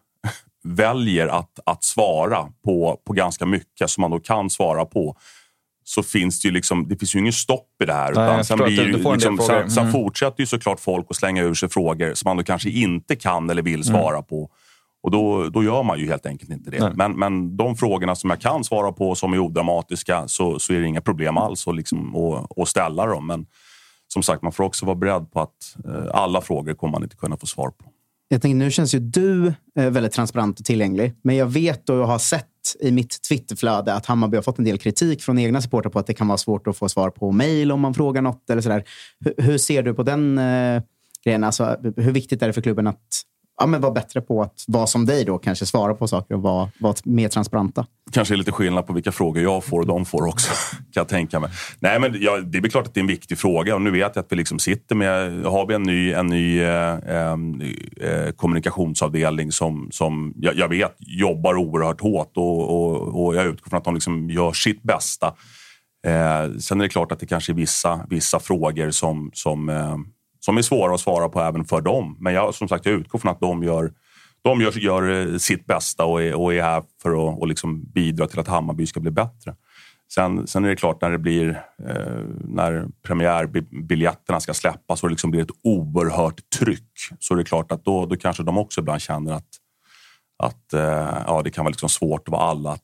väljer 0.67 1.29
att, 1.29 1.59
att 1.67 1.85
svara 1.85 2.49
på, 2.65 3.01
på 3.07 3.13
ganska 3.13 3.47
mycket 3.47 3.91
som 3.91 4.01
man 4.01 4.11
då 4.11 4.19
kan 4.19 4.51
svara 4.51 4.85
på 4.85 5.17
så 5.85 6.03
finns 6.03 6.41
det 6.41 6.49
ju 6.49 6.55
liksom, 6.55 6.89
det 6.89 6.97
finns 6.97 7.15
ju 7.15 7.19
ingen 7.19 7.33
stopp 7.33 7.69
i 7.83 7.87
det 7.87 7.93
här. 7.93 8.13
Nej, 8.15 8.45
sen, 8.45 8.59
blir 8.59 8.85
du, 8.85 8.93
liksom, 8.93 9.39
sen, 9.39 9.71
sen 9.71 9.83
mm. 9.83 9.93
fortsätter 9.93 10.41
ju 10.41 10.47
såklart 10.47 10.81
folk 10.81 11.07
att 11.11 11.17
slänga 11.17 11.43
ur 11.43 11.55
sig 11.55 11.69
frågor 11.69 12.15
som 12.15 12.29
man 12.29 12.37
då 12.37 12.43
kanske 12.43 12.71
inte 12.71 13.17
kan 13.17 13.51
eller 13.51 13.63
vill 13.63 13.75
mm. 13.75 13.85
svara 13.85 14.17
mm. 14.17 14.25
på. 14.25 14.51
Och 15.03 15.11
då, 15.11 15.49
då 15.49 15.65
gör 15.65 15.83
man 15.83 15.99
ju 15.99 16.07
helt 16.07 16.27
enkelt 16.27 16.51
inte 16.51 16.71
det. 16.71 16.93
Men, 16.95 17.13
men 17.13 17.57
de 17.57 17.77
frågorna 17.77 18.15
som 18.15 18.31
jag 18.31 18.41
kan 18.41 18.65
svara 18.65 18.93
på 18.93 19.15
som 19.15 19.33
är 19.33 19.39
odramatiska 19.39 20.29
så, 20.29 20.59
så 20.59 20.73
är 20.73 20.81
det 20.81 20.87
inga 20.87 21.01
problem 21.01 21.37
alls 21.37 21.69
att, 21.69 21.77
liksom, 21.77 22.17
att, 22.17 22.59
att 22.59 22.69
ställa 22.69 23.07
dem. 23.07 23.27
Men 23.27 23.47
som 24.09 24.23
sagt, 24.23 24.43
man 24.43 24.53
får 24.53 24.65
också 24.65 24.87
vara 24.87 24.97
beredd 24.97 25.33
på 25.33 25.41
att 25.41 25.77
eh, 25.85 26.11
alla 26.15 26.41
frågor 26.41 26.75
kommer 26.75 26.93
man 26.93 27.03
inte 27.03 27.17
kunna 27.17 27.37
få 27.37 27.47
svar 27.47 27.71
på. 27.71 27.85
Jag 28.29 28.43
tänker, 28.43 28.57
nu 28.57 28.71
känns 28.71 28.95
ju 28.95 28.99
du 28.99 29.47
eh, 29.79 29.91
väldigt 29.91 30.12
transparent 30.12 30.61
och 30.61 30.67
tillgänglig. 30.67 31.15
Men 31.23 31.37
jag 31.37 31.47
vet 31.47 31.89
och 31.89 31.97
har 31.97 32.19
sett 32.19 32.47
i 32.81 32.93
mitt 32.93 33.23
Twitterflöde 33.29 33.95
att 33.95 34.07
Hammarby 34.07 34.37
har 34.37 34.43
fått 34.43 34.59
en 34.59 34.65
del 34.65 34.79
kritik 34.79 35.23
från 35.23 35.39
egna 35.39 35.61
supportrar 35.61 35.91
på 35.91 35.99
att 35.99 36.07
det 36.07 36.15
kan 36.15 36.29
vara 36.29 36.39
svårt 36.39 36.67
att 36.67 36.77
få 36.77 36.89
svar 36.89 37.11
på 37.11 37.33
mejl 37.33 37.73
om 37.73 37.81
man 37.81 37.95
frågar 37.95 38.23
något. 38.23 38.51
Eller 38.51 38.62
sådär. 38.62 38.85
Hur, 39.25 39.35
hur 39.43 39.59
ser 39.59 39.83
du 39.83 39.95
på 39.95 40.03
den 40.03 40.39
eh, 40.39 40.83
grejen? 41.25 41.45
Alltså, 41.45 41.77
hur 41.97 42.12
viktigt 42.12 42.43
är 42.43 42.47
det 42.47 42.53
för 42.53 42.62
klubben 42.62 42.87
att 42.87 43.23
ja, 43.59 43.66
men 43.66 43.81
vara 43.81 43.92
bättre 43.92 44.21
på 44.21 44.42
att 44.42 44.64
vara 44.66 44.87
som 44.87 45.07
dig 45.07 45.25
då, 45.25 45.38
kanske 45.38 45.66
svara 45.66 45.95
på 45.95 46.09
saker 46.09 46.35
och 46.35 46.42
vara, 46.42 46.71
vara 46.81 46.95
mer 47.05 47.29
transparenta. 47.29 47.87
Kanske 48.12 48.35
är 48.35 48.37
lite 48.37 48.53
skillnad 48.53 48.87
på 48.87 48.92
vilka 48.92 49.12
frågor 49.12 49.42
jag 49.42 49.64
får 49.64 49.81
och 49.81 49.87
de 49.87 50.05
får 50.05 50.29
också, 50.29 50.53
kan 50.77 51.01
jag 51.01 51.09
tänka 51.09 51.40
mig. 51.40 51.51
Nej, 51.79 52.01
men 52.01 52.16
ja, 52.21 52.40
det 52.40 52.59
är 52.59 52.62
väl 52.62 52.71
klart 52.71 52.87
att 52.87 52.95
det 52.95 53.01
är 53.01 53.03
en 53.03 53.07
viktig 53.09 53.38
fråga 53.38 53.75
och 53.75 53.83
nu 53.83 53.90
vet 53.90 54.16
jag 54.16 54.23
att 54.23 54.33
vi 54.33 54.37
liksom 54.37 54.59
sitter 54.59 54.95
med, 54.95 55.45
har 55.45 55.66
vi 55.66 55.75
en 55.75 55.83
ny, 55.83 56.12
en 56.12 56.27
ny 56.27 56.61
eh, 56.61 56.92
eh, 56.92 58.31
kommunikationsavdelning 58.37 59.53
som, 59.53 59.88
som 59.90 60.35
jag, 60.37 60.57
jag, 60.57 60.69
vet 60.69 60.97
jobbar 60.99 61.57
oerhört 61.57 62.01
hårt 62.01 62.33
och, 62.37 62.71
och, 62.71 63.25
och 63.25 63.37
jag 63.37 63.47
utgår 63.47 63.71
från 63.71 63.79
att 63.79 63.85
de 63.85 63.95
liksom 63.95 64.31
gör 64.31 64.53
sitt 64.53 64.83
bästa. 64.83 65.35
Eh, 66.07 66.59
sen 66.59 66.81
är 66.81 66.85
det 66.85 66.88
klart 66.88 67.12
att 67.12 67.21
det 67.21 67.27
kanske 67.27 67.53
är 67.53 67.55
vissa, 67.55 68.07
vissa 68.11 68.40
frågor 68.40 68.90
som, 68.90 69.31
som 69.35 69.69
eh, 69.69 69.97
som 70.47 70.59
är 70.59 70.63
svåra 70.63 70.95
att 70.95 71.01
svara 71.01 71.29
på 71.29 71.41
även 71.41 71.65
för 71.65 71.81
dem. 71.81 72.17
Men 72.21 72.35
jag, 72.35 72.55
som 72.55 72.69
sagt, 72.69 72.87
jag 72.87 72.95
utgår 72.95 73.19
från 73.19 73.33
att 73.33 73.41
de 73.41 73.63
gör, 73.63 73.93
de 74.43 74.61
gör, 74.61 74.79
gör 74.79 75.33
eh, 75.33 75.39
sitt 75.39 75.67
bästa 75.67 76.05
och 76.05 76.23
är, 76.23 76.35
och 76.35 76.55
är 76.55 76.63
här 76.63 76.83
för 77.03 77.11
att 77.11 77.39
och 77.39 77.49
liksom 77.49 77.85
bidra 77.85 78.27
till 78.27 78.41
att 78.41 78.49
Hammarby 78.49 78.87
ska 78.87 79.01
bli 79.01 79.11
bättre. 79.11 79.55
Sen, 80.15 80.47
sen 80.47 80.65
är 80.65 80.69
det 80.69 80.77
klart 80.77 81.01
när 81.01 81.11
det 81.11 81.19
blir 81.19 81.63
eh, 81.89 82.23
när 82.45 82.87
premiärbiljetterna 83.03 84.41
ska 84.41 84.55
släppas 84.55 85.03
och 85.03 85.09
det 85.09 85.13
liksom 85.13 85.31
blir 85.31 85.43
ett 85.43 85.57
oerhört 85.63 86.51
tryck 86.59 86.93
så 87.19 87.35
är 87.35 87.39
det 87.39 87.45
klart 87.45 87.73
att 87.73 87.85
då, 87.85 88.07
då 88.07 88.17
kanske 88.17 88.43
de 88.43 88.59
också 88.59 88.81
ibland 88.81 89.01
känner 89.01 89.33
att, 89.33 89.49
att 90.39 90.73
eh, 90.73 91.23
ja, 91.27 91.41
det 91.45 91.51
kan 91.51 91.65
vara 91.65 91.71
liksom 91.71 91.89
svårt 91.89 92.29
att 92.29 92.33
vara 92.33 92.43
alla 92.43 92.79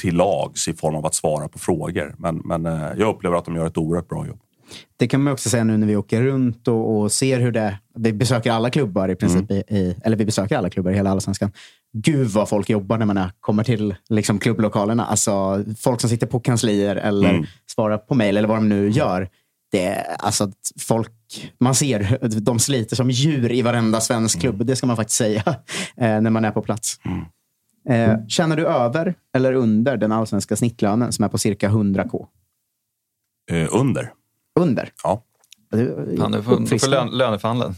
till 0.00 0.16
lags 0.16 0.68
i 0.68 0.72
form 0.72 0.94
av 0.94 1.06
att 1.06 1.14
svara 1.14 1.48
på 1.48 1.58
frågor. 1.58 2.14
Men, 2.18 2.36
men 2.44 2.66
eh, 2.66 2.92
jag 2.96 3.08
upplever 3.14 3.36
att 3.36 3.44
de 3.44 3.56
gör 3.56 3.66
ett 3.66 3.78
oerhört 3.78 4.08
bra 4.08 4.26
jobb. 4.26 4.40
Det 4.96 5.08
kan 5.08 5.22
man 5.22 5.32
också 5.32 5.48
säga 5.48 5.64
nu 5.64 5.76
när 5.76 5.86
vi 5.86 5.96
åker 5.96 6.22
runt 6.22 6.68
och, 6.68 6.96
och 6.96 7.12
ser 7.12 7.40
hur 7.40 7.52
det... 7.52 7.78
Vi 7.94 8.12
besöker 8.12 8.52
alla 8.52 8.70
klubbar 8.70 9.08
i 9.08 9.14
princip. 9.14 9.50
Mm. 9.50 9.62
I, 9.68 9.96
eller 10.04 10.16
vi 10.16 10.24
besöker 10.24 10.56
alla 10.56 10.70
klubbar 10.70 10.90
i 10.90 10.94
hela 10.94 11.10
Allsvenskan. 11.10 11.52
Gud 11.92 12.28
vad 12.28 12.48
folk 12.48 12.70
jobbar 12.70 12.98
när 12.98 13.06
man 13.06 13.16
är, 13.16 13.30
kommer 13.40 13.64
till 13.64 13.94
liksom, 14.08 14.38
klubblokalerna. 14.38 15.06
Alltså, 15.06 15.64
folk 15.78 16.00
som 16.00 16.10
sitter 16.10 16.26
på 16.26 16.40
kanslier 16.40 16.96
eller 16.96 17.30
mm. 17.30 17.46
svarar 17.66 17.98
på 17.98 18.14
mejl 18.14 18.36
eller 18.36 18.48
vad 18.48 18.56
de 18.56 18.68
nu 18.68 18.90
gör. 18.90 19.28
Det, 19.72 19.94
alltså, 20.18 20.52
folk, 20.80 21.12
man 21.60 21.74
ser 21.74 22.40
de 22.40 22.58
sliter 22.58 22.96
som 22.96 23.10
djur 23.10 23.52
i 23.52 23.62
varenda 23.62 24.00
svensk 24.00 24.40
klubb. 24.40 24.54
Mm. 24.54 24.66
Det 24.66 24.76
ska 24.76 24.86
man 24.86 24.96
faktiskt 24.96 25.18
säga 25.18 25.42
eh, 25.96 26.20
när 26.20 26.30
man 26.30 26.44
är 26.44 26.50
på 26.50 26.62
plats. 26.62 27.00
Mm. 27.04 27.24
Eh, 27.88 28.26
känner 28.28 28.56
du 28.56 28.66
över 28.66 29.14
eller 29.34 29.52
under 29.52 29.96
den 29.96 30.12
allsvenska 30.12 30.56
snittlönen 30.56 31.12
som 31.12 31.24
är 31.24 31.28
på 31.28 31.38
cirka 31.38 31.68
100k? 31.68 32.26
Eh, 33.50 33.68
under 33.70 34.12
under. 34.56 34.90
Ja. 35.02 35.22
Han 36.18 36.34
är 36.34 36.42
för, 36.42 36.78
för 36.78 36.88
lön, 36.88 37.08
löneförhandlaren. 37.10 37.74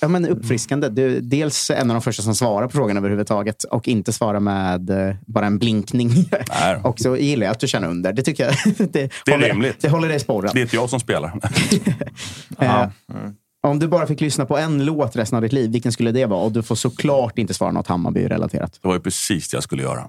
Ja, 0.00 0.08
men 0.08 0.26
uppfriskande. 0.26 0.88
Du 0.88 1.16
är 1.16 1.20
dels 1.20 1.70
en 1.70 1.90
av 1.90 1.94
de 1.94 2.02
första 2.02 2.22
som 2.22 2.34
svarar 2.34 2.66
på 2.66 2.72
frågan 2.72 2.96
överhuvudtaget 2.96 3.64
och 3.64 3.88
inte 3.88 4.12
svarar 4.12 4.40
med 4.40 4.90
uh, 4.90 5.14
bara 5.26 5.46
en 5.46 5.58
blinkning. 5.58 6.10
och 6.82 7.00
så 7.00 7.16
gillar 7.16 7.46
jag 7.46 7.52
att 7.52 7.60
du 7.60 7.68
känner 7.68 7.88
under. 7.88 8.12
Det 8.12 8.22
tycker 8.22 8.44
jag. 8.44 8.54
det, 8.78 8.92
det 8.92 9.00
är 9.00 9.32
håller, 9.32 9.48
rimligt. 9.48 9.80
Det 9.80 9.88
håller 9.88 10.08
dig 10.08 10.20
sporrad. 10.20 10.54
Det 10.54 10.60
är 10.60 10.62
inte 10.62 10.76
jag 10.76 10.90
som 10.90 11.00
spelar. 11.00 11.28
uh, 12.62 12.88
mm. 13.12 13.34
Om 13.62 13.78
du 13.78 13.88
bara 13.88 14.06
fick 14.06 14.20
lyssna 14.20 14.46
på 14.46 14.58
en 14.58 14.84
låt 14.84 15.16
resten 15.16 15.36
av 15.36 15.42
ditt 15.42 15.52
liv, 15.52 15.70
vilken 15.70 15.92
skulle 15.92 16.12
det 16.12 16.26
vara? 16.26 16.40
Och 16.40 16.52
du 16.52 16.62
får 16.62 16.74
såklart 16.74 17.38
inte 17.38 17.54
svara 17.54 17.72
något 17.72 17.86
Hammarby-relaterat. 17.86 18.78
Det 18.82 18.88
var 18.88 18.94
ju 18.94 19.00
precis 19.00 19.48
det 19.48 19.56
jag 19.56 19.62
skulle 19.62 19.82
göra. 19.82 20.08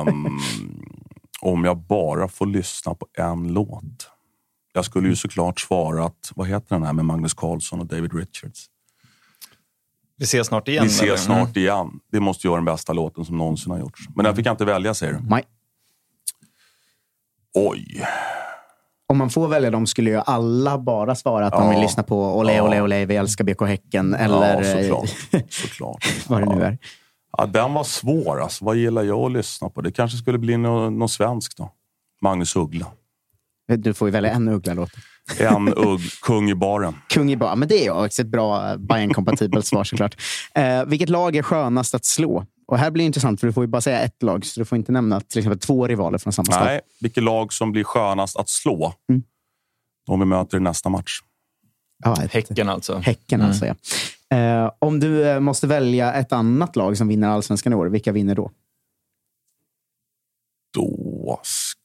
Um, 0.00 0.40
om 1.40 1.64
jag 1.64 1.78
bara 1.78 2.28
får 2.28 2.46
lyssna 2.46 2.94
på 2.94 3.06
en 3.18 3.52
låt. 3.52 4.10
Jag 4.76 4.84
skulle 4.84 5.08
ju 5.08 5.16
såklart 5.16 5.60
svarat, 5.60 6.32
vad 6.34 6.48
heter 6.48 6.66
den 6.68 6.82
här 6.82 6.92
med 6.92 7.04
Magnus 7.04 7.34
Carlsson 7.34 7.80
och 7.80 7.86
David 7.86 8.14
Richards? 8.14 8.66
Vi 10.16 10.24
ses 10.24 10.46
snart 10.46 10.68
igen? 10.68 10.84
Vi 10.84 10.90
ses 10.90 11.02
eller? 11.02 11.16
snart 11.16 11.56
igen. 11.56 11.90
Det 12.12 12.20
måste 12.20 12.46
ju 12.46 12.50
vara 12.50 12.58
den 12.58 12.64
bästa 12.64 12.92
låten 12.92 13.24
som 13.24 13.38
någonsin 13.38 13.72
har 13.72 13.78
gjorts. 13.78 14.02
Men 14.16 14.24
den 14.24 14.36
fick 14.36 14.46
jag 14.46 14.52
inte 14.52 14.64
välja, 14.64 14.94
säger 14.94 15.12
du? 15.12 15.20
Nej. 15.28 15.42
Oj. 17.54 18.06
Om 19.06 19.18
man 19.18 19.30
får 19.30 19.48
välja 19.48 19.70
dem 19.70 19.86
skulle 19.86 20.10
ju 20.10 20.20
alla 20.26 20.78
bara 20.78 21.14
svara 21.14 21.46
att 21.46 21.54
ja. 21.54 21.60
de 21.60 21.70
vill 21.70 21.80
lyssna 21.80 22.02
på 22.02 22.38
Olé, 22.38 22.60
olé, 22.60 22.80
olé, 22.80 23.06
vi 23.06 23.16
älskar 23.16 23.44
BK 23.44 23.60
Häcken. 23.62 24.14
Eller 24.14 24.62
ja, 24.62 24.82
såklart. 24.82 25.50
såklart. 25.50 26.06
vad 26.28 26.40
det 26.40 26.54
nu 26.54 26.62
är. 26.62 26.78
Ja, 27.36 27.46
den 27.46 27.72
var 27.72 27.84
svår. 27.84 28.42
Alltså. 28.42 28.64
Vad 28.64 28.76
gillar 28.76 29.02
jag 29.02 29.18
att 29.18 29.32
lyssna 29.32 29.68
på? 29.68 29.80
Det 29.80 29.92
kanske 29.92 30.18
skulle 30.18 30.38
bli 30.38 30.56
något, 30.56 30.92
något 30.92 31.10
svenskt 31.10 31.56
då. 31.56 31.70
Magnus 32.20 32.56
Uggla. 32.56 32.86
Du 33.68 33.94
får 33.94 34.08
ju 34.08 34.12
välja 34.12 34.30
en 34.30 34.48
Uggla-låt. 34.48 34.90
En 35.38 35.68
ugg, 35.68 36.00
Kung 36.22 36.50
i 36.50 36.54
baren. 36.54 36.94
Kung 37.08 37.32
i 37.32 37.36
baren, 37.36 37.58
men 37.58 37.68
det 37.68 37.86
är 37.86 38.04
också 38.04 38.22
ett 38.22 38.28
bra 38.28 38.76
bayern 38.76 39.14
kompatibelt 39.14 39.66
svar 39.66 39.84
såklart. 39.84 40.16
Eh, 40.54 40.84
vilket 40.84 41.08
lag 41.08 41.36
är 41.36 41.42
skönast 41.42 41.94
att 41.94 42.04
slå? 42.04 42.46
Och 42.66 42.78
här 42.78 42.90
blir 42.90 43.02
det 43.02 43.06
intressant, 43.06 43.40
för 43.40 43.46
du 43.46 43.52
får 43.52 43.64
ju 43.64 43.68
bara 43.68 43.80
säga 43.80 44.00
ett 44.00 44.22
lag, 44.22 44.44
så 44.44 44.60
du 44.60 44.64
får 44.64 44.78
inte 44.78 44.92
nämna 44.92 45.20
till 45.20 45.38
exempel 45.38 45.58
två 45.58 45.86
rivaler 45.86 46.18
från 46.18 46.32
samma 46.32 46.44
stad. 46.52 46.64
Nej, 46.64 46.80
vilket 47.00 47.22
lag 47.22 47.52
som 47.52 47.72
blir 47.72 47.84
skönast 47.84 48.36
att 48.36 48.48
slå? 48.48 48.94
Mm. 49.10 49.22
De 50.06 50.20
vi 50.20 50.26
möter 50.26 50.56
i 50.56 50.60
nästa 50.60 50.88
match. 50.88 51.20
Ja, 52.04 52.22
ett, 52.22 52.32
häcken 52.32 52.68
alltså. 52.68 52.98
Häcken 52.98 53.40
mm. 53.40 53.50
alltså, 53.50 53.66
ja. 53.66 53.74
Eh, 54.36 54.70
om 54.78 55.00
du 55.00 55.28
eh, 55.28 55.40
måste 55.40 55.66
välja 55.66 56.12
ett 56.12 56.32
annat 56.32 56.76
lag 56.76 56.96
som 56.96 57.08
vinner 57.08 57.28
allsvenskan 57.28 57.72
i 57.72 57.76
år, 57.76 57.86
vilka 57.86 58.12
vinner 58.12 58.34
då? 58.34 58.50
Då 60.74 61.40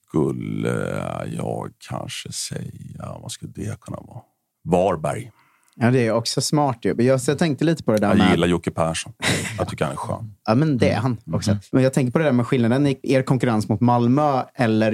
skulle 0.09 1.03
jag 1.37 1.71
kanske 1.89 2.31
säga, 2.31 3.17
vad 3.21 3.31
skulle 3.31 3.51
det 3.55 3.79
kunna 3.81 3.97
vara? 3.97 4.21
Varberg. 4.63 5.31
Ja, 5.75 5.91
det 5.91 6.07
är 6.07 6.11
också 6.11 6.41
smart. 6.41 6.77
Jag, 6.81 7.01
jag 7.01 7.39
tänkte 7.39 7.65
lite 7.65 7.83
på 7.83 7.91
det 7.91 7.97
där 7.97 8.07
jag 8.07 8.17
med... 8.17 8.25
Jag 8.25 8.31
gillar 8.31 8.47
Jocke 8.47 8.71
Persson. 8.71 9.13
Jag 9.57 9.69
tycker 9.69 9.85
han 9.85 9.91
är 9.91 9.97
skön. 9.97 10.35
Ja, 10.45 10.55
men 10.55 10.77
det 10.77 10.89
är 10.89 10.99
han 10.99 11.17
mm. 11.25 11.37
också. 11.37 11.51
Mm. 11.51 11.61
Men 11.71 11.83
jag 11.83 11.93
tänker 11.93 12.11
på 12.11 12.19
det 12.19 12.25
där 12.25 12.31
med 12.31 12.47
skillnaden 12.47 12.87
i 12.87 12.99
er 13.03 13.21
konkurrens 13.21 13.69
mot 13.69 13.81
Malmö 13.81 14.43
eller 14.55 14.91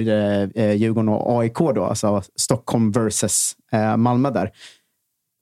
eh, 0.58 0.72
Djurgården 0.72 1.08
och 1.08 1.40
AIK. 1.40 1.58
Då, 1.58 1.84
alltså 1.84 2.22
Stockholm 2.36 2.92
versus 2.92 3.56
eh, 3.72 3.96
Malmö 3.96 4.30
där. 4.30 4.50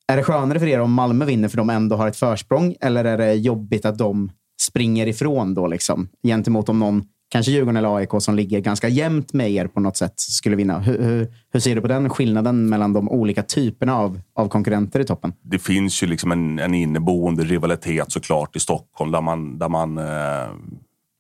Är 0.09 0.17
det 0.17 0.23
skönare 0.23 0.61
för 0.61 0.67
er 0.67 0.81
om 0.81 0.93
Malmö 0.93 1.25
vinner 1.25 1.49
för 1.49 1.57
de 1.57 1.71
ändå 1.71 1.97
har 1.97 2.09
ett 2.09 2.17
försprång? 2.17 2.75
Eller 2.81 3.05
är 3.05 3.19
det 3.19 3.35
jobbigt 3.35 3.85
att 3.85 3.99
de 3.99 4.31
springer 4.63 5.07
ifrån 5.07 5.55
då 5.55 5.67
liksom, 5.67 6.09
gentemot 6.23 6.69
om 6.69 6.79
någon 6.79 7.05
kanske 7.35 7.53
Djurgården 7.53 7.77
eller 7.77 7.97
AIK 7.97 8.11
som 8.19 8.35
ligger 8.35 8.61
ganska 8.61 8.89
jämnt 8.89 9.33
med 9.33 9.51
er 9.51 9.67
på 9.67 9.81
något 9.81 9.97
sätt 9.97 10.13
skulle 10.17 10.57
vinna. 10.57 10.79
Hur, 10.79 11.03
hur, 11.03 11.35
hur, 11.53 11.61
ser 11.61 11.75
du 11.75 11.81
på 11.81 11.89
den 11.89 12.11
skillnaden 12.11 12.69
mellan 12.69 12.93
de 12.93 13.09
olika 13.09 13.43
typerna 13.43 13.97
av, 13.97 14.21
av 14.35 14.49
konkurrenter 14.49 15.01
i 15.01 15.05
toppen? 15.05 15.33
Det 15.43 15.59
finns 15.59 16.03
ju 16.03 16.07
liksom 16.07 16.33
en, 16.33 16.59
en 16.59 16.75
inneboende 16.75 17.45
rivalitet 17.45 18.13
såklart 18.13 18.57
i 18.57 18.61
Stockholm 18.61 19.11
där 19.13 19.21
man, 19.21 19.59
där 19.59 19.69
man, 19.69 19.99
eh, 19.99 20.05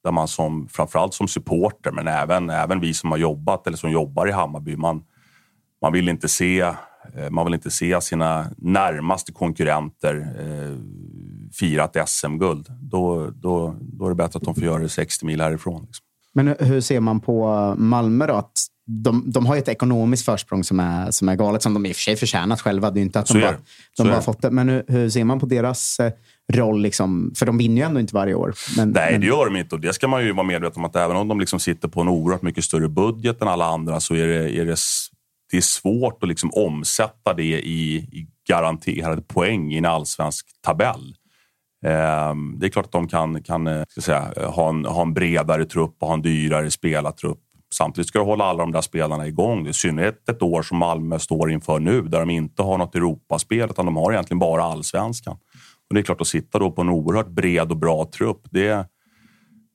där 0.05 0.13
man 0.13 0.29
som, 0.29 0.69
framförallt 0.69 1.15
som 1.15 1.29
supporter, 1.29 1.91
men 1.91 2.09
även, 2.09 2.51
även 2.51 2.81
vi 2.81 2.95
som 2.95 3.11
har 3.11 3.19
jobbat 3.19 3.67
eller 3.67 3.77
som 3.77 3.91
jobbar 3.91 4.29
i 4.29 4.33
Hammarby, 4.33 4.77
man, 4.77 5.03
man 5.83 5.93
vill 5.93 6.09
inte 6.09 6.29
se 6.29 6.61
eh, 6.61 6.75
man 7.31 7.45
vill 7.45 7.55
inte 7.55 7.71
se 7.71 8.01
sina 8.01 8.47
närmaste 8.57 9.33
konkurrenter 9.33 10.17
eh, 10.39 10.79
fira 11.55 11.85
ett 11.85 12.09
SM-guld. 12.09 12.69
Då, 12.81 13.31
då, 13.31 13.75
då 13.81 14.05
är 14.05 14.09
det 14.09 14.15
bättre 14.15 14.37
att 14.37 14.43
de 14.45 14.55
får 14.55 14.65
göra 14.65 14.79
det 14.83 14.89
60 14.89 15.27
mil 15.27 15.41
härifrån. 15.41 15.85
Liksom. 15.87 16.04
Men 16.35 16.55
hur 16.59 16.81
ser 16.81 17.01
man 17.01 17.21
på 17.21 17.75
Malmö 17.79 18.27
då? 18.27 18.35
Att 18.35 18.67
de, 18.87 19.31
de 19.33 19.47
har 19.47 19.55
ju 19.55 19.59
ett 19.59 19.69
ekonomiskt 19.69 20.25
försprång 20.25 20.65
som 20.65 20.81
är, 20.81 21.11
som 21.11 21.29
är 21.29 21.37
galet, 21.37 21.63
som 21.63 21.75
de 21.75 21.87
i 21.87 21.93
och 21.93 21.97
för 21.97 22.03
sig 22.03 22.17
förtjänat 22.17 22.61
själva. 22.61 22.91
Det 22.91 23.01
är 23.01 23.03
inte 23.03 23.21
att 23.21 23.27
de, 23.27 23.41
bara, 23.41 23.57
de 23.97 24.09
bara 24.09 24.21
fått 24.21 24.43
det. 24.43 24.51
Men 24.51 24.69
hur, 24.69 24.85
hur, 24.89 25.11
ser 25.11 25.25
man 25.25 25.41
på 25.41 25.47
deras 25.47 26.01
eh, 26.01 26.13
roll? 26.53 26.83
Liksom? 26.83 27.33
För 27.37 27.47
de 27.47 27.59
vinner 27.59 27.77
ju 27.77 27.83
ändå 27.83 28.01
inte 28.01 28.15
varje 28.15 28.35
år. 28.35 28.55
Men, 28.77 28.91
Nej, 28.91 29.13
men... 29.13 29.21
det 29.21 29.27
gör 29.27 29.45
de 29.45 29.57
inte. 29.57 29.75
Och 29.75 29.81
det 29.81 29.93
ska 29.93 30.09
man 30.09 30.25
ju 30.25 30.33
vara 30.33 30.47
medveten 30.47 30.81
om. 30.81 30.85
att 30.85 30.97
Även 30.97 31.17
om 31.17 31.29
de 31.29 31.41
liksom 31.41 31.61
sitter 31.61 31.89
på 31.89 32.01
en 32.01 32.09
oerhört 32.09 32.43
mycket 32.43 32.65
större 32.65 32.89
budget 32.89 33.43
än 33.43 33.49
alla 33.49 33.67
andra 33.67 34.01
så 34.01 34.15
är 34.15 34.27
det, 34.27 34.61
är 34.61 34.65
det, 34.65 34.77
det 35.51 35.57
är 35.57 35.61
svårt 35.61 36.23
att 36.23 36.29
liksom 36.29 36.51
omsätta 36.55 37.35
det 37.35 37.43
i, 37.43 37.95
i 37.97 38.27
garanterade 38.49 39.23
poäng 39.23 39.73
i 39.73 39.79
en 39.79 39.85
allsvensk 39.85 40.47
tabell. 40.63 41.15
Ehm, 41.85 42.55
det 42.59 42.67
är 42.67 42.71
klart 42.71 42.85
att 42.85 42.93
de 42.93 43.09
kan, 43.09 43.43
kan 43.43 43.67
eh, 43.67 43.83
ska 43.89 44.01
säga, 44.01 44.33
eh, 44.37 44.53
ha, 44.53 44.69
en, 44.69 44.85
ha 44.85 45.03
en 45.03 45.15
bredare 45.15 45.65
trupp 45.65 45.97
och 46.01 46.07
ha 46.07 46.15
en 46.15 46.23
dyrare 46.23 46.71
spelartrupp. 46.71 47.41
Samtidigt 47.75 48.09
ska 48.09 48.19
du 48.19 48.25
hålla 48.25 48.45
alla 48.45 48.59
de 48.59 48.73
där 48.73 48.81
spelarna 48.81 49.27
igång. 49.27 49.67
I 49.67 49.73
synnerhet 49.73 50.29
ett 50.29 50.43
år 50.43 50.63
som 50.63 50.79
Malmö 50.79 51.19
står 51.19 51.51
inför 51.51 51.79
nu 51.79 52.03
där 52.03 52.21
de 52.21 52.31
inte 52.31 52.63
har 52.63 52.79
något 52.79 52.95
Europaspel 52.95 53.71
utan 53.71 53.87
de 53.87 53.97
har 53.97 54.13
egentligen 54.13 54.39
bara 54.39 54.65
allsvenskan. 54.65 55.37
Och 55.89 55.95
det 55.95 56.01
är 56.01 56.03
klart 56.03 56.21
att 56.21 56.27
sitta 56.27 56.59
då 56.59 56.71
på 56.71 56.81
en 56.81 56.89
oerhört 56.89 57.29
bred 57.29 57.71
och 57.71 57.77
bra 57.77 58.11
trupp. 58.17 58.41
Det, 58.51 58.87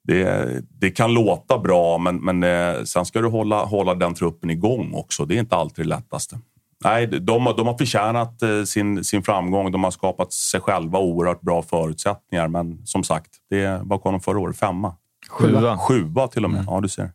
det, 0.04 0.62
det 0.70 0.92
kan 0.92 1.14
låta 1.14 1.60
bra 1.60 1.98
men, 1.98 2.16
men 2.16 2.44
eh, 2.44 2.84
sen 2.84 3.06
ska 3.06 3.22
du 3.22 3.28
hålla, 3.28 3.66
hålla 3.66 3.96
den 3.96 4.14
truppen 4.14 4.50
igång 4.50 4.94
också. 4.94 5.26
Det 5.26 5.36
är 5.36 5.40
inte 5.40 5.56
alltid 5.56 5.86
det 5.86 5.90
lättaste 5.90 6.40
nej, 6.84 7.08
de, 7.08 7.20
de 7.58 7.68
har 7.68 7.78
förtjänat 7.78 8.42
eh, 8.42 8.64
sin, 8.64 9.04
sin 9.04 9.24
framgång. 9.24 9.72
De 9.72 9.84
har 9.84 9.92
skapat 9.92 10.34
sig 10.34 10.62
själva 10.62 11.00
oerhört 11.00 11.42
bra 11.42 11.62
förutsättningar. 11.62 12.48
Men 12.48 12.86
som 12.86 13.04
sagt, 13.04 13.30
det, 13.50 13.82
vad 13.84 14.02
kom 14.02 14.12
de 14.12 14.22
förra 14.22 14.40
året? 14.40 14.58
Femma? 14.58 14.96
Sjua. 15.30 15.78
Sjua 15.78 16.28
till 16.28 16.46
och 16.46 16.52
med. 16.52 16.64
Ja, 16.68 16.82
du 16.82 16.90
ser. 16.90 17.12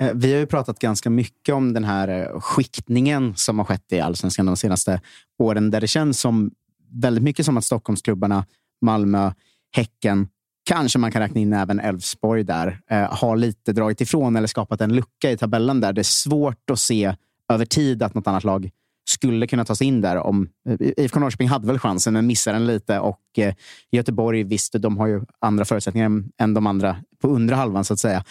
Eh, 0.00 0.10
Vi 0.14 0.32
har 0.32 0.38
ju 0.40 0.46
pratat 0.46 0.78
ganska 0.78 1.10
mycket 1.10 1.54
om 1.54 1.72
den 1.72 1.84
här 1.84 2.08
eh, 2.08 2.40
skiktningen 2.40 3.32
som 3.36 3.58
har 3.58 3.66
skett 3.66 3.92
i 3.92 4.00
allsvenskan 4.00 4.46
de 4.46 4.56
senaste 4.56 5.00
åren, 5.38 5.70
där 5.70 5.80
det 5.80 5.86
känns 5.86 6.20
som 6.20 6.50
väldigt 6.92 7.24
mycket 7.24 7.46
som 7.46 7.56
att 7.56 7.64
Stockholmsklubbarna, 7.64 8.44
Malmö, 8.80 9.32
Häcken, 9.76 10.28
kanske 10.68 10.98
man 10.98 11.12
kan 11.12 11.22
räkna 11.22 11.40
in 11.40 11.52
även 11.52 11.80
Elfsborg 11.80 12.44
där, 12.44 12.80
har 13.10 13.36
lite 13.36 13.72
dragit 13.72 14.00
ifrån 14.00 14.36
eller 14.36 14.46
skapat 14.46 14.80
en 14.80 14.94
lucka 14.94 15.30
i 15.30 15.36
tabellen 15.36 15.80
där 15.80 15.92
det 15.92 16.00
är 16.00 16.02
svårt 16.02 16.70
att 16.70 16.78
se 16.78 17.14
över 17.52 17.64
tid 17.64 18.02
att 18.02 18.14
något 18.14 18.26
annat 18.26 18.44
lag 18.44 18.70
skulle 19.08 19.46
kunna 19.46 19.64
ta 19.64 19.74
sig 19.74 19.86
in 19.86 20.00
där. 20.00 20.16
Om, 20.16 20.48
eh, 20.68 20.76
IFK 20.96 21.20
Norrköping 21.20 21.48
hade 21.48 21.66
väl 21.66 21.78
chansen, 21.78 22.12
men 22.12 22.26
missade 22.26 22.56
den 22.58 22.66
lite. 22.66 22.98
Och 23.00 23.20
eh, 23.38 23.54
Göteborg, 23.92 24.42
visst, 24.44 24.72
de 24.78 24.98
har 24.98 25.06
ju 25.06 25.22
andra 25.40 25.64
förutsättningar 25.64 26.06
än- 26.06 26.30
än 26.40 26.54
de 26.54 26.66
andra 26.66 26.96
på 27.22 27.28
undre 27.28 27.56
halvan, 27.56 27.84
så 27.84 27.92
att 27.92 27.98
säga. 28.00 28.24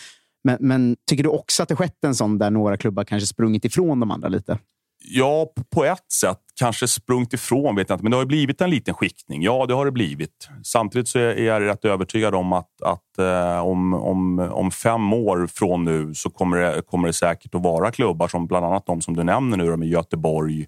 Men, 0.43 0.57
men 0.59 0.95
tycker 1.09 1.24
du 1.24 1.30
också 1.30 1.63
att 1.63 1.70
det 1.70 1.76
skett 1.76 2.03
en 2.03 2.16
sån 2.16 2.38
där 2.38 2.51
några 2.51 2.78
klubbar 2.78 3.03
kanske 3.03 3.28
sprungit 3.28 3.66
ifrån 3.66 3.99
de 3.99 4.11
andra 4.11 4.28
lite? 4.28 4.57
Ja, 5.08 5.47
på 5.70 5.86
ett 5.86 6.12
sätt. 6.12 6.39
Kanske 6.60 6.88
sprungit 6.88 7.34
ifrån, 7.34 7.76
vet 7.76 7.89
jag 7.89 7.95
inte. 7.95 8.03
Men 8.03 8.12
det 8.12 8.18
har 8.18 8.24
ju 8.24 8.28
blivit 8.28 8.62
en 8.62 8.70
liten 8.70 8.93
skiktning. 8.93 9.43
Ja, 9.43 9.66
det 9.66 9.74
har 9.74 9.86
det 9.86 9.91
blivit. 9.91 10.49
Samtidigt 10.64 11.08
så 11.08 11.20
är 11.20 11.43
jag 11.43 11.62
rätt 11.62 11.86
övertygad 11.86 12.36
om 12.36 12.53
att, 12.53 12.82
att 12.82 13.18
eh, 13.18 13.66
om, 13.66 13.93
om, 13.93 14.39
om 14.39 14.72
fem 14.72 15.14
år 15.14 15.47
från 15.47 15.86
nu 15.86 16.14
så 16.14 16.30
kommer 16.30 16.58
det, 16.58 16.82
kommer 16.82 17.08
det 17.08 17.14
säkert 17.14 17.56
att 17.56 17.64
vara 17.64 17.91
klubbar 17.91 18.28
som 18.28 18.47
bland 18.47 18.66
annat 18.66 18.86
de 18.86 19.01
som 19.01 19.16
du 19.16 19.24
nämner 19.24 19.58
nu, 19.58 19.76
med 19.76 19.88
Göteborg, 19.88 20.26
Göteborg, 20.36 20.68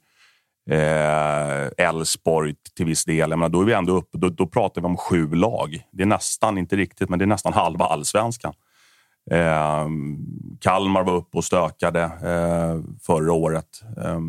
eh, 0.70 1.88
Elfsborg 1.88 2.56
till 2.76 2.86
viss 2.86 3.06
del. 3.06 3.30
Jag 3.30 3.40
menar, 3.40 3.50
då 3.50 3.62
är 3.62 3.66
vi 3.66 3.74
ändå 3.74 3.94
uppe, 3.94 4.18
då, 4.18 4.30
då 4.30 4.48
pratar 4.48 4.82
vi 4.82 4.88
om 4.88 4.98
sju 4.98 5.32
lag. 5.32 5.82
Det 5.92 6.04
är 6.04 6.08
nästan, 6.08 6.58
inte 6.58 6.76
riktigt, 6.76 7.10
men 7.10 7.20
det 7.20 7.26
är 7.26 7.28
nästan 7.28 7.54
halva 7.54 7.86
allsvenskan. 7.86 8.54
Eh, 9.32 9.88
Kalmar 10.62 11.04
var 11.04 11.14
uppe 11.14 11.38
och 11.38 11.46
stökade 11.46 12.04
eh, 12.04 12.98
förra 13.02 13.34
året. 13.34 13.84
Eh, 13.98 14.20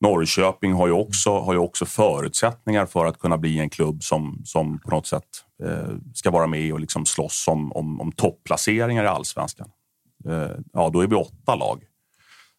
Norrköping 0.00 0.72
har 0.72 0.86
ju, 0.86 0.92
också, 0.92 1.38
har 1.38 1.52
ju 1.52 1.58
också 1.58 1.84
förutsättningar 1.84 2.86
för 2.86 3.06
att 3.06 3.18
kunna 3.18 3.38
bli 3.38 3.58
en 3.58 3.70
klubb 3.70 4.02
som, 4.02 4.42
som 4.44 4.78
på 4.78 4.90
något 4.90 5.06
sätt 5.06 5.28
eh, 5.64 5.94
ska 6.14 6.30
vara 6.30 6.46
med 6.46 6.72
och 6.72 6.80
liksom 6.80 7.06
slåss 7.06 7.48
om, 7.48 7.72
om, 7.72 8.00
om 8.00 8.12
topplaceringar 8.12 9.04
i 9.04 9.06
allsvenskan. 9.06 9.68
Eh, 10.28 10.50
ja, 10.72 10.90
då 10.92 11.00
är 11.00 11.06
vi 11.06 11.14
åtta 11.14 11.54
lag. 11.54 11.84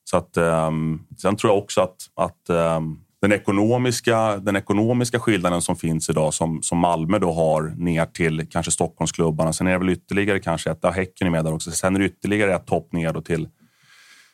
Så 0.03 0.17
att, 0.17 0.37
ehm, 0.37 0.99
sen 1.17 1.35
tror 1.35 1.53
jag 1.53 1.63
också 1.63 1.81
att, 1.81 1.97
att 2.15 2.49
ehm, 2.49 2.99
den, 3.23 3.31
ekonomiska, 3.31 4.37
den 4.37 4.55
ekonomiska 4.55 5.19
skillnaden 5.19 5.61
som 5.61 5.75
finns 5.75 6.09
idag 6.09 6.33
som, 6.33 6.61
som 6.63 6.77
Malmö 6.77 7.19
då 7.19 7.31
har 7.31 7.73
ner 7.77 8.05
till 8.05 8.47
kanske 8.49 8.71
Stockholmsklubbarna. 8.71 9.53
Sen 9.53 9.67
är 9.67 9.71
det 9.71 9.77
väl 9.77 9.89
ytterligare 9.89 10.39
kanske 10.39 10.71
ett, 10.71 10.79
ja, 10.81 10.89
Häcken 10.89 11.27
är 11.27 11.31
med 11.31 11.45
där 11.45 11.53
också. 11.53 11.71
Sen 11.71 11.95
är 11.95 11.99
det 11.99 12.05
ytterligare 12.05 12.55
ett 12.55 12.65
topp 12.65 12.93
ner 12.93 13.13
då 13.13 13.21
till, 13.21 13.47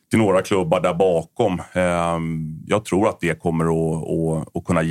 till 0.10 0.20
några 0.20 0.42
klubbar 0.42 0.82
där 0.82 0.94
bakom. 0.94 1.62
Ehm, 1.74 2.60
jag 2.66 2.86
tror 2.86 3.10
att 3.10 3.20
det 3.20 3.40
kommer 3.40 3.66
att, 3.66 4.10
att, 4.10 4.56
att 4.56 4.64
kunna 4.64 4.84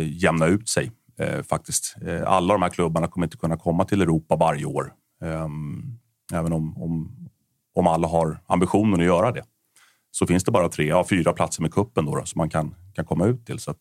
jämna 0.00 0.46
ut 0.46 0.68
sig 0.68 0.90
eh, 1.20 1.42
faktiskt. 1.42 1.96
Eh, 2.06 2.32
alla 2.32 2.54
de 2.54 2.62
här 2.62 2.70
klubbarna 2.70 3.06
kommer 3.06 3.26
inte 3.26 3.36
kunna 3.36 3.56
komma 3.56 3.84
till 3.84 4.02
Europa 4.02 4.36
varje 4.36 4.64
år. 4.64 4.92
Ehm, 5.24 5.82
även 6.34 6.52
om, 6.52 6.82
om, 6.82 7.16
om 7.74 7.86
alla 7.86 8.08
har 8.08 8.38
ambitionen 8.46 9.00
att 9.00 9.06
göra 9.06 9.32
det 9.32 9.42
så 10.10 10.26
finns 10.26 10.44
det 10.44 10.50
bara 10.50 10.68
tre, 10.68 10.86
ja, 10.86 11.06
fyra 11.10 11.32
platser 11.32 11.62
med 11.62 11.72
kuppen 11.72 12.04
då, 12.04 12.16
då, 12.16 12.24
som 12.24 12.38
man 12.38 12.50
kan, 12.50 12.74
kan 12.96 13.04
komma 13.04 13.26
ut 13.26 13.46
till. 13.46 13.58
Så 13.58 13.74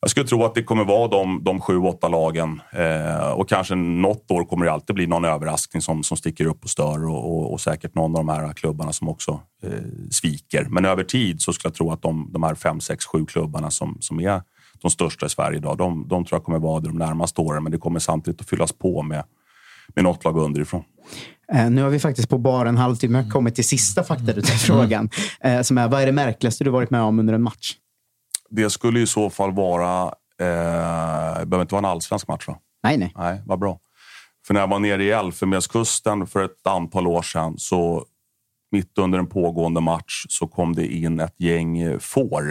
jag 0.00 0.10
skulle 0.10 0.26
tro 0.26 0.44
att 0.44 0.54
det 0.54 0.62
kommer 0.62 0.84
vara 0.84 1.08
de, 1.08 1.44
de 1.44 1.60
sju, 1.60 1.78
åtta 1.78 2.08
lagen 2.08 2.60
eh, 2.72 3.30
och 3.30 3.48
kanske 3.48 3.74
något 3.74 4.30
år 4.30 4.44
kommer 4.44 4.66
det 4.66 4.72
alltid 4.72 4.94
bli 4.94 5.06
någon 5.06 5.24
överraskning 5.24 5.82
som, 5.82 6.02
som 6.02 6.16
sticker 6.16 6.46
upp 6.46 6.64
och 6.64 6.70
stör 6.70 7.06
och, 7.08 7.32
och, 7.32 7.52
och 7.52 7.60
säkert 7.60 7.94
någon 7.94 8.16
av 8.16 8.24
de 8.24 8.28
här 8.28 8.52
klubbarna 8.52 8.92
som 8.92 9.08
också 9.08 9.40
eh, 9.62 9.70
sviker. 10.10 10.66
Men 10.70 10.84
över 10.84 11.04
tid 11.04 11.42
så 11.42 11.52
skulle 11.52 11.70
jag 11.70 11.74
tro 11.74 11.92
att 11.92 12.02
de, 12.02 12.30
de 12.32 12.42
här 12.42 12.54
fem, 12.54 12.80
sex, 12.80 13.04
sju 13.04 13.26
klubbarna 13.26 13.70
som, 13.70 13.96
som 14.00 14.20
är 14.20 14.42
de 14.82 14.90
största 14.90 15.26
i 15.26 15.28
Sverige 15.28 15.58
idag, 15.58 15.78
de, 15.78 16.08
de 16.08 16.24
tror 16.24 16.36
jag 16.36 16.44
kommer 16.44 16.58
vara 16.58 16.80
det 16.80 16.88
de 16.88 16.98
närmaste 16.98 17.40
åren. 17.40 17.62
Men 17.62 17.72
det 17.72 17.78
kommer 17.78 18.00
samtidigt 18.00 18.40
att 18.40 18.48
fyllas 18.48 18.72
på 18.72 19.02
med, 19.02 19.24
med 19.94 20.04
något 20.04 20.24
lag 20.24 20.38
underifrån. 20.38 20.84
Eh, 21.52 21.70
nu 21.70 21.82
har 21.82 21.90
vi 21.90 21.98
faktiskt 21.98 22.28
på 22.28 22.38
bara 22.38 22.68
en 22.68 22.76
halvtimme 22.76 23.30
kommit 23.30 23.54
till 23.54 23.68
sista 23.68 24.02
faktaruta-frågan. 24.02 25.10
Eh, 25.40 25.62
som 25.62 25.78
är, 25.78 25.88
vad 25.88 26.02
är 26.02 26.06
det 26.06 26.12
märkligaste 26.12 26.64
du 26.64 26.70
varit 26.70 26.90
med 26.90 27.00
om 27.00 27.18
under 27.18 27.34
en 27.34 27.42
match? 27.42 27.74
Det 28.50 28.70
skulle 28.70 29.00
i 29.00 29.06
så 29.06 29.30
fall 29.30 29.52
vara... 29.52 30.02
Eh, 30.40 31.38
det 31.38 31.46
behöver 31.46 31.60
inte 31.60 31.74
vara 31.74 31.86
en 31.86 31.90
allsvensk 31.90 32.28
match, 32.28 32.48
va? 32.48 32.58
Nej, 32.82 32.96
nej. 32.96 33.12
Nej, 33.16 33.42
vad 33.46 33.58
bra. 33.58 33.78
För 34.46 34.54
när 34.54 34.60
jag 34.60 34.68
var 34.68 34.78
nere 34.78 35.04
i 35.04 35.10
Elfenbenskusten 35.10 36.26
för 36.26 36.44
ett 36.44 36.66
antal 36.66 37.06
år 37.06 37.22
sedan 37.22 37.54
så 37.58 38.04
mitt 38.70 38.98
under 38.98 39.18
en 39.18 39.26
pågående 39.26 39.80
match 39.80 40.26
så 40.28 40.46
kom 40.46 40.74
det 40.74 40.94
in 40.94 41.20
ett 41.20 41.40
gäng 41.40 42.00
får 42.00 42.50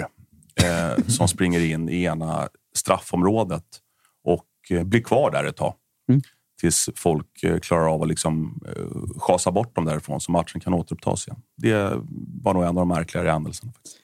eh, 0.63 1.03
som 1.07 1.27
springer 1.27 1.59
in 1.59 1.89
i 1.89 2.03
ena 2.03 2.49
straffområdet 2.75 3.63
och 4.23 4.45
eh, 4.69 4.83
blir 4.83 5.01
kvar 5.01 5.31
där 5.31 5.43
ett 5.43 5.55
tag. 5.55 5.73
Mm. 6.09 6.21
Tills 6.59 6.89
folk 6.95 7.43
eh, 7.43 7.59
klarar 7.59 7.93
av 7.93 8.01
att 8.01 8.07
liksom, 8.07 8.61
eh, 8.67 9.19
schasa 9.19 9.51
bort 9.51 9.75
dem 9.75 9.85
därifrån 9.85 10.21
så 10.21 10.31
matchen 10.31 10.61
kan 10.61 10.73
återupptas 10.73 11.27
igen. 11.27 11.41
Det 11.57 12.01
var 12.41 12.53
nog 12.53 12.63
en 12.63 12.69
av 12.69 12.75
de 12.75 12.87
märkligare 12.87 13.29
händelserna. 13.29 13.71
Faktiskt. 13.73 13.97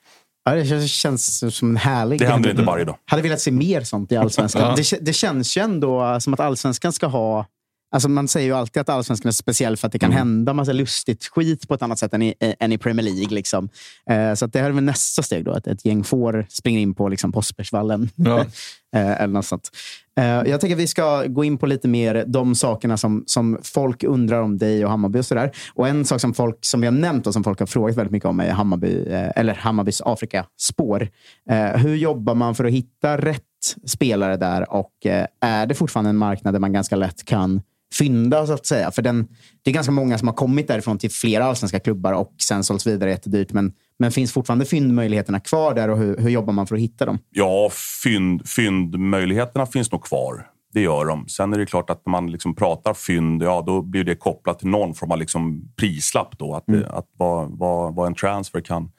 Ja, 0.46 0.56
det 0.56 0.66
känns, 0.66 0.91
känns 0.91 1.56
som 1.58 1.70
en 1.70 1.78
härlig... 1.78 2.20
Det 2.20 2.26
händer 2.28 2.50
inte 2.50 2.64
varje 2.64 2.86
dag. 2.86 2.98
hade 3.06 3.22
velat 3.24 3.39
se 3.41 3.52
mer 3.52 3.82
sånt 3.82 4.12
i 4.12 4.16
allsvenskan. 4.18 4.62
Ja. 4.62 4.76
det, 4.76 5.06
det 5.06 5.14
känns 5.14 5.58
ju 5.58 5.62
ändå 5.62 6.20
som 6.20 6.34
att 6.34 6.39
allsvenskan 6.39 6.94
ska 6.94 7.08
ha... 7.08 7.46
Alltså 7.94 8.10
man 8.10 8.28
säger 8.28 8.48
ju 8.48 8.54
alltid 8.54 8.82
att 8.82 8.89
allsvenskan 8.89 9.28
är 9.30 9.34
speciell 9.34 9.78
för 9.78 9.88
att 9.88 9.91
det 9.91 10.00
kan 10.00 10.10
Mm. 10.12 10.18
hända 10.18 10.54
massa 10.54 10.74
lustigt 10.74 11.26
skit 11.26 11.68
på 11.68 11.74
ett 11.74 11.82
annat 11.82 12.00
sätt 12.00 12.14
än 12.14 12.22
i, 12.22 12.34
eh, 12.39 12.54
än 12.60 12.72
i 12.72 12.78
Premier 12.78 13.04
League. 13.04 13.28
Liksom. 13.36 13.70
Eh, 14.10 14.34
så 14.34 14.46
att 14.46 14.54
det 14.54 14.60
här 14.60 14.66
är 14.70 14.72
väl 14.72 14.84
nästa 14.84 15.24
steg. 15.24 15.46
då, 15.46 15.52
Att 15.52 15.68
ett 15.68 15.86
gäng 15.86 16.04
får 16.04 16.46
springer 16.50 16.80
in 16.80 16.94
på 16.96 17.08
liksom, 17.10 17.32
Påskersvallen. 17.32 18.10
Ja. 18.16 18.46
Eh, 18.94 19.22
eller 19.22 19.34
något 19.34 19.46
sånt. 19.46 19.70
Eh, 20.18 20.26
jag 20.26 20.62
tänker 20.62 20.76
att 20.76 20.82
vi 20.82 20.88
ska 20.88 21.26
gå 21.26 21.44
in 21.44 21.58
på 21.58 21.66
lite 21.66 21.88
mer 21.88 22.26
de 22.28 22.56
sakerna 22.56 22.98
som, 22.98 23.24
som 23.28 23.60
folk 23.64 24.04
undrar 24.04 24.41
om 24.41 24.58
dig 24.58 24.86
och 24.86 24.91
Hammarby. 24.91 25.20
Och, 25.20 25.26
sådär. 25.26 25.52
och 25.74 25.88
En 25.88 26.06
sak 26.06 26.22
som, 26.22 26.34
folk, 26.34 26.58
som 26.62 26.82
vi 26.82 26.88
har 26.88 26.91
nämnt 26.91 27.28
och 27.28 27.34
som 27.34 27.44
folk 27.44 27.60
har 27.60 27.66
frågat 27.66 27.98
väldigt 27.98 28.12
mycket 28.12 28.30
om 28.30 28.39
är 28.39 28.52
Hammarby, 28.52 29.06
eh, 29.08 29.30
eller 29.36 29.54
Hammarbys 29.54 30.02
Afrikaspår. 30.06 31.08
Eh, 31.50 31.66
hur 31.66 31.96
jobbar 31.96 32.36
man 32.36 32.56
för 32.56 32.66
att 32.66 32.72
hitta 32.72 33.18
rätt 33.18 33.41
spelare 33.86 34.38
där? 34.38 34.74
Och 34.74 35.06
eh, 35.06 35.28
Är 35.41 35.66
det 35.66 35.76
fortfarande 35.76 36.10
en 36.10 36.18
marknad 36.18 36.54
där 36.54 36.60
man 36.60 36.74
ganska 36.74 36.96
lätt 36.96 37.26
kan 37.26 37.62
fynda, 37.94 38.48
så 38.48 38.54
att 38.54 38.66
säga? 38.66 38.91
För 38.91 39.02
den, 39.02 39.28
det 39.64 39.72
är 39.72 39.74
ganska 39.74 39.91
många 39.91 40.18
som 40.18 40.28
har 40.28 40.36
kommit 40.36 40.68
därifrån 40.68 40.98
till 40.98 41.12
flera 41.12 41.46
allsvenska 41.46 41.80
klubbar 41.80 42.14
och 42.14 42.34
sen 42.41 42.64
sålts 42.64 42.88
vidare 42.88 43.10
jättedyrt. 43.10 43.54
Men, 43.54 43.74
men 44.00 44.12
finns 44.12 44.34
fortfarande 44.34 44.66
fyndmöjligheterna 44.66 45.39
kvar 45.39 45.74
där 45.74 45.89
och 45.89 45.98
hur, 45.98 46.18
hur 46.18 46.30
jobbar 46.30 46.54
man 46.54 46.68
för 46.68 46.76
att 46.76 46.82
hitta 46.82 47.06
dem? 47.06 47.20
Ja, 47.30 47.70
fynd, 48.04 48.50
fyndmöjligheterna 48.50 49.66
finns 49.66 49.91
nog 49.91 50.04
kvar. 50.04 50.48
Det 50.74 50.82
gör 50.82 51.06
de. 51.06 51.28
Sen 51.28 51.54
är 51.54 51.58
det 51.58 51.66
klart 51.66 51.89
att 51.89 52.06
när 52.06 52.12
man 52.12 52.32
liksom 52.32 52.56
pratar 52.56 52.94
fynd, 52.94 53.44
ja, 53.44 53.64
då 53.68 53.82
blir 53.82 54.04
det 54.04 54.16
kopplat 54.16 54.60
till 54.60 54.68
någon 54.68 54.94
form 54.94 55.12
av 55.12 55.18
liksom 55.18 55.74
prislapp. 55.76 56.38
Då, 56.38 56.56
att, 56.56 56.64
det- 56.68 56.88
att 56.89 57.06
vad, 57.18 57.58
vad, 57.58 57.96
vad 57.96 58.08
en 58.08 58.16
transfer 58.16 58.62
kan, 58.62 58.91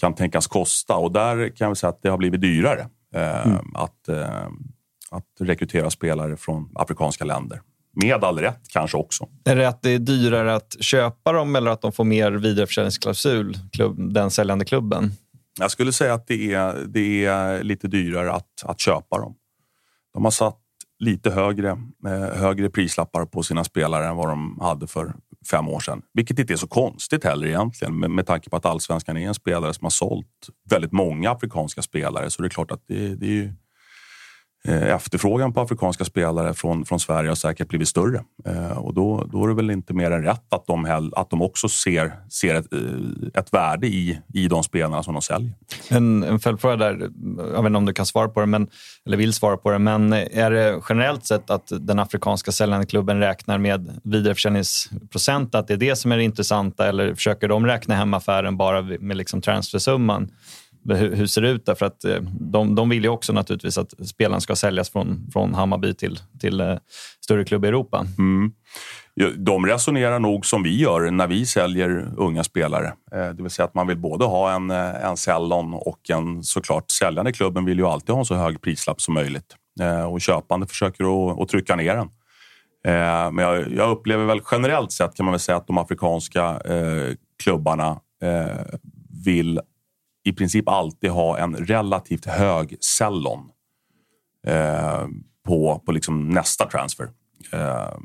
kan 0.00 0.14
tänkas 0.14 0.46
kosta. 0.46 0.96
Och 0.96 1.12
där 1.12 1.56
kan 1.56 1.68
jag 1.68 1.76
säga 1.76 1.90
att 1.90 2.02
det 2.02 2.08
har 2.08 2.18
blivit 2.18 2.40
dyrare 2.40 2.86
eh, 3.14 3.54
att, 3.74 4.08
eh, 4.08 4.46
att 5.10 5.24
rekrytera 5.40 5.90
spelare 5.90 6.36
från 6.36 6.70
afrikanska 6.74 7.24
länder. 7.24 7.60
Med 8.02 8.24
all 8.24 8.38
rätt 8.38 8.68
kanske 8.68 8.96
också. 8.96 9.28
Är 9.44 9.56
det 9.56 9.68
att 9.68 9.82
det 9.82 9.90
är 9.90 9.98
dyrare 9.98 10.54
att 10.54 10.76
köpa 10.80 11.32
dem 11.32 11.56
eller 11.56 11.70
att 11.70 11.82
de 11.82 11.92
får 11.92 12.04
mer 12.04 12.32
vidareförsäljningsklausul, 12.32 13.58
klubb, 13.72 14.14
den 14.14 14.30
säljande 14.30 14.64
klubben? 14.64 15.12
Jag 15.60 15.70
skulle 15.70 15.92
säga 15.92 16.14
att 16.14 16.26
det 16.26 16.52
är, 16.52 16.84
det 16.86 17.24
är 17.24 17.62
lite 17.62 17.88
dyrare 17.88 18.32
att, 18.32 18.64
att 18.64 18.80
köpa 18.80 19.18
dem. 19.18 19.34
De 20.14 20.24
har 20.24 20.30
satt 20.30 20.58
lite 20.98 21.30
högre, 21.30 21.68
eh, 22.06 22.38
högre 22.38 22.70
prislappar 22.70 23.24
på 23.24 23.42
sina 23.42 23.64
spelare 23.64 24.06
än 24.06 24.16
vad 24.16 24.28
de 24.28 24.58
hade 24.60 24.86
för 24.86 25.14
fem 25.50 25.68
år 25.68 25.80
sedan. 25.80 26.02
Vilket 26.14 26.38
inte 26.38 26.52
är 26.52 26.56
så 26.56 26.66
konstigt 26.66 27.24
heller 27.24 27.46
egentligen 27.46 27.98
med, 27.98 28.10
med 28.10 28.26
tanke 28.26 28.50
på 28.50 28.56
att 28.56 28.66
allsvenskan 28.66 29.16
är 29.16 29.28
en 29.28 29.34
spelare 29.34 29.74
som 29.74 29.84
har 29.84 29.90
sålt 29.90 30.48
väldigt 30.70 30.92
många 30.92 31.30
afrikanska 31.30 31.82
spelare. 31.82 32.30
Så 32.30 32.42
det 32.42 32.48
är 32.48 32.50
klart 32.50 32.70
att 32.70 32.82
det, 32.88 33.14
det 33.14 33.26
är 33.26 33.30
ju, 33.30 33.52
Eh, 34.68 34.94
efterfrågan 34.94 35.52
på 35.52 35.60
afrikanska 35.60 36.04
spelare 36.04 36.54
från, 36.54 36.84
från 36.84 37.00
Sverige 37.00 37.30
har 37.30 37.34
säkert 37.34 37.68
blivit 37.68 37.88
större. 37.88 38.24
Eh, 38.44 38.78
och 38.78 38.94
då, 38.94 39.28
då 39.32 39.44
är 39.44 39.48
det 39.48 39.54
väl 39.54 39.70
inte 39.70 39.94
mer 39.94 40.10
än 40.10 40.22
rätt 40.22 40.52
att 40.52 40.66
de, 40.66 40.84
hell, 40.84 41.12
att 41.16 41.30
de 41.30 41.42
också 41.42 41.68
ser, 41.68 42.12
ser 42.30 42.54
ett, 42.54 42.72
eh, 42.72 43.40
ett 43.40 43.52
värde 43.52 43.86
i, 43.86 44.18
i 44.34 44.48
de 44.48 44.62
spelarna 44.62 45.02
som 45.02 45.14
de 45.14 45.22
säljer. 45.22 45.52
En, 45.88 46.22
en 46.22 46.40
följdfråga 46.40 46.76
där, 46.76 47.10
jag 47.36 47.62
vet 47.62 47.66
inte 47.66 47.76
om 47.76 47.86
du 47.86 47.92
kan 47.92 48.06
svara 48.06 48.28
på 48.28 48.40
det, 48.40 48.46
men, 48.46 48.68
eller 49.06 49.16
vill 49.16 49.32
svara 49.32 49.56
på 49.56 49.70
det, 49.70 49.78
men 49.78 50.12
är 50.12 50.50
det 50.50 50.80
generellt 50.88 51.26
sett 51.26 51.50
att 51.50 51.72
den 51.80 51.98
afrikanska 51.98 52.52
säljande 52.52 52.86
klubben 52.86 53.18
räknar 53.18 53.58
med 53.58 54.00
vidareförsäljningsprocent, 54.04 55.54
att 55.54 55.68
det 55.68 55.74
är 55.74 55.78
det 55.78 55.96
som 55.96 56.12
är 56.12 56.16
det 56.16 56.24
intressanta, 56.24 56.88
eller 56.88 57.14
försöker 57.14 57.48
de 57.48 57.66
räkna 57.66 57.94
hem 57.94 58.14
affären 58.14 58.56
bara 58.56 58.82
med 58.82 59.16
liksom 59.16 59.40
transfersumman? 59.40 60.30
Hur, 60.96 61.16
hur 61.16 61.26
ser 61.26 61.42
det 61.42 61.50
ut? 61.50 61.66
Därför 61.66 61.86
att 61.86 62.04
eh, 62.04 62.20
de, 62.40 62.74
de 62.74 62.88
vill 62.88 63.04
ju 63.04 63.08
också 63.08 63.32
naturligtvis 63.32 63.78
att 63.78 63.94
spelaren 64.08 64.40
ska 64.40 64.56
säljas 64.56 64.90
från, 64.90 65.30
från 65.32 65.54
Hammarby 65.54 65.94
till, 65.94 66.18
till 66.40 66.60
eh, 66.60 66.76
större 67.24 67.44
klubb 67.44 67.64
i 67.64 67.68
Europa. 67.68 68.06
Mm. 68.18 68.52
De 69.36 69.66
resonerar 69.66 70.18
nog 70.18 70.46
som 70.46 70.62
vi 70.62 70.80
gör 70.80 71.10
när 71.10 71.26
vi 71.26 71.46
säljer 71.46 72.08
unga 72.16 72.44
spelare. 72.44 72.92
Eh, 73.12 73.28
det 73.28 73.42
vill 73.42 73.50
säga 73.50 73.66
att 73.66 73.74
man 73.74 73.86
vill 73.86 73.98
både 73.98 74.24
ha 74.24 74.52
en, 74.52 74.70
en 74.70 75.16
säljare 75.16 75.76
och 75.76 76.10
en 76.10 76.42
såklart 76.42 76.90
säljande 76.90 77.32
klubben 77.32 77.64
vill 77.64 77.78
ju 77.78 77.86
alltid 77.86 78.10
ha 78.10 78.18
en 78.18 78.24
så 78.24 78.34
hög 78.34 78.60
prislapp 78.60 79.00
som 79.00 79.14
möjligt. 79.14 79.56
Och 80.10 80.20
köpande 80.20 80.66
försöker 80.66 81.04
att, 81.04 81.40
att 81.40 81.48
trycka 81.48 81.76
ner 81.76 81.94
den. 81.94 82.08
Men 83.34 83.44
jag, 83.44 83.72
jag, 83.72 83.90
upplever 83.90 84.24
väl 84.24 84.40
generellt 84.50 84.92
sett 84.92 85.14
kan 85.14 85.26
man 85.26 85.32
väl 85.32 85.40
säga 85.40 85.56
att 85.56 85.66
de 85.66 85.78
afrikanska 85.78 86.60
klubbarna 87.42 88.00
vill 89.24 89.60
i 90.28 90.32
princip 90.32 90.68
alltid 90.68 91.10
ha 91.10 91.38
en 91.38 91.56
relativt 91.56 92.26
hög 92.26 92.76
sellon 92.84 93.50
eh, 94.46 95.06
på, 95.46 95.82
på 95.86 95.92
liksom 95.92 96.28
nästa 96.28 96.66
transfer. 96.66 97.08
Eh, 97.52 97.98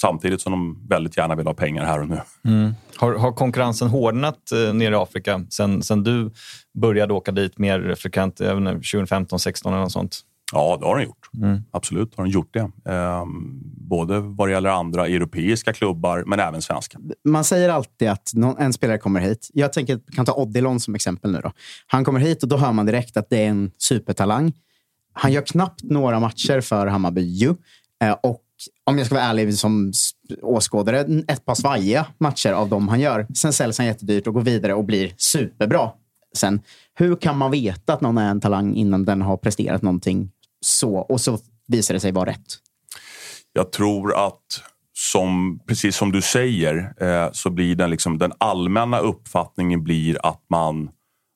samtidigt 0.00 0.40
som 0.40 0.52
de 0.52 0.88
väldigt 0.88 1.16
gärna 1.16 1.34
vill 1.34 1.46
ha 1.46 1.54
pengar 1.54 1.84
här 1.84 2.00
och 2.00 2.08
nu. 2.08 2.20
Mm. 2.44 2.74
Har, 2.96 3.14
har 3.14 3.32
konkurrensen 3.32 3.88
hårdnat 3.88 4.52
eh, 4.52 4.74
nere 4.74 4.94
i 4.94 4.98
Afrika 4.98 5.44
sen, 5.50 5.82
sen 5.82 6.04
du 6.04 6.30
började 6.78 7.14
åka 7.14 7.32
dit 7.32 7.58
mer 7.58 7.94
frekvent, 7.94 8.36
2015, 8.36 9.38
16 9.38 9.72
eller 9.72 9.82
något 9.82 9.92
sånt? 9.92 10.20
Ja, 10.52 10.76
det 10.80 10.86
har 10.86 10.96
den 10.96 11.04
gjort. 11.04 11.28
Mm. 11.42 11.62
Absolut 11.70 12.16
har 12.16 12.24
den 12.24 12.32
gjort 12.32 12.54
det. 12.54 12.70
Ehm, 12.92 13.62
både 13.90 14.20
vad 14.20 14.48
det 14.48 14.52
gäller 14.52 14.70
andra 14.70 15.06
europeiska 15.06 15.72
klubbar, 15.72 16.24
men 16.26 16.40
även 16.40 16.62
svenska. 16.62 16.98
Man 17.24 17.44
säger 17.44 17.68
alltid 17.68 18.08
att 18.08 18.32
någon, 18.34 18.58
en 18.58 18.72
spelare 18.72 18.98
kommer 18.98 19.20
hit. 19.20 19.50
Jag 19.52 19.72
tänker, 19.72 20.00
kan 20.16 20.26
ta 20.26 20.34
Odilon 20.34 20.80
som 20.80 20.94
exempel 20.94 21.32
nu. 21.32 21.40
Då. 21.40 21.52
Han 21.86 22.04
kommer 22.04 22.20
hit 22.20 22.42
och 22.42 22.48
då 22.48 22.56
hör 22.56 22.72
man 22.72 22.86
direkt 22.86 23.16
att 23.16 23.30
det 23.30 23.44
är 23.44 23.48
en 23.48 23.70
supertalang. 23.78 24.52
Han 25.12 25.32
gör 25.32 25.42
knappt 25.42 25.82
några 25.82 26.20
matcher 26.20 26.60
för 26.60 26.86
Hammarby 26.86 27.22
ju. 27.22 27.54
Eh, 28.02 28.12
och 28.22 28.42
om 28.84 28.98
jag 28.98 29.06
ska 29.06 29.14
vara 29.14 29.24
ärlig 29.24 29.54
som 29.54 29.92
åskådare, 30.42 31.00
ett 31.28 31.44
par 31.44 31.54
svajiga 31.54 32.06
matcher 32.18 32.52
av 32.52 32.68
dem 32.68 32.88
han 32.88 33.00
gör. 33.00 33.26
Sen 33.34 33.52
säljs 33.52 33.78
han 33.78 33.86
jättedyrt 33.86 34.26
och 34.26 34.34
går 34.34 34.42
vidare 34.42 34.74
och 34.74 34.84
blir 34.84 35.14
superbra. 35.16 35.90
Sen, 36.36 36.60
hur 36.94 37.16
kan 37.16 37.38
man 37.38 37.50
veta 37.50 37.92
att 37.92 38.00
någon 38.00 38.18
är 38.18 38.30
en 38.30 38.40
talang 38.40 38.74
innan 38.74 39.04
den 39.04 39.22
har 39.22 39.36
presterat 39.36 39.82
någonting 39.82 40.30
så 40.60 40.96
och 40.96 41.20
så 41.20 41.38
visar 41.66 41.94
det 41.94 42.00
sig 42.00 42.12
vara 42.12 42.30
rätt? 42.30 42.58
Jag 43.52 43.72
tror 43.72 44.26
att 44.26 44.62
som, 44.92 45.60
precis 45.66 45.96
som 45.96 46.12
du 46.12 46.22
säger 46.22 46.94
eh, 47.00 47.28
så 47.32 47.50
blir 47.50 47.74
den, 47.74 47.90
liksom, 47.90 48.18
den 48.18 48.32
allmänna 48.38 48.98
uppfattningen 48.98 49.84
blir 49.84 50.26
att 50.26 50.42
man, 50.50 50.90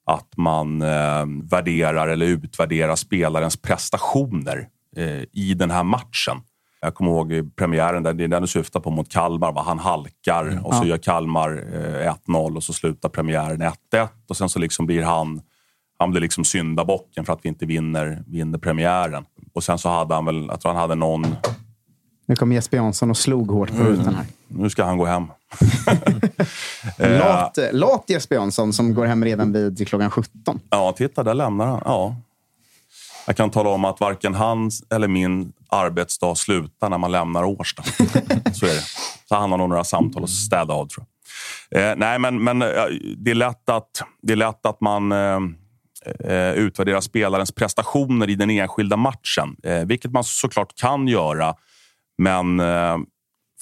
att 0.06 0.36
man 0.36 0.82
eh, 0.82 1.24
värderar 1.50 2.08
eller 2.08 2.26
utvärderar 2.26 2.96
spelarens 2.96 3.56
prestationer 3.56 4.68
eh, 4.96 5.22
i 5.32 5.54
den 5.54 5.70
här 5.70 5.84
matchen. 5.84 6.40
Jag 6.80 6.94
kommer 6.94 7.10
ihåg 7.10 7.56
premiären, 7.56 8.02
där, 8.02 8.12
det 8.14 8.24
är 8.24 8.28
den 8.28 8.42
du 8.42 8.48
syftar 8.48 8.80
på, 8.80 8.90
mot 8.90 9.08
Kalmar. 9.08 9.52
Va? 9.52 9.62
Han 9.66 9.78
halkar 9.78 10.46
mm. 10.46 10.64
och 10.64 10.74
så 10.74 10.84
gör 10.84 10.98
Kalmar 10.98 11.50
eh, 12.04 12.14
1-0 12.26 12.56
och 12.56 12.64
så 12.64 12.72
slutar 12.72 13.08
premiären 13.08 13.62
1-1. 13.62 14.08
Och 14.28 14.36
sen 14.36 14.48
så 14.48 14.58
liksom 14.58 14.86
blir 14.86 15.02
han, 15.02 15.40
han 15.98 16.10
blir 16.10 16.20
liksom 16.20 16.44
syndabocken 16.44 17.24
för 17.24 17.32
att 17.32 17.40
vi 17.42 17.48
inte 17.48 17.66
vinner, 17.66 18.22
vinner 18.26 18.58
premiären. 18.58 19.24
Och 19.54 19.64
sen 19.64 19.78
så 19.78 19.88
hade 19.88 20.14
han 20.14 20.24
väl, 20.24 20.46
jag 20.50 20.60
tror 20.60 20.72
han 20.72 20.80
hade 20.80 20.94
någon... 20.94 21.36
Nu 22.26 22.36
kom 22.36 22.52
Jesper 22.52 22.76
Jansson 22.76 23.10
och 23.10 23.16
slog 23.16 23.50
hårt 23.50 23.68
på 23.68 23.74
mm. 23.74 23.86
rutan 23.86 24.14
här. 24.14 24.26
Nu 24.48 24.70
ska 24.70 24.84
han 24.84 24.98
gå 24.98 25.04
hem. 25.04 25.26
lat, 26.98 27.58
lat 27.72 28.04
Jesper 28.06 28.34
Jansson 28.34 28.72
som 28.72 28.94
går 28.94 29.06
hem 29.06 29.24
redan 29.24 29.52
vid 29.52 29.88
klockan 29.88 30.10
17. 30.10 30.60
Ja, 30.70 30.94
titta 30.96 31.22
där 31.22 31.34
lämnar 31.34 31.66
han. 31.66 31.82
Ja. 31.84 32.16
Jag 33.26 33.36
kan 33.36 33.50
tala 33.50 33.70
om 33.70 33.84
att 33.84 34.00
varken 34.00 34.34
hans 34.34 34.82
eller 34.90 35.08
min 35.08 35.52
arbetsdag 35.68 36.34
slutar 36.34 36.90
när 36.90 36.98
man 36.98 37.12
lämnar 37.12 37.44
Årsta. 37.44 37.82
så 38.52 38.66
är 38.66 38.74
det. 38.74 38.84
Så 39.28 39.34
han 39.34 39.50
har 39.50 39.58
nog 39.58 39.68
några 39.68 39.84
samtal 39.84 40.24
att 40.24 40.30
städa 40.30 40.74
av, 40.74 40.86
tror 40.86 41.06
jag. 41.70 41.90
Eh, 41.90 41.96
nej, 41.96 42.18
men, 42.18 42.44
men 42.44 42.58
det, 42.58 43.30
är 43.30 43.34
lätt 43.34 43.68
att, 43.68 44.02
det 44.22 44.32
är 44.32 44.36
lätt 44.36 44.66
att 44.66 44.80
man 44.80 45.12
eh, 45.12 45.40
eh, 46.20 46.52
utvärderar 46.52 47.00
spelarens 47.00 47.52
prestationer 47.52 48.30
i 48.30 48.34
den 48.34 48.50
enskilda 48.50 48.96
matchen. 48.96 49.56
Eh, 49.62 49.84
vilket 49.84 50.12
man 50.12 50.24
såklart 50.24 50.74
kan 50.74 51.08
göra. 51.08 51.54
Men 52.18 52.60
eh, 52.60 52.96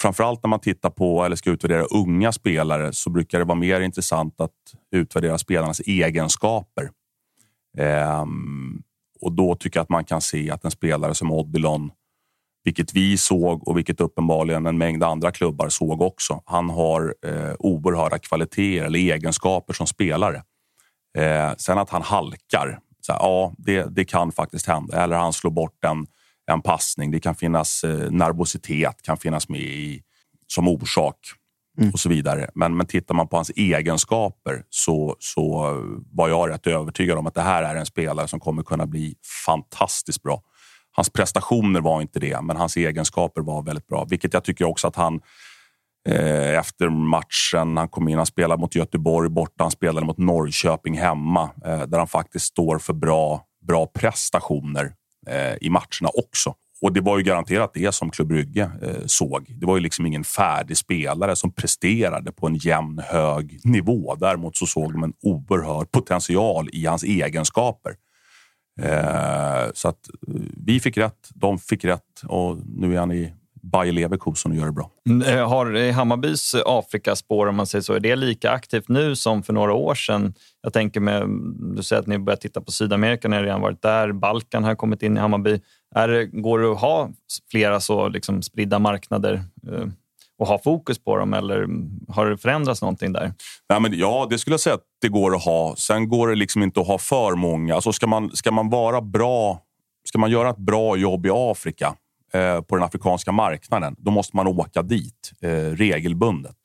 framförallt 0.00 0.42
när 0.42 0.48
man 0.48 0.61
tittar 0.61 0.90
på 0.90 1.24
eller 1.24 1.36
ska 1.36 1.50
utvärdera 1.50 1.82
unga 1.82 2.32
spelare 2.32 2.92
så 2.92 3.11
brukar 3.11 3.38
det 3.38 3.44
vara 3.44 3.59
mer 3.59 3.80
intressant 3.80 4.40
att 4.40 4.50
utvärdera 4.90 5.38
spelarnas 5.38 5.80
egenskaper. 5.80 6.90
Eh, 7.78 8.24
och 9.20 9.32
då 9.32 9.55
tycker 9.55 9.78
jag 9.78 9.82
att 9.82 9.88
man 9.88 10.05
kan 10.05 10.20
se 10.20 10.50
att 10.50 10.64
en 10.64 10.70
spelare 10.70 11.14
som 11.14 11.32
Odilon, 11.32 11.90
vilket 12.64 12.94
vi 12.94 13.16
såg 13.16 13.68
och 13.68 13.78
vilket 13.78 14.00
uppenbarligen 14.00 14.66
en 14.66 14.78
mängd 14.78 15.05
andra 15.05 15.30
klubbar 15.30 15.68
såg 15.68 16.03
också. 16.03 16.42
Han 16.44 16.70
har 16.70 17.14
eh, 17.26 17.55
oerhörda 17.59 18.18
kvaliteter 18.18 18.86
eller 18.86 18.98
egenskaper 18.98 19.74
som 19.74 19.86
spelare. 19.86 20.42
Eh, 21.18 21.53
sen 21.57 21.78
att 21.78 21.90
han 21.90 22.03
halkar, 22.03 22.78
så 23.00 23.12
här, 23.12 23.20
ja, 23.20 23.55
det, 23.59 23.96
det 23.96 24.05
kan 24.05 24.32
faktiskt 24.32 24.66
hända. 24.66 25.03
Eller 25.03 25.16
han 25.16 25.32
slår 25.32 25.50
bort 25.50 25.84
en, 25.84 26.07
en 26.51 26.62
passning. 26.62 27.11
Det 27.11 27.20
kan 27.20 27.34
finnas 27.34 27.84
eh, 27.84 28.11
nervositet 28.11 29.03
kan 29.03 29.16
finnas 29.16 29.49
med 29.49 29.61
i, 29.61 30.03
som 30.47 30.68
orsak 30.68 31.16
mm. 31.78 31.90
och 31.90 32.01
så 32.01 32.09
vidare. 32.09 32.51
Men, 32.55 32.76
men 32.76 32.86
tittar 32.86 33.14
man 33.14 33.28
på 33.28 33.36
hans 33.36 33.51
egenskaper 33.57 34.64
så, 34.70 35.16
så 35.18 35.76
var 36.12 36.28
jag 36.28 36.51
rätt 36.51 36.66
övertygad 36.66 37.18
om 37.18 37.26
att 37.26 37.34
det 37.34 37.43
här 37.43 37.62
är 37.62 37.74
en 37.74 37.86
spelare 37.86 38.28
som 38.28 38.40
kommer 38.40 38.62
kunna 38.62 38.86
bli 38.86 39.14
fantastiskt 39.47 40.22
bra. 40.22 40.43
Hans 40.97 41.11
prestationer 41.11 41.80
var 41.80 42.03
inte 42.03 42.18
det, 42.18 42.40
men 42.40 42.57
hans 42.57 42.76
egenskaper 42.76 43.40
var 43.40 43.62
väldigt 43.62 43.86
bra. 43.86 44.05
Vilket 44.05 44.34
jag 44.34 44.45
tycker 44.45 44.64
också 44.64 44.88
att 44.88 44.97
han 44.97 45.20
eh, 46.09 46.59
efter 46.59 46.88
matchen, 46.88 47.76
han 47.76 47.88
kom 47.88 48.09
in, 48.09 48.16
han 48.16 48.26
spelade 48.26 48.61
mot 48.61 48.74
Göteborg 48.74 49.28
borta, 49.28 49.64
han 49.64 49.70
spelade 49.70 50.07
mot 50.07 50.18
Norrköping 50.18 50.99
hemma. 50.99 51.51
Eh, 51.64 51.82
där 51.82 51.99
han 51.99 52.09
faktiskt 52.09 52.47
står 52.47 52.78
för 52.78 52.93
bra, 52.93 53.47
bra 53.66 53.86
prestationer 53.86 54.95
Eh, 55.26 55.54
i 55.60 55.70
matcherna 55.70 56.08
också. 56.14 56.54
Och 56.82 56.92
det 56.92 57.00
var 57.00 57.18
ju 57.18 57.24
garanterat 57.24 57.70
det 57.74 57.94
som 57.94 58.10
Klubb 58.10 58.28
Brygge 58.28 58.70
eh, 58.82 59.06
såg. 59.06 59.46
Det 59.48 59.66
var 59.66 59.76
ju 59.76 59.82
liksom 59.82 60.06
ingen 60.06 60.24
färdig 60.24 60.76
spelare 60.76 61.36
som 61.36 61.52
presterade 61.52 62.32
på 62.32 62.46
en 62.46 62.56
jämn 62.56 62.98
hög 62.98 63.60
nivå. 63.64 64.14
Däremot 64.14 64.56
så 64.56 64.66
såg 64.66 64.92
de 64.92 65.02
en 65.02 65.12
oerhörd 65.22 65.90
potential 65.90 66.68
i 66.72 66.86
hans 66.86 67.02
egenskaper. 67.02 67.94
Eh, 68.80 69.72
så 69.74 69.88
att 69.88 70.08
eh, 70.28 70.34
vi 70.56 70.80
fick 70.80 70.96
rätt, 70.96 71.28
de 71.34 71.58
fick 71.58 71.84
rätt 71.84 72.22
och 72.26 72.58
nu 72.66 72.94
är 72.94 72.98
han 72.98 73.12
i 73.12 73.32
Bayer 73.62 73.92
Leverkusen 73.92 74.52
och 74.52 74.58
gör 74.58 74.66
det 74.66 74.72
bra. 74.72 74.90
Mm, 75.08 75.28
eh, 75.28 75.48
har 75.48 75.92
Hammarbys 75.92 76.54
Afrikaspår, 76.66 77.46
om 77.46 77.56
man 77.56 77.66
säger 77.66 77.82
så, 77.82 77.94
är 77.94 78.00
det 78.00 78.16
lika 78.16 78.50
aktivt 78.50 78.88
nu 78.88 79.16
som 79.16 79.42
för 79.42 79.52
några 79.52 79.72
år 79.72 79.94
sedan? 79.94 80.34
Jag 80.62 80.72
tänker 80.72 81.00
med, 81.00 81.28
du 81.76 81.82
säger 81.82 82.00
att 82.00 82.06
ni 82.06 82.18
börjar 82.18 82.36
titta 82.36 82.60
på 82.60 82.72
Sydamerika, 82.72 83.28
ni 83.28 83.36
har 83.36 83.42
redan 83.42 83.60
varit 83.60 83.82
där. 83.82 84.12
Balkan 84.12 84.64
har 84.64 84.74
kommit 84.74 85.02
in 85.02 85.16
i 85.16 85.20
Hammarby. 85.20 85.60
Är, 85.94 86.42
går 86.42 86.58
det 86.58 86.72
att 86.72 86.80
ha 86.80 87.10
flera 87.50 87.80
så 87.80 88.08
liksom 88.08 88.42
spridda 88.42 88.78
marknader 88.78 89.34
eh, 89.72 89.86
och 90.38 90.46
ha 90.46 90.58
fokus 90.58 91.04
på 91.04 91.16
dem 91.16 91.34
eller 91.34 91.66
har 92.08 92.26
det 92.26 92.38
förändrats 92.38 92.82
någonting 92.82 93.12
där? 93.12 93.34
Nej, 93.68 93.80
men 93.80 93.98
ja, 93.98 94.26
det 94.30 94.38
skulle 94.38 94.54
jag 94.54 94.60
säga 94.60 94.74
att 94.74 94.86
det 95.00 95.08
går 95.08 95.34
att 95.34 95.44
ha. 95.44 95.74
Sen 95.76 96.08
går 96.08 96.28
det 96.28 96.34
liksom 96.34 96.62
inte 96.62 96.80
att 96.80 96.86
ha 96.86 96.98
för 96.98 97.34
många. 97.34 97.74
Alltså 97.74 97.92
ska, 97.92 98.06
man, 98.06 98.36
ska 98.36 98.50
man 98.50 98.70
vara 98.70 99.00
bra, 99.00 99.60
ska 100.08 100.18
man 100.18 100.30
göra 100.30 100.50
ett 100.50 100.58
bra 100.58 100.96
jobb 100.96 101.26
i 101.26 101.30
Afrika 101.32 101.94
eh, 102.35 102.61
på 102.61 102.76
den 102.76 102.85
afrikanska 102.85 103.33
marknaden, 103.33 103.97
då 103.99 104.11
måste 104.11 104.37
man 104.37 104.47
åka 104.47 104.83
dit 104.83 105.33
eh, 105.41 105.51
regelbundet. 105.51 106.57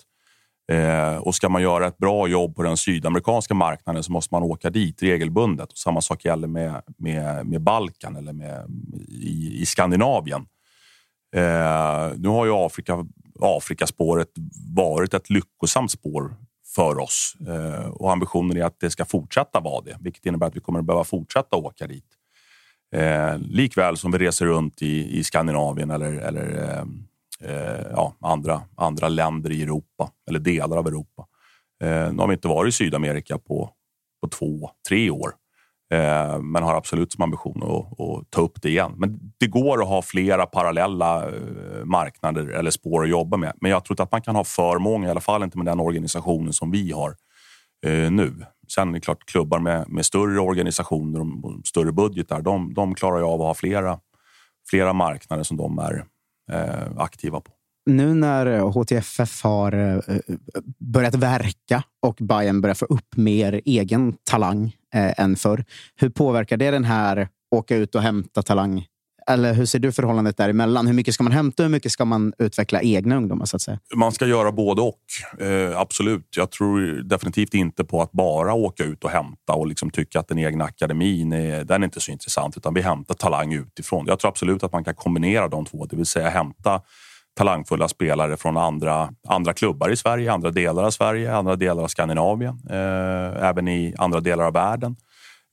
Eh, 0.72 1.18
och 1.18 1.36
ska 1.36 1.50
man 1.50 1.62
göra 1.62 1.88
ett 1.88 1.98
bra 1.98 2.28
jobb 2.28 2.56
på 2.56 2.64
den 2.64 2.78
sydamerikanska 2.78 3.54
marknaden 3.54 4.04
så 4.04 4.12
måste 4.12 4.34
man 4.34 4.44
åka 4.44 4.70
dit 4.70 5.04
regelbundet. 5.04 5.72
Och 5.72 5.78
samma 5.78 6.02
sak 6.02 6.26
gäller 6.26 6.48
med, 6.48 6.82
med, 6.98 7.46
med 7.46 7.62
Balkan 7.62 8.16
eller 8.16 8.34
med, 8.34 8.66
i, 9.08 9.62
i 9.62 9.66
Skandinavien. 9.66 10.46
Eh, 11.36 12.12
nu 12.18 12.28
har 12.28 12.46
ju 12.46 12.52
Afrika, 12.54 13.06
Afrikaspåret 13.40 14.28
varit 14.76 15.14
ett 15.14 15.30
lyckosamt 15.30 15.92
spår 15.92 16.36
för 16.76 17.00
oss 17.00 17.38
eh, 17.48 17.90
och 17.90 18.12
ambitionen 18.12 18.58
är 18.58 18.64
att 18.64 18.80
det 18.80 18.90
ska 18.90 19.06
fortsätta 19.06 19.60
vara 19.60 19.82
det, 19.82 19.98
vilket 20.00 20.26
innebär 20.26 20.48
att 20.48 20.56
vi 20.56 20.60
kommer 20.60 20.80
att 20.80 20.86
behöva 20.86 21.04
fortsätta 21.04 21.56
åka 21.56 21.88
dit. 21.88 22.17
Eh, 22.96 23.38
likväl 23.40 23.98
som 23.98 24.12
vi 24.12 24.18
reser 24.18 24.46
runt 24.46 24.82
i, 24.82 25.20
i 25.20 25.24
Skandinavien 25.24 25.92
eller, 25.92 26.14
eller 26.14 26.64
eh, 26.64 26.84
eh, 27.52 27.86
ja, 27.92 28.14
andra, 28.22 28.62
andra 28.76 29.08
länder 29.10 29.52
i 29.52 29.64
Europa 29.64 30.12
eller 30.30 30.40
delar 30.40 30.78
av 30.78 30.88
Europa. 30.88 31.26
Eh, 31.84 32.14
nu 32.14 32.18
har 32.18 32.28
vi 32.28 32.34
inte 32.34 32.48
varit 32.48 32.74
i 32.74 32.78
Sydamerika 32.78 33.38
på, 33.38 33.70
på 34.22 34.28
två, 34.28 34.70
tre 34.88 35.10
år. 35.10 35.32
Eh, 35.94 36.40
men 36.40 36.64
har 36.64 36.76
absolut 36.76 37.12
som 37.12 37.24
ambition 37.24 37.64
att, 37.64 38.00
att, 38.00 38.32
ta 38.32 38.42
upp 38.42 38.62
det 38.62 38.70
igen. 38.70 38.94
Men 38.98 39.20
det 39.38 39.48
går 39.48 39.82
att 39.82 39.88
ha 39.88 40.02
flera 40.02 40.46
parallella 40.46 41.26
eh, 41.26 41.86
marknader 41.86 42.48
eller 42.48 42.72
spår 42.72 43.04
att 43.04 43.10
jobba 43.10 43.38
med. 43.38 43.54
Men 43.62 43.72
jag 43.72 43.86
tror 43.86 43.94
inte 43.94 44.04
att 44.04 44.12
man 44.12 44.22
kan 44.22 44.36
ha 44.36 44.44
för 44.44 44.80
många, 44.80 45.08
i 45.08 45.12
alla 45.12 45.22
fall 45.22 45.44
inte 45.44 45.58
med 45.58 45.66
den 45.66 45.80
organisationen 45.80 46.54
som 46.54 46.72
vi 46.72 46.92
har 46.92 47.16
eh, 47.86 48.12
nu. 48.12 48.46
Sen 48.68 48.90
är 48.90 48.94
det 48.94 49.00
klart 49.00 49.26
klubbar 49.26 49.60
med, 49.60 49.90
med 49.90 50.06
större 50.06 50.40
organisationer 50.40 51.20
och 51.20 51.68
större 51.68 51.92
budgetar, 51.92 52.42
de, 52.42 52.74
de 52.74 52.96
klarar 52.96 53.18
ju 53.18 53.24
av 53.24 53.42
att 53.42 53.48
ha 53.48 53.54
flera, 53.54 54.00
flera 54.70 54.94
marknader 54.94 55.44
som 55.44 55.58
de 55.58 55.80
är 55.80 56.06
eh, 56.52 56.98
aktiva 56.98 57.42
på. 57.42 57.52
Nu 57.86 58.14
när 58.14 58.46
eh, 58.46 58.72
HTFF 58.72 59.44
har 59.44 59.72
eh, 59.72 59.96
eh, 59.96 60.36
börjat 60.80 61.16
verka 61.16 61.84
och 62.02 62.16
Bayern 62.20 62.62
börjar 62.62 62.76
få 62.76 62.86
upp 62.86 63.18
mer 63.18 63.62
egen 63.66 64.16
talang 64.24 64.76
eh, 64.94 65.20
än 65.20 65.36
förr. 65.36 65.66
Hur 65.96 66.10
påverkar 66.10 66.58
det 66.58 66.72
den 66.72 66.84
här 66.84 67.30
åka 67.56 67.76
ut 67.76 67.96
och 67.96 68.02
hämta 68.02 68.42
talang 68.42 68.86
eller 69.30 69.54
hur 69.54 69.66
ser 69.66 69.80
du 69.80 69.92
förhållandet 69.92 70.38
däremellan? 70.38 70.88
Hur 70.88 70.94
mycket 70.94 71.14
ska 71.14 71.24
man 71.24 71.34
hämta 71.34 71.64
och 71.64 71.66
hur 71.66 71.72
mycket 71.72 71.92
ska 71.92 72.06
man 72.06 72.34
utveckla 72.38 72.82
egna 72.82 73.18
ungdomar? 73.18 73.46
så 73.46 73.56
att 73.56 73.62
säga? 73.62 73.80
Man 73.96 74.12
ska 74.12 74.26
göra 74.26 74.52
både 74.52 74.82
och. 74.82 75.00
Eh, 75.40 75.80
absolut. 75.80 76.28
Jag 76.38 76.52
tror 76.52 76.82
definitivt 77.04 77.54
inte 77.54 77.84
på 77.84 78.02
att 78.02 78.12
bara 78.12 78.54
åka 78.54 78.84
ut 78.84 79.04
och 79.04 79.10
hämta 79.10 79.54
och 79.54 79.68
liksom 79.68 79.90
tycka 79.90 80.20
att 80.20 80.28
den 80.28 80.40
egna 80.40 80.64
akademin 80.64 81.34
är, 81.34 81.64
den 81.64 81.84
är 81.84 81.86
inte 81.86 82.00
så 82.00 82.12
intressant. 82.12 82.58
Utan 82.58 82.74
vi 82.74 82.82
hämtar 82.82 83.16
talang 83.16 83.54
utifrån. 83.54 84.06
Jag 84.08 84.20
tror 84.20 84.30
absolut 84.30 84.64
att 84.64 84.72
man 84.72 84.84
kan 84.84 84.96
kombinera 84.96 85.48
de 85.48 85.66
två. 85.66 85.86
Det 85.86 85.96
vill 85.96 86.06
säga 86.06 86.30
hämta 86.30 86.82
talangfulla 87.38 87.88
spelare 87.88 88.38
från 88.38 88.58
andra, 88.58 89.10
andra 89.28 89.54
klubbar 89.54 89.90
i 89.90 89.96
Sverige, 89.96 90.32
andra 90.32 90.52
delar 90.52 90.84
av 90.84 90.92
Sverige, 90.92 91.36
andra 91.36 91.56
delar 91.56 91.84
av 91.84 91.88
Skandinavien, 91.88 92.62
eh, 92.70 93.48
även 93.50 93.68
i 93.68 93.94
andra 93.98 94.20
delar 94.20 94.46
av 94.46 94.54
världen. 94.54 94.96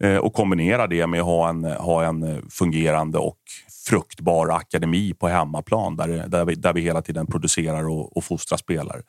Eh, 0.02 0.16
och 0.16 0.32
kombinera 0.32 0.86
det 0.86 1.06
med 1.06 1.20
att 1.20 1.26
ha 1.26 1.48
en, 1.48 1.64
ha 1.64 2.04
en 2.04 2.50
fungerande 2.50 3.18
och 3.18 3.38
fruktbar 3.88 4.48
akademi 4.48 5.14
på 5.14 5.28
hemmaplan 5.28 5.96
där, 5.96 6.28
där, 6.28 6.44
vi, 6.44 6.54
där 6.54 6.72
vi 6.72 6.80
hela 6.80 7.02
tiden 7.02 7.26
producerar 7.26 7.88
och, 7.88 8.16
och 8.16 8.24
fostrar 8.24 8.58
spelare. 8.58 9.02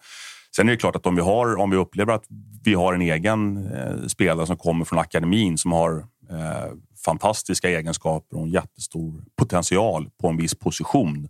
Sen 0.56 0.68
är 0.68 0.72
det 0.72 0.78
klart 0.78 0.96
att 0.96 1.06
om 1.06 1.16
vi, 1.16 1.22
har, 1.22 1.56
om 1.56 1.70
vi 1.70 1.78
upplever 1.78 2.14
att 2.14 2.26
vi 2.64 2.74
har 2.74 2.94
en 2.94 3.02
egen 3.02 3.72
eh, 3.74 4.08
spelare 4.08 4.48
som 4.48 4.58
kommer 4.58 4.86
från 4.86 5.00
akademin 5.00 5.58
som 5.58 5.72
har 5.72 5.98
eh, 6.30 6.72
fantastiska 7.06 7.70
egenskaper 7.70 8.38
och 8.38 8.44
en 8.44 8.50
jättestor 8.50 9.24
potential 9.36 10.10
på 10.22 10.28
en 10.28 10.38
viss 10.38 10.56
position 10.56 11.28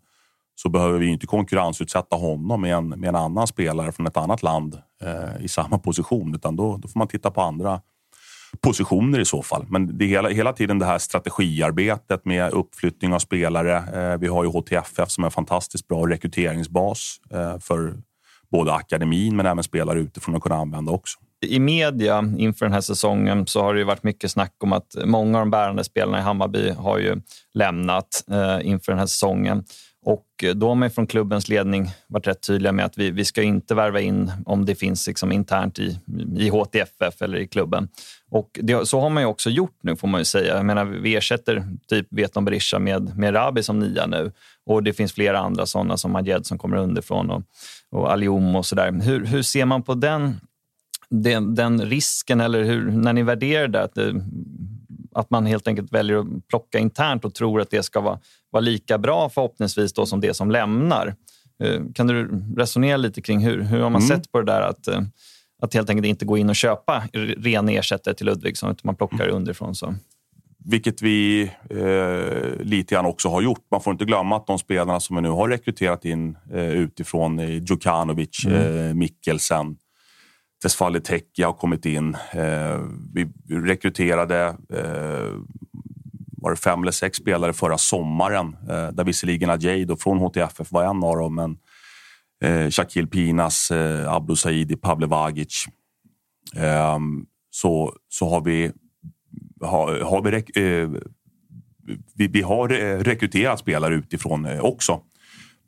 så 0.55 0.69
behöver 0.69 0.99
vi 0.99 1.07
inte 1.07 1.27
konkurrensutsätta 1.27 2.15
honom 2.15 2.61
med 2.61 2.75
en, 2.75 2.89
med 2.89 3.09
en 3.09 3.15
annan 3.15 3.47
spelare 3.47 3.91
från 3.91 4.07
ett 4.07 4.17
annat 4.17 4.43
land 4.43 4.81
eh, 5.01 5.45
i 5.45 5.47
samma 5.47 5.79
position 5.79 6.35
utan 6.35 6.55
då, 6.55 6.77
då 6.77 6.87
får 6.87 6.99
man 6.99 7.07
titta 7.07 7.31
på 7.31 7.41
andra 7.41 7.81
positioner 8.61 9.19
i 9.19 9.25
så 9.25 9.41
fall. 9.41 9.65
Men 9.69 9.97
det 9.97 10.05
är 10.05 10.07
hela, 10.07 10.29
hela 10.29 10.53
tiden 10.53 10.79
det 10.79 10.85
här 10.85 10.97
strategiarbetet 10.97 12.25
med 12.25 12.53
uppflyttning 12.53 13.13
av 13.13 13.19
spelare. 13.19 13.75
Eh, 13.75 14.19
vi 14.19 14.27
har 14.27 14.43
ju 14.43 14.49
HTFF 14.49 15.09
som 15.09 15.23
är 15.23 15.27
en 15.27 15.31
fantastiskt 15.31 15.87
bra 15.87 16.09
rekryteringsbas 16.09 17.19
eh, 17.31 17.59
för 17.59 17.93
både 18.51 18.73
akademin 18.73 19.35
men 19.35 19.45
även 19.45 19.63
spelare 19.63 19.99
utifrån 19.99 20.35
att 20.35 20.41
kunna 20.41 20.55
använda 20.55 20.91
också. 20.91 21.19
I 21.45 21.59
media 21.59 22.33
inför 22.37 22.65
den 22.65 22.73
här 22.73 22.81
säsongen 22.81 23.47
så 23.47 23.61
har 23.61 23.73
det 23.73 23.83
varit 23.83 24.03
mycket 24.03 24.31
snack 24.31 24.53
om 24.63 24.73
att 24.73 24.95
många 25.05 25.37
av 25.37 25.41
de 25.41 25.51
bärande 25.51 25.83
spelarna 25.83 26.19
i 26.19 26.21
Hammarby 26.21 26.71
har 26.71 26.97
ju 26.97 27.21
lämnat 27.53 28.23
eh, 28.31 28.67
inför 28.67 28.91
den 28.91 28.99
här 28.99 29.05
säsongen. 29.05 29.63
Och 30.05 30.25
då 30.55 30.67
har 30.67 30.75
man 30.75 30.91
från 30.91 31.07
klubbens 31.07 31.49
ledning 31.49 31.89
varit 32.07 32.27
rätt 32.27 32.41
tydliga 32.41 32.71
med 32.71 32.85
att 32.85 32.97
vi, 32.97 33.11
vi 33.11 33.25
ska 33.25 33.41
inte 33.41 33.75
värva 33.75 33.99
in 33.99 34.31
om 34.45 34.65
det 34.65 34.75
finns 34.75 35.07
liksom 35.07 35.31
internt 35.31 35.79
i, 35.79 35.99
i 36.37 36.49
HTFF 36.49 37.21
eller 37.21 37.37
i 37.37 37.47
klubben. 37.47 37.89
Och 38.31 38.59
det, 38.63 38.87
så 38.87 38.99
har 38.99 39.09
man 39.09 39.23
ju 39.23 39.27
också 39.27 39.49
gjort 39.49 39.77
nu 39.81 39.95
får 39.95 40.07
man 40.07 40.21
ju 40.21 40.25
säga. 40.25 40.55
Jag 40.55 40.65
menar, 40.65 40.85
vi 40.85 41.15
ersätter 41.15 41.63
typ 41.87 42.07
Veton 42.09 42.45
Berisha 42.45 42.79
med, 42.79 43.17
med 43.17 43.35
Rabi 43.35 43.63
som 43.63 43.79
nia 43.79 44.07
nu. 44.07 44.31
Och 44.65 44.83
det 44.83 44.93
finns 44.93 45.13
flera 45.13 45.39
andra 45.39 45.65
sådana 45.65 45.97
som 45.97 46.11
Majed 46.11 46.45
som 46.45 46.57
kommer 46.57 46.77
underifrån 46.77 47.29
och, 47.31 47.43
och 47.91 48.11
Aliom 48.11 48.55
och 48.55 48.65
sådär. 48.65 48.91
Hur, 48.91 49.25
hur 49.25 49.41
ser 49.41 49.65
man 49.65 49.83
på 49.83 49.93
den, 49.93 50.39
den, 51.09 51.55
den 51.55 51.81
risken 51.81 52.41
eller 52.41 52.63
hur, 52.63 52.91
när 52.91 53.13
ni 53.13 53.23
värderar 53.23 53.67
det? 53.67 53.83
Att, 53.83 53.95
det, 53.95 54.13
att 55.15 55.29
man 55.29 55.45
helt 55.45 55.67
enkelt 55.67 55.93
väljer 55.93 56.17
att 56.19 56.47
plocka 56.47 56.79
internt 56.79 57.25
och 57.25 57.33
tror 57.33 57.61
att 57.61 57.69
det 57.69 57.83
ska 57.83 58.01
vara, 58.01 58.19
vara 58.51 58.61
lika 58.61 58.97
bra 58.97 59.29
förhoppningsvis 59.29 59.93
då 59.93 60.05
som 60.05 60.21
det 60.21 60.33
som 60.33 60.51
lämnar. 60.51 61.15
Eh, 61.63 61.81
kan 61.93 62.07
du 62.07 62.43
resonera 62.57 62.97
lite 62.97 63.21
kring 63.21 63.39
hur, 63.39 63.61
hur 63.61 63.79
har 63.79 63.89
man 63.89 64.01
mm. 64.01 64.17
sett 64.17 64.31
på 64.31 64.41
det 64.41 64.51
där 64.51 64.61
att 64.61 64.87
eh, 64.87 65.01
att 65.61 65.73
helt 65.73 65.89
enkelt 65.89 66.07
inte 66.07 66.25
gå 66.25 66.37
in 66.37 66.49
och 66.49 66.55
köpa 66.55 67.03
ren 67.37 67.69
ersättare 67.69 68.13
till 68.13 68.25
Ludvigsson 68.25 68.71
utan 68.71 68.81
man 68.83 68.95
plockar 68.95 69.23
mm. 69.23 69.35
underifrån. 69.35 69.75
Så. 69.75 69.95
Vilket 70.65 71.01
vi 71.01 71.41
eh, 71.69 72.63
lite 72.65 72.95
grann 72.95 73.05
också 73.05 73.29
har 73.29 73.41
gjort. 73.41 73.65
Man 73.71 73.81
får 73.81 73.93
inte 73.93 74.05
glömma 74.05 74.35
att 74.35 74.47
de 74.47 74.59
spelarna 74.59 74.99
som 74.99 75.15
vi 75.15 75.21
nu 75.21 75.29
har 75.29 75.49
rekryterat 75.49 76.05
in 76.05 76.37
eh, 76.53 76.69
utifrån, 76.69 77.39
eh, 77.39 77.49
Djukanovic, 77.49 78.45
mm. 78.45 78.87
eh, 78.87 78.93
Mikkelsen, 78.93 79.77
Tesfaye 80.63 80.99
Teki 80.99 81.43
har 81.43 81.53
kommit 81.53 81.85
in. 81.85 82.17
Eh, 82.31 82.79
vi 83.13 83.27
rekryterade 83.49 84.57
eh, 84.73 85.39
var 86.37 86.51
det 86.51 86.57
fem 86.57 86.81
eller 86.81 86.91
sex 86.91 87.17
spelare 87.17 87.53
förra 87.53 87.77
sommaren 87.77 88.55
eh, 88.69 88.87
där 88.87 89.03
visserligen 89.03 89.49
Ajay 89.49 89.87
från 89.99 90.17
HTFF 90.19 90.71
var 90.71 90.83
en 90.83 91.03
av 91.03 91.15
dem, 91.15 91.35
men 91.35 91.57
eh, 92.45 92.69
Shakil 92.69 93.07
Pinas, 93.07 93.71
eh, 93.71 94.13
Abdo 94.13 94.35
Saidi, 94.35 94.75
Pavle 94.75 95.07
Vagic. 95.07 95.65
Eh, 96.55 96.99
så, 97.49 97.93
så 98.09 98.29
har 98.29 98.41
vi, 98.41 98.71
har, 99.61 99.99
har 99.99 100.21
vi, 100.21 100.35
eh, 100.35 100.89
vi, 102.15 102.27
vi, 102.27 102.41
har 102.41 102.71
eh, 102.71 102.99
rekryterat 102.99 103.59
spelare 103.59 103.93
utifrån 103.93 104.45
eh, 104.45 104.59
också. 104.59 105.01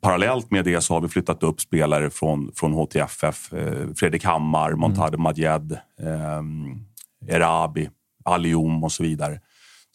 Parallellt 0.00 0.50
med 0.50 0.64
det 0.64 0.80
så 0.80 0.94
har 0.94 1.00
vi 1.00 1.08
flyttat 1.08 1.42
upp 1.42 1.60
spelare 1.60 2.10
från, 2.10 2.52
från 2.54 2.72
HTFF. 2.72 3.52
Eh, 3.52 3.88
Fredrik 3.96 4.24
Hammar, 4.24 4.72
Montade 4.72 5.08
mm. 5.08 5.22
Madjed, 5.22 5.72
eh, 5.72 6.42
Erabi, 7.34 7.90
Alium 8.24 8.84
och 8.84 8.92
så 8.92 9.02
vidare. 9.02 9.40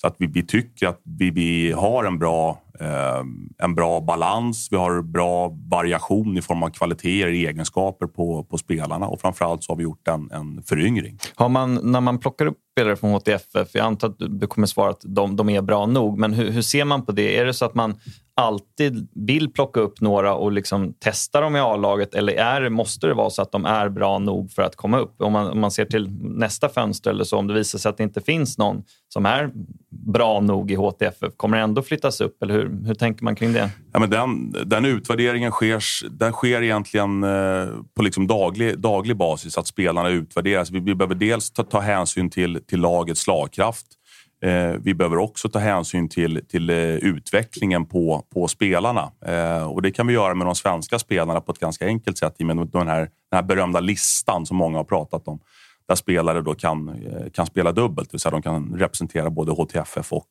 Så 0.01 0.07
att 0.07 0.15
vi, 0.17 0.27
vi 0.27 0.43
tycker 0.43 0.87
att 0.87 1.01
vi, 1.03 1.29
vi 1.29 1.71
har 1.71 2.03
en 2.03 2.19
bra, 2.19 2.61
Eh, 2.79 3.23
en 3.57 3.75
bra 3.75 4.01
balans. 4.01 4.67
Vi 4.71 4.77
har 4.77 5.01
bra 5.01 5.57
variation 5.69 6.37
i 6.37 6.41
form 6.41 6.63
av 6.63 6.69
kvaliteter, 6.69 7.27
egenskaper 7.27 8.07
på, 8.07 8.43
på 8.43 8.57
spelarna 8.57 9.07
och 9.07 9.21
framförallt 9.21 9.63
så 9.63 9.71
har 9.71 9.77
vi 9.77 9.83
gjort 9.83 10.07
en, 10.07 10.31
en 10.31 10.63
föryngring. 10.63 11.17
Har 11.35 11.49
man, 11.49 11.91
när 11.91 12.01
man 12.01 12.19
plockar 12.19 12.45
upp 12.45 12.57
spelare 12.73 12.95
från 12.95 13.11
HTFF, 13.11 13.69
jag 13.73 13.85
antar 13.85 14.07
att 14.07 14.15
du 14.17 14.47
kommer 14.47 14.67
svara 14.67 14.89
att 14.89 15.01
de, 15.03 15.35
de 15.35 15.49
är 15.49 15.61
bra 15.61 15.85
nog, 15.85 16.17
men 16.17 16.33
hur, 16.33 16.51
hur, 16.51 16.61
ser 16.61 16.85
man 16.85 17.05
på 17.05 17.11
det? 17.11 17.37
Är 17.37 17.45
det 17.45 17.53
så 17.53 17.65
att 17.65 17.75
man 17.75 17.95
alltid 18.35 19.07
vill 19.15 19.53
plocka 19.53 19.79
upp 19.79 20.01
några 20.01 20.35
och 20.35 20.51
liksom 20.51 20.93
testa 20.93 21.41
dem 21.41 21.55
i 21.55 21.59
A-laget 21.59 22.15
eller 22.15 22.33
är, 22.33 22.69
måste 22.69 23.07
det 23.07 23.13
vara 23.13 23.29
så 23.29 23.41
att 23.41 23.51
de 23.51 23.65
är 23.65 23.89
bra 23.89 24.19
nog 24.19 24.51
för 24.51 24.61
att 24.61 24.75
komma 24.75 24.99
upp? 24.99 25.21
Om 25.21 25.33
man, 25.33 25.47
om 25.47 25.59
man 25.59 25.71
ser 25.71 25.85
till 25.85 26.09
nästa 26.21 26.69
fönster 26.69 27.11
eller 27.11 27.23
så, 27.23 27.37
om 27.37 27.47
det 27.47 27.53
visar 27.53 27.79
sig 27.79 27.89
att 27.89 27.97
det 27.97 28.03
inte 28.03 28.21
finns 28.21 28.57
någon 28.57 28.83
som 29.09 29.25
är 29.25 29.51
bra 29.89 30.39
nog 30.39 30.71
i 30.71 30.75
HTFF, 30.75 31.37
kommer 31.37 31.57
det 31.57 31.63
ändå 31.63 31.81
flyttas 31.81 32.21
upp? 32.21 32.43
Eller 32.43 32.53
hur, 32.53 32.62
hur 32.65 32.93
tänker 32.93 33.23
man 33.23 33.35
kring 33.35 33.53
det? 33.53 33.69
Ja, 33.93 33.99
men 33.99 34.09
den, 34.09 34.51
den 34.65 34.85
utvärderingen 34.85 35.51
sker, 35.51 36.09
den 36.09 36.31
sker 36.31 36.61
egentligen 36.61 37.23
eh, 37.23 37.67
på 37.95 38.03
liksom 38.03 38.27
daglig, 38.27 38.79
daglig 38.79 39.17
basis, 39.17 39.57
att 39.57 39.67
spelarna 39.67 40.09
utvärderas. 40.09 40.71
Vi, 40.71 40.79
vi 40.79 40.95
behöver 40.95 41.15
dels 41.15 41.51
ta, 41.51 41.63
ta 41.63 41.79
hänsyn 41.79 42.29
till, 42.29 42.59
till 42.67 42.79
lagets 42.79 43.21
slagkraft. 43.21 43.85
Eh, 44.43 44.75
vi 44.81 44.93
behöver 44.93 45.17
också 45.17 45.49
ta 45.49 45.59
hänsyn 45.59 46.09
till, 46.09 46.41
till 46.47 46.69
eh, 46.69 46.77
utvecklingen 46.77 47.85
på, 47.85 48.25
på 48.33 48.47
spelarna. 48.47 49.11
Eh, 49.25 49.71
och 49.71 49.81
det 49.81 49.91
kan 49.91 50.07
vi 50.07 50.13
göra 50.13 50.33
med 50.33 50.47
de 50.47 50.55
svenska 50.55 50.99
spelarna 50.99 51.41
på 51.41 51.51
ett 51.51 51.59
ganska 51.59 51.85
enkelt 51.85 52.17
sätt 52.17 52.35
i 52.37 52.43
med 52.43 52.57
den 52.57 52.87
här, 52.87 52.99
den 52.99 53.09
här 53.35 53.43
berömda 53.43 53.79
listan 53.79 54.45
som 54.45 54.57
många 54.57 54.77
har 54.77 54.83
pratat 54.83 55.27
om. 55.27 55.39
Där 55.87 55.95
spelare 55.95 56.41
då 56.41 56.55
kan, 56.55 56.89
eh, 56.89 57.29
kan 57.33 57.45
spela 57.45 57.71
dubbelt, 57.71 58.09
det 58.09 58.13
vill 58.13 58.19
säga 58.19 58.31
de 58.31 58.41
kan 58.41 58.75
representera 58.77 59.29
både 59.29 59.51
HTFF 59.51 60.13
och, 60.13 60.27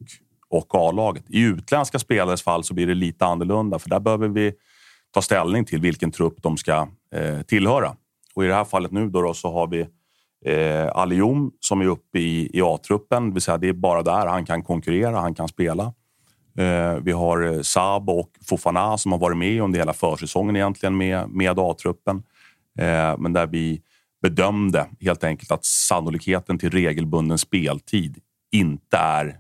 och 0.53 0.75
A-laget. 0.75 1.25
I 1.29 1.41
utländska 1.41 1.99
spelares 1.99 2.43
fall 2.43 2.65
så 2.65 2.75
blir 2.75 2.87
det 2.87 2.95
lite 2.95 3.25
annorlunda 3.27 3.79
för 3.79 3.91
där 3.91 4.01
behöver 4.01 4.29
vi 4.29 4.53
ta 5.15 5.23
ställning 5.23 5.65
till 5.65 5.81
vilken 5.81 6.11
trupp 6.11 6.43
de 6.43 6.57
ska 6.57 6.89
eh, 7.15 7.43
tillhöra. 7.43 7.97
Och 8.35 8.45
I 8.45 8.49
det 8.49 8.55
här 8.55 8.65
fallet 8.65 8.93
nu 8.93 9.09
då, 9.09 9.23
då 9.23 9.35
så 9.35 9.53
har 9.53 9.67
vi 9.67 9.87
Eh, 10.45 10.91
Alium 10.95 11.51
som 11.61 11.81
är 11.81 11.87
uppe 11.87 12.19
i, 12.19 12.51
i 12.53 12.63
A-truppen, 12.63 13.29
det 13.29 13.35
vill 13.35 13.43
säga 13.43 13.59
det 13.59 13.69
är 13.69 13.73
bara 13.73 14.03
där 14.03 14.27
han 14.27 14.45
kan 14.45 14.63
konkurrera, 14.63 15.21
han 15.21 15.35
kan 15.35 15.49
spela. 15.49 15.93
Eh, 16.59 16.95
vi 17.03 17.13
har 17.13 17.43
eh, 17.43 17.61
Saab 17.61 18.11
och 18.11 18.31
Fofana 18.49 18.99
som 18.99 19.13
har 19.13 19.19
varit 19.19 19.37
med 19.37 19.63
under 19.63 19.79
hela 19.79 19.93
försäsongen 19.93 20.57
egentligen 20.57 20.97
med, 20.97 21.29
med 21.29 21.59
A-truppen. 21.59 22.23
Eh, 22.79 23.19
men 23.19 23.33
där 23.33 23.47
vi 23.47 23.83
bedömde 24.23 24.87
helt 25.01 25.25
enkelt 25.25 25.51
att 25.51 25.65
sannolikheten 25.65 26.59
till 26.59 26.71
regelbunden 26.71 27.39
speltid 27.39 28.19
inte 28.53 28.97
är 28.97 29.37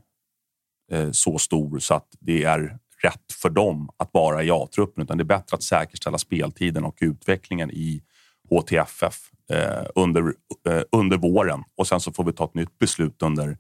Eh, 0.92 1.10
så 1.10 1.38
stor 1.38 1.78
så 1.78 1.94
att 1.94 2.08
det 2.20 2.44
är 2.44 2.78
rätt 3.02 3.32
för 3.42 3.50
dem 3.50 3.90
att 3.96 4.10
vara 4.12 4.42
i 4.42 4.50
A-truppen, 4.50 5.04
utan 5.04 5.18
det 5.18 5.22
är 5.22 5.24
bättre 5.24 5.54
att 5.54 5.62
säkerställa 5.62 6.18
speltiden 6.18 6.84
och 6.84 6.98
utvecklingen 7.00 7.70
i 7.70 8.02
HTFF 8.50 9.16
eh, 9.50 9.86
under, 9.94 10.22
eh, 10.68 10.82
under 10.92 11.16
våren 11.16 11.62
och 11.76 11.86
sen 11.86 12.00
så 12.00 12.12
får 12.12 12.24
vi 12.24 12.32
ta 12.32 12.44
ett 12.44 12.54
nytt 12.54 12.78
beslut 12.78 13.22
under, 13.22 13.56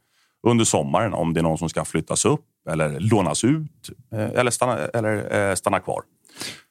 under 0.46 0.64
sommaren 0.64 1.14
om 1.14 1.34
det 1.34 1.40
är 1.40 1.42
någon 1.42 1.58
som 1.58 1.68
ska 1.68 1.84
flyttas 1.84 2.24
upp 2.24 2.44
eller 2.70 3.00
lånas 3.00 3.44
ut 3.44 3.90
eh, 4.12 4.30
eller, 4.30 4.50
stanna, 4.50 4.78
eller 4.78 5.50
eh, 5.50 5.54
stanna 5.54 5.80
kvar. 5.80 6.02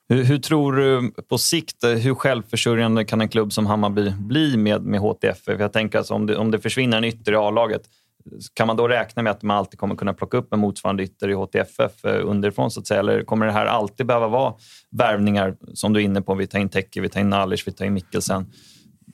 Hur, 0.10 0.24
hur, 0.24 0.38
tror 0.38 0.74
du 0.74 1.12
på 1.30 1.38
sikt, 1.38 1.84
eh, 1.84 1.90
hur 1.92 2.16
självförsörjande 2.16 3.06
kan 3.06 3.22
en 3.22 3.30
klubb 3.30 3.54
som 3.54 3.66
Hammarby 3.66 4.14
bli 4.20 4.58
med, 4.58 4.82
med 4.82 5.00
HTFF? 5.00 5.60
Jag 5.60 5.74
tänker 5.74 5.98
alltså 5.98 6.14
om 6.14 6.26
det, 6.26 6.38
om 6.38 6.52
det 6.52 6.60
försvinner 6.60 6.98
en 6.98 7.04
ytter 7.04 7.32
i 7.32 7.36
A-laget, 7.36 7.82
kan 8.54 8.68
man 8.68 8.78
då 8.78 8.88
räkna 8.88 9.24
med 9.24 9.32
att 9.32 9.44
man 9.44 9.58
alltid 9.58 9.80
kommer 9.80 9.96
kunna 9.96 10.14
plocka 10.14 10.38
upp 10.38 10.54
en 10.54 10.60
motsvarande 10.60 11.04
ytter 11.04 11.30
i 11.30 11.34
HTFF 11.34 12.06
eh, 12.06 12.30
underifrån? 12.30 12.72
Så 12.72 12.80
att 12.80 12.88
säga? 12.88 13.00
Eller 13.00 13.24
kommer 13.24 13.46
det 13.46 13.52
här 13.52 13.66
alltid 13.66 14.06
behöva 14.06 14.28
vara 14.28 14.54
värvningar 14.92 15.56
som 15.74 15.94
du 15.94 16.00
är 16.00 16.04
inne 16.04 16.22
på? 16.22 16.36
Vi 16.36 16.48
tar 16.48 16.60
in 16.60 16.70
Tecke, 16.70 17.02
vi 17.02 17.10
tar 17.10 17.20
in 17.20 17.30
Nalic, 17.30 17.68
vi 17.68 17.72
tar 17.72 17.86
in 17.86 17.94
Mikkelsen. 17.94 18.46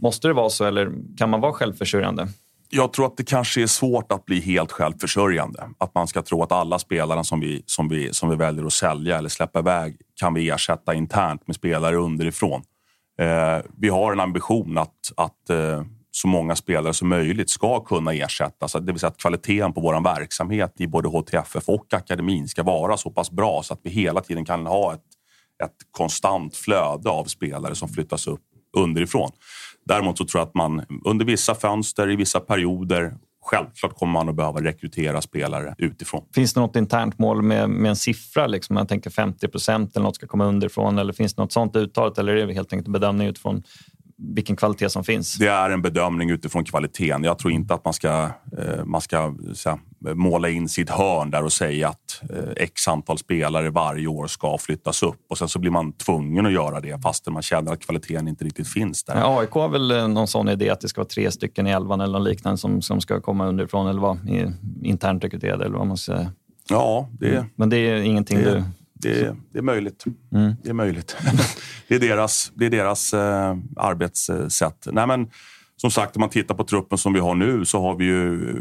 Måste 0.02 0.28
det 0.28 0.34
vara 0.34 0.50
så 0.50 0.66
eller 0.66 0.92
kan 1.18 1.30
man 1.30 1.42
vara 1.42 1.54
självförsörjande? 1.54 2.28
Jag 2.70 2.94
tror 2.94 3.06
att 3.06 3.18
det 3.18 3.24
kanske 3.24 3.62
är 3.62 3.68
svårt 3.68 4.12
att 4.12 4.26
bli 4.26 4.40
helt 4.40 4.72
självförsörjande. 4.72 5.70
Att 5.78 5.96
man 5.96 6.08
ska 6.08 6.22
tro 6.22 6.44
att 6.44 6.52
alla 6.52 6.80
spelarna 6.80 7.24
som 7.24 7.40
vi, 7.40 7.64
som 7.66 7.90
vi, 7.90 8.14
som 8.14 8.30
vi 8.30 8.36
väljer 8.36 8.66
att 8.66 8.74
sälja 8.74 9.18
eller 9.18 9.30
släppa 9.30 9.60
iväg 9.60 9.98
kan 10.16 10.34
vi 10.34 10.50
ersätta 10.50 10.94
internt 10.94 11.48
med 11.48 11.56
spelare 11.56 11.96
underifrån. 11.96 12.62
Eh, 13.22 13.66
vi 13.78 13.90
har 13.90 14.12
en 14.12 14.20
ambition 14.20 14.78
att, 14.78 14.94
att 15.18 15.50
eh, 15.50 15.84
så 16.18 16.28
många 16.28 16.56
spelare 16.56 16.94
som 16.94 17.10
möjligt 17.10 17.50
ska 17.50 17.80
kunna 17.80 18.14
ersättas. 18.14 18.74
Det 18.74 18.92
vill 18.92 19.00
säga 19.00 19.08
att 19.08 19.18
kvaliteten 19.18 19.74
på 19.74 19.82
vår 19.82 20.04
verksamhet 20.04 20.74
i 20.78 20.88
både 20.88 21.08
HTFF 21.08 21.70
och 21.70 21.94
akademin 21.94 22.48
ska 22.48 22.64
vara 22.64 22.98
så 22.98 23.10
pass 23.10 23.32
bra 23.32 23.64
så 23.64 23.74
att 23.74 23.80
vi 23.84 23.90
hela 23.90 24.22
tiden 24.22 24.46
kan 24.46 24.66
ha 24.66 24.94
ett, 24.94 25.06
ett 25.64 25.76
konstant 25.92 26.56
flöde 26.56 27.10
av 27.10 27.26
spelare 27.26 27.76
som 27.76 27.90
flyttas 27.90 28.28
upp 28.28 28.42
underifrån. 28.78 29.32
Däremot 29.86 30.18
så 30.18 30.26
tror 30.26 30.40
jag 30.40 30.48
att 30.48 30.56
man 30.56 30.86
under 31.06 31.26
vissa 31.26 31.56
fönster, 31.56 32.12
i 32.12 32.16
vissa 32.16 32.40
perioder 32.40 33.14
Självklart 33.50 33.96
kommer 33.96 34.14
man 34.14 34.30
att 34.30 34.36
behöva 34.36 34.62
rekrytera 34.62 35.22
spelare 35.22 35.76
utifrån. 35.78 36.26
Finns 36.36 36.54
det 36.54 36.60
något 36.60 36.76
internt 36.76 37.20
mål 37.20 37.42
med, 37.42 37.70
med 37.70 37.90
en 37.90 37.96
siffra? 37.96 38.48
Liksom? 38.48 38.78
Jag 38.78 38.88
tänker 38.88 39.10
50 39.10 39.48
procent 39.48 39.96
eller 39.96 40.04
något 40.04 40.16
ska 40.16 40.28
komma 40.28 40.46
underifrån. 40.46 40.98
Eller 40.98 41.14
finns 41.14 41.34
det 41.34 41.42
något 41.42 41.52
sånt 41.52 41.76
uttalat? 41.76 42.18
Eller 42.18 42.36
är 42.36 42.48
det 42.48 42.54
helt 42.54 42.74
enkelt 42.74 42.94
bedömning 42.94 43.28
utifrån 43.28 43.64
vilken 44.18 44.56
kvalitet 44.56 44.90
som 44.90 45.04
finns? 45.04 45.36
Det 45.36 45.48
är 45.48 45.70
en 45.70 45.82
bedömning 45.82 46.30
utifrån 46.30 46.64
kvaliteten. 46.64 47.24
Jag 47.24 47.40
tror 47.40 47.54
inte 47.54 47.74
att 47.74 47.86
man 47.86 47.94
ska, 47.94 48.30
eh, 48.58 48.86
man 48.86 49.02
ska 49.02 49.36
här, 49.66 49.78
måla 50.16 50.50
in 50.50 50.70
sitt 50.70 50.90
hörn 50.90 51.32
där 51.32 51.44
och 51.44 51.54
säga 51.54 51.90
att 51.90 52.22
eh, 52.30 52.64
x 52.64 52.88
antal 52.88 53.18
spelare 53.18 53.70
varje 53.70 54.08
år 54.08 54.28
ska 54.28 54.58
flyttas 54.58 55.04
upp 55.04 55.26
och 55.30 55.38
sen 55.38 55.48
så 55.48 55.60
blir 55.60 55.72
man 55.72 55.94
tvungen 55.94 56.46
att 56.46 56.52
göra 56.52 56.80
det 56.80 57.02
fastän 57.04 57.34
man 57.34 57.42
känner 57.42 57.74
att 57.74 57.80
kvaliteten 57.80 58.28
inte 58.28 58.46
riktigt 58.46 58.68
finns 58.68 59.04
där. 59.04 59.20
Ja, 59.20 59.40
AIK 59.40 59.52
har 59.52 59.70
väl 59.70 59.92
eh, 59.92 60.08
någon 60.08 60.28
sån 60.28 60.50
idé 60.50 60.70
att 60.70 60.82
det 60.82 60.88
ska 60.88 61.02
vara 61.02 61.08
tre 61.08 61.32
stycken 61.32 61.68
i 61.68 61.70
elvan 61.70 62.02
eller 62.02 62.20
något 62.20 62.28
liknande 62.28 62.58
som, 62.58 62.82
som 62.82 63.02
ska 63.02 63.22
komma 63.22 63.48
underifrån 63.48 63.88
eller 63.88 64.02
vara 64.02 64.18
internt 64.84 65.24
rekryterade 65.24 65.66
eller 65.66 65.78
vad 65.78 65.88
man 65.88 65.98
ska 65.98 66.16
säga. 66.16 66.32
Ja, 66.70 67.10
det... 67.12 67.46
Men 67.56 67.70
det 67.70 67.78
är 67.78 67.96
ingenting 68.02 68.38
det, 68.38 68.52
du 68.52 68.64
det, 69.02 69.36
det 69.54 69.60
är 69.60 69.64
möjligt. 69.64 70.06
Mm. 70.32 70.54
Det 70.64 70.70
är 70.70 70.74
möjligt. 70.74 71.18
det 71.88 71.96
är 71.96 72.00
deras, 72.00 72.52
det 72.56 72.66
är 72.66 72.70
deras 72.70 73.14
eh, 73.14 73.58
arbetssätt. 73.76 74.88
Nej, 74.92 75.08
men, 75.08 75.30
som 75.76 75.92
sagt, 75.92 76.16
om 76.16 76.20
man 76.20 76.30
tittar 76.30 76.56
på 76.56 76.64
truppen 76.64 76.98
som 76.98 77.14
vi 77.14 77.20
har 77.20 77.36
nu 77.36 77.66
så 77.66 77.82
har 77.82 77.96
vi 77.96 78.06
ju 78.06 78.50
eh, 78.50 78.56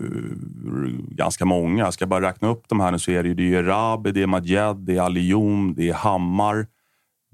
ganska 1.10 1.44
många. 1.44 1.84
Jag 1.84 1.94
ska 1.94 2.06
bara 2.06 2.28
räkna 2.28 2.48
upp 2.48 2.64
de 2.68 2.80
här 2.80 2.92
nu 2.92 2.98
så 2.98 3.10
är 3.10 3.22
det 3.22 3.28
ju, 3.28 3.34
det 3.34 3.54
är 3.54 3.62
Rabi, 3.62 4.12
det 4.12 4.22
är 4.22 4.26
Majed, 4.26 4.76
det 4.76 4.96
är 4.96 5.00
Alium, 5.00 5.74
det 5.76 5.88
är 5.88 5.94
Hammar, 5.94 6.66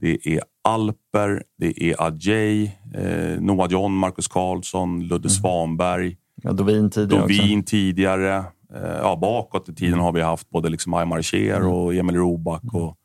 det 0.01 0.27
är 0.27 0.41
Alper, 0.65 1.43
det 1.59 1.83
är 1.83 2.07
Ajay, 2.07 2.65
eh, 2.95 3.41
Noah 3.41 3.71
John, 3.71 3.93
Marcus 3.93 4.29
Karlsson, 4.29 5.01
Ludde 5.01 5.29
mm. 5.29 5.31
Svanberg. 5.31 6.17
Ja, 6.43 6.53
Dovin 6.53 6.91
tidigare 6.91 7.21
Dovin 7.21 7.65
tidigare. 7.65 8.45
Eh, 8.75 8.97
ja, 8.99 9.17
bakåt 9.17 9.69
i 9.69 9.75
tiden 9.75 9.99
har 9.99 10.13
vi 10.13 10.21
haft 10.21 10.51
både 10.51 10.69
liksom 10.69 10.95
Aymar 10.95 11.23
och 11.67 11.95
Emil 11.95 12.17
Roback 12.17 12.63
och 12.73 12.97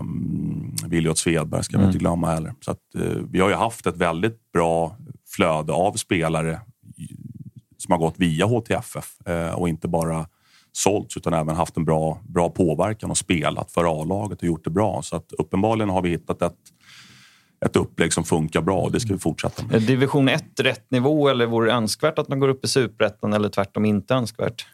um, 0.00 0.76
Williot 0.86 1.18
Svedberg 1.18 1.64
ska 1.64 1.78
vi 1.78 1.84
inte 1.84 1.96
mm. 1.96 2.00
glömma 2.00 2.30
heller. 2.30 2.54
Så 2.60 2.70
att, 2.70 2.80
uh, 2.96 3.22
vi 3.30 3.40
har 3.40 3.48
ju 3.48 3.54
haft 3.54 3.86
ett 3.86 3.96
väldigt 3.96 4.52
bra 4.52 4.96
flöde 5.36 5.72
av 5.72 5.92
spelare 5.92 6.60
som 7.78 7.92
har 7.92 7.98
gått 7.98 8.14
via 8.18 8.46
HTFF 8.46 9.16
uh, 9.28 9.54
och 9.54 9.68
inte 9.68 9.88
bara 9.88 10.26
sålts 10.72 11.16
utan 11.16 11.34
även 11.34 11.56
haft 11.56 11.76
en 11.76 11.84
bra, 11.84 12.18
bra 12.28 12.50
påverkan 12.50 13.10
och 13.10 13.18
spelat 13.18 13.72
för 13.72 14.00
A-laget 14.00 14.38
och 14.38 14.44
gjort 14.44 14.64
det 14.64 14.70
bra. 14.70 15.02
Så 15.02 15.16
att 15.16 15.32
uppenbarligen 15.32 15.90
har 15.90 16.02
vi 16.02 16.08
hittat 16.08 16.42
ett 16.42 16.58
ett 17.64 17.76
upplägg 17.76 18.12
som 18.12 18.24
funkar 18.24 18.60
bra 18.60 18.88
det 18.88 19.00
ska 19.00 19.12
vi 19.12 19.18
fortsätta 19.18 19.66
med. 19.66 19.82
Division 19.82 20.28
1 20.28 20.44
rätt 20.60 20.90
nivå 20.90 21.28
eller 21.28 21.46
vore 21.46 21.66
det 21.66 21.72
önskvärt 21.72 22.18
att 22.18 22.28
man 22.28 22.40
går 22.40 22.48
upp 22.48 22.64
i 22.64 22.68
superettan 22.68 23.32
eller 23.32 23.48
tvärtom 23.48 23.84
inte 23.84 24.14
önskvärt? 24.14 24.66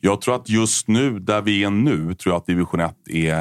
Jag 0.00 0.20
tror 0.20 0.34
att 0.34 0.48
just 0.48 0.88
nu, 0.88 1.18
där 1.18 1.42
vi 1.42 1.64
är 1.64 1.70
nu, 1.70 2.14
tror 2.14 2.32
jag 2.32 2.36
att 2.36 2.46
division 2.46 2.80
1 2.80 2.94
är, 3.08 3.32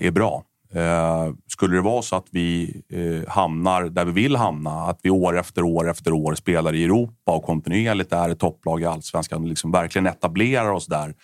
är 0.00 0.10
bra. 0.10 0.44
Eh, 0.74 1.32
skulle 1.46 1.74
det 1.74 1.80
vara 1.80 2.02
så 2.02 2.16
att 2.16 2.26
vi 2.30 2.80
eh, 2.92 3.32
hamnar 3.32 3.82
där 3.82 4.04
vi 4.04 4.12
vill 4.12 4.36
hamna, 4.36 4.70
att 4.70 5.00
vi 5.02 5.10
år 5.10 5.38
efter 5.38 5.62
år 5.62 5.90
efter 5.90 6.12
år 6.12 6.34
spelar 6.34 6.74
i 6.74 6.84
Europa 6.84 7.32
och 7.32 7.42
kontinuerligt 7.42 8.12
är 8.12 8.28
ett 8.28 8.38
topplag 8.38 8.82
i 8.82 8.84
allsvenskan 8.84 9.42
och 9.42 9.48
liksom 9.48 9.72
verkligen 9.72 10.06
etablerar 10.06 10.70
oss 10.70 10.86
där, 10.86 11.14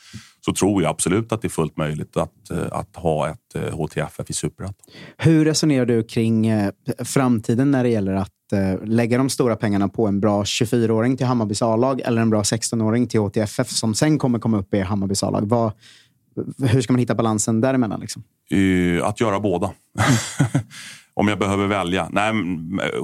så 0.48 0.52
tror 0.52 0.82
jag 0.82 0.90
absolut 0.90 1.32
att 1.32 1.42
det 1.42 1.46
är 1.46 1.50
fullt 1.50 1.76
möjligt 1.76 2.16
att, 2.16 2.50
eh, 2.50 2.58
att 2.70 2.96
ha 2.96 3.28
ett 3.28 3.72
HTFF 3.72 4.20
eh, 4.20 4.24
i 4.28 4.32
Superettan. 4.32 4.74
Hur 5.16 5.44
resonerar 5.44 5.86
du 5.86 6.02
kring 6.02 6.46
eh, 6.46 6.70
framtiden 6.98 7.70
när 7.70 7.84
det 7.84 7.90
gäller 7.90 8.12
att 8.12 8.32
lägga 8.84 9.18
de 9.18 9.30
stora 9.30 9.56
pengarna 9.56 9.88
på 9.88 10.06
en 10.06 10.20
bra 10.20 10.42
24-åring 10.42 11.16
till 11.16 11.26
Hammarbys 11.26 11.62
A-lag 11.62 12.00
eller 12.00 12.22
en 12.22 12.30
bra 12.30 12.42
16-åring 12.42 13.06
till 13.06 13.20
HTFF 13.20 13.70
som 13.70 13.94
sen 13.94 14.18
kommer 14.18 14.38
komma 14.38 14.58
upp 14.58 14.74
i 14.74 14.80
Hammarbys 14.80 15.22
A-lag? 15.22 15.72
Hur 16.58 16.80
ska 16.80 16.92
man 16.92 17.00
hitta 17.00 17.14
balansen 17.14 17.60
däremellan? 17.60 18.00
Liksom? 18.00 18.22
Att 19.02 19.20
göra 19.20 19.40
båda. 19.40 19.70
Om 21.18 21.28
jag 21.28 21.38
behöver 21.38 21.66
välja? 21.66 22.08
Nej, 22.12 22.32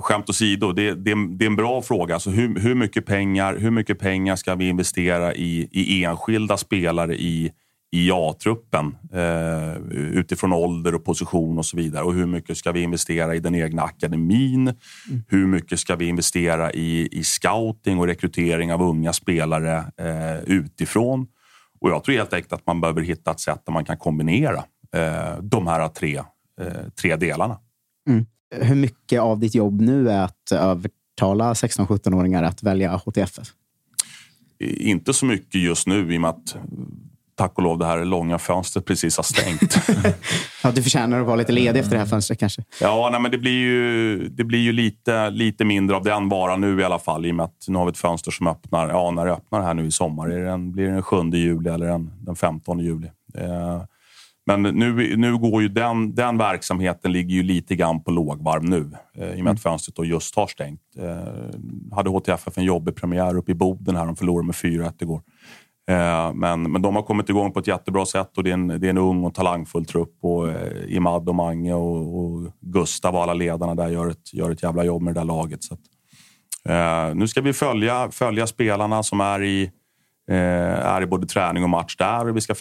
skämt 0.01 0.31
åsido, 0.31 0.73
det, 0.73 0.95
det, 0.95 1.15
det 1.37 1.45
är 1.45 1.47
en 1.47 1.57
bra 1.57 1.83
fråga. 1.83 2.15
Alltså 2.15 2.31
hur, 2.31 2.61
hur, 2.61 2.75
mycket 2.75 3.07
pengar, 3.07 3.57
hur 3.57 3.71
mycket 3.71 3.99
pengar 3.99 4.37
ska 4.37 4.55
vi 4.55 4.69
investera 4.69 5.35
i, 5.35 5.69
i 5.73 6.05
enskilda 6.05 6.57
spelare 6.57 7.15
i, 7.15 7.53
i 7.93 8.11
A-truppen 8.13 8.97
eh, 9.13 9.77
utifrån 9.95 10.53
ålder 10.53 10.95
och 10.95 11.05
position 11.05 11.59
och 11.59 11.67
så 11.67 11.77
vidare. 11.77 12.05
Och 12.05 12.15
hur 12.15 12.27
mycket 12.27 12.57
ska 12.57 12.73
vi 12.73 12.83
investera 12.83 13.35
i 13.35 13.41
den 13.41 13.55
egna 13.55 13.83
akademin? 13.83 14.69
Mm. 14.69 15.23
Hur 15.29 15.47
mycket 15.47 15.81
ska 15.81 15.97
vi 15.97 16.07
investera 16.07 16.73
i, 16.73 17.09
i 17.13 17.25
scouting 17.25 17.99
och 17.99 18.07
rekrytering 18.07 18.73
av 18.73 18.83
unga 18.83 19.13
spelare 19.13 19.85
eh, 19.97 20.39
utifrån? 20.47 21.27
Och 21.81 21.91
jag 21.91 22.05
tror 22.05 22.15
helt 22.15 22.33
enkelt 22.33 22.53
att 22.53 22.67
man 22.67 22.81
behöver 22.81 23.03
hitta 23.03 23.31
ett 23.31 23.41
sätt 23.41 23.63
där 23.67 23.73
man 23.73 23.85
kan 23.85 23.97
kombinera 23.97 24.65
eh, 24.97 25.39
de 25.43 25.67
här 25.67 25.89
tre, 25.89 26.17
eh, 26.61 26.89
tre 27.03 27.17
delarna. 27.17 27.59
Mm. 28.09 28.27
Hur 28.61 28.75
mycket 28.75 29.21
av 29.21 29.41
ditt 29.41 29.55
jobb 29.55 29.81
nu 29.81 30.11
är 30.11 30.25
att 30.25 30.53
övertala 30.53 31.53
16-17-åringar 31.53 32.43
att 32.43 32.63
välja 32.63 32.97
HTFF? 32.97 33.53
Inte 34.61 35.15
så 35.15 35.27
mycket 35.27 35.61
just 35.61 35.87
nu 35.87 36.15
i 36.15 36.17
och 36.17 36.21
med 36.21 36.31
att 36.31 36.57
tack 37.35 37.53
och 37.59 37.63
lov 37.63 37.79
det 37.79 37.87
här 37.87 38.05
långa 38.05 38.39
fönstret 38.39 38.85
precis 38.85 39.17
har 39.17 39.25
stängt. 39.25 39.77
ja, 40.63 40.71
du 40.71 40.83
förtjänar 40.83 41.21
att 41.21 41.27
vara 41.27 41.37
lite 41.37 41.53
ledig 41.53 41.81
efter 41.81 41.93
det 41.93 41.99
här 41.99 42.07
fönstret 42.07 42.39
kanske? 42.39 42.65
Ja, 42.81 43.09
nej, 43.13 43.21
men 43.21 43.31
det 43.31 43.39
blir 43.39 43.53
ju, 43.53 44.29
det 44.29 44.45
blir 44.45 44.59
ju 44.59 44.73
lite, 44.73 45.31
lite 45.31 45.65
mindre 45.65 45.97
av 45.97 46.05
den 46.05 46.29
varan 46.29 46.61
nu 46.61 46.81
i 46.81 46.85
alla 46.85 46.99
fall. 46.99 47.27
I 47.27 47.31
och 47.31 47.35
med 47.35 47.45
att 47.45 47.65
nu 47.69 47.79
har 47.79 47.85
vi 47.85 47.91
ett 47.91 47.99
fönster 47.99 48.31
som 48.31 48.47
öppnar, 48.47 48.89
ja, 48.89 49.11
när 49.11 49.27
det 49.27 49.33
öppnar 49.33 49.63
här 49.63 49.75
nu 49.75 49.87
i 49.87 49.91
sommar. 49.91 50.29
Är 50.29 50.39
det 50.39 50.45
den, 50.45 50.73
blir 50.73 50.87
det 50.87 50.93
den 50.93 51.03
7 51.03 51.17
juli 51.33 51.71
eller 51.71 51.87
den, 51.87 52.13
den 52.21 52.37
15 52.37 52.79
juli? 52.79 53.11
Eh, 53.35 53.83
men 54.47 54.63
nu, 54.63 55.17
nu 55.17 55.39
går 55.39 55.63
ju 55.63 55.69
den, 55.69 56.15
den 56.15 56.39
verksamheten 56.39 57.13
ligger 57.13 57.35
ju 57.35 57.43
lite 57.43 57.77
grann 57.77 58.05
på 58.05 58.11
lågvarv 58.11 58.65
nu 58.65 58.91
eh, 59.15 59.25
i 59.25 59.31
och 59.31 59.31
med 59.31 59.41
mm. 59.41 59.53
att 59.53 59.63
fönstret 59.63 59.97
då 59.97 60.05
just 60.05 60.37
har 60.37 60.47
stängt. 60.47 60.81
Eh, 60.99 61.97
hade 61.97 62.11
HTFF 62.11 62.59
en 62.59 62.65
jobbig 62.65 62.97
premiär 62.97 63.37
uppe 63.37 63.53
i 63.53 63.55
Boden 63.55 63.97
här. 63.97 64.07
De 64.07 64.17
förlorade 64.17 64.47
med 64.47 64.55
4-1 64.55 64.93
igår. 65.03 65.23
Eh, 65.89 66.33
men, 66.35 66.73
men 66.73 66.83
de 66.83 66.97
har 66.97 67.03
kommit 67.03 67.29
igång 67.29 67.53
på 67.53 67.59
ett 67.59 67.67
jättebra 67.67 68.07
sätt 68.07 68.39
och 68.39 68.45
det 68.45 68.51
är 68.51 68.55
en, 68.55 68.69
det 68.69 68.87
är 68.87 68.91
en 68.91 68.99
ung 68.99 69.25
och 69.25 69.35
talangfull 69.35 69.85
trupp. 69.85 70.19
Och, 70.23 70.51
eh, 70.51 70.97
Imad 70.97 71.29
och 71.29 71.35
Mange 71.35 71.75
och, 71.75 72.19
och 72.19 72.53
Gustav 72.61 73.15
och 73.15 73.23
alla 73.23 73.35
ledarna 73.35 73.75
där 73.75 73.89
gör 73.89 74.11
ett, 74.11 74.35
gör 74.35 74.51
ett 74.51 74.63
jävla 74.63 74.85
jobb 74.85 75.03
med 75.03 75.15
det 75.15 75.21
där 75.21 75.25
laget. 75.25 75.65
Så 75.65 75.75
att, 75.75 75.81
eh, 76.69 77.15
nu 77.15 77.29
ska 77.29 77.41
vi 77.41 77.53
följa, 77.53 78.11
följa 78.11 78.47
spelarna 78.47 79.03
som 79.03 79.21
är 79.21 79.43
i, 79.43 79.71
är 80.27 81.03
i 81.03 81.07
både 81.07 81.27
träning 81.27 81.63
och 81.63 81.71
match 81.71 81.97
där. 81.97 82.25
Vi 82.25 82.41
ska 82.41 82.55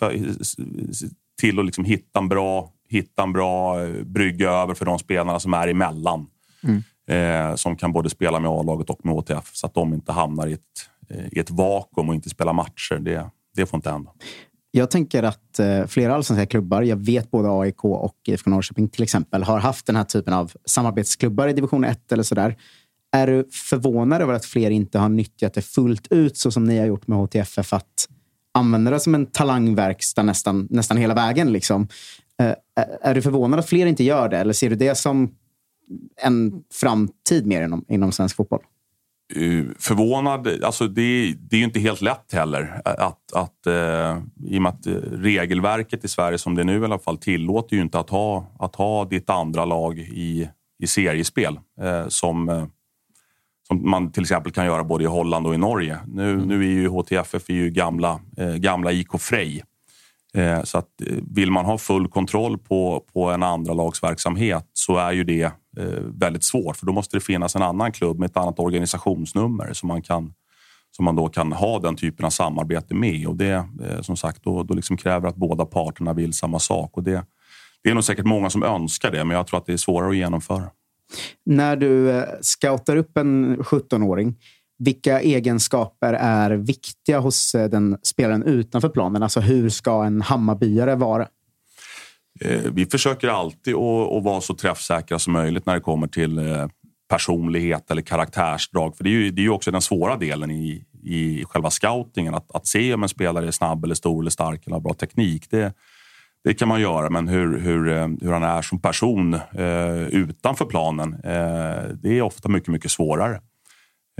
till 1.42 1.60
att 1.60 1.66
liksom 1.66 1.86
hitta 1.86 2.20
en 2.20 2.30
bra, 2.30 2.70
hitta 2.90 3.24
en 3.24 3.34
bra 3.34 3.84
eh, 3.84 4.04
brygga 4.04 4.50
över 4.50 4.74
för 4.74 4.86
de 4.86 5.00
spelarna 5.00 5.40
som 5.40 5.54
är 5.54 5.68
emellan. 5.68 6.28
Mm. 6.64 6.84
Eh, 7.08 7.56
som 7.56 7.76
kan 7.76 7.92
både 7.92 8.10
spela 8.10 8.40
med 8.40 8.52
A-laget 8.52 8.90
och 8.90 9.06
med 9.06 9.16
HTF 9.16 9.50
så 9.54 9.68
att 9.68 9.74
de 9.74 9.94
inte 9.94 10.12
hamnar 10.12 10.48
i 10.48 10.54
ett, 10.54 10.60
eh, 11.10 11.26
i 11.32 11.40
ett 11.40 11.52
vakuum 11.52 12.10
och 12.10 12.16
inte 12.16 12.30
spelar 12.30 12.54
matcher. 12.54 12.96
Det, 13.00 13.30
det 13.56 13.66
får 13.66 13.78
inte 13.78 13.92
hända. 13.92 14.12
Jag 14.72 14.92
tänker 14.92 15.24
att 15.24 15.60
eh, 15.60 15.86
flera 15.86 16.16
allsvenska 16.16 16.46
klubbar, 16.46 16.82
jag 16.82 16.96
vet 16.96 17.32
både 17.32 17.50
AIK 17.52 17.86
och 17.86 18.16
IFK 18.28 18.50
Norrköping 18.50 18.90
till 18.90 19.04
exempel, 19.04 19.44
har 19.44 19.60
haft 19.60 19.86
den 19.86 19.96
här 19.96 20.04
typen 20.04 20.34
av 20.34 20.52
samarbetsklubbar 20.66 21.48
i 21.48 21.54
division 21.54 21.84
1 21.84 22.12
eller 22.12 22.24
sådär. 22.24 22.58
Är 23.16 23.28
du 23.28 23.50
förvånad 23.52 24.22
över 24.22 24.34
att 24.34 24.46
fler 24.46 24.72
inte 24.72 25.00
har 25.00 25.10
nyttjat 25.10 25.54
det 25.54 25.62
fullt 25.62 26.08
ut 26.12 26.38
så 26.38 26.52
som 26.52 26.64
ni 26.64 26.80
har 26.80 26.86
gjort 26.86 27.08
med 27.08 27.18
HTFF? 27.18 27.74
Att 27.74 28.08
använda 28.54 28.92
det 28.92 29.00
som 29.00 29.16
en 29.16 29.26
talangverkstad 29.26 30.24
nästan, 30.24 30.68
nästan 30.70 30.98
hela 30.98 31.14
vägen. 31.14 31.54
Liksom. 31.54 31.88
Eh, 32.40 32.48
eh, 32.48 32.56
är 33.02 33.16
du 33.16 33.22
förvånad 33.22 33.60
att 33.60 33.70
fler 33.70 33.86
inte 33.86 34.04
gör 34.04 34.30
det? 34.30 34.38
Eller 34.38 34.54
ser 34.54 34.70
du 34.70 34.76
det 34.76 34.96
som 34.96 35.36
en 36.22 36.64
framtid 36.74 37.46
mer 37.46 37.64
inom, 37.64 37.86
inom 37.90 38.12
svensk 38.12 38.36
fotboll? 38.36 38.62
Uh, 39.38 39.66
förvånad, 39.80 40.64
alltså 40.64 40.88
det, 40.88 41.36
det 41.40 41.56
är 41.56 41.58
ju 41.58 41.64
inte 41.64 41.80
helt 41.80 42.02
lätt 42.02 42.34
heller. 42.34 42.82
Att, 42.86 43.34
att, 43.34 43.68
uh, 43.68 44.24
I 44.46 44.58
och 44.58 44.62
med 44.62 44.70
att 44.70 44.88
regelverket 45.12 46.06
i 46.06 46.08
Sverige 46.08 46.38
som 46.38 46.56
det 46.56 46.62
är 46.62 46.66
nu 46.66 46.82
i 46.82 46.86
alla 46.86 47.00
fall 47.00 47.18
tillåter 47.18 47.76
ju 47.76 47.82
inte 47.82 48.00
att 48.00 48.10
ha, 48.10 48.48
att 48.60 48.76
ha 48.76 49.06
ditt 49.06 49.30
andra 49.30 49.66
lag 49.66 50.00
i, 50.00 50.50
i 50.80 50.88
seriespel. 50.88 51.60
Uh, 51.82 52.08
som, 52.08 52.70
som 53.68 53.90
man 53.90 54.12
till 54.12 54.24
exempel 54.24 54.52
kan 54.52 54.66
göra 54.66 54.84
både 54.84 55.04
i 55.04 55.08
Holland 55.08 55.48
och 55.48 55.54
i 55.54 55.58
Norge. 55.58 56.00
Nu, 56.08 56.34
mm. 56.34 56.48
nu 56.48 56.60
är 56.60 56.72
ju 56.72 56.88
HTFF 56.88 57.50
är 57.50 57.54
ju 57.54 57.70
gamla, 57.70 58.20
gamla 58.60 58.92
IK 58.92 59.20
Frej 59.20 59.64
Eh, 60.38 60.64
så 60.64 60.78
att 60.78 61.02
eh, 61.02 61.18
vill 61.32 61.52
man 61.52 61.66
ha 61.66 61.78
full 61.78 62.08
kontroll 62.08 62.58
på, 62.58 63.06
på 63.14 63.32
en 63.32 63.44
andra 63.44 63.74
lagsverksamhet 63.74 64.70
så 64.74 64.98
är 64.98 65.12
ju 65.12 65.24
det 65.24 65.44
eh, 65.78 66.00
väldigt 66.14 66.44
svårt 66.44 66.78
för 66.78 66.86
då 66.86 66.94
måste 66.94 67.18
det 67.18 67.22
finnas 67.22 67.56
en 67.56 67.62
annan 67.62 67.92
klubb 67.92 68.20
med 68.20 68.30
ett 68.30 68.38
annat 68.38 68.60
organisationsnummer 68.60 69.74
som 69.74 69.88
man 69.88 70.02
kan 70.02 70.34
som 70.96 71.06
man 71.06 71.16
då 71.16 71.30
kan 71.30 71.54
ha 71.54 71.80
den 71.80 71.96
typen 71.96 72.26
av 72.26 72.30
samarbete 72.30 72.94
med. 72.94 73.28
Och 73.28 73.36
det 73.36 73.66
som 74.02 74.18
sagt, 74.18 74.44
då, 74.44 74.64
då 74.64 74.74
liksom 74.74 74.98
kräver 74.98 75.30
att 75.30 75.36
båda 75.36 75.66
parterna 75.66 76.14
vill 76.14 76.34
samma 76.34 76.60
sak. 76.60 76.98
Och 76.98 77.04
det, 77.04 77.26
det 77.84 77.90
är 77.90 77.94
nog 77.94 78.04
säkert 78.04 78.26
många 78.26 78.50
som 78.50 78.64
önskar 78.64 79.12
det, 79.12 79.24
men 79.24 79.38
jag 79.38 79.48
tror 79.48 79.60
att 79.60 79.66
det 79.66 79.74
är 79.74 79.78
svårare 79.78 80.10
att 80.10 80.16
genomföra. 80.16 80.70
När 81.46 81.76
du 81.76 82.12
eh, 82.12 82.24
scoutar 82.42 82.96
upp 82.96 83.18
en 83.18 83.58
17-åring, 83.58 84.36
vilka 84.80 85.22
egenskaper 85.22 86.14
är 86.14 86.52
viktiga 86.52 87.20
hos 87.20 87.56
eh, 87.56 87.70
den 87.70 87.98
spelaren 88.04 88.44
utanför 88.44 88.90
planen? 88.90 89.24
Alltså 89.24 89.40
hur 89.40 89.70
ska 89.70 90.04
en 90.04 90.22
Hammarbyare 90.22 90.96
vara? 90.96 91.28
Eh, 92.42 92.62
vi 92.74 92.86
försöker 92.86 93.28
alltid 93.28 93.76
att 93.76 94.24
vara 94.24 94.42
så 94.42 94.54
träffsäkra 94.54 95.20
som 95.20 95.34
möjligt 95.34 95.66
när 95.66 95.74
det 95.74 95.82
kommer 95.82 96.08
till 96.08 96.40
personlighet 97.10 97.92
eller 97.92 98.02
karaktärsdrag. 98.02 98.98
För 98.98 99.04
det 99.04 99.10
är 99.10 99.12
ju, 99.12 99.32
det 99.32 99.42
är 99.42 99.44
ju 99.44 99.50
också 99.50 99.72
den 99.72 99.82
svåra 99.82 100.18
delen 100.18 100.52
i, 100.52 100.86
i 101.04 101.46
själva 101.46 101.70
scoutingen. 101.70 102.34
Att, 102.34 102.56
att 102.56 102.68
se 102.68 102.94
om 102.94 103.04
en 103.04 103.10
spelare 103.10 103.48
är 103.48 103.52
snabb 103.52 103.84
eller 103.84 103.96
stor 103.96 104.22
eller 104.22 104.32
stark 104.32 104.66
eller 104.66 104.76
har 104.76 104.82
bra 104.82 104.94
teknik. 104.94 105.50
Det, 105.50 105.74
det 106.44 106.54
kan 106.54 106.68
man 106.68 106.82
göra, 106.82 107.10
men 107.10 107.28
hur, 107.28 107.60
hur, 107.60 107.86
hur 108.26 108.32
han 108.32 108.44
är 108.44 108.62
som 108.62 108.80
person 108.80 109.34
eh, 109.34 110.08
utanför 110.08 110.66
planen, 110.66 111.14
eh, 111.14 111.84
det 112.02 112.18
är 112.18 112.22
ofta 112.22 112.50
mycket, 112.50 112.70
mycket 112.70 112.92
svårare. 112.92 113.42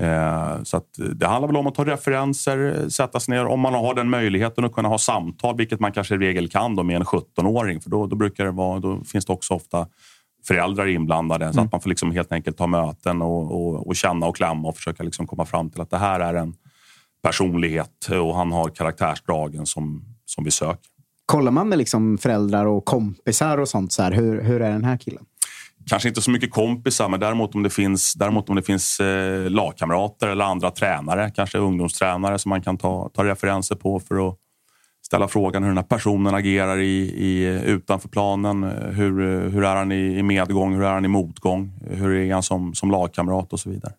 Eh, 0.02 0.64
så 0.64 0.82
det 1.16 1.28
handlar 1.28 1.48
väl 1.48 1.58
om 1.58 1.68
att 1.68 1.76
ta 1.76 1.86
referenser, 1.86 2.90
sätta 2.90 3.20
sig 3.20 3.36
ner 3.36 3.46
om 3.46 3.60
man 3.60 3.74
har 3.74 3.94
den 3.94 4.10
möjligheten 4.10 4.66
att 4.66 4.74
kunna 4.74 4.90
ha 4.90 4.98
samtal, 4.98 5.58
vilket 5.58 5.80
man 5.80 5.92
kanske 5.92 6.16
i 6.16 6.18
regel 6.18 6.50
kan 6.50 6.76
då 6.76 6.84
med 6.84 6.96
en 6.96 7.04
17-åring. 7.04 7.82
För 7.82 7.90
då, 7.90 8.08
då, 8.08 8.16
brukar 8.16 8.46
det 8.46 8.52
vara, 8.52 8.80
då 8.80 9.04
finns 9.04 9.26
det 9.26 9.34
också 9.34 9.54
ofta 9.54 9.88
föräldrar 10.48 10.88
inblandade 10.88 11.46
mm. 11.46 11.54
så 11.54 11.62
att 11.62 11.72
man 11.72 11.82
får 11.82 11.90
liksom 11.90 12.12
helt 12.12 12.32
enkelt 12.32 12.58
ta 12.58 12.68
möten 12.68 13.22
och, 13.22 13.52
och, 13.52 13.88
och, 13.88 13.96
känna 13.96 14.26
och 14.26 14.36
klämma 14.36 14.68
och 14.68 14.76
försöka 14.76 15.04
liksom 15.04 15.28
komma 15.28 15.46
fram 15.46 15.70
till 15.70 15.82
att 15.82 15.90
det 15.90 15.98
här 15.98 16.20
är 16.20 16.34
en 16.34 16.54
personlighet 17.24 18.08
och 18.10 18.36
han 18.36 18.52
har 18.52 18.70
karaktärsdragen 18.70 19.66
som, 19.66 20.04
som 20.26 20.44
vi 20.44 20.52
söker. 20.52 20.93
Kollar 21.26 21.52
man 21.52 21.70
med 21.70 21.78
liksom 21.78 22.18
föräldrar 22.18 22.66
och 22.66 22.86
kompisar 22.86 23.58
och 23.58 23.70
sånt? 23.70 23.92
Så 23.92 24.04
här, 24.04 24.12
hur, 24.12 24.42
hur 24.42 24.62
är 24.62 24.72
den 24.72 24.84
här 24.84 24.98
killen? 24.98 25.26
Kanske 25.90 26.10
inte 26.10 26.22
så 26.22 26.32
mycket 26.32 26.52
kompisar, 26.52 27.10
men 27.10 27.20
däremot 27.20 27.56
om 27.56 27.64
det 27.64 27.70
finns, 27.70 28.14
däremot 28.14 28.50
om 28.50 28.56
det 28.56 28.62
finns 28.62 29.00
eh, 29.00 29.50
lagkamrater 29.50 30.28
eller 30.28 30.46
andra 30.46 30.72
tränare, 30.72 31.32
kanske 31.36 31.58
ungdomstränare 31.58 32.40
som 32.40 32.50
man 32.50 32.62
kan 32.62 32.78
ta, 32.78 33.10
ta 33.14 33.24
referenser 33.24 33.76
på 33.76 34.00
för 34.00 34.28
att 34.28 34.38
ställa 35.06 35.28
frågan 35.28 35.64
hur 35.64 35.70
den 35.70 35.78
här 35.78 35.84
personen 35.84 36.36
agerar 36.36 36.78
i, 36.78 37.00
i, 37.18 37.46
utanför 37.66 38.10
planen. 38.10 38.64
Hur, 38.92 39.42
hur 39.50 39.64
är 39.64 39.76
han 39.76 39.92
i, 39.92 40.18
i 40.18 40.24
medgång? 40.24 40.76
Hur 40.76 40.84
är 40.84 40.94
han 40.94 41.06
i 41.06 41.08
motgång? 41.08 41.74
Hur 41.90 42.14
är 42.14 42.34
han 42.34 42.44
som, 42.44 42.74
som 42.74 42.92
lagkamrat 42.92 43.54
och 43.54 43.60
så 43.60 43.70
vidare? 43.70 43.94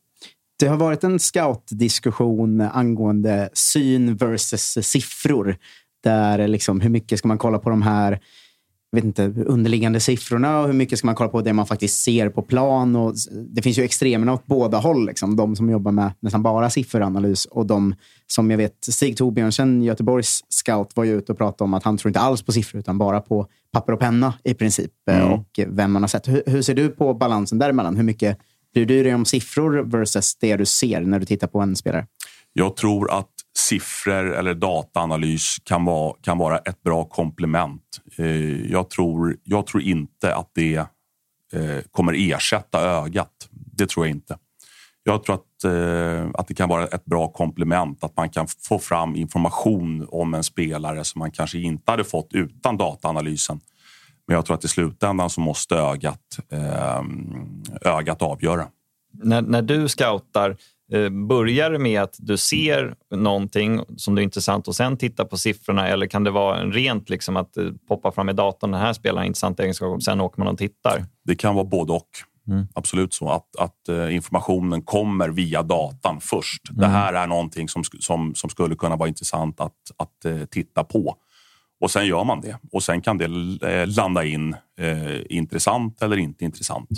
Det 0.58 0.66
har 0.66 0.76
varit 0.76 1.04
en 1.04 1.18
scoutdiskussion 1.18 2.60
angående 2.60 3.48
syn 3.52 4.16
versus 4.16 4.78
siffror. 4.82 5.56
Där 6.04 6.48
liksom, 6.48 6.80
hur 6.80 6.90
mycket 6.90 7.18
ska 7.18 7.28
man 7.28 7.38
kolla 7.38 7.58
på 7.58 7.70
de 7.70 7.82
här 7.82 8.20
vet 8.94 9.04
inte, 9.04 9.34
underliggande 9.46 10.00
siffrorna 10.00 10.60
och 10.60 10.66
hur 10.66 10.72
mycket 10.72 10.98
ska 10.98 11.06
man 11.06 11.14
kolla 11.14 11.30
på 11.30 11.40
det 11.40 11.52
man 11.52 11.66
faktiskt 11.66 12.02
ser 12.02 12.28
på 12.28 12.42
plan. 12.42 12.96
Och 12.96 13.14
det 13.48 13.62
finns 13.62 13.78
ju 13.78 13.82
extremerna 13.82 14.32
åt 14.32 14.46
båda 14.46 14.78
håll. 14.78 15.06
Liksom. 15.06 15.36
De 15.36 15.56
som 15.56 15.70
jobbar 15.70 15.92
med 15.92 16.12
nästan 16.20 16.42
bara 16.42 16.70
sifferanalys 16.70 17.44
och 17.44 17.66
de 17.66 17.94
som 18.26 18.50
jag 18.50 18.58
vet, 18.58 18.84
Stig 18.88 19.16
Torbjörnsen, 19.16 19.82
Göteborgs 19.82 20.40
scout, 20.48 20.90
var 20.94 21.04
ju 21.04 21.18
ute 21.18 21.32
och 21.32 21.38
pratade 21.38 21.64
om 21.64 21.74
att 21.74 21.84
han 21.84 21.96
tror 21.96 22.08
inte 22.08 22.20
alls 22.20 22.42
på 22.42 22.52
siffror 22.52 22.78
utan 22.78 22.98
bara 22.98 23.20
på 23.20 23.46
papper 23.72 23.92
och 23.92 24.00
penna 24.00 24.34
i 24.44 24.54
princip. 24.54 24.92
Mm. 25.10 25.32
Och 25.32 25.60
vem 25.66 25.92
man 25.92 26.02
har 26.02 26.08
sett. 26.08 26.28
Hur, 26.28 26.42
hur, 26.46 26.62
ser 26.62 26.74
du 26.74 26.88
på 26.88 27.14
balansen 27.14 27.58
däremellan? 27.58 27.96
Hur 27.96 28.04
mycket 28.04 28.38
bryr 28.74 28.86
du 28.86 29.02
dig 29.02 29.14
om 29.14 29.24
siffror 29.24 29.82
versus 29.84 30.36
det 30.36 30.56
du 30.56 30.66
ser 30.66 31.00
när 31.00 31.18
du 31.18 31.26
tittar 31.26 31.46
på 31.46 31.60
en 31.60 31.76
spelare? 31.76 32.06
Jag 32.52 32.76
tror 32.76 33.18
att 33.18 33.33
siffror 33.56 34.34
eller 34.34 34.54
dataanalys 34.54 35.56
kan 35.64 35.84
vara, 35.84 36.14
kan 36.20 36.38
vara 36.38 36.58
ett 36.58 36.82
bra 36.82 37.04
komplement. 37.04 37.82
Eh, 38.16 38.70
jag 38.72 38.90
tror, 38.90 39.36
jag 39.44 39.66
tror 39.66 39.82
inte 39.82 40.34
att 40.34 40.50
det 40.54 40.76
eh, 41.52 41.78
kommer 41.90 42.32
ersätta 42.32 42.80
ögat. 42.80 43.48
Det 43.50 43.86
tror 43.86 44.06
jag 44.06 44.16
inte. 44.16 44.38
Jag 45.02 45.24
tror 45.24 45.34
att, 45.34 45.64
eh, 45.64 46.30
att 46.34 46.48
det 46.48 46.54
kan 46.54 46.68
vara 46.68 46.86
ett 46.86 47.04
bra 47.04 47.28
komplement. 47.28 48.04
Att 48.04 48.16
man 48.16 48.28
kan 48.28 48.46
få 48.68 48.78
fram 48.78 49.16
information 49.16 50.06
om 50.10 50.34
en 50.34 50.44
spelare 50.44 51.04
som 51.04 51.18
man 51.18 51.30
kanske 51.30 51.58
inte 51.58 51.90
hade 51.90 52.04
fått 52.04 52.28
utan 52.32 52.76
dataanalysen. 52.76 53.60
Men 54.26 54.34
jag 54.34 54.46
tror 54.46 54.56
att 54.56 54.64
i 54.64 54.68
slutändan 54.68 55.30
så 55.30 55.40
måste 55.40 55.74
ögat, 55.74 56.38
ehm, 56.50 57.62
ögat 57.80 58.22
avgöra. 58.22 58.66
När, 59.12 59.42
när 59.42 59.62
du 59.62 59.88
scoutar, 59.88 60.50
Eh, 60.50 60.56
börjar 61.10 61.70
det 61.70 61.78
med 61.78 62.02
att 62.02 62.16
du 62.18 62.36
ser 62.36 62.94
någonting 63.10 63.80
som 63.96 64.18
är 64.18 64.22
intressant 64.22 64.68
och 64.68 64.76
sen 64.76 64.96
tittar 64.96 65.24
på 65.24 65.36
siffrorna 65.36 65.88
eller 65.88 66.06
kan 66.06 66.24
det 66.24 66.30
vara 66.30 66.60
en 66.60 66.72
rent 66.72 67.10
liksom 67.10 67.36
att 67.36 67.56
eh, 67.56 67.64
poppa 67.88 68.12
fram 68.12 68.28
i 68.28 68.32
datorn, 68.32 68.70
den 68.70 68.80
här 68.80 68.92
spelar 68.92 69.20
en 69.20 69.26
intressant 69.26 69.60
egenskap 69.60 69.94
och 69.94 70.02
sen 70.02 70.20
åker 70.20 70.38
man 70.38 70.48
och 70.48 70.58
tittar? 70.58 71.06
Det 71.24 71.34
kan 71.34 71.54
vara 71.54 71.64
både 71.64 71.92
och. 71.92 72.08
Mm. 72.48 72.66
Absolut 72.74 73.14
så. 73.14 73.28
Att, 73.30 73.56
att 73.58 73.88
uh, 73.88 74.14
informationen 74.14 74.82
kommer 74.82 75.28
via 75.28 75.62
datan 75.62 76.20
först. 76.20 76.70
Mm. 76.70 76.80
Det 76.80 76.86
här 76.86 77.12
är 77.12 77.26
någonting 77.26 77.68
som, 77.68 77.84
som, 77.84 78.34
som 78.34 78.50
skulle 78.50 78.74
kunna 78.74 78.96
vara 78.96 79.08
intressant 79.08 79.60
att, 79.60 79.72
att 79.96 80.50
titta 80.50 80.84
på. 80.84 81.16
Och 81.80 81.90
sen 81.90 82.06
gör 82.06 82.24
man 82.24 82.40
det. 82.40 82.58
Och 82.72 82.82
sen 82.82 83.00
kan 83.00 83.18
det 83.18 83.28
landa 83.86 84.24
in 84.24 84.56
intressant 85.28 86.02
eller 86.02 86.16
inte 86.16 86.44
intressant 86.44 86.88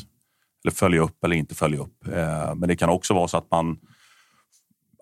eller 0.66 0.74
följa 0.74 1.00
upp 1.00 1.24
eller 1.24 1.36
inte 1.36 1.54
följa 1.54 1.80
upp. 1.80 2.06
Eh, 2.06 2.54
men 2.54 2.68
det 2.68 2.76
kan 2.76 2.88
också 2.88 3.14
vara 3.14 3.28
så 3.28 3.36
att 3.36 3.50
man 3.50 3.78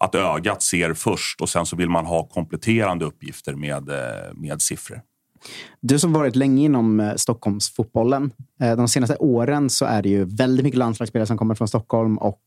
att 0.00 0.14
ögat 0.14 0.62
ser 0.62 0.94
först 0.94 1.40
och 1.40 1.48
sen 1.48 1.66
så 1.66 1.76
vill 1.76 1.90
man 1.90 2.06
ha 2.06 2.26
kompletterande 2.26 3.04
uppgifter 3.04 3.54
med, 3.54 3.88
eh, 3.88 4.34
med 4.34 4.62
siffror. 4.62 5.00
Du 5.80 5.98
som 5.98 6.12
varit 6.12 6.36
länge 6.36 6.64
inom 6.64 7.00
eh, 7.00 7.14
Stockholmsfotbollen. 7.14 8.32
Eh, 8.60 8.76
de 8.76 8.88
senaste 8.88 9.16
åren 9.16 9.70
så 9.70 9.84
är 9.84 10.02
det 10.02 10.08
ju 10.08 10.24
väldigt 10.24 10.64
mycket 10.64 10.78
landslagsspelare 10.78 11.26
som 11.26 11.38
kommer 11.38 11.54
från 11.54 11.68
Stockholm 11.68 12.18
och 12.18 12.40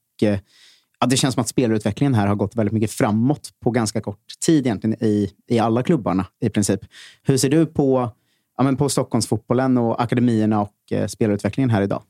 ja, 0.99 1.07
det 1.07 1.17
känns 1.17 1.33
som 1.33 1.41
att 1.41 1.47
spelutvecklingen 1.47 2.13
här 2.13 2.27
har 2.27 2.35
gått 2.35 2.55
väldigt 2.55 2.73
mycket 2.73 2.91
framåt 2.91 3.49
på 3.63 3.71
ganska 3.71 4.01
kort 4.01 4.25
tid 4.45 4.65
egentligen 4.65 5.03
i, 5.03 5.31
i 5.47 5.59
alla 5.59 5.83
klubbarna 5.83 6.25
i 6.41 6.49
princip. 6.49 6.79
Hur 7.23 7.37
ser 7.37 7.49
du 7.49 7.65
på, 7.65 8.11
ja, 8.57 8.63
men 8.63 8.77
på 8.77 8.89
Stockholmsfotbollen 8.89 9.77
och 9.77 10.03
akademierna 10.03 10.61
och 10.61 11.09
spelutvecklingen 11.09 11.69
här 11.69 11.81
idag? 11.81 12.01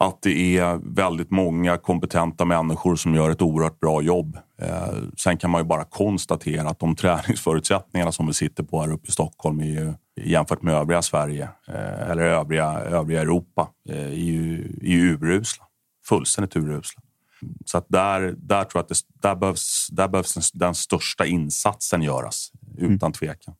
Att 0.00 0.22
det 0.22 0.58
är 0.58 0.80
väldigt 0.94 1.30
många 1.30 1.76
kompetenta 1.76 2.44
människor 2.44 2.96
som 2.96 3.14
gör 3.14 3.30
ett 3.30 3.42
oerhört 3.42 3.80
bra 3.80 4.02
jobb. 4.02 4.38
Eh, 4.58 4.94
sen 5.16 5.36
kan 5.36 5.50
man 5.50 5.60
ju 5.60 5.64
bara 5.64 5.84
konstatera 5.84 6.68
att 6.68 6.78
de 6.78 6.96
träningsförutsättningarna 6.96 8.12
som 8.12 8.26
vi 8.26 8.34
sitter 8.34 8.62
på 8.62 8.80
här 8.80 8.92
uppe 8.92 9.08
i 9.08 9.12
Stockholm 9.12 9.60
är 9.60 9.64
ju, 9.64 9.94
jämfört 10.16 10.62
med 10.62 10.74
övriga 10.74 11.02
Sverige 11.02 11.48
eh, 11.68 12.10
eller 12.10 12.22
övriga, 12.22 12.70
övriga 12.80 13.20
Europa 13.20 13.68
eh, 13.88 13.96
är, 13.96 14.08
ju, 14.10 14.78
är 14.82 14.88
ju 14.88 15.14
urusla. 15.14 15.64
Fullständigt 16.08 16.56
urusla. 16.56 17.02
Så 17.64 17.78
att 17.78 17.86
där, 17.88 18.34
där 18.38 18.64
tror 18.64 18.78
jag 18.78 18.82
att 18.82 18.88
det, 18.88 19.28
där 19.28 19.34
behövs, 19.34 19.88
där 19.90 20.08
behövs 20.08 20.34
den, 20.34 20.42
den 20.54 20.74
största 20.74 21.26
insatsen 21.26 22.02
göras, 22.02 22.52
utan 22.78 23.06
mm. 23.06 23.12
tvekan. 23.12 23.54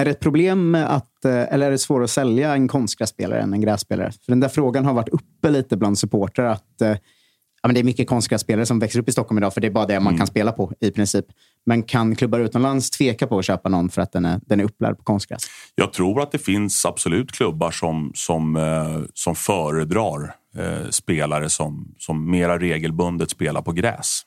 Är 0.00 0.04
det 0.04 0.10
ett 0.10 0.20
problem 0.20 0.74
att, 0.74 1.24
eh, 1.24 1.52
eller 1.52 1.66
är 1.66 1.70
det 1.70 1.78
svårare 1.78 2.04
att 2.04 2.10
sälja 2.10 2.52
en 2.52 2.68
konstgrässpelare 2.68 3.40
än 3.40 3.52
en 3.52 3.60
grässpelare? 3.60 4.12
För 4.12 4.32
den 4.32 4.40
där 4.40 4.48
frågan 4.48 4.84
har 4.84 4.94
varit 4.94 5.08
uppe 5.08 5.50
lite 5.50 5.76
bland 5.76 5.98
supportrar. 5.98 6.46
Att, 6.46 6.80
eh, 6.80 6.88
ja, 6.88 7.68
men 7.68 7.74
det 7.74 7.80
är 7.80 7.84
mycket 7.84 8.08
konstgrässpelare 8.08 8.66
som 8.66 8.78
växer 8.78 9.00
upp 9.00 9.08
i 9.08 9.12
Stockholm 9.12 9.38
idag, 9.38 9.54
för 9.54 9.60
det 9.60 9.66
är 9.66 9.70
bara 9.70 9.86
det 9.86 10.00
man 10.00 10.06
mm. 10.06 10.18
kan 10.18 10.26
spela 10.26 10.52
på 10.52 10.72
i 10.80 10.90
princip. 10.90 11.24
Men 11.66 11.82
kan 11.82 12.16
klubbar 12.16 12.40
utomlands 12.40 12.90
tveka 12.90 13.26
på 13.26 13.38
att 13.38 13.44
köpa 13.44 13.68
någon 13.68 13.88
för 13.88 14.02
att 14.02 14.12
den 14.12 14.24
är, 14.24 14.40
den 14.46 14.60
är 14.60 14.64
upplärd 14.64 14.96
på 14.96 15.02
konstgräs? 15.02 15.42
Jag 15.74 15.92
tror 15.92 16.22
att 16.22 16.32
det 16.32 16.38
finns 16.38 16.86
absolut 16.86 17.32
klubbar 17.32 17.70
som, 17.70 18.12
som, 18.14 18.56
eh, 18.56 19.00
som 19.14 19.34
föredrar 19.34 20.34
eh, 20.58 20.90
spelare 20.90 21.48
som, 21.48 21.94
som 21.98 22.30
mera 22.30 22.58
regelbundet 22.58 23.30
spelar 23.30 23.62
på 23.62 23.72
gräs. 23.72 24.22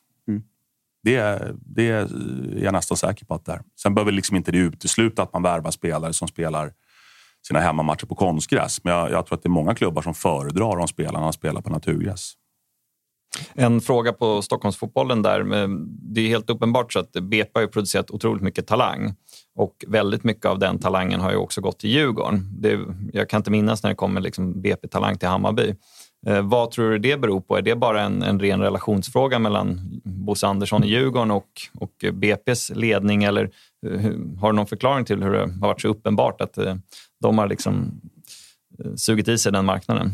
Det, 1.03 1.43
det 1.65 1.89
är 1.89 2.07
jag 2.63 2.73
nästan 2.73 2.97
säker 2.97 3.25
på 3.25 3.33
att 3.33 3.45
det 3.45 3.51
är. 3.51 3.61
Sen 3.81 3.95
behöver 3.95 4.11
liksom 4.11 4.35
inte 4.35 4.51
det 4.51 4.57
utesluta 4.57 5.23
att 5.23 5.33
man 5.33 5.43
värvar 5.43 5.71
spelare 5.71 6.13
som 6.13 6.27
spelar 6.27 6.73
sina 7.47 7.59
hemmamatcher 7.59 8.05
på 8.05 8.15
konstgräs. 8.15 8.83
Men 8.83 8.93
jag, 8.93 9.11
jag 9.11 9.25
tror 9.25 9.37
att 9.37 9.43
det 9.43 9.47
är 9.47 9.51
många 9.51 9.75
klubbar 9.75 10.01
som 10.01 10.13
föredrar 10.13 10.77
om 10.77 10.87
spelarna 10.87 11.31
spelar 11.31 11.61
på 11.61 11.69
naturgräs. 11.69 12.33
En 13.53 13.81
fråga 13.81 14.13
på 14.13 14.41
Stockholmsfotbollen 14.41 15.21
där. 15.21 15.43
Det 16.13 16.21
är 16.21 16.27
helt 16.27 16.49
uppenbart 16.49 16.93
så 16.93 16.99
att 16.99 17.11
BP 17.11 17.59
har 17.59 17.67
producerat 17.67 18.11
otroligt 18.11 18.43
mycket 18.43 18.67
talang 18.67 19.15
och 19.55 19.85
väldigt 19.87 20.23
mycket 20.23 20.45
av 20.45 20.59
den 20.59 20.79
talangen 20.79 21.21
har 21.21 21.31
ju 21.31 21.37
också 21.37 21.61
gått 21.61 21.79
till 21.79 21.89
Djurgården. 21.89 22.49
Det, 22.59 22.79
jag 23.13 23.29
kan 23.29 23.39
inte 23.39 23.51
minnas 23.51 23.83
när 23.83 23.89
det 23.89 23.95
kommer 23.95 24.21
liksom 24.21 24.61
BP-talang 24.61 25.17
till 25.17 25.27
Hammarby. 25.27 25.75
Eh, 26.27 26.41
vad 26.41 26.71
tror 26.71 26.89
du 26.89 26.99
det 26.99 27.17
beror 27.17 27.41
på? 27.41 27.57
Är 27.57 27.61
det 27.61 27.75
bara 27.75 28.01
en, 28.01 28.23
en 28.23 28.39
ren 28.39 28.61
relationsfråga 28.61 29.39
mellan 29.39 29.79
Bosse 30.03 30.47
Andersson 30.47 30.83
i 30.83 30.87
Djurgården 30.87 31.31
och, 31.31 31.49
och 31.79 32.05
BPs 32.13 32.69
ledning? 32.69 33.23
Eller 33.23 33.43
eh, 33.87 34.11
har 34.41 34.51
du 34.51 34.55
någon 34.55 34.67
förklaring 34.67 35.05
till 35.05 35.23
hur 35.23 35.31
det 35.31 35.39
har 35.39 35.47
varit 35.47 35.81
så 35.81 35.87
uppenbart 35.87 36.41
att 36.41 36.57
eh, 36.57 36.75
de 37.21 37.37
har 37.37 37.47
liksom 37.47 38.01
eh, 38.79 38.93
sugit 38.95 39.27
i 39.27 39.37
sig 39.37 39.51
den 39.51 39.65
marknaden? 39.65 40.11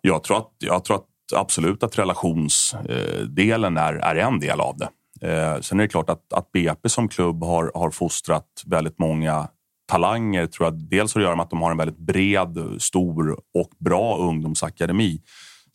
Jag 0.00 0.22
tror 0.22 0.36
att, 0.36 0.52
jag 0.58 0.84
tror 0.84 0.96
att 0.96 1.06
absolut 1.34 1.82
att 1.82 1.98
relationsdelen 1.98 3.76
är, 3.76 3.94
är 3.94 4.16
en 4.16 4.40
del 4.40 4.60
av 4.60 4.76
det. 4.76 4.88
Eh, 5.20 5.60
sen 5.60 5.80
är 5.80 5.84
det 5.84 5.88
klart 5.88 6.10
att, 6.10 6.32
att 6.32 6.52
BP 6.52 6.88
som 6.88 7.08
klubb 7.08 7.44
har, 7.44 7.70
har 7.74 7.90
fostrat 7.90 8.62
väldigt 8.66 8.98
många 8.98 9.48
talanger. 9.86 10.46
Tror 10.46 10.66
jag 10.66 10.74
dels 10.74 11.14
har 11.14 11.20
att 11.20 11.24
göra 11.24 11.36
med 11.36 11.44
att 11.44 11.50
de 11.50 11.62
har 11.62 11.70
en 11.70 11.76
väldigt 11.76 11.98
bred, 11.98 12.58
stor 12.78 13.40
och 13.54 13.70
bra 13.78 14.16
ungdomsakademi. 14.16 15.22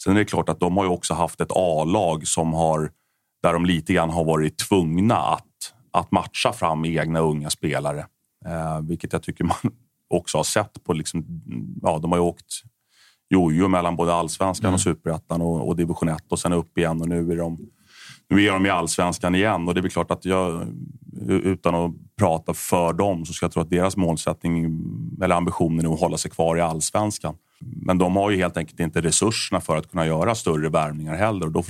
Sen 0.03 0.13
är 0.13 0.19
det 0.19 0.25
klart 0.25 0.49
att 0.49 0.59
de 0.59 0.77
har 0.77 0.83
ju 0.83 0.89
också 0.89 1.13
haft 1.13 1.41
ett 1.41 1.51
A-lag 1.51 2.27
som 2.27 2.53
har 2.53 2.91
där 3.43 3.53
de 3.53 3.65
lite 3.65 3.93
grann 3.93 4.09
har 4.09 4.23
varit 4.23 4.57
tvungna 4.57 5.15
att, 5.17 5.73
att 5.91 6.11
matcha 6.11 6.53
fram 6.53 6.85
egna 6.85 7.19
unga 7.19 7.49
spelare. 7.49 8.05
Eh, 8.45 8.81
vilket 8.81 9.13
jag 9.13 9.23
tycker 9.23 9.43
man 9.43 9.57
också 10.09 10.37
har 10.37 10.43
sett 10.43 10.83
på... 10.83 10.93
Liksom, 10.93 11.25
ja, 11.81 11.99
de 11.99 12.11
har 12.11 12.19
ju 12.19 12.23
åkt 12.23 12.63
jojo 13.29 13.67
mellan 13.67 13.95
både 13.95 14.13
allsvenskan 14.13 14.67
mm. 14.67 14.73
och 14.73 14.81
superettan 14.81 15.41
och, 15.41 15.67
och 15.67 15.75
division 15.75 16.09
1 16.09 16.23
och 16.29 16.39
sen 16.39 16.53
upp 16.53 16.77
igen 16.77 17.01
och 17.01 17.09
nu 17.09 17.31
är 17.31 17.37
de 17.37 17.59
nu 18.31 18.45
är 18.45 18.51
de 18.51 18.65
i 18.65 18.69
allsvenskan 18.69 19.35
igen 19.35 19.67
och 19.67 19.73
det 19.73 19.81
är 19.81 19.89
klart 19.89 20.11
att 20.11 20.25
jag, 20.25 20.67
utan 21.27 21.75
att 21.75 21.91
prata 22.17 22.53
för 22.53 22.93
dem, 22.93 23.25
så 23.25 23.33
ska 23.33 23.45
jag 23.45 23.53
tro 23.53 23.61
att 23.61 23.69
deras 23.69 23.97
målsättning 23.97 24.81
eller 25.23 25.35
ambitionen 25.35 25.85
är 25.85 25.93
att 25.93 25.99
hålla 25.99 26.17
sig 26.17 26.31
kvar 26.31 26.57
i 26.57 26.61
allsvenskan. 26.61 27.35
Men 27.61 27.97
de 27.97 28.15
har 28.15 28.31
ju 28.31 28.37
helt 28.37 28.57
enkelt 28.57 28.79
inte 28.79 29.01
resurserna 29.01 29.61
för 29.61 29.77
att 29.77 29.91
kunna 29.91 30.05
göra 30.05 30.35
större 30.35 30.69
värvningar 30.69 31.15
heller. 31.15 31.45
Och 31.45 31.51
då 31.51 31.63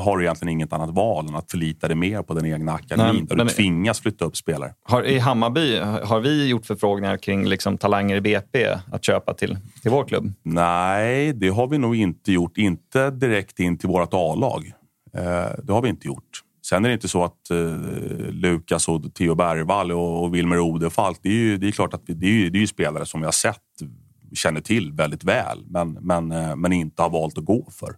har 0.00 0.18
du 0.18 0.24
egentligen 0.24 0.52
inget 0.52 0.72
annat 0.72 0.90
val 0.90 1.28
än 1.28 1.34
att 1.34 1.50
förlita 1.50 1.88
dig 1.88 1.96
mer 1.96 2.22
på 2.22 2.34
den 2.34 2.46
egna 2.46 2.72
akademin 2.72 3.14
Nej, 3.14 3.36
där 3.36 3.44
du 3.44 3.50
tvingas 3.50 4.00
flytta 4.00 4.24
upp 4.24 4.36
spelare. 4.36 4.74
Har, 4.82 5.02
I 5.02 5.18
Hammarby, 5.18 5.78
har 6.04 6.20
vi 6.20 6.48
gjort 6.48 6.66
förfrågningar 6.66 7.16
kring 7.16 7.46
liksom, 7.46 7.78
talanger 7.78 8.16
i 8.16 8.20
BP 8.20 8.66
att 8.92 9.04
köpa 9.04 9.34
till, 9.34 9.58
till 9.82 9.90
vår 9.90 10.04
klubb? 10.04 10.32
Nej, 10.42 11.32
det 11.32 11.48
har 11.48 11.66
vi 11.66 11.78
nog 11.78 11.96
inte 11.96 12.32
gjort. 12.32 12.58
Inte 12.58 13.10
direkt 13.10 13.60
in 13.60 13.78
till 13.78 13.88
vårt 13.88 14.14
A-lag. 14.14 14.72
Eh, 15.14 15.50
det 15.62 15.72
har 15.72 15.82
vi 15.82 15.88
inte 15.88 16.06
gjort. 16.06 16.42
Sen 16.66 16.84
är 16.84 16.88
det 16.88 16.94
inte 16.94 17.08
så 17.08 17.24
att 17.24 17.50
eh, 17.50 17.76
Lukas 18.30 18.88
och 18.88 19.14
Theo 19.14 19.34
Bergvall 19.34 19.92
och, 19.92 20.22
och 20.22 20.34
Wilmer 20.34 20.58
Odefalk, 20.58 21.18
det 21.22 21.28
är 21.28 21.32
ju 21.32 21.56
det 21.56 21.68
är 21.68 21.72
klart 21.72 21.94
att 21.94 22.02
vi, 22.06 22.14
det, 22.14 22.26
är 22.26 22.30
ju, 22.30 22.50
det 22.50 22.58
är 22.58 22.60
ju 22.60 22.66
spelare 22.66 23.06
som 23.06 23.20
vi 23.20 23.24
har 23.24 23.32
sett, 23.32 23.62
känner 24.34 24.60
till 24.60 24.92
väldigt 24.92 25.24
väl, 25.24 25.64
men, 25.66 25.92
men, 25.92 26.32
eh, 26.32 26.56
men 26.56 26.72
inte 26.72 27.02
har 27.02 27.10
valt 27.10 27.38
att 27.38 27.44
gå 27.44 27.68
för. 27.70 27.96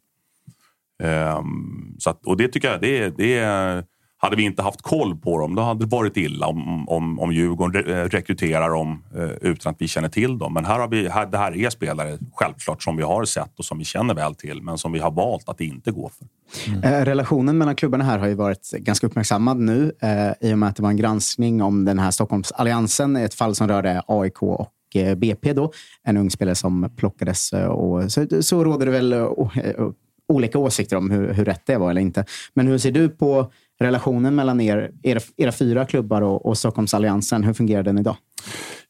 Um, 1.02 1.96
så 1.98 2.11
att, 2.11 2.26
och 2.26 2.36
det 2.36 2.48
tycker 2.48 2.70
jag, 2.70 2.80
det, 2.80 3.16
det 3.16 3.38
är 3.38 3.84
hade 4.22 4.36
vi 4.36 4.42
inte 4.42 4.62
haft 4.62 4.82
koll 4.82 5.16
på 5.16 5.38
dem, 5.38 5.54
då 5.54 5.62
hade 5.62 5.84
det 5.84 5.96
varit 5.96 6.16
illa 6.16 6.46
om, 6.46 6.88
om, 6.88 7.20
om 7.20 7.32
Djurgården 7.32 7.82
re 7.82 8.00
eh, 8.00 8.04
rekryterar 8.04 8.70
dem 8.70 9.02
eh, 9.16 9.50
utan 9.50 9.72
att 9.72 9.76
vi 9.80 9.88
känner 9.88 10.08
till 10.08 10.38
dem. 10.38 10.54
Men 10.54 10.64
här 10.64 10.78
har 10.78 10.88
vi, 10.88 11.08
här, 11.08 11.26
det 11.26 11.38
här 11.38 11.56
är 11.56 11.70
spelare, 11.70 12.18
självklart, 12.34 12.82
som 12.82 12.96
vi 12.96 13.02
har 13.02 13.24
sett 13.24 13.58
och 13.58 13.64
som 13.64 13.78
vi 13.78 13.84
känner 13.84 14.14
väl 14.14 14.34
till, 14.34 14.62
men 14.62 14.78
som 14.78 14.92
vi 14.92 14.98
har 14.98 15.10
valt 15.10 15.48
att 15.48 15.60
inte 15.60 15.90
gå 15.90 16.10
för. 16.18 16.26
Mm. 16.72 16.84
Eh, 16.84 17.04
relationen 17.04 17.58
mellan 17.58 17.76
klubbarna 17.76 18.04
här 18.04 18.18
har 18.18 18.26
ju 18.26 18.34
varit 18.34 18.70
ganska 18.70 19.06
uppmärksammad 19.06 19.56
nu 19.56 19.92
eh, 20.02 20.48
i 20.50 20.54
och 20.54 20.58
med 20.58 20.68
att 20.68 20.76
det 20.76 20.82
var 20.82 20.90
en 20.90 20.96
granskning 20.96 21.62
om 21.62 21.84
den 21.84 21.98
här 21.98 22.10
Stockholmsalliansen, 22.10 23.16
ett 23.16 23.34
fall 23.34 23.54
som 23.54 23.68
rörde 23.68 24.02
AIK 24.06 24.42
och 24.42 24.72
eh, 24.94 25.14
BP 25.14 25.52
då. 25.52 25.72
En 26.02 26.16
ung 26.16 26.30
spelare 26.30 26.54
som 26.54 26.90
plockades. 26.96 27.52
Eh, 27.52 27.68
och, 27.68 28.12
så, 28.12 28.26
så 28.40 28.64
råder 28.64 28.86
det 28.86 28.92
väl 28.92 29.14
olika 30.28 30.58
åsikter 30.58 30.96
om 30.96 31.10
hur, 31.10 31.32
hur 31.32 31.44
rätt 31.44 31.62
det 31.66 31.76
var 31.76 31.90
eller 31.90 32.00
inte. 32.00 32.24
Men 32.54 32.66
hur 32.66 32.78
ser 32.78 32.92
du 32.92 33.08
på 33.08 33.52
relationen 33.81 34.35
mellan 34.35 34.61
er, 34.61 34.91
era, 35.03 35.20
era 35.37 35.53
fyra 35.53 35.87
klubbar 35.87 36.22
och, 36.22 36.47
och 36.47 36.59
Stockholmsalliansen? 36.59 37.45
Hur 37.45 37.55
fungerar 37.55 37.83
den 37.83 37.99
idag? 37.99 38.16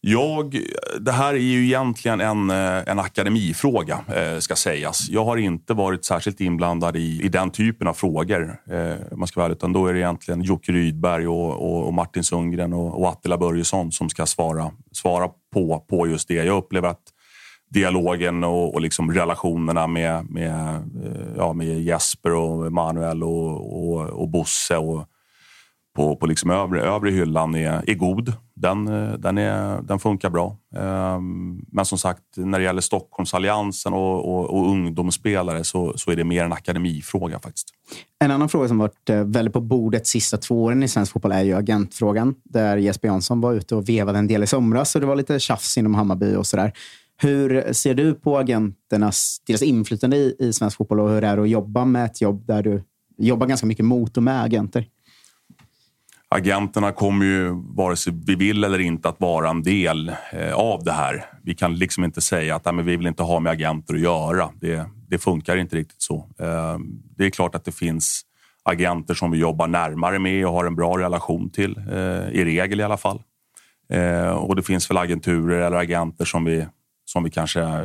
Jag, 0.03 0.61
det 1.01 1.13
här 1.13 1.35
är 1.35 1.39
ju 1.39 1.65
egentligen 1.65 2.21
en, 2.21 2.51
eh, 2.51 2.83
en 2.87 2.99
akademifråga, 2.99 3.99
eh, 4.17 4.39
ska 4.39 4.57
sägas. 4.57 5.09
Jag 5.09 5.25
har 5.25 5.37
inte 5.37 5.75
varit 5.75 6.05
särskilt 6.05 6.41
inblandad 6.41 6.97
i, 6.97 7.21
i 7.23 7.29
den 7.29 7.51
typen 7.51 7.89
av 7.89 7.95
frågor. 7.95 8.57
Eh, 8.71 9.17
man 9.17 9.29
ska 9.29 9.41
vara 9.41 9.53
utan 9.53 9.73
då 9.73 9.87
är 9.87 9.93
det 9.93 9.99
egentligen 9.99 10.43
Jocke 10.43 10.73
Rydberg 10.73 11.29
och, 11.29 11.51
och, 11.51 11.87
och 11.87 11.95
Martin 11.95 12.25
Sundgren 12.25 12.73
och, 12.73 13.01
och 13.01 13.09
Attila 13.09 13.39
Börjesson 13.39 13.93
som 13.93 14.09
ska 14.09 14.27
svara, 14.27 14.71
svara 14.93 15.29
på, 15.53 15.85
på 15.91 16.07
just 16.07 16.29
det. 16.29 16.35
Jag 16.35 16.57
upplever 16.57 16.89
att 16.89 17.03
dialogen 17.71 18.45
och, 18.45 18.75
och 18.75 18.81
liksom 18.81 19.13
relationerna 19.13 19.87
med, 19.87 20.31
med, 20.31 20.77
eh, 21.05 21.37
ja, 21.37 21.53
med 21.53 21.83
Jesper 21.83 22.35
och 22.35 22.73
Manuel 22.73 23.23
och, 23.23 23.91
och, 23.91 24.01
och 24.01 24.29
Bosse 24.29 24.77
och 24.77 25.07
på, 25.97 26.17
på 26.17 26.27
liksom 26.27 26.51
övre, 26.51 26.83
övre 26.83 27.11
hyllan 27.11 27.55
är, 27.55 27.91
är 27.91 27.95
god. 27.95 28.33
Den, 28.55 28.89
eh, 28.89 29.13
den, 29.13 29.39
är, 29.39 29.83
den 29.83 29.99
funkar 29.99 30.31
bra. 30.31 30.57
Ehm, 30.77 31.65
men 31.73 31.85
som 31.85 31.99
sagt, 31.99 32.23
när 32.37 32.59
det 32.59 32.65
gäller 32.65 32.81
Stockholmsalliansen 32.81 33.93
och, 33.93 34.29
och, 34.29 34.51
och 34.51 34.71
ungdomsspelare 34.71 35.65
så, 35.65 35.93
så 35.97 36.11
är 36.11 36.17
det 36.17 36.25
mer 36.25 36.45
en 36.45 36.53
akademifråga 36.53 37.39
faktiskt. 37.39 37.69
En 38.19 38.31
annan 38.31 38.49
fråga 38.49 38.69
som 38.69 38.79
varit 38.79 39.11
eh, 39.11 39.25
väldigt 39.25 39.55
på 39.55 39.61
bordet 39.61 40.07
sista 40.07 40.37
två 40.37 40.65
åren 40.65 40.83
i 40.83 40.89
svensk 40.89 41.13
fotboll 41.13 41.33
är 41.33 41.43
ju 41.43 41.55
agentfrågan. 41.55 42.35
Där 42.45 42.77
Jesper 42.77 43.09
Jansson 43.09 43.41
var 43.41 43.53
ute 43.53 43.75
och 43.75 43.89
vevade 43.89 44.19
en 44.19 44.27
del 44.27 44.43
i 44.43 44.47
somras 44.47 44.95
och 44.95 45.01
det 45.01 45.07
var 45.07 45.17
lite 45.17 45.39
tjafs 45.39 45.79
inom 45.79 45.95
Hammarby 45.95 46.35
och 46.35 46.47
sådär. 46.47 46.73
Hur 47.23 47.73
ser 47.73 47.95
du 47.95 48.15
på 48.15 48.39
agenternas 48.39 49.43
deras 49.47 49.63
inflytande 49.63 50.17
i, 50.17 50.37
i 50.39 50.53
svensk 50.53 50.77
fotboll 50.77 51.01
och 51.01 51.11
hur 51.11 51.21
det 51.21 51.27
är 51.27 51.39
att 51.39 51.49
jobba 51.49 51.85
med 51.85 52.05
ett 52.05 52.21
jobb 52.21 52.47
där 52.47 52.63
du 52.63 52.83
jobbar 53.19 53.47
ganska 53.47 53.67
mycket 53.67 53.85
mot 53.85 54.17
och 54.17 54.23
med 54.23 54.43
agenter? 54.43 54.87
Agenterna 56.29 56.93
kommer 56.93 57.27
ju, 57.27 57.51
vare 57.77 57.97
sig 57.97 58.13
vi 58.27 58.35
vill 58.35 58.65
eller 58.65 58.79
inte, 58.79 59.09
att 59.09 59.21
vara 59.21 59.51
en 59.51 59.63
del 59.63 60.13
eh, 60.33 60.53
av 60.53 60.85
det 60.85 60.93
här. 60.93 61.25
Vi 61.43 61.55
kan 61.55 61.75
liksom 61.75 62.05
inte 62.05 62.21
säga 62.21 62.57
att 62.57 62.65
nej, 62.65 62.75
men 62.75 62.85
vi 62.85 62.97
vill 62.97 63.07
inte 63.07 63.23
ha 63.23 63.41
med 63.41 63.53
agenter 63.53 63.95
att 63.95 64.01
göra. 64.01 64.51
Det, 64.61 64.85
det 65.09 65.19
funkar 65.19 65.57
inte 65.57 65.77
riktigt 65.77 66.03
så. 66.03 66.17
Eh, 66.39 66.79
det 67.17 67.27
är 67.27 67.31
klart 67.31 67.55
att 67.55 67.65
det 67.65 67.73
finns 67.73 68.23
agenter 68.63 69.15
som 69.15 69.31
vi 69.31 69.39
jobbar 69.39 69.67
närmare 69.67 70.19
med 70.19 70.47
och 70.47 70.53
har 70.53 70.65
en 70.65 70.77
bra 70.77 70.99
relation 70.99 71.51
till, 71.51 71.77
eh, 71.77 72.29
i 72.31 72.45
regel 72.45 72.81
i 72.81 72.83
alla 72.83 72.97
fall. 72.97 73.23
Eh, 73.93 74.31
och 74.31 74.57
det 74.57 74.63
finns 74.63 74.91
väl 74.91 74.99
agenturer 74.99 75.61
eller 75.61 75.77
agenter 75.77 76.25
som 76.25 76.45
vi 76.45 76.67
som 77.13 77.25
vi 77.25 77.31
kanske 77.31 77.61
eh, 77.61 77.85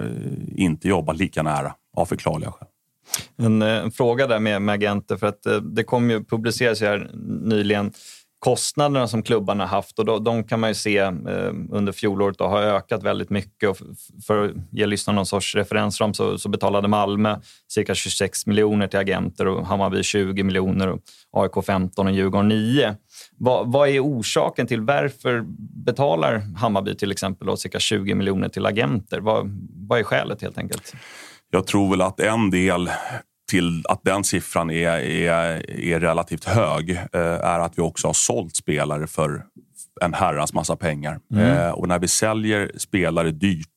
inte 0.55 0.87
jobbar 0.87 1.13
lika 1.13 1.43
nära 1.43 1.73
av 1.97 2.05
förklarliga 2.05 2.51
skäl. 2.51 2.67
En, 3.37 3.61
eh, 3.61 3.67
en, 3.69 3.91
fråga 3.91 4.27
där 4.27 4.39
med, 4.39 4.61
med 4.61 4.73
agenter, 4.73 5.17
för 5.17 5.27
att 5.27 5.45
eh, 5.45 5.55
det 5.55 5.83
kom 5.83 6.09
ju 6.09 6.23
publiceras 6.23 6.81
här 6.81 7.11
nyligen 7.43 7.91
kostnaderna 8.39 9.07
som 9.07 9.23
klubbarna 9.23 9.65
haft 9.65 9.99
och 9.99 10.05
då, 10.05 10.19
de 10.19 10.43
kan 10.43 10.59
man 10.59 10.69
ju 10.69 10.73
se 10.73 10.97
eh, 10.97 11.53
under 11.71 11.91
fjolåret 11.91 12.39
har 12.39 12.61
ökat 12.61 13.03
väldigt 13.03 13.29
mycket. 13.29 13.69
Och 13.69 13.77
för 14.27 14.45
att 14.45 14.51
ge 14.71 14.85
lyssnarna 14.85 15.15
någon 15.15 15.25
sorts 15.25 15.55
referensram 15.55 16.13
så, 16.13 16.37
så, 16.37 16.49
betalade 16.49 16.87
Malmö 16.87 17.39
cirka 17.67 17.95
26 17.95 18.45
miljoner 18.45 18.87
till 18.87 18.99
agenter 18.99 19.47
och 19.47 19.67
Hammarby 19.67 20.03
20 20.03 20.43
miljoner 20.43 20.87
och 20.87 20.99
AIK 21.31 21.65
15 21.65 22.07
och 22.07 22.13
Djurgården 22.13 22.47
9. 22.47 22.95
Vad, 23.37 23.71
vad 23.71 23.89
är 23.89 23.99
orsaken 23.99 24.67
till 24.67 24.81
varför 24.81 25.43
betalar 25.85 26.37
Hammarby 26.57 26.95
till 26.95 27.11
exempel 27.11 27.47
då 27.47 27.57
cirka 27.57 27.79
20 27.79 28.15
miljoner 28.15 28.49
till 28.49 28.65
agenter? 28.65 29.19
Vad, 29.19 29.67
vad 29.87 29.99
är 29.99 30.03
skälet 30.03 30.41
helt 30.41 30.57
enkelt? 30.57 30.93
Jag 31.49 31.67
tror 31.67 31.89
väl 31.89 32.01
att 32.01 32.19
en 32.19 32.49
del 32.49 32.89
till 33.49 33.83
att 33.89 34.03
den 34.03 34.23
siffran 34.23 34.69
är, 34.71 34.99
är, 34.99 35.71
är 35.79 35.99
relativt 35.99 36.43
hög 36.43 36.89
eh, 36.91 37.21
är 37.21 37.59
att 37.59 37.77
vi 37.77 37.81
också 37.81 38.07
har 38.07 38.13
sålt 38.13 38.55
spelare 38.55 39.07
för 39.07 39.43
en 40.01 40.13
herrans 40.13 40.53
massa 40.53 40.75
pengar. 40.75 41.19
Mm. 41.31 41.57
Eh, 41.57 41.69
och 41.69 41.87
när 41.87 41.99
vi 41.99 42.07
säljer 42.07 42.71
spelare 42.77 43.31
dyrt 43.31 43.67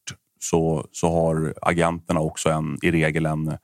så, 0.40 0.86
så 0.92 1.11
har 1.11 1.54
agenterna 1.62 2.20
också 2.20 2.48
en, 2.48 2.78
i 2.82 2.90
regel 2.90 3.26
en, 3.26 3.59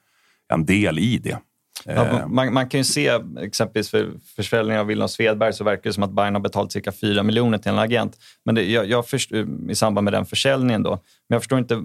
en 0.53 0.67
del 0.67 0.99
i 0.99 1.19
det. 1.19 1.39
Ja, 1.85 1.93
eh, 1.93 2.27
man, 2.27 2.55
man, 2.55 2.69
kan 2.69 2.81
ju 2.81 2.85
se 2.85 3.21
exempelvis 3.41 3.91
för 3.91 4.13
försäljningen 4.37 4.81
av 4.81 4.87
Wilhelm 4.87 5.09
Svedberg 5.09 5.53
så 5.53 5.65
verkar 5.65 5.83
det 5.83 5.93
som 5.93 6.03
att 6.03 6.13
Bayern 6.13 6.35
har 6.35 6.41
betalat 6.41 6.73
cirka 6.73 6.93
4 6.93 7.23
miljoner 7.23 7.59
till 7.59 7.71
en 7.71 7.79
agent. 7.79 8.17
Men 8.45 8.55
det, 8.55 8.71
jag, 8.71 8.87
jag 8.87 9.09
först, 9.09 9.33
eh, 9.33 9.45
I 9.69 9.75
samband 9.75 10.05
med 10.05 10.13
den 10.13 10.27
försäljningen 10.27 10.83
då. 10.83 10.91
Men 10.91 11.35
jag 11.35 11.43
förstår 11.43 11.59
inte. 11.59 11.83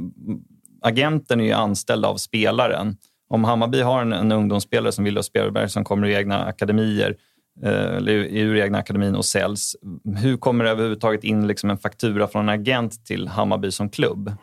Agenten 0.82 1.40
är 1.40 1.46
ju 1.46 1.52
anställd 1.52 2.06
av 2.06 2.16
spelaren. 2.16 2.98
Om 3.30 3.44
Hammarby 3.44 3.82
har 3.82 4.02
en, 4.02 4.14
en 4.14 4.32
ungdomsspelare 4.32 4.92
som 4.92 5.04
Wilhelm 5.04 5.24
Svedberg 5.24 5.70
som 5.70 5.84
kommer 5.84 6.08
ur 6.08 6.12
egna 6.12 6.46
akademier 6.46 7.16
eh, 7.64 7.96
eller 7.96 8.14
ur 8.14 8.56
egna 8.56 8.78
akademin 8.78 9.16
och 9.16 9.26
säljs. 9.26 9.76
Hur 10.18 10.38
kommer 10.38 10.64
det 10.64 10.72
överhuvudtaget 10.72 11.24
in 11.24 11.48
liksom 11.48 11.70
en 11.70 11.78
faktura 11.78 12.28
från 12.28 12.50
en 12.50 12.62
agent 12.62 13.06
till 13.06 13.28
Hammarby 13.28 13.72
som 13.72 13.90
klubb? 13.90 14.34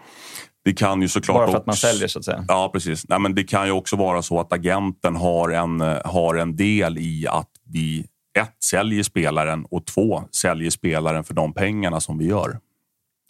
Det 0.67 0.73
kan 0.73 1.03
ju 1.03 1.09
såklart 1.09 1.37
Bara 1.37 1.47
för 1.47 1.57
att 1.57 1.67
man 1.67 1.73
också, 1.73 1.87
säljer 1.87 2.09
så 2.09 2.19
att 2.19 2.25
säga? 2.25 2.45
Ja, 2.49 2.71
precis. 2.73 3.09
Nej, 3.09 3.19
men 3.19 3.35
det 3.35 3.45
kan 3.45 3.67
ju 3.67 3.73
också 3.73 3.97
vara 3.97 4.23
så 4.23 4.41
att 4.41 4.53
agenten 4.53 5.17
har 5.17 5.49
en, 5.49 5.81
har 6.05 6.35
en 6.35 6.57
del 6.57 6.99
i 6.99 7.27
att 7.29 7.51
vi 7.73 8.07
ett, 8.39 8.65
säljer 8.65 9.03
spelaren 9.03 9.67
och 9.71 9.87
två, 9.87 10.23
säljer 10.33 10.71
spelaren 10.71 11.25
för 11.25 11.35
de 11.35 11.53
pengarna 11.53 12.01
som 12.01 12.19
vi 12.19 12.27
gör. 12.27 12.59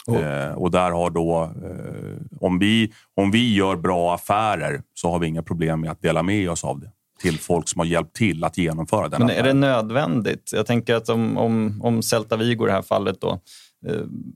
Oh. 0.06 0.22
Eh, 0.22 0.52
och 0.52 0.70
där 0.70 0.90
har 0.90 1.10
då, 1.10 1.42
eh, 1.42 2.38
om, 2.40 2.58
vi, 2.58 2.92
om 3.14 3.30
vi 3.30 3.54
gör 3.54 3.76
bra 3.76 4.14
affärer 4.14 4.82
så 4.94 5.10
har 5.10 5.18
vi 5.18 5.26
inga 5.26 5.42
problem 5.42 5.80
med 5.80 5.90
att 5.90 6.02
dela 6.02 6.22
med 6.22 6.50
oss 6.50 6.64
av 6.64 6.80
det 6.80 6.90
till 7.20 7.38
folk 7.38 7.68
som 7.68 7.78
har 7.78 7.86
hjälpt 7.86 8.16
till 8.16 8.44
att 8.44 8.58
genomföra 8.58 9.08
den 9.08 9.20
Men 9.20 9.30
affären. 9.30 9.44
är 9.44 9.48
det 9.48 9.54
nödvändigt? 9.54 10.50
Jag 10.52 10.66
tänker 10.66 10.94
att 10.94 11.08
om, 11.08 11.36
om, 11.36 11.80
om 11.82 12.02
Celta 12.02 12.36
Vigo 12.36 12.64
i 12.64 12.66
det 12.66 12.72
här 12.72 12.82
fallet 12.82 13.20
då, 13.20 13.30
eh, 13.30 13.38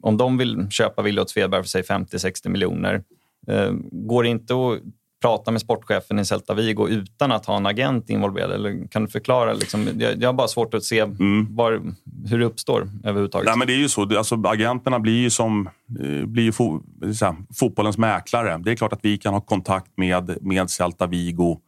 om 0.00 0.16
de 0.16 0.38
vill 0.38 0.66
köpa 0.70 1.02
Williot 1.02 1.30
Svedberg 1.30 1.62
för 1.62 1.68
sig 1.68 1.82
50-60 1.82 2.48
miljoner, 2.48 3.02
eh, 3.48 3.72
går 3.92 4.22
det 4.22 4.28
inte 4.28 4.54
att 4.54 4.80
prata 5.22 5.50
med 5.50 5.60
sportchefen 5.60 6.18
i 6.18 6.24
Celta 6.24 6.54
Vigo 6.54 6.88
utan 6.88 7.32
att 7.32 7.46
ha 7.46 7.56
en 7.56 7.66
agent 7.66 8.10
involverad? 8.10 8.52
Eller 8.52 8.86
kan 8.86 9.04
du 9.04 9.10
förklara? 9.10 9.52
Liksom, 9.52 9.88
jag, 9.98 10.22
jag 10.22 10.28
har 10.28 10.32
bara 10.32 10.48
svårt 10.48 10.74
att 10.74 10.84
se 10.84 11.00
mm. 11.00 11.56
var, 11.56 11.82
hur 12.28 12.38
det 12.38 12.44
uppstår 12.44 12.90
överhuvudtaget. 13.04 13.46
Nej, 13.46 13.58
men 13.58 13.66
det 13.66 13.72
är 13.72 13.78
ju 13.78 13.88
så. 13.88 14.18
Alltså, 14.18 14.42
agenterna 14.44 14.98
blir 14.98 15.22
ju 15.22 15.30
som 15.30 15.66
eh, 16.00 16.26
blir 16.26 16.44
ju 16.44 16.52
fo, 16.52 16.80
här, 17.02 17.36
fotbollens 17.54 17.98
mäklare. 17.98 18.60
Det 18.64 18.70
är 18.70 18.76
klart 18.76 18.92
att 18.92 19.04
vi 19.04 19.18
kan 19.18 19.34
ha 19.34 19.40
kontakt 19.40 19.90
med, 19.96 20.38
med 20.42 20.70
Celta 20.70 21.06
Vigo 21.06 21.60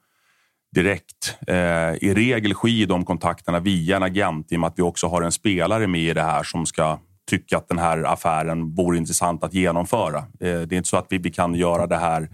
direkt. 0.74 1.36
Eh, 1.46 1.54
I 2.00 2.14
regel 2.14 2.54
sker 2.54 2.86
de 2.86 3.04
kontakterna 3.04 3.60
via 3.60 3.96
en 3.96 4.02
agent 4.02 4.52
i 4.52 4.56
och 4.56 4.60
med 4.60 4.66
att 4.66 4.78
vi 4.78 4.82
också 4.82 5.06
har 5.06 5.22
en 5.22 5.32
spelare 5.32 5.86
med 5.86 6.00
i 6.00 6.14
det 6.14 6.22
här 6.22 6.42
som 6.42 6.66
ska 6.66 6.98
tycka 7.30 7.56
att 7.56 7.68
den 7.68 7.78
här 7.78 8.02
affären 8.04 8.74
vore 8.74 8.98
intressant 8.98 9.44
att 9.44 9.54
genomföra. 9.54 10.18
Eh, 10.18 10.24
det 10.40 10.72
är 10.72 10.76
inte 10.76 10.88
så 10.88 10.96
att 10.96 11.06
vi, 11.08 11.18
vi 11.18 11.30
kan 11.30 11.54
göra 11.54 11.86
det 11.86 11.96
här 11.96 12.28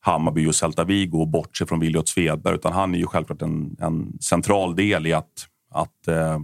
Hammarby 0.00 0.46
och 0.46 0.54
Celta 0.54 0.84
Vigo 0.84 1.20
och 1.20 1.28
bortse 1.28 1.66
från 1.66 1.80
Williot 1.80 2.08
Svedberg. 2.08 2.54
Utan 2.54 2.72
han 2.72 2.94
är 2.94 2.98
ju 2.98 3.06
självklart 3.06 3.42
en, 3.42 3.76
en 3.80 4.18
central 4.20 4.76
del 4.76 5.06
i 5.06 5.12
att, 5.12 5.46
att 5.70 6.08
eh, 6.08 6.38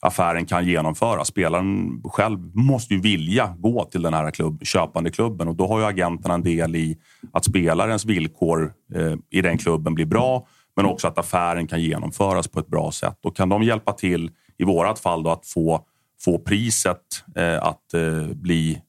affären 0.00 0.46
kan 0.46 0.66
genomföras. 0.66 1.28
Spelaren 1.28 2.02
själv 2.04 2.38
måste 2.56 2.94
ju 2.94 3.00
vilja 3.00 3.54
gå 3.58 3.84
till 3.84 4.02
den 4.02 4.14
här 4.14 4.30
klubb, 4.30 4.66
köpande 4.66 5.10
klubben 5.10 5.48
och 5.48 5.54
då 5.54 5.66
har 5.66 5.78
ju 5.78 5.84
agenterna 5.84 6.34
en 6.34 6.42
del 6.42 6.76
i 6.76 6.98
att 7.32 7.44
spelarens 7.44 8.04
villkor 8.04 8.72
eh, 8.94 9.14
i 9.30 9.42
den 9.42 9.58
klubben 9.58 9.94
blir 9.94 10.06
bra 10.06 10.46
men 10.76 10.86
också 10.86 11.08
att 11.08 11.18
affären 11.18 11.66
kan 11.66 11.82
genomföras 11.82 12.48
på 12.48 12.60
ett 12.60 12.66
bra 12.66 12.92
sätt. 12.92 13.18
Och 13.22 13.36
kan 13.36 13.48
de 13.48 13.62
hjälpa 13.62 13.92
till, 13.92 14.30
i 14.58 14.64
vårat 14.64 14.98
fall, 14.98 15.22
då, 15.22 15.30
att 15.30 15.46
få, 15.46 15.84
få 16.24 16.38
priset 16.38 17.24
eh, 17.36 17.62
att 17.62 17.94
eh, 17.94 18.26
bli 18.34 18.82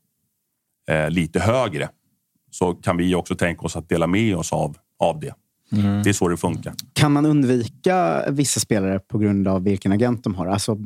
eh, 0.90 1.10
lite 1.10 1.40
högre 1.40 1.90
så 2.52 2.74
kan 2.74 2.98
vi 2.98 3.16
också 3.16 3.36
tänka 3.36 3.62
oss 3.62 3.76
att 3.76 3.90
dela 3.90 4.08
med 4.08 4.36
oss 4.36 4.54
av, 4.54 4.78
av 5.00 5.20
det. 5.20 5.34
Mm. 5.72 6.04
Det 6.04 6.10
är 6.10 6.14
så 6.14 6.28
det 6.28 6.38
funkar. 6.38 6.74
Kan 6.94 7.12
man 7.12 7.26
undvika 7.26 8.26
vissa 8.30 8.60
spelare 8.60 9.00
på 9.00 9.18
grund 9.18 9.48
av 9.48 9.64
vilken 9.64 9.92
agent 9.92 10.24
de 10.24 10.36
har? 10.36 10.48
Alltså, 10.48 10.78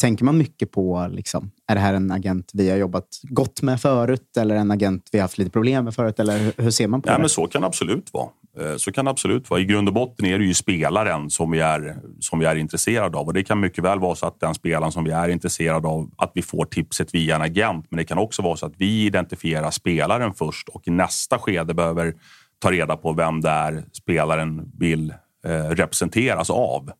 tänker 0.00 0.24
man 0.24 0.38
mycket 0.38 0.72
på, 0.72 1.08
liksom, 1.10 1.50
är 1.66 1.74
det 1.74 1.80
här 1.80 1.94
en 1.94 2.10
agent 2.10 2.50
vi 2.54 2.70
har 2.70 2.76
jobbat 2.76 3.08
gott 3.22 3.62
med 3.62 3.80
förut 3.80 4.36
eller 4.36 4.56
en 4.56 4.70
agent 4.70 5.08
vi 5.12 5.18
har 5.18 5.22
haft 5.22 5.38
lite 5.38 5.50
problem 5.50 5.84
med 5.84 5.94
förut? 5.94 6.20
Eller 6.20 6.62
hur 6.62 6.70
ser 6.70 6.88
man 6.88 7.02
på 7.02 7.08
ja, 7.08 7.12
det? 7.12 7.18
Men 7.18 7.28
så 7.28 7.46
kan 7.46 7.60
det 7.60 7.66
absolut 7.66 8.12
vara. 8.12 8.28
Eh, 8.60 8.76
så 8.76 8.92
kan 8.92 9.04
det 9.04 9.10
absolut 9.10 9.50
vara. 9.50 9.60
I 9.60 9.64
grund 9.64 9.88
och 9.88 9.94
botten 9.94 10.26
är 10.26 10.38
det 10.38 10.44
ju 10.44 10.54
spelaren 10.54 11.30
som 11.30 11.50
vi, 11.50 11.60
är, 11.60 11.96
som 12.20 12.38
vi 12.38 12.46
är 12.46 12.56
intresserade 12.56 13.18
av. 13.18 13.26
Och 13.26 13.34
Det 13.34 13.44
kan 13.44 13.60
mycket 13.60 13.84
väl 13.84 14.00
vara 14.00 14.14
så 14.14 14.26
att 14.26 14.40
den 14.40 14.54
spelaren 14.54 14.92
som 14.92 15.04
vi 15.04 15.10
är 15.10 15.28
intresserade 15.28 15.88
av, 15.88 16.10
att 16.16 16.30
vi 16.34 16.42
får 16.42 16.64
tipset 16.64 17.14
via 17.14 17.36
en 17.36 17.42
agent. 17.42 17.86
Men 17.90 17.98
det 17.98 18.04
kan 18.04 18.18
också 18.18 18.42
vara 18.42 18.56
så 18.56 18.66
att 18.66 18.74
vi 18.76 19.06
identifierar 19.06 19.70
spelaren 19.70 20.34
först 20.34 20.68
och 20.68 20.88
i 20.88 20.90
nästa 20.90 21.38
skede 21.38 21.74
behöver 21.74 22.14
ta 22.58 22.72
reda 22.72 22.96
på 22.96 23.12
vem 23.12 23.40
det 23.40 23.50
är 23.50 23.84
spelaren 23.92 24.72
vill 24.78 25.14
eh, 25.44 25.68
representeras 25.70 26.50
av. 26.50 26.90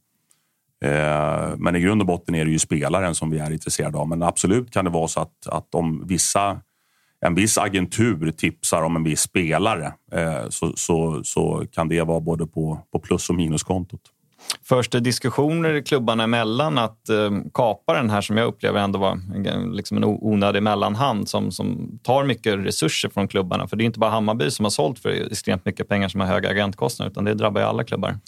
Eh, 0.84 1.56
men 1.56 1.76
i 1.76 1.80
grund 1.80 2.00
och 2.00 2.06
botten 2.06 2.34
är 2.34 2.44
det 2.44 2.50
ju 2.50 2.58
spelaren 2.58 3.14
som 3.14 3.30
vi 3.30 3.38
är 3.38 3.50
intresserade 3.50 3.98
av. 3.98 4.08
Men 4.08 4.22
absolut 4.22 4.70
kan 4.70 4.84
det 4.84 4.90
vara 4.90 5.08
så 5.08 5.20
att, 5.20 5.46
att 5.46 5.74
om 5.74 6.06
vissa 6.06 6.60
en 7.26 7.34
viss 7.34 7.58
agentur 7.58 8.30
tipsar 8.30 8.82
om 8.82 8.96
en 8.96 9.04
viss 9.04 9.20
spelare 9.20 9.92
eh, 10.12 10.48
så, 10.48 10.72
så, 10.76 11.20
så 11.24 11.64
kan 11.72 11.88
det 11.88 12.02
vara 12.02 12.20
både 12.20 12.46
på, 12.46 12.80
på 12.92 12.98
plus 12.98 13.30
och 13.30 13.34
minuskontot. 13.34 14.00
Förs 14.68 14.88
det 14.88 15.00
diskussioner 15.00 15.80
klubbarna 15.80 16.24
emellan 16.24 16.78
att 16.78 17.08
eh, 17.08 17.30
kapa 17.54 17.94
den 17.94 18.10
här 18.10 18.20
som 18.20 18.36
jag 18.36 18.46
upplever 18.46 18.80
ändå 18.80 18.98
var 18.98 19.10
en, 19.46 19.72
liksom 19.72 19.96
en 19.96 20.04
onödig 20.04 20.62
mellanhand 20.62 21.28
som, 21.28 21.52
som 21.52 21.98
tar 22.02 22.24
mycket 22.24 22.54
resurser 22.54 23.08
från 23.08 23.28
klubbarna? 23.28 23.68
För 23.68 23.76
det 23.76 23.84
är 23.84 23.86
inte 23.86 23.98
bara 23.98 24.10
Hammarby 24.10 24.50
som 24.50 24.64
har 24.64 24.70
sålt 24.70 24.98
för 24.98 25.10
extremt 25.32 25.64
mycket 25.64 25.88
pengar 25.88 26.08
som 26.08 26.20
har 26.20 26.26
höga 26.26 26.50
agentkostnader 26.50 27.10
utan 27.10 27.24
det 27.24 27.34
drabbar 27.34 27.60
ju 27.60 27.66
alla 27.66 27.84
klubbar. 27.84 28.18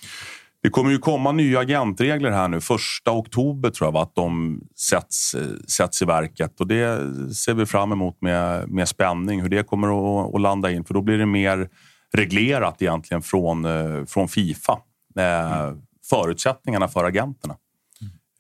Det 0.63 0.71
kommer 0.71 0.91
ju 0.91 0.99
komma 0.99 1.33
nya 1.33 1.61
agentregler 1.61 2.31
här 2.31 2.49
nu. 2.49 2.61
Första 2.61 3.13
oktober 3.13 3.71
tror 3.71 3.89
jag 3.89 3.97
att 3.97 4.15
de 4.15 4.61
sätts, 4.77 5.35
eh, 5.35 5.47
sätts 5.69 6.03
i 6.03 6.05
verket 6.05 6.61
och 6.61 6.67
det 6.67 6.99
ser 7.35 7.55
vi 7.55 7.67
fram 7.67 7.93
emot 7.93 8.21
med, 8.21 8.69
med 8.69 8.89
spänning 8.89 9.43
hur 9.43 9.49
det 9.49 9.63
kommer 9.63 9.89
att, 9.89 10.35
att 10.35 10.41
landa 10.41 10.71
in. 10.71 10.85
För 10.85 10.95
då 10.95 11.03
blir 11.03 11.19
det 11.19 11.27
mer 11.27 11.69
reglerat 12.13 12.83
egentligen 12.83 13.23
från, 13.23 13.65
eh, 13.65 14.05
från 14.05 14.29
Fifa. 14.29 14.79
Mm. 15.19 15.81
Förutsättningarna 16.11 16.89
för 16.89 17.05
agenterna. 17.05 17.57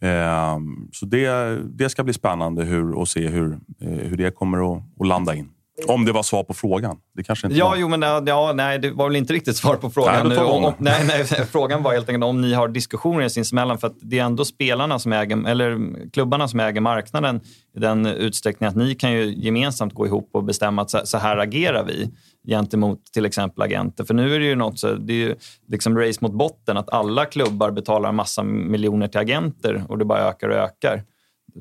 Mm. 0.02 0.88
Så 0.92 1.06
det, 1.06 1.58
det 1.78 1.88
ska 1.88 2.04
bli 2.04 2.12
spännande 2.12 2.64
hur, 2.64 3.02
att 3.02 3.08
se 3.08 3.28
hur, 3.28 3.58
hur 3.80 4.16
det 4.16 4.30
kommer 4.30 4.76
att, 4.76 4.82
att 5.00 5.06
landa 5.06 5.34
in. 5.34 5.50
Om 5.86 6.04
det 6.04 6.12
var 6.12 6.22
svar 6.22 6.44
på 6.44 6.54
frågan. 6.54 6.96
Det 7.14 7.22
kanske 7.22 7.46
inte 7.46 7.58
ja, 7.58 7.68
var. 7.68 7.76
jo, 7.76 7.88
men 7.88 8.02
ja, 8.02 8.52
nej, 8.54 8.78
det 8.78 8.90
var 8.90 9.08
väl 9.08 9.16
inte 9.16 9.32
riktigt 9.32 9.56
svar 9.56 9.76
på 9.76 9.90
frågan. 9.90 10.28
Nej, 10.28 10.38
om, 10.38 10.64
om, 10.64 10.72
nej, 10.78 11.04
nej, 11.06 11.24
frågan 11.52 11.82
var 11.82 11.92
helt 11.92 12.08
enkelt 12.08 12.24
om 12.24 12.40
ni 12.40 12.54
har 12.54 12.68
diskussioner 12.68 13.28
sinsemellan. 13.28 13.78
För 13.78 13.86
att 13.86 13.96
det 14.00 14.18
är 14.18 14.24
ändå 14.24 14.44
spelarna 14.44 14.98
som 14.98 15.12
äger, 15.12 15.48
eller 15.48 15.78
klubbarna 16.12 16.48
som 16.48 16.60
äger 16.60 16.80
marknaden 16.80 17.40
i 17.76 17.78
den 17.78 18.06
utsträckningen 18.06 18.70
att 18.70 18.76
ni 18.76 18.94
kan 18.94 19.12
ju 19.12 19.34
gemensamt 19.36 19.94
gå 19.94 20.06
ihop 20.06 20.30
och 20.32 20.44
bestämma 20.44 20.82
att 20.82 20.90
så, 20.90 21.00
så 21.04 21.18
här 21.18 21.36
agerar 21.36 21.84
vi 21.84 22.10
gentemot 22.48 23.04
till 23.12 23.24
exempel 23.24 23.62
agenter. 23.62 24.04
För 24.04 24.14
nu 24.14 24.34
är 24.34 24.38
det 24.38 24.46
ju 24.46 24.54
något 24.54 24.78
så, 24.78 24.94
det 24.94 25.12
är 25.12 25.16
ju 25.16 25.34
liksom 25.68 25.98
race 25.98 26.18
mot 26.20 26.32
botten 26.32 26.76
att 26.76 26.90
alla 26.90 27.24
klubbar 27.24 27.70
betalar 27.70 28.12
massa 28.12 28.42
miljoner 28.42 29.08
till 29.08 29.20
agenter 29.20 29.84
och 29.88 29.98
det 29.98 30.04
bara 30.04 30.18
ökar 30.18 30.48
och 30.48 30.56
ökar. 30.56 31.02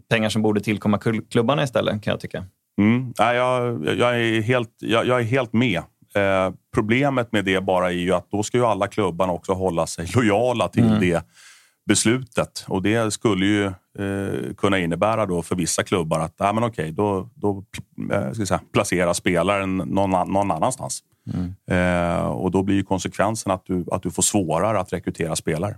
Pengar 0.10 0.30
som 0.30 0.42
borde 0.42 0.62
tillkomma 0.62 1.00
klubbarna 1.32 1.64
istället 1.64 2.04
kan 2.04 2.12
jag 2.12 2.20
tycka. 2.20 2.46
Mm. 2.80 3.14
Nej, 3.20 3.36
jag, 3.36 3.86
jag, 3.98 4.22
är 4.22 4.42
helt, 4.42 4.70
jag, 4.80 5.08
jag 5.08 5.20
är 5.20 5.24
helt 5.24 5.54
med. 5.54 5.82
Eh, 6.16 6.54
problemet 6.74 7.32
med 7.32 7.46
det 7.46 7.62
bara 7.62 7.88
är 7.88 7.96
ju 7.96 8.14
att 8.14 8.32
då 8.32 8.44
ska 8.44 8.58
ju 8.58 8.66
alla 8.66 8.88
klubbarna 8.88 9.34
också 9.34 9.54
hålla 9.54 9.88
sig 9.88 10.08
lojala 10.16 10.68
till 10.68 10.84
mm. 10.84 11.00
det 11.00 11.26
beslutet. 11.86 12.66
Och 12.68 12.82
det 12.82 13.14
skulle 13.14 13.46
ju 13.46 13.66
eh, 13.66 14.54
kunna 14.58 14.80
innebära 14.80 15.26
då 15.26 15.42
för 15.42 15.56
vissa 15.56 15.84
klubbar 15.84 16.20
att 16.20 16.42
ah, 16.42 16.54
men 16.54 16.64
okej, 16.64 16.92
då, 16.92 17.30
då 17.36 17.64
eh, 18.12 18.32
ska 18.32 18.46
säga, 18.46 18.62
placera 18.74 19.14
spelaren 19.14 19.78
någon, 19.78 20.32
någon 20.34 20.52
annanstans. 20.52 21.04
Mm. 21.34 21.54
Eh, 21.72 22.26
och 22.26 22.52
då 22.52 22.64
blir 22.64 22.76
ju 22.76 22.84
konsekvensen 22.84 23.52
att 23.52 23.66
du, 23.66 23.86
att 23.92 24.04
du 24.04 24.12
får 24.12 24.24
svårare 24.24 24.80
att 24.80 24.94
rekrytera 24.94 25.36
spelare 25.36 25.76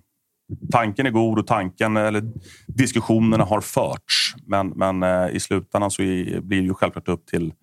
tanken 0.71 1.05
är 1.05 1.11
god 1.11 1.39
och 1.39 1.47
tanken, 1.47 1.97
eller 1.97 2.23
diskussionerna 2.67 3.43
har 3.43 3.61
förts. 3.61 4.35
Men, 4.45 4.67
men 4.67 5.03
eh, 5.03 5.35
i 5.35 5.39
slutändan 5.39 5.91
så 5.91 6.01
blir 6.01 6.41
det 6.43 6.55
ju 6.55 6.73
självklart 6.73 7.07
upp 7.07 7.25
till, 7.25 7.53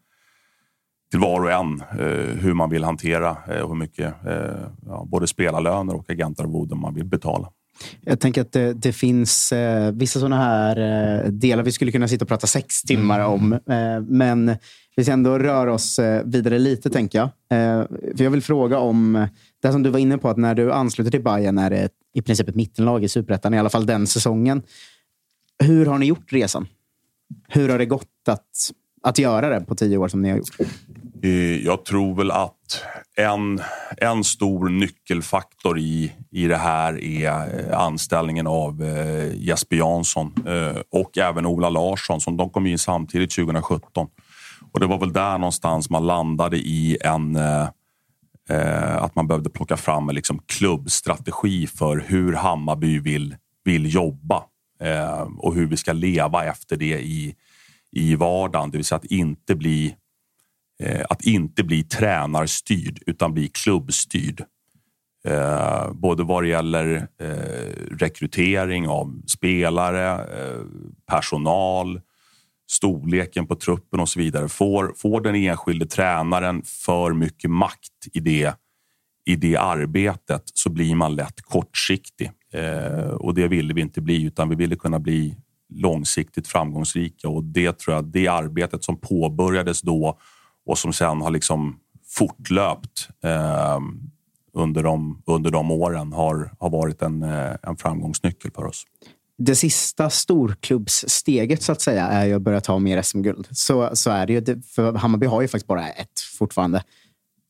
till 1.10 1.20
var 1.20 1.40
och 1.40 1.52
en 1.52 1.80
eh, 1.80 2.36
hur 2.40 2.54
man 2.54 2.70
vill 2.70 2.84
hantera 2.84 3.30
eh, 3.30 3.68
hur 3.68 3.74
mycket 3.74 4.14
ja, 4.86 5.06
både 5.10 5.26
spelarlöner 5.26 5.94
och 5.94 6.10
agentarvoden 6.10 6.78
man 6.78 6.94
vill 6.94 7.04
betala. 7.04 7.48
Jag 8.00 8.20
tänker 8.20 8.40
att 8.40 8.52
det, 8.52 8.72
det 8.72 8.92
finns 8.92 9.52
eh, 9.52 9.92
vissa 9.92 10.20
sådana 10.20 10.36
här 10.36 10.76
eh, 11.24 11.30
delar 11.30 11.62
vi 11.62 11.72
skulle 11.72 11.92
kunna 11.92 12.08
sitta 12.08 12.24
och 12.24 12.28
prata 12.28 12.46
sex 12.46 12.82
timmar 12.82 13.20
om. 13.20 13.52
Eh, 13.52 14.00
men 14.08 14.56
vi 14.96 15.04
ska 15.04 15.12
ändå 15.12 15.38
röra 15.38 15.72
oss 15.72 16.00
vidare 16.24 16.58
lite, 16.58 16.90
tänker 16.90 17.18
jag. 17.18 17.28
för 18.16 18.24
jag 18.24 18.30
vill 18.30 18.42
fråga 18.42 18.78
om 18.78 19.26
det 19.62 19.72
som 19.72 19.82
du 19.82 19.90
var 19.90 19.98
inne 19.98 20.18
på, 20.18 20.28
att 20.28 20.36
när 20.36 20.54
du 20.54 20.72
ansluter 20.72 21.10
till 21.10 21.22
Bayern 21.22 21.58
är 21.58 21.70
det 21.70 21.88
i 22.14 22.22
princip 22.22 22.48
ett 22.48 22.54
mittenlag 22.54 23.04
i 23.04 23.08
Superettan, 23.08 23.54
i 23.54 23.58
alla 23.58 23.70
fall 23.70 23.86
den 23.86 24.06
säsongen. 24.06 24.62
Hur 25.64 25.86
har 25.86 25.98
ni 25.98 26.06
gjort 26.06 26.32
resan? 26.32 26.66
Hur 27.48 27.68
har 27.68 27.78
det 27.78 27.86
gått 27.86 28.28
att, 28.28 28.70
att 29.02 29.18
göra 29.18 29.48
det 29.48 29.60
på 29.60 29.74
tio 29.74 29.96
år 29.96 30.08
som 30.08 30.22
ni 30.22 30.30
har 30.30 30.36
gjort? 30.36 30.56
Eh, 31.22 31.64
jag 31.64 31.84
tror 31.84 32.14
väl 32.14 32.30
att 32.30 32.84
en, 33.16 33.60
en 33.96 34.24
stor 34.24 34.68
nyckelfaktor 34.68 35.78
i, 35.78 36.12
i 36.30 36.46
det 36.46 36.56
här 36.56 37.04
är 37.04 37.26
eh, 37.26 37.78
anställningen 37.80 38.46
av 38.46 38.82
eh, 38.82 39.36
Jesper 39.36 39.76
Jansson 39.76 40.34
och 40.90 41.18
även 41.18 41.46
Ola 41.46 41.68
Larsson. 41.68 42.20
Som 42.20 42.36
de 42.36 42.50
kom 42.50 42.66
in 42.66 42.78
samtidigt 42.78 43.30
2017. 43.30 44.08
Och 44.72 44.80
det 44.80 44.86
var 44.86 44.98
väl 44.98 45.12
där 45.12 45.38
någonstans 45.38 45.90
man 45.90 46.06
landade 46.06 46.56
i 46.56 46.98
en 47.00 47.38
Eh, 48.48 49.02
att 49.02 49.14
man 49.14 49.26
behövde 49.28 49.50
plocka 49.50 49.76
fram 49.76 50.08
en 50.08 50.14
liksom 50.14 50.40
klubbstrategi 50.46 51.66
för 51.66 52.04
hur 52.06 52.32
Hammarby 52.32 52.98
vill, 52.98 53.36
vill 53.64 53.94
jobba. 53.94 54.44
eh, 54.80 55.28
och 55.38 55.54
hur 55.54 55.66
vi 55.66 55.76
ska 55.76 55.92
leva 55.92 56.44
efter 56.44 56.76
det 56.76 57.00
i, 57.00 57.34
i 57.92 58.14
vardagen. 58.14 58.70
Det 58.70 58.78
vill 58.78 58.84
säga 58.84 58.96
att 58.96 59.04
inte 59.04 59.54
bli, 59.54 59.96
eh, 60.82 61.04
att 61.10 61.22
inte 61.24 61.64
bli 61.64 61.82
tränarstyrd 61.82 63.02
utan 63.06 63.34
bli 63.34 63.48
klubbstyrd. 63.48 64.44
Eh, 65.28 65.92
både 65.92 66.24
vad 66.24 66.42
det 66.42 66.48
gäller 66.48 67.08
eh, 67.20 67.96
rekrytering 67.98 68.88
av 68.88 69.22
spelare, 69.26 70.10
eh, 70.12 70.62
personal, 71.06 72.00
storleken 72.70 73.46
på 73.46 73.54
truppen 73.54 74.00
och 74.00 74.08
så 74.08 74.18
vidare. 74.18 74.48
Får, 74.48 74.92
får 74.96 75.20
den 75.20 75.34
enskilde 75.34 75.86
tränaren 75.86 76.62
för 76.64 77.12
mycket 77.12 77.50
makt 77.50 78.08
i 78.12 78.20
det, 78.20 78.54
i 79.24 79.36
det 79.36 79.56
arbetet 79.56 80.42
så 80.54 80.70
blir 80.70 80.94
man 80.94 81.14
lätt 81.14 81.42
kortsiktig. 81.42 82.30
Eh, 82.52 83.10
och 83.10 83.34
det 83.34 83.48
ville 83.48 83.74
vi 83.74 83.80
inte 83.80 84.00
bli, 84.00 84.24
utan 84.24 84.48
vi 84.48 84.54
ville 84.54 84.76
kunna 84.76 84.98
bli 84.98 85.36
långsiktigt 85.68 86.48
framgångsrika. 86.48 87.28
Och 87.28 87.44
det 87.44 87.78
tror 87.78 87.96
jag, 87.96 88.04
det 88.04 88.28
arbetet 88.28 88.84
som 88.84 88.96
påbörjades 88.96 89.80
då 89.82 90.18
och 90.66 90.78
som 90.78 90.92
sen 90.92 91.20
har 91.20 91.30
liksom 91.30 91.78
fortlöpt 92.06 93.08
eh, 93.24 93.78
under, 94.52 94.82
de, 94.82 95.22
under 95.26 95.50
de 95.50 95.70
åren 95.70 96.12
har, 96.12 96.52
har 96.58 96.70
varit 96.70 97.02
en, 97.02 97.22
eh, 97.22 97.54
en 97.62 97.76
framgångsnyckel 97.76 98.50
för 98.50 98.64
oss 98.64 98.84
det 99.38 99.54
sista 99.54 100.10
storklubbssteget 100.10 101.62
så 101.62 101.72
att 101.72 101.80
säga 101.80 102.06
är 102.06 102.26
ju 102.26 102.34
att 102.34 102.42
börja 102.42 102.60
ta 102.60 102.78
mer 102.78 103.02
SM-guld. 103.02 103.48
Så, 103.50 103.90
så 103.96 104.10
är 104.10 104.26
det 104.26 104.32
ju. 104.32 104.62
För 104.62 104.92
Hammarby 104.92 105.26
har 105.26 105.42
ju 105.42 105.48
faktiskt 105.48 105.66
bara 105.66 105.88
ett 105.88 106.20
fortfarande. 106.38 106.82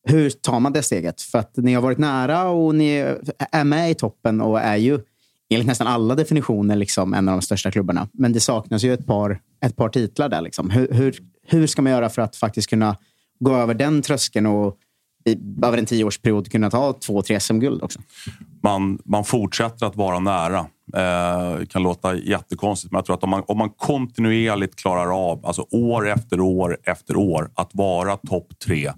Hur 0.05 0.31
tar 0.31 0.61
man 0.61 0.73
det 0.73 0.83
steget? 0.83 1.23
För 1.23 1.39
att 1.39 1.57
ni 1.57 1.75
har 1.75 1.83
varit 1.83 1.99
nära 1.99 2.49
och 2.49 2.75
ni 2.75 3.17
är 3.53 3.65
med 3.65 3.91
i 3.91 3.95
toppen 3.95 4.41
och 4.41 4.61
är 4.61 4.77
ju 4.77 5.01
enligt 5.51 5.67
nästan 5.67 5.87
alla 5.87 6.15
definitioner 6.15 6.77
liksom 6.77 7.15
en 7.15 7.29
av 7.29 7.35
de 7.35 7.43
största 7.43 7.71
klubbarna. 7.71 8.09
Men 8.13 8.33
det 8.33 8.41
saknas 8.41 8.83
ju 8.83 8.95
ett 8.95 9.07
par, 9.07 9.41
ett 9.65 9.77
par 9.77 9.89
titlar 9.89 10.29
där. 10.29 10.41
Liksom. 10.41 10.71
Hur, 10.71 10.93
hur, 10.93 11.19
hur 11.47 11.67
ska 11.67 11.83
man 11.83 11.93
göra 11.93 12.09
för 12.09 12.23
att 12.23 12.37
faktiskt 12.37 12.71
kunna 12.71 12.97
gå 13.39 13.57
över 13.57 13.75
den 13.75 14.03
tröskeln 14.03 14.47
och 14.47 14.77
över 15.63 15.79
en 15.79 15.87
tioårsperiod 15.87 16.51
kunna 16.51 16.71
ta 16.71 16.93
två, 16.93 17.23
tre 17.23 17.41
SM-guld 17.41 17.83
också? 17.83 18.01
Man, 18.63 18.99
man 19.05 19.25
fortsätter 19.25 19.87
att 19.87 19.97
vara 19.97 20.19
nära. 20.19 20.67
Eh, 20.95 21.67
kan 21.67 21.83
låta 21.83 22.15
jättekonstigt, 22.17 22.93
men 22.93 22.99
jag 22.99 23.05
tror 23.05 23.17
att 23.17 23.25
om 23.25 23.31
man, 23.31 23.43
om 23.47 23.59
man 23.59 23.71
kontinuerligt 23.71 24.77
klarar 24.77 25.31
av, 25.31 25.47
alltså 25.47 25.67
år 25.71 26.09
efter 26.09 26.41
år 26.41 26.79
efter 26.85 27.17
år, 27.17 27.51
att 27.55 27.71
vara 27.73 28.17
topp 28.17 28.47
tre, 28.67 28.93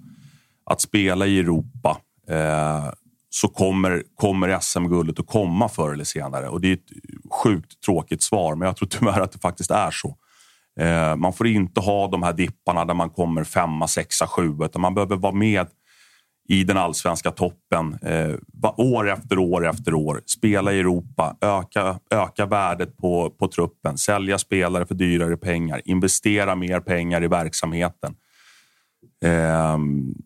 att 0.65 0.81
spela 0.81 1.25
i 1.25 1.39
Europa, 1.39 1.97
eh, 2.29 2.91
så 3.29 3.47
kommer, 3.47 4.03
kommer 4.15 4.59
SM-guldet 4.59 5.19
att 5.19 5.27
komma 5.27 5.69
förr 5.69 5.93
eller 5.93 6.03
senare. 6.03 6.47
Och 6.47 6.61
det 6.61 6.67
är 6.67 6.73
ett 6.73 6.91
sjukt 7.31 7.81
tråkigt 7.85 8.23
svar, 8.23 8.55
men 8.55 8.65
jag 8.65 8.75
tror 8.75 8.87
tyvärr 8.87 9.21
att 9.21 9.31
det 9.31 9.39
faktiskt 9.39 9.71
är 9.71 9.91
så. 9.91 10.15
Eh, 10.79 11.15
man 11.15 11.33
får 11.33 11.47
inte 11.47 11.79
ha 11.79 12.07
de 12.07 12.23
här 12.23 12.33
dipparna 12.33 12.85
där 12.85 12.93
man 12.93 13.09
kommer 13.09 13.43
femma, 13.43 13.87
sexa, 13.87 14.27
sjua, 14.27 14.65
utan 14.65 14.81
man 14.81 14.93
behöver 14.93 15.15
vara 15.15 15.33
med 15.33 15.67
i 16.51 16.63
den 16.63 16.77
allsvenska 16.77 17.31
toppen 17.31 17.97
eh, 18.01 18.35
år 18.77 19.09
efter 19.09 19.37
år 19.37 19.67
efter 19.67 19.93
år. 19.93 20.21
Spela 20.25 20.73
i 20.73 20.79
Europa, 20.79 21.37
öka, 21.41 21.99
öka 22.09 22.45
värdet 22.45 22.97
på, 22.97 23.29
på 23.29 23.47
truppen, 23.47 23.97
sälja 23.97 24.37
spelare 24.37 24.85
för 24.85 24.95
dyrare 24.95 25.37
pengar, 25.37 25.81
investera 25.85 26.55
mer 26.55 26.79
pengar 26.79 27.23
i 27.23 27.27
verksamheten. 27.27 28.15
Eh, 29.23 29.77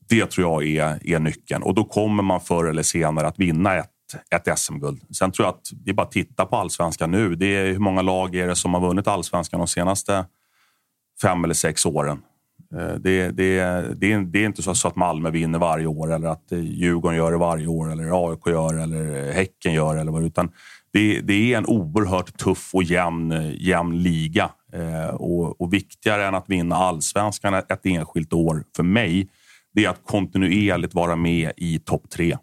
det 0.10 0.26
tror 0.26 0.62
jag 0.62 0.68
är, 0.68 1.08
är 1.08 1.20
nyckeln 1.20 1.64
och 1.64 1.76
då 1.76 1.84
kommer 1.84 2.24
man 2.24 2.42
förr 2.42 2.66
eller 2.66 2.84
senare 2.84 3.28
att 3.28 3.40
vinna 3.40 3.76
ett, 3.76 3.92
ett 4.36 4.60
SM-guld. 4.60 5.16
Sen 5.16 5.32
tror 5.32 5.46
jag 5.46 5.54
att 5.56 5.68
vi 5.86 5.94
bara 5.94 6.08
tittar 6.08 6.46
på 6.46 6.56
allsvenskan 6.56 7.12
nu. 7.12 7.36
Det 7.36 7.56
är 7.56 7.66
hur 7.66 7.80
många 7.80 8.02
lag 8.02 8.36
är 8.36 8.48
det 8.48 8.56
som 8.56 8.74
har 8.74 8.82
vunnit 8.82 9.08
allsvenskan 9.08 9.60
de 9.60 9.68
senaste 9.68 10.26
fem 11.22 11.44
eller 11.44 11.54
sex 11.54 11.86
åren? 11.86 12.22
Eh, 12.76 12.96
det, 13.00 13.32
det, 13.32 13.60
det, 13.96 14.26
det, 14.26 14.42
är 14.42 14.46
inte 14.46 14.62
så 14.62 14.88
att 14.88 14.96
Malmö 14.96 15.30
vinner 15.30 15.60
varje 15.60 15.88
år 15.88 16.14
eller 16.14 16.28
att 16.28 16.52
Djurgården 16.52 17.18
gör 17.18 17.32
det 17.32 17.38
varje 17.38 17.68
år 17.68 17.92
eller 17.92 18.30
AIK 18.30 18.48
gör 18.48 18.74
det 18.74 18.84
eller 18.84 19.32
Häcken 19.34 19.74
gör 19.74 19.96
det. 19.96 20.02
Eller 20.02 20.12
vad, 20.12 20.24
utan 20.24 20.52
det, 20.94 21.22
det 21.22 21.54
är 21.54 21.58
en 21.58 21.66
oerhört 21.66 22.38
tuff 22.38 22.70
och 22.74 22.84
jämn, 22.84 23.54
jämn 23.60 24.04
liga. 24.04 24.50
Eh, 24.74 25.16
och, 25.16 25.62
och 25.62 25.74
viktigare 25.74 26.26
än 26.26 26.36
att 26.36 26.50
vinna 26.50 26.76
allsvenskan 26.76 27.54
ett 27.54 27.86
enskilt 27.86 28.34
år 28.34 28.64
för 28.76 28.84
mig, 28.84 29.28
det 29.74 29.86
är 29.86 29.90
att 29.90 30.02
kontinuerligt 30.04 30.94
vara 30.94 31.16
med 31.16 31.52
i 31.58 31.80
topp 31.80 32.10
tre. 32.10 32.38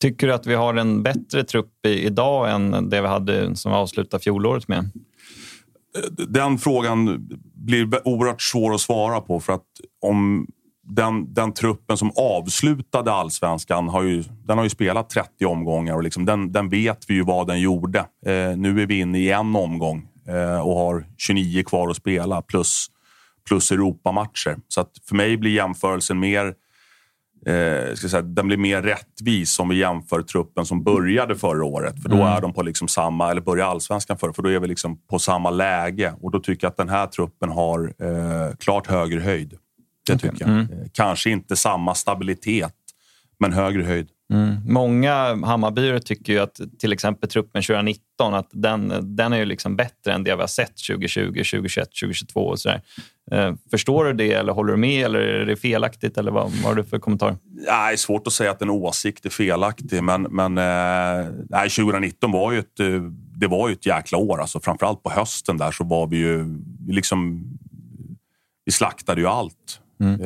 Tycker 0.00 0.26
du 0.26 0.32
att 0.32 0.46
vi 0.46 0.54
har 0.54 0.74
en 0.74 1.02
bättre 1.02 1.44
trupp 1.44 1.86
idag 1.86 2.50
än 2.50 2.90
det 2.90 3.00
vi 3.00 3.06
hade 3.06 3.56
som 3.56 3.72
vi 3.72 3.76
avslutade 3.78 4.22
fjolåret 4.22 4.68
med? 4.68 4.90
Den 6.28 6.58
frågan 6.58 7.28
blir 7.66 8.08
oerhört 8.08 8.42
svår 8.42 8.74
att 8.74 8.80
svara 8.80 9.20
på 9.20 9.40
för 9.40 9.52
att 9.52 9.64
om 10.00 10.46
den, 10.88 11.34
den 11.34 11.52
truppen 11.52 11.96
som 11.96 12.12
avslutade 12.16 13.12
allsvenskan 13.12 13.88
har 13.88 14.02
ju, 14.02 14.24
den 14.44 14.58
har 14.58 14.64
ju 14.64 14.70
spelat 14.70 15.10
30 15.10 15.44
omgångar 15.44 15.94
och 15.94 16.02
liksom 16.02 16.24
den, 16.24 16.52
den 16.52 16.68
vet 16.68 17.04
vi 17.08 17.14
ju 17.14 17.22
vad 17.22 17.46
den 17.46 17.60
gjorde. 17.60 17.98
Eh, 17.98 18.56
nu 18.56 18.82
är 18.82 18.86
vi 18.86 18.98
inne 18.98 19.18
i 19.18 19.30
en 19.30 19.56
omgång 19.56 20.08
eh, 20.28 20.60
och 20.60 20.76
har 20.76 21.06
29 21.16 21.64
kvar 21.64 21.90
att 21.90 21.96
spela 21.96 22.42
plus, 22.42 22.86
plus 23.48 23.72
Europamatcher. 23.72 24.56
Så 24.68 24.80
att 24.80 24.90
för 25.08 25.16
mig 25.16 25.36
blir 25.36 25.50
jämförelsen 25.50 26.18
mer 26.18 26.54
eh, 27.46 27.94
ska 27.94 28.08
säga, 28.08 28.22
den 28.22 28.46
blir 28.46 28.56
mer 28.56 28.82
rättvis 28.82 29.58
om 29.58 29.68
vi 29.68 29.76
jämför 29.76 30.22
truppen 30.22 30.66
som 30.66 30.84
började 30.84 31.36
förra 31.36 31.64
året. 31.64 32.02
För 32.02 32.08
då 32.08 32.16
mm. 32.16 32.28
är 32.28 32.40
de 32.40 32.52
på 32.52 32.62
liksom 32.62 32.88
samma, 32.88 33.30
eller 33.30 33.40
började 33.40 33.70
allsvenskan 33.70 34.18
förra, 34.18 34.32
för 34.32 34.42
då 34.42 34.48
är 34.48 34.60
vi 34.60 34.68
liksom 34.68 34.98
på 35.10 35.18
samma 35.18 35.50
läge. 35.50 36.14
Och 36.20 36.30
då 36.30 36.40
tycker 36.40 36.64
jag 36.64 36.70
att 36.70 36.76
den 36.76 36.88
här 36.88 37.06
truppen 37.06 37.48
har 37.48 37.94
eh, 37.98 38.56
klart 38.56 38.86
högre 38.86 39.20
höjd. 39.20 39.54
Det 40.06 40.18
tycker 40.18 40.36
jag. 40.40 40.48
Mm. 40.48 40.60
Eh, 40.60 40.86
kanske 40.92 41.30
inte 41.30 41.56
samma 41.56 41.94
stabilitet, 41.94 42.74
men 43.38 43.52
högre 43.52 43.82
höjd. 43.82 44.08
Mm. 44.32 44.56
Många 44.68 45.14
Hammarbyare 45.46 46.00
tycker 46.00 46.32
ju 46.32 46.38
att 46.38 46.60
till 46.78 46.92
exempel 46.92 47.30
truppen 47.30 47.62
2019 47.62 48.34
att 48.34 48.48
den, 48.52 48.92
den 49.16 49.32
är 49.32 49.36
ju 49.36 49.44
liksom 49.44 49.76
bättre 49.76 50.12
än 50.12 50.24
det 50.24 50.34
vi 50.34 50.40
har 50.40 50.46
sett 50.46 50.72
2020, 50.88 51.26
2021, 51.26 51.88
2022 52.02 52.40
och 52.40 52.58
sådär. 52.58 52.82
Eh, 53.32 53.54
förstår 53.70 54.04
du 54.04 54.12
det 54.12 54.32
eller 54.32 54.52
håller 54.52 54.72
du 54.72 54.78
med 54.78 55.04
eller 55.04 55.18
är 55.18 55.46
det 55.46 55.56
felaktigt? 55.56 56.18
Eller 56.18 56.30
vad, 56.30 56.50
vad 56.50 56.62
har 56.62 56.74
du 56.74 56.84
för 56.84 56.98
kommentar? 56.98 57.36
Nej, 57.44 57.92
är 57.92 57.96
svårt 57.96 58.26
att 58.26 58.32
säga 58.32 58.50
att 58.50 58.62
en 58.62 58.70
åsikt 58.70 59.26
är 59.26 59.30
felaktig, 59.30 60.02
men, 60.02 60.22
men 60.22 60.58
eh, 60.58 61.32
nej, 61.48 61.70
2019 61.70 62.32
var 62.32 62.52
ju 62.52 62.58
ett, 62.58 62.80
eh, 62.80 62.86
det 63.36 63.46
var 63.46 63.68
ju 63.68 63.74
ett 63.74 63.86
jäkla 63.86 64.18
år. 64.18 64.40
Alltså, 64.40 64.60
framförallt 64.60 65.02
på 65.02 65.10
hösten 65.10 65.58
där 65.58 65.70
så 65.70 65.84
var 65.84 66.06
vi 66.06 66.16
ju 66.16 66.58
liksom... 66.88 67.44
Vi 68.64 68.72
slaktade 68.72 69.20
ju 69.20 69.26
allt 69.26 69.80
mm. 70.00 70.20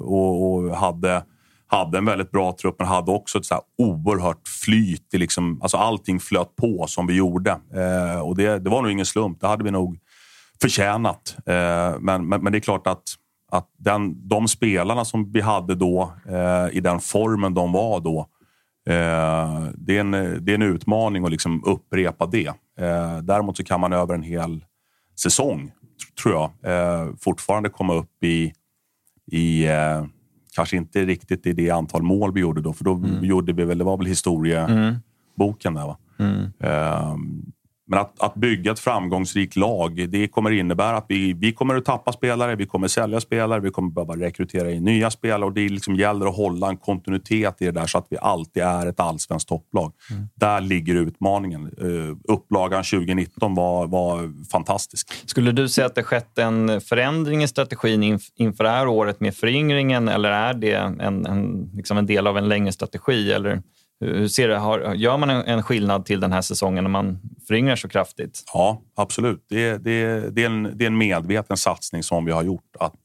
och, 0.00 0.54
och 0.54 0.76
hade 0.76 1.22
hade 1.66 1.98
en 1.98 2.04
väldigt 2.04 2.30
bra 2.30 2.56
trupp, 2.60 2.76
men 2.78 2.88
hade 2.88 3.10
också 3.10 3.38
ett 3.38 3.44
så 3.44 3.54
här 3.54 3.62
oerhört 3.78 4.48
flyt. 4.64 5.14
I 5.14 5.18
liksom, 5.18 5.62
alltså 5.62 5.76
allting 5.76 6.20
flöt 6.20 6.56
på 6.56 6.86
som 6.88 7.06
vi 7.06 7.14
gjorde. 7.14 7.58
Och 8.22 8.36
det, 8.36 8.58
det 8.58 8.70
var 8.70 8.82
nog 8.82 8.90
ingen 8.90 9.06
slump. 9.06 9.40
Det 9.40 9.46
hade 9.46 9.64
vi 9.64 9.70
nog 9.70 9.98
förtjänat. 10.60 11.36
Eh, 11.46 11.94
men, 12.00 12.28
men, 12.28 12.42
men, 12.42 12.52
det 12.52 12.58
är 12.58 12.60
klart 12.60 12.86
att, 12.86 13.02
att 13.50 13.68
den, 13.78 14.28
de 14.28 14.48
spelarna 14.48 15.04
som 15.04 15.32
vi 15.32 15.40
hade 15.40 15.74
då, 15.74 16.12
eh, 16.28 16.76
i 16.76 16.80
den 16.80 17.00
formen 17.00 17.54
de 17.54 17.72
var 17.72 18.00
då, 18.00 18.20
eh, 18.88 19.64
det, 19.74 19.96
är 19.96 20.00
en, 20.00 20.10
det 20.44 20.52
är 20.52 20.54
en 20.54 20.62
utmaning 20.62 21.24
att 21.24 21.30
liksom 21.30 21.64
upprepa 21.66 22.26
det. 22.26 22.52
Däremot 23.22 23.56
så 23.56 23.64
kan 23.64 23.80
man 23.80 23.92
över 23.92 24.14
en 24.14 24.22
hel 24.22 24.64
säsong, 25.20 25.72
tror 26.22 26.34
jag, 26.34 26.50
fortfarande 27.20 27.68
komma 27.68 27.94
upp 27.94 28.24
i, 28.24 28.52
i 29.32 29.66
Kanske 30.54 30.76
inte 30.76 31.04
riktigt 31.04 31.46
i 31.46 31.52
det 31.52 31.70
antal 31.70 32.02
mål 32.02 32.32
vi 32.32 32.40
gjorde 32.40 32.60
då, 32.60 32.72
för 32.72 32.84
då 32.84 32.92
mm. 32.92 33.24
gjorde 33.24 33.52
vi 33.52 33.64
väl, 33.64 33.78
det 33.78 33.84
var 33.84 33.96
väl 33.96 34.06
historieboken 34.06 34.96
mm. 35.66 35.74
där. 35.74 35.86
Va? 35.86 35.98
Mm. 36.18 36.52
Men 37.88 37.98
att, 37.98 38.22
att 38.22 38.34
bygga 38.34 38.72
ett 38.72 38.78
framgångsrikt 38.78 39.56
lag, 39.56 40.08
det 40.08 40.28
kommer 40.28 40.50
innebära 40.50 40.96
att 40.96 41.04
vi, 41.08 41.32
vi 41.32 41.52
kommer 41.52 41.76
att 41.76 41.84
tappa 41.84 42.12
spelare, 42.12 42.56
vi 42.56 42.66
kommer 42.66 42.88
sälja 42.88 43.20
spelare, 43.20 43.60
vi 43.60 43.70
kommer 43.70 43.90
behöva 43.90 44.16
rekrytera 44.16 44.70
in 44.70 44.84
nya 44.84 45.10
spelare 45.10 45.44
och 45.44 45.52
det 45.52 45.68
liksom 45.68 45.96
gäller 45.96 46.26
att 46.26 46.36
hålla 46.36 46.68
en 46.68 46.76
kontinuitet 46.76 47.62
i 47.62 47.64
det 47.64 47.70
där 47.70 47.86
så 47.86 47.98
att 47.98 48.06
vi 48.10 48.16
alltid 48.20 48.62
är 48.62 48.86
ett 48.86 49.00
allsvenskt 49.00 49.48
topplag. 49.48 49.92
Mm. 50.10 50.28
Där 50.34 50.60
ligger 50.60 50.94
utmaningen. 50.94 51.70
Uh, 51.82 52.16
upplagan 52.24 52.84
2019 52.84 53.54
var, 53.54 53.86
var 53.86 54.44
fantastisk. 54.50 55.28
Skulle 55.28 55.52
du 55.52 55.68
säga 55.68 55.86
att 55.86 55.94
det 55.94 56.02
skett 56.02 56.38
en 56.38 56.80
förändring 56.80 57.42
i 57.42 57.48
strategin 57.48 58.02
inf 58.02 58.22
inför 58.36 58.64
det 58.64 58.70
här 58.70 58.88
året 58.88 59.20
med 59.20 59.34
föryngringen 59.34 60.08
eller 60.08 60.30
är 60.30 60.54
det 60.54 60.72
en, 60.74 61.26
en, 61.26 61.70
liksom 61.74 61.98
en 61.98 62.06
del 62.06 62.26
av 62.26 62.38
en 62.38 62.48
längre 62.48 62.72
strategi? 62.72 63.32
Eller? 63.32 63.62
Hur 64.00 64.28
ser 64.28 64.48
det, 64.48 64.56
har, 64.56 64.94
gör 64.94 65.16
man 65.16 65.30
en 65.30 65.62
skillnad 65.62 66.04
till 66.04 66.20
den 66.20 66.32
här 66.32 66.40
säsongen 66.40 66.84
när 66.84 66.90
man 66.90 67.18
föryngrar 67.48 67.76
så 67.76 67.88
kraftigt? 67.88 68.42
Ja, 68.54 68.82
absolut. 68.96 69.44
Det, 69.48 69.78
det, 69.78 70.30
det, 70.30 70.42
är 70.42 70.46
en, 70.46 70.72
det 70.74 70.84
är 70.84 70.86
en 70.86 70.98
medveten 70.98 71.56
satsning 71.56 72.02
som 72.02 72.24
vi 72.24 72.32
har 72.32 72.42
gjort. 72.42 72.76
Att, 72.80 73.00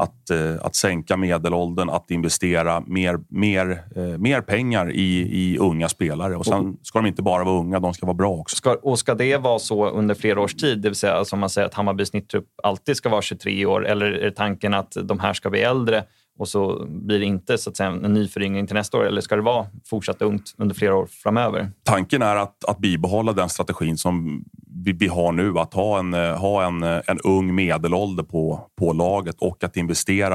att, 0.00 0.30
eh, 0.30 0.66
att 0.66 0.74
sänka 0.74 1.16
medelåldern, 1.16 1.90
att 1.90 2.10
investera 2.10 2.80
mer, 2.86 3.18
mer, 3.28 3.84
eh, 3.96 4.18
mer 4.18 4.40
pengar 4.40 4.90
i, 4.90 5.20
i 5.20 5.58
unga 5.58 5.88
spelare. 5.88 6.36
Och 6.36 6.46
sen 6.46 6.76
ska 6.82 6.98
de 6.98 7.06
inte 7.06 7.22
bara 7.22 7.44
vara 7.44 7.58
unga, 7.58 7.80
de 7.80 7.94
ska 7.94 8.06
vara 8.06 8.14
bra 8.14 8.30
också. 8.30 8.56
Ska, 8.56 8.74
och 8.74 8.98
ska 8.98 9.14
det 9.14 9.36
vara 9.36 9.58
så 9.58 9.90
under 9.90 10.14
flera 10.14 10.40
års 10.40 10.54
tid, 10.54 10.78
det 10.78 10.88
vill 10.88 10.96
säga 10.96 11.12
alltså, 11.12 11.36
om 11.36 11.40
man 11.40 11.50
säger 11.50 11.66
att 11.66 11.74
Hammarbys 11.74 12.08
snitttrupp 12.08 12.46
alltid 12.62 12.96
ska 12.96 13.08
vara 13.08 13.22
23 13.22 13.66
år, 13.66 13.86
eller 13.86 14.06
är 14.06 14.30
tanken 14.30 14.74
att 14.74 14.96
de 15.02 15.20
här 15.20 15.32
ska 15.32 15.50
bli 15.50 15.60
äldre 15.60 16.04
och 16.38 16.48
så 16.48 16.86
blir 16.88 17.18
det 17.18 17.24
inte 17.24 17.58
så 17.58 17.70
att 17.70 17.76
säga, 17.76 17.90
en 17.90 18.14
ny 18.14 18.28
föryngring 18.28 18.66
till 18.66 18.76
nästa 18.76 18.98
år? 18.98 19.06
Eller 19.06 19.20
ska 19.20 19.36
det 19.36 19.42
vara 19.42 19.66
fortsatt 19.86 20.22
ungt 20.22 20.54
under 20.58 20.74
flera 20.74 20.96
år 20.96 21.06
framöver? 21.06 21.70
Tanken 21.82 22.22
är 22.22 22.36
att, 22.36 22.64
att 22.64 22.78
bibehålla 22.78 23.32
den 23.32 23.48
strategin 23.48 23.98
som 23.98 24.44
vi, 24.84 24.92
vi 24.92 25.06
har 25.06 25.32
nu. 25.32 25.58
Att 25.58 25.74
ha 25.74 25.98
en, 25.98 26.14
eh, 26.14 26.36
ha 26.36 26.66
en, 26.66 26.82
eh, 26.82 27.00
en 27.06 27.18
ung 27.24 27.54
medelålder 27.54 28.22
på, 28.22 28.70
på 28.78 28.92
laget 28.92 29.36
och 29.38 29.64
att 29.64 29.76
investera 29.76 30.34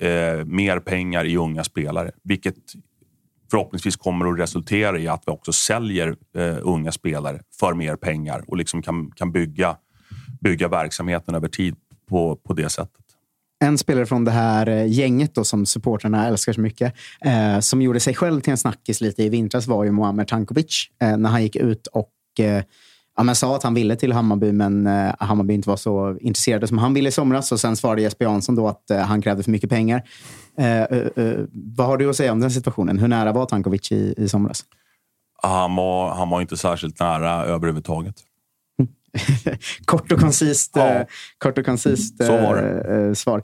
eh, 0.00 0.44
mer 0.44 0.78
pengar 0.78 1.24
i 1.24 1.36
unga 1.36 1.64
spelare. 1.64 2.10
Vilket 2.24 2.56
förhoppningsvis 3.50 3.96
kommer 3.96 4.32
att 4.32 4.38
resultera 4.38 4.98
i 4.98 5.08
att 5.08 5.22
vi 5.26 5.32
också 5.32 5.52
säljer 5.52 6.16
eh, 6.36 6.56
unga 6.62 6.92
spelare 6.92 7.40
för 7.60 7.74
mer 7.74 7.96
pengar 7.96 8.44
och 8.46 8.56
liksom 8.56 8.82
kan, 8.82 9.10
kan 9.10 9.32
bygga, 9.32 9.76
bygga 10.40 10.68
verksamheten 10.68 11.34
över 11.34 11.48
tid 11.48 11.76
på, 12.08 12.36
på 12.36 12.54
det 12.54 12.68
sättet 12.68 13.03
en 13.60 13.78
spelare 13.78 14.06
från 14.06 14.24
det 14.24 14.30
här 14.30 14.68
eh, 14.68 14.86
gänget 14.86 15.34
då, 15.34 15.44
som 15.44 15.66
supporterna 15.66 16.26
älskar 16.26 16.52
så 16.52 16.60
mycket, 16.60 16.94
eh, 17.24 17.60
som 17.60 17.82
gjorde 17.82 18.00
sig 18.00 18.14
själv 18.14 18.40
till 18.40 18.50
en 18.50 18.56
snackis 18.56 19.00
lite 19.00 19.22
i 19.22 19.28
vintras 19.28 19.66
var 19.66 19.84
ju 19.84 19.92
Muamer 19.92 20.24
Tankovic. 20.24 20.86
Eh, 21.02 21.16
när 21.16 21.30
han 21.30 21.42
gick 21.42 21.56
ut 21.56 21.86
och 21.86 22.10
eh, 22.38 22.62
ja, 23.16 23.22
men 23.22 23.34
sa 23.34 23.56
att 23.56 23.62
han 23.62 23.74
ville 23.74 23.96
till 23.96 24.12
Hammarby, 24.12 24.52
men 24.52 24.86
eh, 24.86 25.14
Hammarby 25.18 25.54
inte 25.54 25.68
var 25.68 25.76
så 25.76 26.18
intresserade 26.20 26.66
som 26.66 26.78
han 26.78 26.94
ville 26.94 27.08
i 27.08 27.12
somras. 27.12 27.52
Och 27.52 27.60
sen 27.60 27.76
svarade 27.76 28.02
Jesper 28.02 28.24
Jansson 28.24 28.54
då 28.54 28.68
att 28.68 28.90
eh, 28.90 28.98
han 28.98 29.22
krävde 29.22 29.42
för 29.42 29.50
mycket 29.50 29.70
pengar. 29.70 30.02
Eh, 30.58 30.82
eh, 30.82 31.38
vad 31.52 31.86
har 31.86 31.96
du 31.96 32.10
att 32.10 32.16
säga 32.16 32.32
om 32.32 32.40
den 32.40 32.50
situationen? 32.50 32.98
Hur 32.98 33.08
nära 33.08 33.32
var 33.32 33.46
Tankovic 33.46 33.92
i, 33.92 34.14
i 34.16 34.28
somras? 34.28 34.64
Han 35.42 35.76
var, 35.76 36.14
han 36.14 36.30
var 36.30 36.40
inte 36.40 36.56
särskilt 36.56 37.00
nära 37.00 37.44
överhuvudtaget. 37.44 38.14
kort 39.84 40.12
och 40.12 40.20
koncist, 40.20 40.72
ja. 40.74 40.88
eh, 40.88 41.06
kort 41.38 41.58
och 41.58 41.64
koncist 41.64 42.20
eh, 42.20 43.12
svar. 43.12 43.42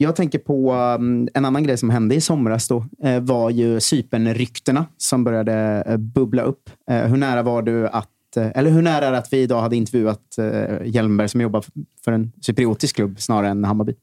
Jag 0.00 0.16
tänker 0.16 0.38
på 0.38 0.72
um, 0.72 1.28
en 1.34 1.44
annan 1.44 1.62
grej 1.62 1.78
som 1.78 1.90
hände 1.90 2.14
i 2.14 2.20
somras. 2.20 2.68
Då, 2.68 2.84
eh, 3.02 3.20
var 3.20 3.50
ju 3.50 3.80
Cypernryktena 3.80 4.86
som 4.96 5.24
började 5.24 5.84
eh, 5.86 5.96
bubbla 5.96 6.42
upp. 6.42 6.70
Eh, 6.90 7.02
hur 7.02 7.16
nära 7.16 7.42
var 7.42 7.62
du 7.62 7.88
att 7.88 8.36
eh, 8.36 8.50
eller 8.54 8.70
hur 8.70 8.82
nära 8.82 9.06
är 9.06 9.12
det 9.12 9.18
att 9.18 9.32
vi 9.32 9.38
idag 9.38 9.60
hade 9.60 9.76
intervjuat 9.76 10.38
eh, 10.38 10.86
Hjelmberg 10.86 11.28
som 11.28 11.40
jobbar 11.40 11.64
för 12.04 12.12
en 12.12 12.32
cypriotisk 12.40 12.96
klubb 12.96 13.20
snarare 13.20 13.50
än 13.50 13.64
Hammarby? 13.64 13.94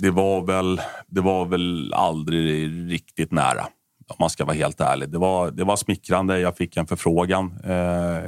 Det 0.00 0.10
var 0.10 0.46
väl, 0.46 0.80
det 1.06 1.20
var 1.20 1.46
väl 1.46 1.94
aldrig 1.94 2.70
riktigt 2.92 3.32
nära 3.32 3.66
om 4.12 4.16
man 4.20 4.30
ska 4.30 4.44
vara 4.44 4.56
helt 4.56 4.80
ärlig. 4.80 5.08
Det 5.08 5.18
var, 5.18 5.50
det 5.50 5.64
var 5.64 5.76
smickrande. 5.76 6.40
Jag 6.40 6.56
fick 6.56 6.76
en 6.76 6.86
förfrågan. 6.86 7.58
Eh, 7.64 8.22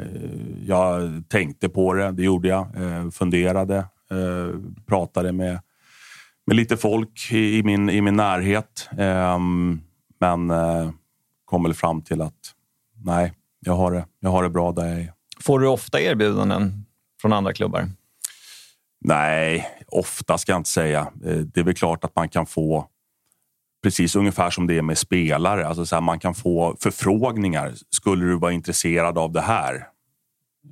jag 0.66 1.23
tänkte 1.28 1.69
på 1.69 1.94
det, 1.94 2.12
det 2.12 2.23
gjorde 2.23 2.48
jag. 2.48 2.66
Eh, 2.77 3.11
funderade, 3.11 3.77
eh, 4.11 4.61
pratade 4.86 5.32
med, 5.32 5.61
med 6.47 6.56
lite 6.56 6.77
folk 6.77 7.32
i, 7.32 7.62
min, 7.62 7.90
i 7.90 8.01
min 8.01 8.16
närhet. 8.16 8.89
Eh, 8.98 9.39
men 10.20 10.52
kom 11.44 11.62
väl 11.62 11.74
fram 11.74 12.02
till 12.02 12.20
att 12.20 12.52
nej, 13.05 13.32
jag 13.61 13.73
har 13.73 13.93
det, 13.93 14.06
jag 14.20 14.31
har 14.31 14.43
det 14.43 14.51
bra 14.51 14.73
där 14.73 14.86
jag 14.86 15.01
är. 15.01 15.12
Får 15.40 15.61
du 15.61 15.69
ofta 15.69 16.01
erbjudanden 16.01 16.86
från 17.20 17.32
andra 17.32 17.52
klubbar? 17.52 17.90
Nej, 19.01 19.66
ofta 19.89 20.39
ska 20.39 20.52
jag 20.52 20.61
inte 20.61 20.70
säga. 20.70 21.09
Det 21.55 21.61
är 21.61 21.65
väl 21.65 21.74
klart 21.74 22.05
att 22.05 22.16
man 22.16 22.28
kan 22.28 22.47
få 22.47 22.89
precis 23.85 24.16
ungefär 24.16 24.51
som 24.51 24.66
det 24.66 24.78
är 24.78 24.82
med 24.82 24.98
spelare. 24.98 25.66
Alltså 25.66 25.86
så 25.86 25.97
här, 25.97 26.01
man 26.01 26.19
kan 26.19 26.35
få 26.35 26.77
förfrågningar. 26.81 27.73
Skulle 27.90 28.24
du 28.24 28.39
vara 28.39 28.52
intresserad 28.52 29.19
av 29.19 29.32
det 29.32 29.40
här? 29.40 29.86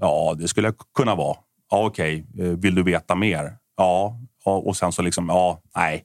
Ja, 0.01 0.35
det 0.39 0.49
skulle 0.49 0.69
jag 0.69 0.75
kunna 0.95 1.15
vara. 1.15 1.37
Ja, 1.71 1.87
Okej, 1.87 2.27
okay. 2.35 2.47
Eh, 2.47 2.59
vill 2.59 2.75
du 2.75 2.83
veta 2.83 3.15
mer? 3.15 3.57
Ja, 3.77 4.21
och 4.45 4.77
sen 4.77 4.93
så 4.93 5.03
liksom, 5.03 5.29
ja, 5.29 5.63
nej. 5.77 6.05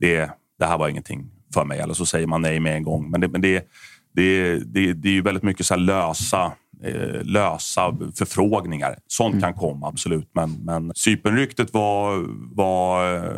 Det, 0.00 0.30
det 0.58 0.66
här 0.66 0.78
var 0.78 0.88
ingenting 0.88 1.30
för 1.54 1.64
mig. 1.64 1.80
Eller 1.80 1.94
så 1.94 2.06
säger 2.06 2.26
man 2.26 2.42
nej 2.42 2.60
med 2.60 2.76
en 2.76 2.82
gång. 2.82 3.10
Men 3.10 3.20
det, 3.20 3.28
men 3.28 3.40
det, 3.40 3.68
det, 4.14 4.58
det, 4.58 4.92
det 4.92 5.08
är 5.08 5.12
ju 5.12 5.22
väldigt 5.22 5.42
mycket 5.42 5.66
så 5.66 5.76
lösa, 5.76 6.52
eh, 6.82 7.22
lösa 7.22 7.96
förfrågningar. 8.14 8.98
Sånt 9.06 9.32
mm. 9.32 9.42
kan 9.42 9.54
komma, 9.54 9.88
absolut. 9.88 10.30
Men, 10.32 10.50
men 10.64 10.92
Cypernryktet 10.94 11.74
var, 11.74 12.26
var 12.54 13.14
eh, 13.14 13.32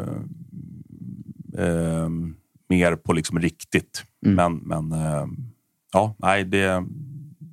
eh, 1.66 2.08
mer 2.68 2.96
på 2.96 3.12
liksom 3.12 3.38
riktigt. 3.38 4.04
Mm. 4.26 4.34
Men, 4.34 4.88
men 4.88 5.00
eh, 5.00 5.26
ja, 5.92 6.14
nej, 6.18 6.44
det, 6.44 6.84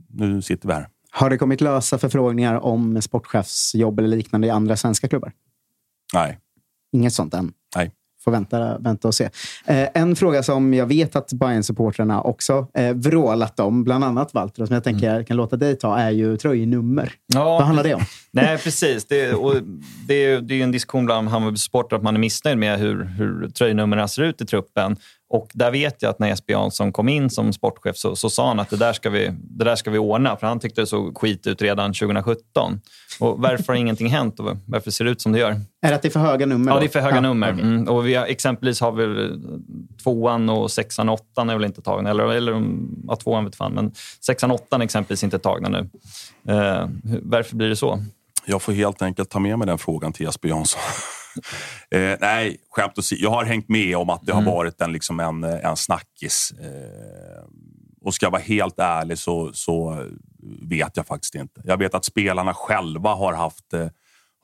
nu 0.07 0.41
sitter 0.41 0.67
vi 0.67 0.73
här. 0.73 0.87
Har 1.11 1.29
det 1.29 1.37
kommit 1.37 1.61
lösa 1.61 1.97
förfrågningar 1.97 2.55
om 2.55 3.01
sportchefsjobb 3.01 3.99
eller 3.99 4.07
liknande 4.17 4.47
i 4.47 4.49
andra 4.49 4.77
svenska 4.77 5.07
klubbar? 5.07 5.31
Nej. 6.13 6.39
Inget 6.91 7.13
sånt 7.13 7.33
än? 7.33 7.53
Nej 7.75 7.91
får 8.23 8.31
vänta, 8.31 8.77
vänta 8.77 9.07
och 9.07 9.15
se. 9.15 9.29
Eh, 9.65 9.87
en 9.93 10.15
fråga 10.15 10.43
som 10.43 10.73
jag 10.73 10.85
vet 10.85 11.15
att 11.15 11.33
bayern 11.33 11.63
supportrarna 11.63 12.21
också 12.21 12.67
eh, 12.73 12.93
vrålat 12.93 13.59
om, 13.59 13.83
bland 13.83 14.03
annat 14.03 14.33
Walter, 14.33 14.65
som 14.65 14.73
jag 14.73 14.83
tänker 14.83 15.07
mm. 15.07 15.17
jag 15.17 15.27
kan 15.27 15.37
låta 15.37 15.55
dig 15.55 15.75
ta, 15.75 15.97
är 15.97 16.11
ju 16.11 16.37
tröjnummer. 16.37 17.11
Ja, 17.33 17.43
Vad 17.43 17.61
handlar 17.61 17.83
det 17.83 17.93
om? 17.93 18.01
Nej, 18.31 18.57
precis. 18.57 19.05
Det, 19.05 19.35
det, 20.07 20.25
är, 20.25 20.41
det 20.41 20.59
är 20.59 20.63
en 20.63 20.71
diskussion 20.71 21.05
bland 21.05 21.29
Hammarby-supportrar 21.29 21.97
att 21.97 22.03
man 22.03 22.15
är 22.15 22.19
missnöjd 22.19 22.57
med 22.57 22.79
hur, 22.79 23.03
hur 23.03 23.49
tröjnumren 23.49 24.09
ser 24.09 24.23
ut 24.23 24.41
i 24.41 24.45
truppen. 24.45 24.97
Och 25.33 25.49
där 25.53 25.71
vet 25.71 26.01
jag 26.01 26.09
att 26.09 26.19
när 26.19 26.27
Jesper 26.27 26.53
Jansson 26.53 26.91
kom 26.91 27.09
in 27.09 27.29
som 27.29 27.53
sportchef 27.53 27.97
så, 27.97 28.15
så 28.15 28.29
sa 28.29 28.47
han 28.47 28.59
att 28.59 28.69
det 28.69 28.77
där, 28.77 28.93
ska 28.93 29.09
vi, 29.09 29.31
det 29.41 29.65
där 29.65 29.75
ska 29.75 29.91
vi 29.91 29.97
ordna, 29.97 30.37
för 30.37 30.47
han 30.47 30.59
tyckte 30.59 30.81
det 30.81 30.87
såg 30.87 31.17
skit 31.17 31.47
ut 31.47 31.61
redan 31.61 31.93
2017. 31.93 32.81
Och 33.19 33.39
varför 33.39 33.67
har 33.67 33.73
ingenting 33.73 34.07
hänt 34.09 34.39
och 34.39 34.57
varför 34.65 34.91
ser 34.91 35.05
det 35.05 35.11
ut 35.11 35.21
som 35.21 35.31
det 35.31 35.39
gör? 35.39 35.51
Är 35.81 35.89
det 35.89 35.95
att 35.95 36.01
det 36.01 36.07
är 36.07 36.09
för 36.09 36.19
höga 36.19 36.45
nummer? 36.45 36.71
Ja, 36.71 36.79
det 36.79 36.85
är 36.85 36.89
för 36.89 36.99
höga 36.99 37.15
ja, 37.15 37.21
nummer. 37.21 37.53
Okay. 37.53 37.65
Mm. 37.65 37.87
Och 37.87 38.07
vi 38.07 38.15
har, 38.15 38.25
exempelvis 38.25 38.81
har 38.81 38.91
vi 38.91 39.29
tvåan 40.03 40.49
och 40.49 40.71
sexan 40.71 41.09
och 41.09 41.19
åttan 41.19 41.49
är 41.49 41.53
väl 41.53 41.65
inte 41.65 41.81
tagna. 41.81 42.09
Eller, 42.09 42.33
eller 42.33 42.63
ja, 43.07 43.15
tvåan 43.15 43.45
vet 43.45 43.55
fan, 43.55 43.73
men 43.73 43.91
sexan 44.25 44.51
och 44.51 44.61
åttan 44.61 44.81
är 44.81 44.85
exempelvis 44.85 45.23
inte 45.23 45.39
tagna 45.39 45.69
nu. 45.69 45.89
Uh, 46.53 46.89
varför 47.21 47.55
blir 47.55 47.69
det 47.69 47.75
så? 47.75 47.99
Jag 48.45 48.61
får 48.61 48.73
helt 48.73 49.01
enkelt 49.01 49.29
ta 49.29 49.39
med 49.39 49.59
mig 49.59 49.67
den 49.67 49.77
frågan 49.77 50.13
till 50.13 50.25
Jesper 50.25 50.49
Jansson. 50.49 50.81
Eh, 51.91 52.17
nej, 52.21 52.57
skämt 52.69 52.97
åsido. 52.97 53.21
Jag 53.23 53.29
har 53.29 53.45
hängt 53.45 53.69
med 53.69 53.97
om 53.97 54.09
att 54.09 54.25
det 54.25 54.31
mm. 54.31 54.45
har 54.45 54.55
varit 54.55 54.81
en, 54.81 54.91
liksom 54.91 55.19
en, 55.19 55.43
en 55.43 55.75
snackis. 55.75 56.53
Eh, 56.61 57.43
och 58.01 58.13
ska 58.13 58.25
jag 58.25 58.31
vara 58.31 58.41
helt 58.41 58.79
ärlig 58.79 59.17
så, 59.17 59.53
så 59.53 60.05
vet 60.61 60.97
jag 60.97 61.07
faktiskt 61.07 61.35
inte. 61.35 61.61
Jag 61.65 61.77
vet 61.77 61.93
att 61.93 62.05
spelarna 62.05 62.53
själva 62.53 63.13
har 63.13 63.33
haft, 63.33 63.73
eh, 63.73 63.87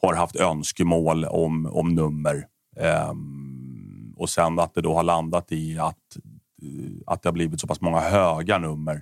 har 0.01 0.13
haft 0.13 0.35
önskemål 0.35 1.25
om, 1.25 1.65
om 1.65 1.95
nummer. 1.95 2.45
Eh, 2.77 3.13
och 4.17 4.29
sen 4.29 4.59
att 4.59 4.73
det 4.73 4.81
då 4.81 4.95
har 4.95 5.03
landat 5.03 5.51
i 5.51 5.79
att, 5.79 6.17
att 7.05 7.21
det 7.21 7.29
har 7.29 7.33
blivit 7.33 7.61
så 7.61 7.67
pass 7.67 7.81
många 7.81 7.99
höga 7.99 8.57
nummer 8.57 9.01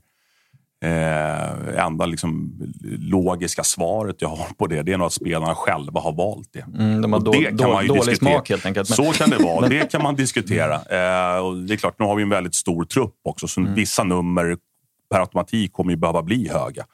Eh, 0.81 1.85
enda 1.85 2.05
liksom, 2.05 2.51
logiska 2.99 3.63
svaret 3.63 4.15
jag 4.19 4.29
har 4.29 4.53
på 4.57 4.67
det, 4.67 4.83
det 4.83 4.93
är 4.93 4.97
nog 4.97 5.07
att 5.07 5.13
spelarna 5.13 5.55
själva 5.55 5.99
har 5.99 6.13
valt 6.13 6.49
det. 6.53 6.65
Mm, 6.79 7.01
de 7.01 7.13
har 7.13 7.19
då, 7.19 7.31
det 7.31 7.43
kan 7.43 7.57
då, 7.57 7.73
man 7.73 7.83
ju 7.83 7.87
dålig 7.87 8.05
diskutera. 8.05 8.33
smak 8.33 8.49
helt 8.49 8.65
enkelt. 8.65 8.89
Men... 8.89 8.95
Så 8.95 9.11
kan 9.11 9.29
det 9.29 9.37
vara. 9.37 9.67
Det 9.69 9.91
kan 9.91 10.03
man 10.03 10.15
diskutera. 10.15 10.73
Eh, 10.75 11.45
och 11.45 11.55
det 11.55 11.73
är 11.73 11.77
klart, 11.77 11.99
nu 11.99 12.05
har 12.05 12.15
vi 12.15 12.23
en 12.23 12.29
väldigt 12.29 12.55
stor 12.55 12.83
trupp 12.83 13.15
också, 13.23 13.47
så 13.47 13.61
mm. 13.61 13.73
vissa 13.73 14.03
nummer 14.03 14.57
per 15.11 15.19
automatik 15.19 15.73
kommer 15.73 15.91
ju 15.91 15.97
behöva 15.97 16.23
bli 16.23 16.49
höga. 16.49 16.85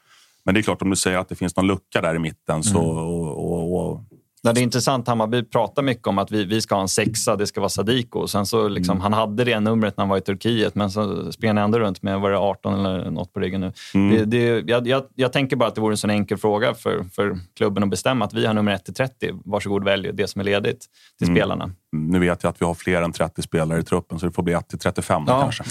Men 0.44 0.54
det 0.54 0.60
är 0.60 0.62
klart, 0.62 0.82
om 0.82 0.90
du 0.90 0.96
säger 0.96 1.18
att 1.18 1.28
det 1.28 1.34
finns 1.34 1.56
någon 1.56 1.66
lucka 1.66 2.00
där 2.00 2.14
i 2.14 2.18
mitten 2.18 2.62
så, 2.62 2.82
mm. 2.82 2.96
och, 2.96 3.52
och, 3.52 3.90
och 3.90 4.00
Ja, 4.46 4.52
det 4.52 4.60
är 4.60 4.62
intressant. 4.62 5.08
Hammarby 5.08 5.42
pratar 5.42 5.82
mycket 5.82 6.06
om 6.06 6.18
att 6.18 6.30
vi, 6.30 6.44
vi 6.44 6.60
ska 6.60 6.74
ha 6.74 6.82
en 6.82 6.88
sexa, 6.88 7.36
det 7.36 7.46
ska 7.46 7.60
vara 7.60 7.68
Sadiko. 7.68 8.26
Sen 8.26 8.46
så 8.46 8.68
liksom, 8.68 8.92
mm. 8.92 9.02
Han 9.02 9.12
hade 9.12 9.44
det 9.44 9.60
numret 9.60 9.96
när 9.96 10.02
han 10.02 10.08
var 10.08 10.18
i 10.18 10.20
Turkiet, 10.20 10.74
men 10.74 10.90
så 10.90 11.32
springer 11.32 11.54
han 11.54 11.64
ändå 11.64 11.78
runt 11.78 12.02
med 12.02 12.20
var 12.20 12.30
det 12.30 12.38
18 12.38 12.74
eller 12.74 13.10
något 13.10 13.32
på 13.32 13.40
ryggen 13.40 13.60
nu. 13.60 13.72
Mm. 13.94 14.16
Det, 14.16 14.24
det, 14.24 14.70
jag, 14.70 14.86
jag, 14.86 15.02
jag, 15.14 15.32
tänker 15.32 15.56
bara 15.56 15.68
att 15.68 15.74
det 15.74 15.80
vore 15.80 15.92
en 15.92 15.96
sån 15.96 16.10
enkel 16.10 16.38
fråga 16.38 16.74
för, 16.74 17.04
för 17.12 17.38
klubben 17.56 17.82
att 17.82 17.90
bestämma 17.90 18.24
att 18.24 18.34
vi 18.34 18.46
har 18.46 18.54
nummer 18.54 18.72
1 18.72 18.84
till 18.84 18.94
30. 18.94 19.30
Varsågod 19.44 19.84
välj 19.84 20.10
det 20.12 20.26
som 20.26 20.40
är 20.40 20.44
ledigt 20.44 20.86
till 21.18 21.28
mm. 21.28 21.36
spelarna. 21.36 21.70
Nu 21.92 22.18
vet 22.18 22.42
jag 22.42 22.50
att 22.50 22.60
vi 22.62 22.66
har 22.66 22.74
fler 22.74 23.02
än 23.02 23.12
30 23.12 23.42
spelare 23.42 23.80
i 23.80 23.82
truppen, 23.82 24.18
så 24.18 24.26
det 24.26 24.32
får 24.32 24.42
bli 24.42 24.52
1 24.52 24.68
till 24.68 24.78
35 24.78 25.22
ja. 25.26 25.40
kanske. 25.40 25.64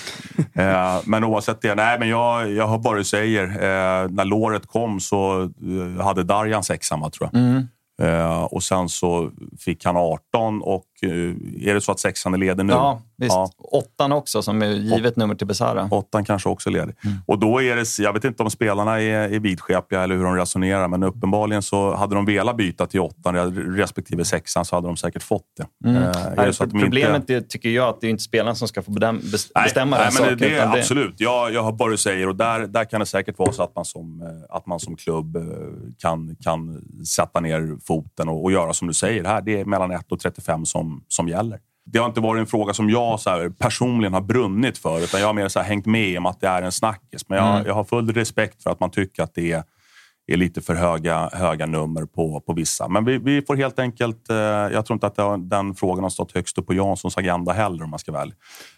eh, 0.62 1.02
men 1.06 1.24
oavsett 1.24 1.62
det, 1.62 1.76
nej, 1.76 2.00
men 2.00 2.10
jag, 2.10 2.52
jag 2.52 2.68
hör 2.68 2.78
bara 2.78 2.98
du 2.98 3.04
säger. 3.04 3.44
Eh, 3.44 4.10
när 4.10 4.26
låret 4.26 4.68
kom 4.68 5.00
så 5.00 5.42
eh, 5.42 6.04
hade 6.04 6.24
Darjan 6.24 6.64
sexan, 6.64 7.12
tror 7.12 7.30
jag. 7.32 7.42
Mm. 7.42 7.68
Eh, 8.02 8.44
och 8.44 8.64
sen 8.64 8.90
så 8.90 9.32
fick 9.60 9.86
han 9.86 9.98
18 9.98 10.62
och 10.62 10.86
är 11.04 11.74
det 11.74 11.82
så 11.82 11.92
att 11.92 12.00
sexan 12.00 12.34
är 12.34 12.38
ledig 12.38 12.66
nu? 12.66 12.74
Ja, 12.74 13.02
visst. 13.18 13.34
Ja. 13.34 13.50
Åttan 13.58 14.12
också, 14.12 14.42
som 14.42 14.62
är 14.62 14.68
givet 14.68 15.16
nummer 15.16 15.36
till 15.36 15.48
Besara. 15.48 15.88
Åttan 15.92 16.26
kanske 16.26 16.50
också 16.50 16.70
är 16.70 16.74
ledig. 16.74 16.96
Mm. 17.06 17.18
Och 17.26 17.40
då 17.40 17.62
är 17.62 17.76
det, 17.76 18.00
jag 18.00 18.14
vet 18.14 18.24
inte 18.24 18.44
om 18.44 18.50
spelarna 18.50 19.02
är, 19.02 19.34
är 19.34 19.40
vidskepliga 19.40 20.04
eller 20.04 20.16
hur 20.16 20.24
de 20.24 20.36
resonerar, 20.36 20.88
men 20.88 21.04
uppenbarligen 21.04 21.62
så 21.62 21.96
hade 21.96 22.16
de 22.16 22.26
velat 22.26 22.58
byta 22.58 22.86
till 22.86 23.00
åttan 23.00 23.36
respektive 23.76 24.26
sexan 24.26 24.66
så 24.66 24.76
hade 24.76 24.88
de 24.88 24.98
säkert 24.98 25.24
fått 25.24 25.48
det. 25.58 25.90
Mm. 25.90 26.04
Är 26.38 26.46
det 26.46 26.54
så 26.54 26.64
att 26.64 26.72
Problemet 26.72 27.16
inte... 27.16 27.36
är, 27.36 27.42
tycker 27.42 27.70
jag 27.70 27.90
att 27.90 28.02
det 28.02 28.08
är 28.08 28.12
inte 28.12 28.24
spelarna 28.24 28.56
som 28.56 28.68
ska 28.68 28.82
få 28.82 28.92
bestämma 28.92 29.18
nej, 29.56 29.72
den 29.76 29.90
nej, 29.90 30.00
men 30.00 30.12
saken. 30.12 30.38
Det, 30.38 30.56
är, 30.56 30.78
absolut, 30.80 31.18
det... 31.18 31.24
jag, 31.24 31.54
jag 31.54 31.64
hör 31.64 31.72
bara 31.72 31.92
du 31.92 31.98
säger 31.98 32.30
och 32.30 32.36
där, 32.36 32.60
där 32.68 32.86
kan 32.86 33.00
det 33.00 33.06
säkert 33.06 33.40
vara 33.40 33.52
så 33.52 33.64
att 33.64 33.76
man 33.76 33.86
som, 33.86 34.24
att 34.50 34.66
man 34.66 34.80
som 34.80 34.96
klubb 34.96 35.38
kan, 36.00 36.36
kan 36.44 36.82
sätta 37.06 37.40
ner 37.40 37.78
foten 37.86 38.30
och, 38.30 38.44
och 38.44 38.52
göra 38.52 38.74
som 38.74 38.88
du 38.88 38.94
säger. 38.94 39.24
Här, 39.24 39.42
det 39.42 39.60
är 39.60 39.66
mellan 39.66 39.92
1 39.92 40.12
och 40.12 40.20
35 40.20 40.66
som, 40.66 40.93
som 41.08 41.28
gäller. 41.28 41.60
Det 41.86 42.00
har 42.00 42.06
inte 42.06 42.22
varit 42.22 42.40
en 42.40 42.48
fråga 42.48 42.74
som 42.74 42.90
jag 42.90 43.20
så 43.20 43.30
här, 43.30 43.50
personligen 43.50 44.14
har 44.14 44.22
brunnit 44.22 44.78
för, 44.78 45.04
utan 45.04 45.20
jag 45.20 45.28
har 45.28 45.34
mer 45.34 45.48
så 45.48 45.60
här, 45.60 45.68
hängt 45.68 45.86
med 45.86 46.18
om 46.18 46.26
att 46.26 46.42
det 46.42 46.48
är 46.48 46.62
en 46.62 46.72
snackis. 46.72 47.30
Men 47.30 47.38
jag, 47.38 47.56
mm. 47.56 47.68
jag 47.68 47.74
har 47.74 47.84
full 47.84 48.14
respekt 48.14 48.64
för 48.64 48.70
att 48.70 48.80
man 48.80 48.92
tycker 48.92 49.24
att 49.24 49.36
det 49.36 49.52
är, 49.52 49.64
är 50.28 50.38
lite 50.38 50.62
för 50.62 50.76
höga, 50.76 51.30
höga 51.34 51.66
nummer 51.66 52.06
på, 52.06 52.42
på 52.42 52.54
vissa. 52.54 52.88
Men 52.88 53.06
vi, 53.06 53.18
vi 53.18 53.42
får 53.42 53.56
helt 53.56 53.80
enkelt... 53.80 54.30
Eh, 54.30 54.36
jag 54.36 54.86
tror 54.86 54.96
inte 54.96 55.08
att 55.08 55.18
har, 55.18 55.38
den 55.38 55.76
frågan 55.76 56.04
har 56.04 56.10
stått 56.10 56.32
högst 56.32 56.58
upp 56.58 56.68
på 56.68 56.74
Janssons 56.74 57.18
agenda 57.18 57.52
heller 57.52 57.84
om 57.84 57.90
man 57.90 58.00
ska 58.00 58.12
väl. 58.12 58.34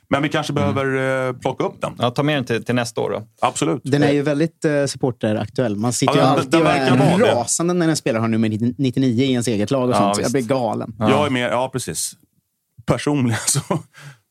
Men 0.09 0.23
vi 0.23 0.29
kanske 0.29 0.53
mm. 0.53 0.73
behöver 0.73 1.27
eh, 1.27 1.33
plocka 1.33 1.63
upp 1.63 1.81
den. 1.81 1.95
Ja, 1.99 2.11
ta 2.11 2.23
med 2.23 2.37
den 2.37 2.45
till, 2.45 2.63
till 2.63 2.75
nästa 2.75 3.01
år 3.01 3.09
då. 3.09 3.23
Absolut. 3.41 3.81
Den 3.83 4.03
är 4.03 4.11
ju 4.11 4.21
väldigt 4.21 4.65
eh, 4.65 4.85
supporteraktuell. 4.85 5.75
Man 5.75 5.93
sitter 5.93 6.17
ja, 6.17 6.21
ju 6.21 6.27
alltid 6.27 6.61
och 6.61 6.67
är 6.67 7.35
rasande 7.35 7.73
när 7.73 7.89
en 7.89 7.95
spelare 7.95 8.21
har 8.21 8.27
nummer 8.27 8.49
99 8.77 9.23
i 9.23 9.31
ens 9.31 9.47
eget 9.47 9.71
lag. 9.71 9.89
Och 9.89 9.95
ja, 9.95 10.13
sånt. 10.13 10.21
Jag 10.21 10.31
blir 10.31 10.41
galen. 10.41 10.95
Ja. 10.99 11.09
Jag 11.09 11.25
är 11.25 11.29
mer, 11.29 11.49
ja, 11.49 11.69
precis. 11.73 12.13
Personligen 12.85 13.39
så 13.47 13.59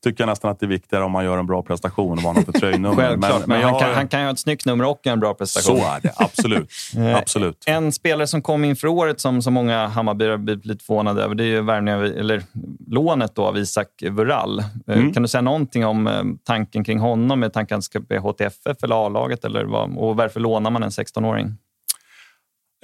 tycker 0.05 0.23
jag 0.23 0.27
nästan 0.27 0.51
att 0.51 0.59
det 0.59 0.65
är 0.65 0.67
viktigare 0.67 1.03
om 1.03 1.11
man 1.11 1.25
gör 1.25 1.37
en 1.37 1.45
bra 1.45 1.61
prestation 1.61 2.11
och 2.11 2.23
vad 2.23 2.23
man 2.23 2.35
har 2.35 2.51
för 2.51 2.59
tröjnummer. 2.59 2.95
Självklart, 3.07 3.47
men, 3.47 3.59
men 3.59 3.69
han, 3.69 3.79
kan, 3.79 3.93
han 3.93 4.07
kan 4.07 4.19
ju 4.19 4.25
ha 4.25 4.33
ett 4.33 4.39
snyggt 4.39 4.65
nummer 4.65 4.85
och 4.85 5.07
en 5.07 5.19
bra 5.19 5.33
prestation. 5.33 5.79
Så 5.79 5.85
är 5.85 6.01
det, 6.01 6.13
absolut. 6.15 6.71
Eh, 6.97 7.17
absolut. 7.17 7.63
En 7.65 7.91
spelare 7.91 8.27
som 8.27 8.41
kom 8.41 8.63
inför 8.65 8.87
året 8.87 9.19
som, 9.21 9.41
som 9.41 9.53
många 9.53 9.87
Hammarbyare 9.87 10.37
blivit 10.37 10.65
lite 10.65 10.85
förvånade 10.85 11.23
över, 11.23 11.35
det 11.35 11.43
är 11.43 11.47
ju 11.47 11.61
värvningen, 11.61 12.01
eller 12.01 12.43
lånet 12.87 13.35
då 13.35 13.45
av 13.45 13.57
Isak 13.57 13.87
Vural. 14.11 14.59
Eh, 14.59 14.65
mm. 14.87 15.13
Kan 15.13 15.23
du 15.23 15.29
säga 15.29 15.41
någonting 15.41 15.85
om 15.85 16.07
eh, 16.07 16.23
tanken 16.43 16.83
kring 16.83 16.99
honom? 16.99 17.39
Med 17.39 17.53
tanken 17.53 17.75
att 17.75 17.77
han 17.77 17.81
ska 17.81 17.99
bli 17.99 18.17
HTFF 18.17 18.83
eller 18.83 19.05
A-laget? 19.05 19.45
Eller 19.45 19.65
vad, 19.65 19.97
och 19.97 20.15
varför 20.15 20.39
lånar 20.39 20.71
man 20.71 20.83
en 20.83 20.89
16-åring? 20.89 21.53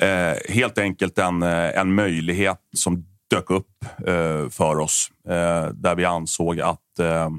Eh, 0.02 0.54
helt 0.54 0.78
enkelt 0.78 1.18
en, 1.18 1.44
en 1.44 1.96
möjlighet 1.96 2.60
som 2.76 3.11
dök 3.32 3.50
upp 3.50 3.86
eh, 4.08 4.50
för 4.50 4.80
oss. 4.80 5.12
Eh, 5.28 5.68
där 5.74 5.96
vi 5.96 6.06
ansåg 6.06 6.62
att 6.62 7.00
eh, 7.00 7.30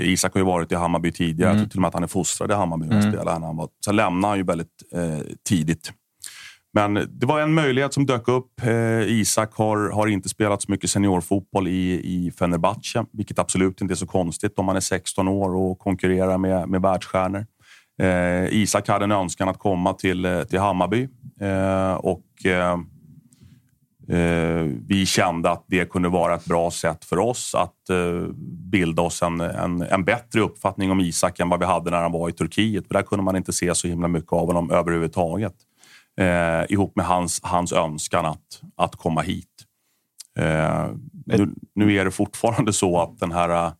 Isak 0.00 0.34
har 0.34 0.40
ju 0.40 0.44
varit 0.44 0.72
i 0.72 0.74
Hammarby 0.74 1.12
tidigare. 1.12 1.50
Mm. 1.50 1.58
Jag 1.58 1.64
tror 1.64 1.70
till 1.70 1.78
och 1.78 1.80
med 1.80 1.88
att 1.88 1.94
han 1.94 2.02
är 2.02 2.08
fostrad 2.08 2.50
i 2.50 2.54
Hammarby. 2.54 2.86
Mm. 2.86 3.02
Spelare. 3.02 3.44
Han 3.44 3.56
var, 3.56 3.68
sen 3.84 3.96
lämnade 3.96 4.30
han 4.30 4.38
ju 4.38 4.44
väldigt 4.44 4.82
eh, 4.94 5.18
tidigt. 5.48 5.92
Men 6.72 6.94
det 6.94 7.26
var 7.26 7.40
en 7.40 7.54
möjlighet 7.54 7.94
som 7.94 8.06
dök 8.06 8.28
upp. 8.28 8.62
Eh, 8.62 9.02
Isak 9.02 9.54
har, 9.54 9.90
har 9.90 10.06
inte 10.06 10.28
spelat 10.28 10.62
så 10.62 10.70
mycket 10.70 10.90
seniorfotboll 10.90 11.68
i, 11.68 12.00
i 12.04 12.32
Fenerbahce, 12.38 13.06
vilket 13.12 13.38
absolut 13.38 13.80
inte 13.80 13.94
är 13.94 13.96
så 13.96 14.06
konstigt 14.06 14.58
om 14.58 14.66
man 14.66 14.76
är 14.76 14.80
16 14.80 15.28
år 15.28 15.56
och 15.56 15.78
konkurrerar 15.78 16.38
med, 16.38 16.68
med 16.68 16.82
världsstjärnor. 16.82 17.46
Eh, 18.02 18.54
Isak 18.54 18.88
hade 18.88 19.04
en 19.04 19.12
önskan 19.12 19.48
att 19.48 19.58
komma 19.58 19.92
till, 19.92 20.44
till 20.48 20.58
Hammarby 20.58 21.08
och 21.98 22.24
Eh, 22.44 22.78
vi 24.86 25.06
kände 25.06 25.50
att 25.50 25.64
det 25.66 25.90
kunde 25.90 26.08
vara 26.08 26.34
ett 26.34 26.44
bra 26.44 26.70
sätt 26.70 27.04
för 27.04 27.18
oss 27.18 27.54
att 27.54 27.90
eh, 27.90 28.28
bilda 28.70 29.02
oss 29.02 29.22
en, 29.22 29.40
en, 29.40 29.82
en, 29.82 30.04
bättre 30.04 30.40
uppfattning 30.40 30.90
om 30.90 31.00
Isak 31.00 31.40
än 31.40 31.48
vad 31.48 31.60
vi 31.60 31.66
hade 31.66 31.90
när 31.90 32.02
han 32.02 32.12
var 32.12 32.28
i 32.28 32.32
Turkiet. 32.32 32.86
För 32.86 32.94
där 32.94 33.02
kunde 33.02 33.24
man 33.24 33.36
inte 33.36 33.52
se 33.52 33.74
så 33.74 33.88
himla 33.88 34.08
mycket 34.08 34.32
av 34.32 34.46
honom 34.46 34.70
överhuvudtaget. 34.70 35.54
Eh, 36.16 36.72
ihop 36.72 36.96
med 36.96 37.06
hans, 37.06 37.40
hans 37.42 37.72
önskan 37.72 38.26
att, 38.26 38.60
att 38.76 38.96
komma 38.96 39.20
hit. 39.20 39.64
Eh, 40.38 40.86
nu, 41.26 41.54
nu, 41.74 41.94
är 41.94 42.04
det 42.04 42.10
fortfarande 42.10 42.72
så 42.72 43.00
att 43.00 43.18
den 43.18 43.32
här 43.32 43.66
eh, 43.66 43.72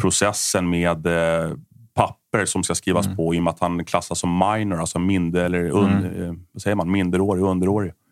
processen 0.00 0.70
med 0.70 1.06
eh, 1.06 1.50
papper 1.94 2.44
som 2.44 2.62
ska 2.62 2.74
skrivas 2.74 3.06
mm. 3.06 3.16
på 3.16 3.34
i 3.34 3.38
och 3.38 3.42
med 3.42 3.50
att 3.50 3.60
han 3.60 3.84
klassas 3.84 4.18
som 4.18 4.38
minor, 4.38 4.80
alltså 4.80 4.98
mindre, 4.98 5.44
eller 5.44 5.70
un, 5.70 5.92
mm. 5.92 6.46
vad 6.52 6.62
säger 6.62 6.74
man, 6.74 6.90
minderårig, 6.90 7.42
underårig 7.42 7.92
Eh, 7.92 8.03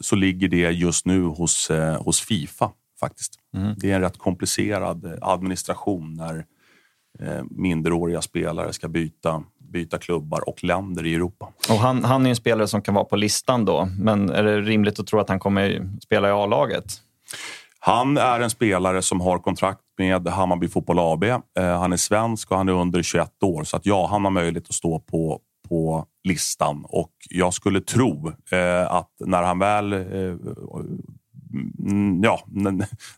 så 0.00 0.16
ligger 0.16 0.48
det 0.48 0.70
just 0.70 1.06
nu 1.06 1.22
hos, 1.22 1.70
eh, 1.70 2.02
hos 2.02 2.20
Fifa 2.20 2.70
faktiskt. 3.00 3.32
Mm. 3.54 3.74
Det 3.76 3.90
är 3.90 3.94
en 3.94 4.00
rätt 4.00 4.18
komplicerad 4.18 5.18
administration 5.20 6.14
när 6.14 6.44
eh, 7.18 7.44
minderåriga 7.50 8.22
spelare 8.22 8.72
ska 8.72 8.88
byta, 8.88 9.42
byta 9.58 9.98
klubbar 9.98 10.48
och 10.48 10.64
länder 10.64 11.06
i 11.06 11.14
Europa. 11.14 11.48
Och 11.68 11.76
han, 11.76 12.04
han 12.04 12.26
är 12.26 12.30
en 12.30 12.36
spelare 12.36 12.68
som 12.68 12.82
kan 12.82 12.94
vara 12.94 13.04
på 13.04 13.16
listan 13.16 13.64
då, 13.64 13.88
men 13.98 14.30
är 14.30 14.42
det 14.42 14.60
rimligt 14.60 15.00
att 15.00 15.06
tro 15.06 15.18
att 15.20 15.28
han 15.28 15.40
kommer 15.40 15.88
spela 16.02 16.28
i 16.28 16.30
A-laget? 16.30 16.84
Han 17.78 18.16
är 18.16 18.40
en 18.40 18.50
spelare 18.50 19.02
som 19.02 19.20
har 19.20 19.38
kontrakt 19.38 19.80
med 19.98 20.28
Hammarby 20.28 20.68
Fotboll 20.68 20.98
AB. 20.98 21.24
han 21.56 21.92
är 21.92 21.96
svensk 21.96 22.50
och 22.50 22.56
han 22.56 22.68
är 22.68 22.72
under 22.72 23.02
21 23.02 23.42
år, 23.42 23.64
så 23.64 23.76
att 23.76 23.86
ja, 23.86 24.06
han 24.10 24.24
har 24.24 24.30
möjlighet 24.30 24.68
att 24.68 24.74
stå 24.74 24.98
på, 24.98 25.40
på 25.70 26.06
listan 26.24 26.84
och 26.88 27.12
jag 27.30 27.54
skulle 27.54 27.80
tro 27.80 28.28
eh, 28.28 28.92
att 28.92 29.12
när 29.18 29.42
han 29.42 29.58
väl 29.58 29.92
eh, 29.92 30.36
ja, 32.22 32.44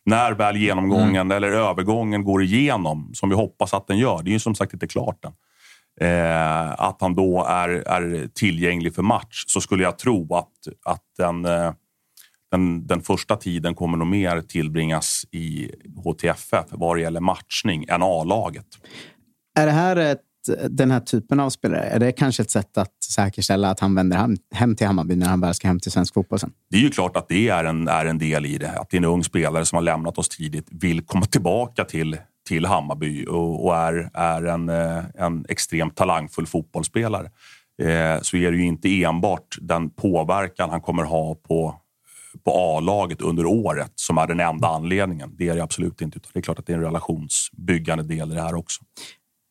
när 0.05 0.33
väl 0.33 0.57
genomgången 0.57 1.17
mm. 1.17 1.37
eller 1.37 1.53
övergången 1.53 2.25
går 2.25 2.43
igenom, 2.43 3.11
som 3.15 3.29
vi 3.29 3.35
hoppas 3.35 3.75
att 3.75 3.87
den 3.87 3.99
gör, 3.99 4.23
det 4.23 4.31
är 4.31 4.33
ju 4.33 4.39
som 4.39 4.55
sagt 4.55 4.73
inte 4.73 4.87
klart 4.87 5.25
än. 5.25 5.33
Eh, 6.01 6.71
att 6.81 7.01
han 7.01 7.15
då 7.15 7.45
är, 7.45 7.69
är 7.69 8.29
tillgänglig 8.35 8.95
för 8.95 9.03
match 9.03 9.45
så 9.47 9.61
skulle 9.61 9.83
jag 9.83 9.99
tro 9.99 10.35
att, 10.35 10.53
att 10.85 11.05
den, 11.19 11.45
eh, 11.45 11.73
den, 12.51 12.87
den 12.87 13.03
första 13.03 13.37
tiden 13.37 13.75
kommer 13.75 13.97
nog 13.99 14.09
mer 14.09 14.41
tillbringas 14.41 15.25
i 15.31 15.71
HTFF 16.05 16.67
vad 16.71 16.97
det 16.97 17.01
gäller 17.01 17.21
matchning 17.21 17.85
än 17.89 18.03
A-laget. 18.03 18.67
Är 19.59 19.67
det 19.67 19.73
här 19.73 19.97
ett 19.97 20.21
Eh, 20.49 20.55
den 20.71 20.91
här 20.91 21.01
typen 21.01 21.41
av 21.41 21.51
spelare, 21.51 21.81
är 21.81 21.99
det 21.99 22.13
kanske 22.13 22.43
ett 22.43 22.51
sätt 22.51 22.79
att 22.79 23.05
säkerställa 23.05 23.71
att 23.71 23.81
han 23.81 23.95
vänder 23.95 24.37
hem 24.55 24.77
till 24.77 24.87
Hammarby 24.87 25.17
när 25.17 25.27
han 25.27 25.41
väl 25.41 25.55
ska 25.55 25.69
hem 25.69 25.81
till 25.81 25.93
svensk 25.93 26.15
fotboll 26.15 26.39
sen? 26.39 26.53
Det 26.71 26.77
är 26.77 26.81
ju 26.81 26.91
klart 26.91 27.17
att 27.17 27.29
det 27.29 27.49
är 27.49 27.65
en, 27.65 27.89
är 27.89 28.07
en 28.07 28.19
del 28.19 28.47
i 28.47 28.59
det. 28.59 28.71
Att 28.71 28.91
det 28.91 28.97
är 28.97 28.99
en 28.99 29.05
ung 29.05 29.25
spelare 29.25 29.65
som 29.65 29.77
har 29.77 29.83
lämnat 29.83 30.19
oss 30.19 30.29
tidigt 30.29 30.67
vill 30.71 31.03
komma 31.03 31.27
tillbaka 31.27 31.85
till, 31.85 32.17
till 32.49 32.65
Hammarby 32.65 33.27
och, 33.27 33.65
och 33.65 33.77
är, 33.77 34.11
är 34.15 34.43
en, 34.43 34.69
eh, 34.69 35.05
en 35.15 35.47
extremt 35.49 35.97
talangfull 35.97 36.47
fotbollsspelare. 36.47 37.31
Eh, 37.83 38.21
så 38.23 38.37
är 38.37 38.51
det 38.51 38.57
ju 38.57 38.67
inte 38.67 39.03
enbart 39.03 39.57
den 39.61 39.91
påverkan 39.91 40.71
han 40.71 40.81
kommer 40.81 41.05
ha 41.05 41.35
på 41.35 41.83
på 42.45 42.51
A-laget 42.51 43.21
under 43.21 43.47
året 43.47 43.93
som 43.95 44.19
är 44.19 44.27
den 44.27 44.41
enda 44.41 44.69
anledningen. 44.69 45.35
Det 45.39 45.49
är 45.49 45.55
det 45.55 45.63
absolut 45.63 46.01
inte. 46.01 46.17
Utan 46.17 46.31
det 46.33 46.39
är 46.39 46.43
klart 46.43 46.59
att 46.59 46.67
det 46.67 46.73
är 46.73 46.77
en 46.77 46.83
relationsbyggande 46.83 48.05
del 48.05 48.33
i 48.33 48.35
det 48.35 48.43
här 48.43 48.55
också. 48.55 48.83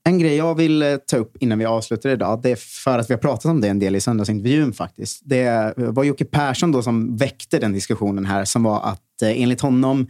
En 0.04 0.20
grej 0.20 0.36
jag 0.36 0.56
vill 0.56 0.82
eh, 0.82 0.96
ta 0.96 1.18
upp 1.18 1.38
innan 1.40 1.60
vi 1.60 1.66
avslutar 1.66 2.10
idag, 2.10 2.40
det 2.44 2.52
är 2.52 2.56
för 2.56 3.00
att 3.00 3.10
vi 3.10 3.14
har 3.14 3.20
pratat 3.20 3.46
om 3.46 3.62
det 3.62 3.68
en 3.68 3.80
del 3.80 3.96
i 3.96 4.02
söndagsintervjun 4.02 4.74
faktiskt. 4.74 5.22
Det 5.26 5.74
var 5.78 6.04
Jocke 6.04 6.26
Persson 6.26 6.72
då 6.72 6.82
som 6.82 7.18
väckte 7.18 7.60
den 7.60 7.74
diskussionen 7.74 8.26
här, 8.26 8.46
som 8.46 8.64
var 8.64 8.82
att 8.82 9.22
eh, 9.22 9.42
enligt 9.42 9.62
honom 9.62 10.08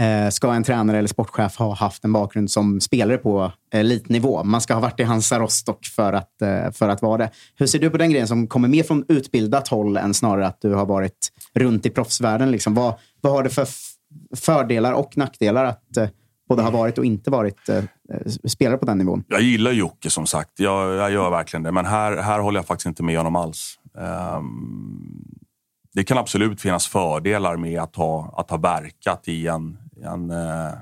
eh, 0.00 0.30
ska 0.30 0.52
en 0.52 0.64
tränare 0.64 0.98
eller 0.98 1.08
sportchef 1.08 1.56
ha 1.56 1.74
haft 1.74 2.04
en 2.04 2.12
bakgrund 2.12 2.50
som 2.50 2.80
spelare 2.80 3.18
på 3.18 3.52
elitnivå. 3.72 4.44
Man 4.44 4.60
ska 4.60 4.74
ha 4.74 4.80
varit 4.80 5.00
i 5.00 5.02
Hansa 5.02 5.38
Rostock 5.38 5.86
för 5.86 6.12
att, 6.12 6.32
för 6.72 6.88
att 6.88 7.02
vara 7.02 7.18
det. 7.18 7.30
Hur 7.54 7.66
ser 7.66 7.78
du 7.78 7.90
på 7.90 7.96
den 7.96 8.10
grejen 8.10 8.28
som 8.28 8.46
kommer 8.46 8.68
mer 8.68 8.82
från 8.82 9.04
utbildat 9.08 9.68
håll 9.68 9.96
än 9.96 10.14
snarare 10.14 10.46
att 10.46 10.60
du 10.60 10.74
har 10.74 10.86
varit 10.86 11.32
runt 11.54 11.86
i 11.86 11.90
proffsvärlden? 11.90 12.50
Liksom? 12.50 12.74
Vad, 12.74 12.94
vad 13.20 13.32
har 13.32 13.42
det 13.42 13.50
för 13.50 13.68
fördelar 14.36 14.92
och 14.92 15.16
nackdelar 15.16 15.64
att 15.64 15.98
både 16.48 16.62
har 16.62 16.70
varit 16.70 16.98
och 16.98 17.04
inte 17.04 17.30
varit 17.30 17.68
eh, 17.68 17.76
eh, 17.76 17.84
spelare 18.48 18.78
på 18.78 18.86
den 18.86 18.98
nivån. 18.98 19.24
Jag 19.28 19.40
gillar 19.40 19.72
Jocke 19.72 20.10
som 20.10 20.26
sagt. 20.26 20.60
Jag, 20.60 20.94
jag 20.94 21.10
gör 21.10 21.30
verkligen 21.30 21.62
det. 21.62 21.72
Men 21.72 21.86
här, 21.86 22.16
här 22.16 22.38
håller 22.38 22.58
jag 22.58 22.66
faktiskt 22.66 22.86
inte 22.86 23.02
med 23.02 23.16
honom 23.16 23.36
alls. 23.36 23.78
Um, 24.36 25.36
det 25.94 26.04
kan 26.04 26.18
absolut 26.18 26.60
finnas 26.60 26.86
fördelar 26.86 27.56
med 27.56 27.80
att 27.80 27.96
ha, 27.96 28.34
att 28.36 28.50
ha 28.50 28.56
verkat 28.56 29.28
i 29.28 29.46
en, 29.46 29.78
en 30.04 30.30
eh, 30.30 30.72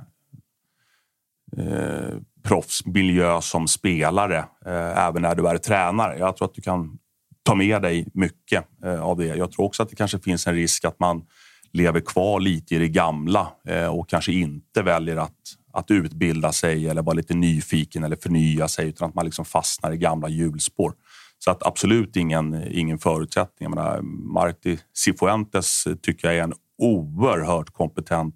eh, 1.56 2.18
proffsmiljö 2.42 3.40
som 3.40 3.68
spelare, 3.68 4.38
eh, 4.66 5.06
även 5.06 5.22
när 5.22 5.34
du 5.34 5.48
är 5.48 5.58
tränare. 5.58 6.18
Jag 6.18 6.36
tror 6.36 6.48
att 6.48 6.54
du 6.54 6.62
kan 6.62 6.98
ta 7.42 7.54
med 7.54 7.82
dig 7.82 8.06
mycket 8.14 8.64
eh, 8.84 9.02
av 9.02 9.16
det. 9.16 9.26
Jag 9.26 9.52
tror 9.52 9.66
också 9.66 9.82
att 9.82 9.88
det 9.88 9.96
kanske 9.96 10.18
finns 10.18 10.46
en 10.46 10.54
risk 10.54 10.84
att 10.84 11.00
man 11.00 11.22
lever 11.74 12.00
kvar 12.00 12.40
lite 12.40 12.74
i 12.74 12.78
det 12.78 12.88
gamla 12.88 13.48
eh, 13.68 13.86
och 13.86 14.08
kanske 14.08 14.32
inte 14.32 14.82
väljer 14.82 15.16
att, 15.16 15.32
att 15.72 15.90
utbilda 15.90 16.52
sig 16.52 16.88
eller 16.88 17.02
vara 17.02 17.14
lite 17.14 17.34
nyfiken 17.34 18.04
eller 18.04 18.16
förnya 18.16 18.68
sig 18.68 18.88
utan 18.88 19.08
att 19.08 19.14
man 19.14 19.24
liksom 19.24 19.44
fastnar 19.44 19.92
i 19.92 19.96
gamla 19.96 20.28
hjulspår. 20.28 20.94
Så 21.38 21.50
att 21.50 21.66
absolut 21.66 22.16
ingen, 22.16 22.64
ingen 22.70 22.98
förutsättning. 22.98 23.70
Jag 23.70 23.70
menar, 23.70 24.00
Marti 24.34 24.78
Cifuentes 24.94 25.84
tycker 26.02 26.28
jag 26.28 26.36
är 26.36 26.42
en 26.42 26.54
oerhört 26.78 27.70
kompetent 27.70 28.34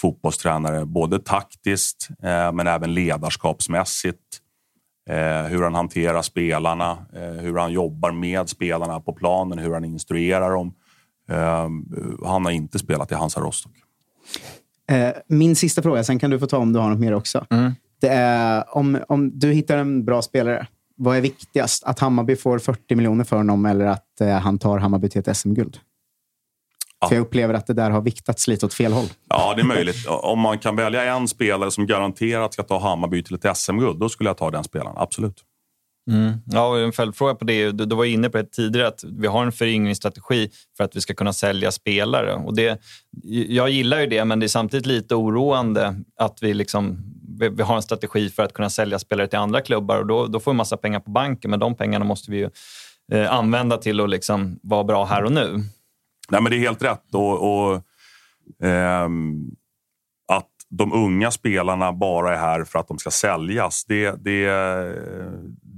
fotbollstränare. 0.00 0.84
Både 0.84 1.18
taktiskt, 1.18 2.08
eh, 2.22 2.52
men 2.52 2.66
även 2.66 2.94
ledarskapsmässigt. 2.94 4.40
Eh, 5.10 5.42
hur 5.42 5.62
han 5.62 5.74
hanterar 5.74 6.22
spelarna, 6.22 6.90
eh, 7.12 7.22
hur 7.22 7.56
han 7.56 7.72
jobbar 7.72 8.12
med 8.12 8.48
spelarna 8.48 9.00
på 9.00 9.12
planen, 9.12 9.58
hur 9.58 9.74
han 9.74 9.84
instruerar 9.84 10.50
dem. 10.50 10.74
Eh, 11.30 11.68
han 12.24 12.44
har 12.44 12.50
inte 12.50 12.78
spelat 12.78 13.12
i 13.12 13.14
Hansa 13.14 13.40
Rostock. 13.40 13.72
Eh, 14.90 15.10
min 15.28 15.56
sista 15.56 15.82
fråga, 15.82 16.04
sen 16.04 16.18
kan 16.18 16.30
du 16.30 16.38
få 16.38 16.46
ta 16.46 16.58
om 16.58 16.72
du 16.72 16.78
har 16.78 16.90
något 16.90 17.00
mer 17.00 17.14
också. 17.14 17.46
Mm. 17.50 17.72
Det 18.00 18.08
är, 18.08 18.76
om, 18.76 18.98
om 19.08 19.38
du 19.38 19.52
hittar 19.52 19.78
en 19.78 20.04
bra 20.04 20.22
spelare, 20.22 20.66
vad 20.96 21.16
är 21.16 21.20
viktigast? 21.20 21.84
Att 21.84 21.98
Hammarby 21.98 22.36
får 22.36 22.58
40 22.58 22.94
miljoner 22.94 23.24
för 23.24 23.36
honom 23.36 23.66
eller 23.66 23.86
att 23.86 24.20
eh, 24.20 24.28
han 24.28 24.58
tar 24.58 24.78
Hammarby 24.78 25.08
till 25.08 25.20
ett 25.20 25.36
SM-guld? 25.36 25.78
Ja. 27.00 27.08
För 27.08 27.14
jag 27.16 27.22
upplever 27.22 27.54
att 27.54 27.66
det 27.66 27.72
där 27.72 27.90
har 27.90 28.00
viktats 28.00 28.48
lite 28.48 28.66
åt 28.66 28.74
fel 28.74 28.92
håll. 28.92 29.06
Ja, 29.28 29.54
det 29.54 29.62
är 29.62 29.66
möjligt. 29.66 30.06
Om 30.08 30.40
man 30.40 30.58
kan 30.58 30.76
välja 30.76 31.16
en 31.16 31.28
spelare 31.28 31.70
som 31.70 31.86
garanterat 31.86 32.52
ska 32.52 32.62
ta 32.62 32.78
Hammarby 32.78 33.22
till 33.22 33.34
ett 33.34 33.56
SM-guld, 33.56 34.00
då 34.00 34.08
skulle 34.08 34.30
jag 34.30 34.36
ta 34.36 34.50
den 34.50 34.64
spelaren. 34.64 34.94
Absolut. 34.96 35.42
Mm. 36.10 36.32
Ja, 36.46 36.78
en 36.78 36.92
följdfråga 36.92 37.34
på 37.34 37.44
det. 37.44 37.72
Du, 37.72 37.84
du 37.84 37.96
var 37.96 38.04
inne 38.04 38.30
på 38.30 38.38
det 38.38 38.52
tidigare, 38.52 38.88
att 38.88 39.04
vi 39.04 39.26
har 39.26 39.44
en 39.46 39.52
föryngringsstrategi 39.52 40.50
för 40.76 40.84
att 40.84 40.96
vi 40.96 41.00
ska 41.00 41.14
kunna 41.14 41.32
sälja 41.32 41.72
spelare. 41.72 42.34
Och 42.34 42.56
det, 42.56 42.80
jag 43.48 43.70
gillar 43.70 44.00
ju 44.00 44.06
det, 44.06 44.24
men 44.24 44.40
det 44.40 44.46
är 44.46 44.48
samtidigt 44.48 44.86
lite 44.86 45.14
oroande 45.14 45.94
att 46.16 46.38
vi, 46.42 46.54
liksom, 46.54 46.98
vi, 47.38 47.48
vi 47.48 47.62
har 47.62 47.76
en 47.76 47.82
strategi 47.82 48.30
för 48.30 48.42
att 48.42 48.52
kunna 48.52 48.70
sälja 48.70 48.98
spelare 48.98 49.26
till 49.26 49.38
andra 49.38 49.60
klubbar. 49.60 49.98
Och 49.98 50.06
då, 50.06 50.26
då 50.26 50.40
får 50.40 50.52
vi 50.52 50.56
massa 50.56 50.76
pengar 50.76 51.00
på 51.00 51.10
banken, 51.10 51.50
men 51.50 51.60
de 51.60 51.74
pengarna 51.74 52.04
måste 52.04 52.30
vi 52.30 52.36
ju, 52.36 52.50
eh, 53.12 53.32
använda 53.32 53.76
till 53.76 54.00
att 54.00 54.10
liksom 54.10 54.58
vara 54.62 54.84
bra 54.84 55.04
här 55.04 55.24
och 55.24 55.32
nu. 55.32 55.64
Nej, 56.28 56.42
men 56.42 56.50
det 56.50 56.56
är 56.56 56.60
helt 56.60 56.82
rätt. 56.82 57.14
Och, 57.14 57.72
och 57.72 57.82
ehm, 58.62 59.50
att 60.32 60.50
de 60.68 60.92
unga 60.92 61.30
spelarna 61.30 61.92
bara 61.92 62.34
är 62.34 62.38
här 62.38 62.64
för 62.64 62.78
att 62.78 62.88
de 62.88 62.98
ska 62.98 63.10
säljas, 63.10 63.84
det, 63.84 64.24
det, 64.24 64.46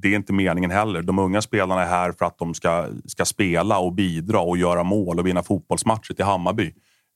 det 0.03 0.09
är 0.09 0.17
inte 0.17 0.33
meningen 0.33 0.71
heller. 0.71 1.03
De 1.03 1.19
unga 1.19 1.43
spelarna 1.43 1.83
är 1.83 1.89
här 1.89 2.13
för 2.13 2.25
att 2.25 2.39
de 2.39 2.55
ska, 2.55 2.87
ska 3.05 3.25
spela 3.25 3.79
och 3.79 3.93
bidra 3.93 4.41
och 4.41 4.59
göra 4.59 4.83
mål 4.83 5.19
och 5.19 5.27
vinna 5.27 5.43
fotbollsmatcher 5.43 6.15
till 6.15 6.25
Hammarby. 6.25 6.73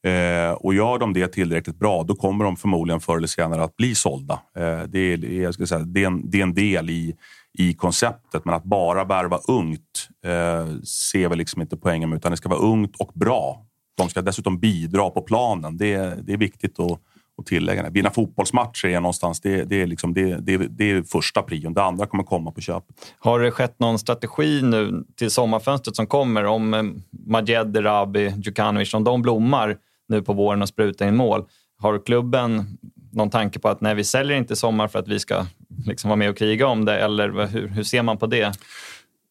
Eh, 0.07 0.53
och 0.53 0.75
gör 0.75 0.99
de 0.99 1.13
det 1.13 1.29
tillräckligt 1.29 1.79
bra, 1.79 2.03
då 2.03 2.15
kommer 2.15 2.45
de 2.45 2.57
förmodligen 2.57 3.01
förr 3.01 3.17
eller 3.17 3.27
senare 3.27 3.65
att 3.65 3.77
bli 3.77 3.95
sålda. 3.95 4.35
Eh, 4.57 4.83
det, 4.83 4.99
är, 4.99 5.43
jag 5.43 5.55
ska 5.55 5.67
säga, 5.67 5.81
det, 5.81 6.03
är 6.03 6.07
en, 6.07 6.31
det 6.31 6.39
är 6.39 6.43
en 6.43 6.55
del 6.55 6.91
i, 6.91 7.17
i 7.59 7.75
konceptet. 7.75 8.45
Men 8.45 8.55
att 8.55 8.65
bara 8.65 9.05
värva 9.05 9.39
ungt 9.49 10.09
eh, 10.25 10.81
ser 10.85 11.29
vi 11.29 11.37
liksom 11.37 11.63
inte 11.63 11.77
poängen 11.77 12.09
med. 12.09 12.17
Utan 12.17 12.31
det 12.31 12.37
ska 12.37 12.49
vara 12.49 12.61
ungt 12.61 12.97
och 12.97 13.11
bra. 13.15 13.67
De 13.97 14.09
ska 14.09 14.23
dessutom 14.23 14.59
bidra 14.59 15.11
på 15.11 15.23
planen. 15.23 15.77
Det, 15.77 16.27
det 16.27 16.33
är 16.33 16.37
viktigt 16.37 16.81
att, 16.81 17.01
och 17.43 17.47
tillägga. 17.47 17.82
Det. 17.82 17.90
Vinna 17.90 18.10
fotbollsmatcher 18.10 18.89
är 18.89 19.01
någonstans, 19.01 19.40
det, 19.40 19.64
det, 19.64 19.82
är 19.82 19.86
liksom, 19.86 20.14
det, 20.14 20.36
det, 20.36 20.56
det 20.56 20.90
är 20.90 21.02
första 21.02 21.43
prion. 21.43 21.74
Det 21.74 21.82
andra 21.82 22.06
kommer 22.06 22.24
komma 22.24 22.51
på 22.51 22.60
köpet. 22.60 22.97
Har 23.19 23.40
det 23.40 23.51
skett 23.51 23.78
någon 23.78 23.98
strategi 23.98 24.62
nu 24.62 25.05
till 25.16 25.31
sommarfönstret 25.31 25.97
som 25.97 26.06
kommer? 26.06 26.44
Om 26.44 26.74
eh, 26.74 26.82
Majed, 27.27 27.85
Rabi, 27.85 28.35
Djukanovic, 28.36 28.94
om 28.94 29.05
de 29.05 29.23
blommar 29.23 29.77
nu 30.09 30.23
på 30.23 30.32
våren 30.32 30.62
och 30.62 30.69
sprutar 30.69 31.09
in 31.09 31.16
mål. 31.16 31.44
Har 31.78 32.06
klubben 32.06 32.78
någon 33.12 33.31
tanke 33.31 33.59
på 33.59 33.69
att 33.69 33.81
nej, 33.81 33.94
vi 33.94 34.05
säljer 34.05 34.36
inte 34.36 34.52
i 34.52 34.56
sommar 34.56 34.89
för 34.89 34.98
att 34.98 35.09
vi 35.09 35.19
ska 35.19 35.47
liksom 35.86 36.09
vara 36.09 36.16
med 36.16 36.31
och 36.31 36.36
kriga 36.36 36.66
om 36.66 36.85
det? 36.85 36.98
Eller 36.98 37.47
hur, 37.47 37.69
hur 37.69 37.82
ser 37.82 38.02
man 38.02 38.19
på 38.19 38.27
det? 38.27 38.52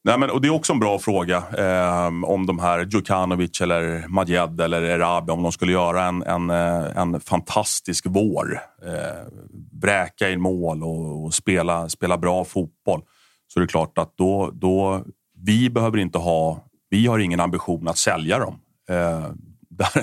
Nej, 0.04 0.20
men, 0.20 0.30
och 0.30 0.42
det 0.42 0.48
är 0.48 0.54
också 0.54 0.74
en 0.74 0.80
bra 0.80 1.00
fråga 1.00 1.44
eh, 1.58 2.08
om 2.08 2.46
de 2.46 2.60
här 2.60 2.86
Djukanovic 2.86 3.62
eller 3.62 4.08
Majed 4.08 4.62
eller 4.62 4.82
Erabi, 4.82 5.32
om 5.32 5.44
de 5.44 5.52
skulle 5.52 5.72
göra 5.72 6.06
en, 6.06 6.24
en, 6.24 6.50
eh, 6.50 6.98
en 6.98 7.20
fantastisk 7.20 8.06
vår. 8.10 8.60
Eh, 8.86 9.28
bräka 9.72 10.30
in 10.30 10.42
mål 10.42 10.84
och, 10.84 11.26
och, 11.26 11.34
spela, 11.34 11.90
spela 11.90 12.18
bra 12.18 12.46
fotboll. 12.46 13.02
Så 13.48 13.60
det 13.60 13.66
är 13.66 13.68
klart 13.68 13.98
att 13.98 14.18
då, 14.18 14.52
då 14.54 15.04
vi 15.46 15.70
behöver 15.70 15.98
inte 15.98 16.18
ha, 16.18 16.64
vi 16.90 17.08
har 17.08 17.20
ingen 17.20 17.40
ambition 17.40 17.88
att 17.88 17.98
sälja 17.98 18.40
dem. 18.40 18.60
Eh, 18.90 19.30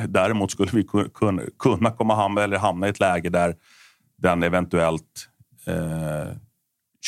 däremot 0.08 0.50
skulle 0.50 0.70
vi 0.72 0.84
kunna, 1.14 1.42
kunna 1.58 1.90
komma 1.90 2.14
hamna, 2.14 2.42
eller 2.42 2.58
hamna 2.58 2.86
i 2.86 2.90
ett 2.90 3.00
läge 3.00 3.28
där 3.28 3.54
den 4.22 4.42
eventuellt 4.42 5.28
eh, 5.66 6.36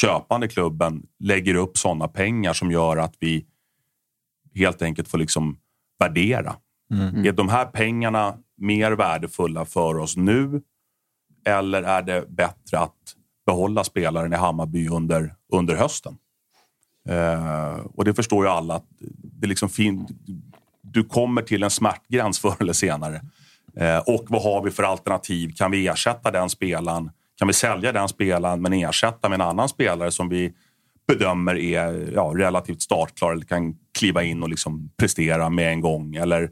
köpande 0.01 0.49
klubben 0.49 1.03
lägger 1.19 1.55
upp 1.55 1.79
sådana 1.79 2.09
pengar 2.09 2.53
som 2.53 2.71
gör 2.71 2.97
att 2.97 3.15
vi 3.19 3.47
helt 4.55 4.83
enkelt 4.83 5.09
får 5.09 5.19
liksom 5.19 5.59
värdera. 5.99 6.57
Mm. 6.93 7.27
Är 7.27 7.33
de 7.33 7.49
här 7.49 7.65
pengarna 7.65 8.35
mer 8.57 8.93
värdefulla 8.93 9.65
för 9.65 9.99
oss 9.99 10.17
nu 10.17 10.63
eller 11.47 11.83
är 11.83 12.03
det 12.03 12.25
bättre 12.29 12.79
att 12.79 13.17
behålla 13.47 13.85
spelaren 13.85 14.33
i 14.33 14.37
Hammarby 14.37 14.89
under, 14.89 15.35
under 15.53 15.75
hösten? 15.75 16.17
Eh, 17.09 17.75
och 17.95 18.05
det 18.05 18.15
förstår 18.15 18.45
ju 18.45 18.51
alla 18.51 18.75
att 18.75 18.87
det 19.41 19.47
liksom 19.47 19.69
fin 19.69 20.07
du 20.83 21.05
kommer 21.05 21.43
till 21.43 21.63
en 21.63 21.71
smärtgräns 21.71 22.39
förr 22.39 22.57
eller 22.61 22.73
senare. 22.73 23.23
Eh, 23.77 23.99
och 23.99 24.25
vad 24.29 24.43
har 24.43 24.63
vi 24.63 24.71
för 24.71 24.83
alternativ? 24.83 25.53
Kan 25.53 25.71
vi 25.71 25.89
ersätta 25.89 26.31
den 26.31 26.51
spelaren 26.51 27.11
kan 27.41 27.49
vi 27.49 27.55
sälja 27.55 27.93
den 27.93 28.09
spelaren 28.09 28.63
men 28.63 28.73
ersätta 28.73 29.29
med 29.29 29.41
en 29.41 29.47
annan 29.49 29.69
spelare 29.69 30.11
som 30.11 30.29
vi 30.29 30.53
bedömer 31.09 31.59
är 31.59 32.13
ja, 32.15 32.33
relativt 32.37 32.83
startklar 32.83 33.33
eller 33.33 33.45
kan 33.45 33.75
kliva 33.99 34.23
in 34.23 34.43
och 34.43 34.49
liksom 34.49 34.91
prestera 34.99 35.49
med 35.49 35.73
en 35.73 35.81
gång? 35.81 36.15
Eller 36.15 36.51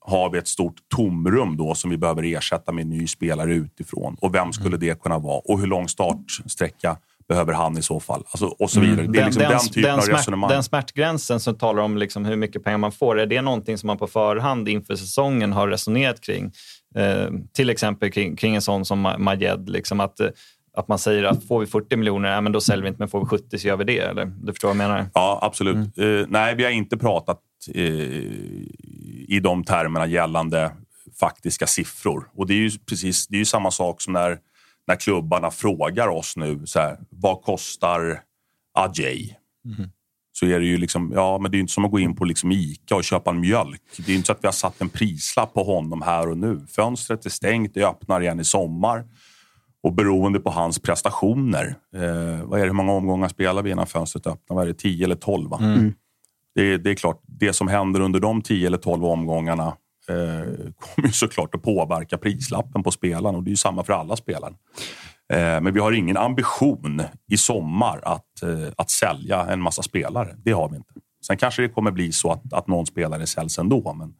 har 0.00 0.30
vi 0.30 0.38
ett 0.38 0.48
stort 0.48 0.76
tomrum 0.96 1.56
då 1.56 1.74
som 1.74 1.90
vi 1.90 1.98
behöver 1.98 2.22
ersätta 2.22 2.72
med 2.72 2.82
en 2.82 2.90
ny 2.90 3.06
spelare 3.06 3.54
utifrån? 3.54 4.16
Och 4.20 4.34
vem 4.34 4.52
skulle 4.52 4.76
det 4.76 5.02
kunna 5.02 5.18
vara? 5.18 5.40
Och 5.44 5.60
hur 5.60 5.66
lång 5.66 5.88
startsträcka 5.88 6.96
behöver 7.28 7.52
han 7.52 7.78
i 7.78 7.82
så 7.82 8.00
fall? 8.00 8.24
Alltså, 8.30 8.46
och 8.46 8.70
så 8.70 8.80
vidare. 8.80 9.00
Mm. 9.00 9.12
Det 9.12 9.20
är 9.20 9.24
liksom 9.24 9.42
den, 9.42 9.50
den 9.50 9.60
typen 9.60 9.82
den 9.82 9.98
av 9.98 10.00
smärt, 10.00 10.18
resonemang. 10.18 10.50
Den 10.50 10.62
smärtgränsen 10.62 11.40
som 11.40 11.58
talar 11.58 11.82
om 11.82 11.96
liksom 11.96 12.24
hur 12.24 12.36
mycket 12.36 12.64
pengar 12.64 12.78
man 12.78 12.92
får, 12.92 13.20
är 13.20 13.26
det 13.26 13.42
någonting 13.42 13.78
som 13.78 13.86
man 13.86 13.98
på 13.98 14.06
förhand 14.06 14.68
inför 14.68 14.96
säsongen 14.96 15.52
har 15.52 15.68
resonerat 15.68 16.20
kring? 16.20 16.52
Eh, 16.96 17.30
till 17.52 17.70
exempel 17.70 18.10
kring, 18.10 18.36
kring 18.36 18.54
en 18.54 18.62
sån 18.62 18.84
som 18.84 19.14
Majed. 19.18 19.68
Liksom 19.68 20.00
att, 20.00 20.20
eh, 20.20 20.28
att 20.76 20.88
man 20.88 20.98
säger 20.98 21.24
att 21.24 21.44
får 21.44 21.60
vi 21.60 21.66
40 21.66 21.96
miljoner, 21.96 22.28
ja, 22.28 22.40
men 22.40 22.52
då 22.52 22.60
säljer 22.60 22.82
vi 22.82 22.88
inte, 22.88 22.98
men 22.98 23.08
får 23.08 23.20
vi 23.20 23.26
70 23.26 23.58
så 23.58 23.68
gör 23.68 23.76
vi 23.76 23.84
det. 23.84 23.98
Eller? 23.98 24.24
Du 24.24 24.52
förstår 24.52 24.68
vad 24.68 24.76
jag 24.76 24.88
menar? 24.88 25.06
Ja, 25.14 25.38
absolut. 25.42 25.96
Mm. 25.96 26.20
Eh, 26.20 26.26
nej, 26.28 26.54
vi 26.54 26.64
har 26.64 26.70
inte 26.70 26.96
pratat 26.96 27.40
eh, 27.74 27.82
i 29.28 29.40
de 29.42 29.64
termerna 29.64 30.06
gällande 30.06 30.72
faktiska 31.20 31.66
siffror. 31.66 32.28
Och 32.34 32.46
det 32.46 32.54
är 32.54 32.58
ju 32.58 32.70
precis 32.70 33.26
det 33.26 33.36
är 33.36 33.38
ju 33.38 33.44
samma 33.44 33.70
sak 33.70 34.00
som 34.02 34.12
när, 34.12 34.38
när 34.86 34.96
klubbarna 34.96 35.50
frågar 35.50 36.08
oss 36.08 36.36
nu, 36.36 36.62
så 36.64 36.78
här, 36.78 36.98
vad 37.10 37.42
kostar 37.42 38.20
Ajay? 38.74 39.34
Mm 39.78 39.90
så 40.38 40.46
är 40.46 40.60
det 40.60 40.66
ju 40.66 40.76
liksom, 40.76 41.12
ja, 41.14 41.38
men 41.38 41.50
det 41.50 41.56
är 41.56 41.60
inte 41.60 41.72
som 41.72 41.84
att 41.84 41.90
gå 41.90 41.98
in 41.98 42.16
på 42.16 42.24
liksom 42.24 42.52
Ica 42.52 42.96
och 42.96 43.04
köpa 43.04 43.30
en 43.30 43.40
mjölk. 43.40 43.82
Det 44.06 44.12
är 44.12 44.16
inte 44.16 44.26
så 44.26 44.32
att 44.32 44.38
vi 44.42 44.46
har 44.46 44.52
satt 44.52 44.80
en 44.80 44.88
prislapp 44.88 45.54
på 45.54 45.62
honom 45.62 46.02
här 46.02 46.28
och 46.28 46.38
nu. 46.38 46.66
Fönstret 46.68 47.26
är 47.26 47.30
stängt, 47.30 47.74
det 47.74 47.84
öppnar 47.84 48.20
igen 48.20 48.40
i 48.40 48.44
sommar. 48.44 49.04
Och 49.82 49.92
beroende 49.92 50.40
på 50.40 50.50
hans 50.50 50.78
prestationer, 50.78 51.76
eh, 51.94 52.44
vad 52.44 52.60
är 52.60 52.62
det, 52.62 52.68
hur 52.68 52.72
många 52.72 52.92
omgångar 52.92 53.28
spelar 53.28 53.62
vi 53.62 53.70
innan 53.70 53.86
fönstret 53.86 54.26
öppnar? 54.26 54.56
Vad 54.56 54.64
är 54.64 54.68
det, 54.68 54.78
10 54.78 55.04
eller 55.04 55.14
12? 55.14 55.52
Mm. 55.52 55.94
Det, 56.54 56.76
det, 56.76 56.90
är 56.90 56.94
klart, 56.94 57.22
det 57.26 57.52
som 57.52 57.68
händer 57.68 58.00
under 58.00 58.20
de 58.20 58.42
10 58.42 58.66
eller 58.66 58.78
12 58.78 59.04
omgångarna 59.04 59.66
eh, 60.08 60.72
kommer 60.78 61.08
ju 61.08 61.12
såklart 61.12 61.54
att 61.54 61.62
påverka 61.62 62.18
prislappen 62.18 62.82
på 62.82 62.90
spelaren 62.90 63.36
och 63.36 63.42
det 63.42 63.48
är 63.48 63.52
ju 63.52 63.56
samma 63.56 63.84
för 63.84 63.92
alla 63.92 64.16
spelare. 64.16 64.54
Eh, 65.32 65.60
men 65.60 65.74
vi 65.74 65.80
har 65.80 65.92
ingen 65.92 66.16
ambition 66.16 67.02
i 67.30 67.36
sommar 67.36 68.00
att, 68.02 68.42
eh, 68.42 68.72
att 68.76 68.90
sälja 68.90 69.46
en 69.46 69.60
massa 69.60 69.82
spelare. 69.82 70.36
Det 70.44 70.52
har 70.52 70.68
vi 70.68 70.76
inte. 70.76 70.94
Sen 71.26 71.36
kanske 71.36 71.62
det 71.62 71.68
kommer 71.68 71.90
bli 71.90 72.12
så 72.12 72.32
att, 72.32 72.52
att 72.52 72.66
någon 72.66 72.86
spelare 72.86 73.26
säljs 73.26 73.58
ändå. 73.58 73.92
Men, 73.92 74.14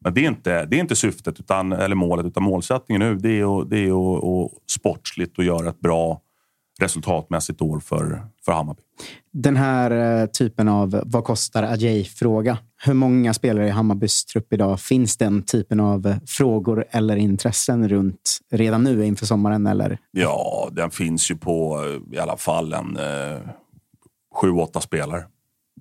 men 0.00 0.14
det, 0.14 0.24
är 0.24 0.28
inte, 0.28 0.64
det 0.64 0.76
är 0.76 0.80
inte 0.80 0.96
syftet 0.96 1.40
utan, 1.40 1.72
eller 1.72 1.94
målet, 1.94 2.26
utan 2.26 2.42
målsättningen 2.42 3.00
nu 3.00 3.14
det 3.14 3.40
är, 3.40 3.60
att, 3.60 3.70
det 3.70 3.78
är 3.78 4.16
att, 4.16 4.24
att 4.24 4.70
sportsligt 4.70 5.38
och 5.38 5.44
göra 5.44 5.68
ett 5.68 5.80
bra 5.80 6.20
resultatmässigt 6.80 7.62
år 7.62 7.80
för, 7.80 8.26
för 8.44 8.52
Hammarby. 8.52 8.82
Den 9.32 9.56
här 9.56 10.20
eh, 10.22 10.26
typen 10.26 10.68
av 10.68 11.02
vad 11.06 11.24
kostar 11.24 11.62
Ajay-fråga. 11.62 12.58
Hur 12.84 12.94
många 12.94 13.34
spelare 13.34 13.66
i 13.66 13.70
Hammarbys 13.70 14.24
trupp 14.24 14.52
idag 14.52 14.80
finns 14.80 15.16
den 15.16 15.42
typen 15.42 15.80
av 15.80 16.14
frågor 16.26 16.84
eller 16.90 17.16
intressen 17.16 17.88
runt 17.88 18.38
redan 18.50 18.84
nu 18.84 19.06
inför 19.06 19.26
sommaren? 19.26 19.66
Eller? 19.66 19.98
Ja, 20.10 20.68
den 20.72 20.90
finns 20.90 21.30
ju 21.30 21.36
på 21.36 21.84
eh, 21.84 22.16
i 22.16 22.18
alla 22.18 22.36
fall 22.36 22.72
en 22.72 22.96
eh, 22.96 23.38
sju, 24.34 24.50
åtta 24.50 24.80
spelare. 24.80 25.24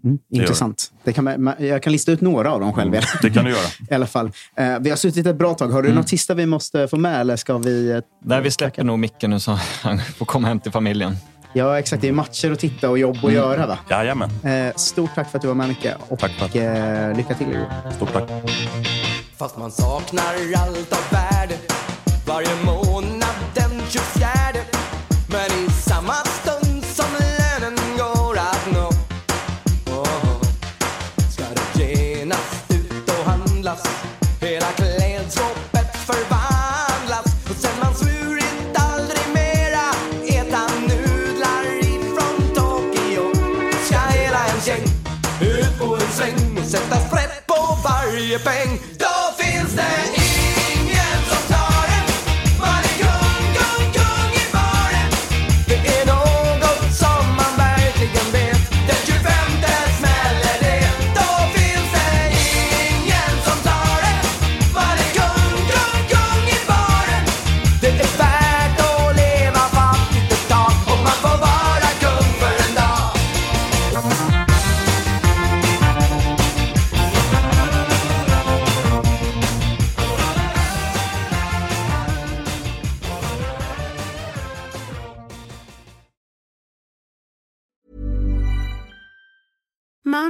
Mm, 0.03 0.19
intressant. 0.30 0.91
Det 1.03 1.14
kan 1.14 1.53
jag 1.60 1.84
kan 1.84 1.93
lista 1.93 2.11
ut 2.11 2.22
några 2.22 2.52
av 2.52 2.60
dem 2.60 2.73
själv. 2.73 2.93
Mm, 2.93 3.03
det 3.22 3.30
kan 3.30 3.45
du 3.45 3.52
göra. 3.52 3.68
I 3.89 3.93
alla 3.93 4.07
fall. 4.07 4.31
Eh, 4.56 4.80
vi 4.80 4.89
har 4.89 4.98
suttit 4.98 5.26
ett 5.26 5.35
bra 5.35 5.53
tag. 5.53 5.68
Har 5.68 5.81
du 5.81 5.88
mm. 5.88 5.95
något 5.95 6.10
sista 6.10 6.34
vi 6.34 6.45
måste 6.45 6.88
få 6.88 6.98
med? 6.98 7.22
Eller 7.22 7.35
ska 7.35 7.57
vi, 7.57 7.91
eh, 7.91 7.99
Nej, 8.23 8.41
vi 8.41 8.52
släpper 8.52 8.84
nog 8.84 8.99
Micke 8.99 9.23
nu 9.27 9.39
så 9.39 9.52
han 9.81 9.99
får 9.99 10.26
komma 10.26 10.48
hem 10.48 10.60
till 10.60 10.72
familjen. 10.72 11.15
Ja, 11.53 11.80
exakt. 11.80 12.02
Det 12.02 12.07
är 12.07 12.11
matcher 12.11 12.52
att 12.52 12.60
titta 12.60 12.90
och 12.90 12.99
jobb 12.99 13.15
att 13.15 13.23
mm. 13.23 13.36
göra. 13.36 13.68
Va? 13.68 13.78
Jajamän. 13.90 14.30
Eh, 14.44 14.76
stort 14.76 15.15
tack 15.15 15.32
för 15.32 15.38
att 15.38 15.41
du 15.41 15.48
var 15.48 15.56
med, 15.56 15.68
Micke. 15.68 15.88
Och 16.07 16.19
tack, 16.19 16.32
tack. 16.40 16.56
Eh, 16.56 17.18
lycka 17.18 17.34
till 17.34 17.65
Stort 17.95 18.14
tack. 18.14 18.30
Fast 19.38 19.57
man 19.57 19.72
saknar 19.72 20.36
allt 20.57 20.94
av 20.94 21.11
värde 21.11 21.56
varje 22.28 22.65
månad 22.65 22.81
varje 48.22 48.39
peng. 48.39 48.80
Då 48.80 48.90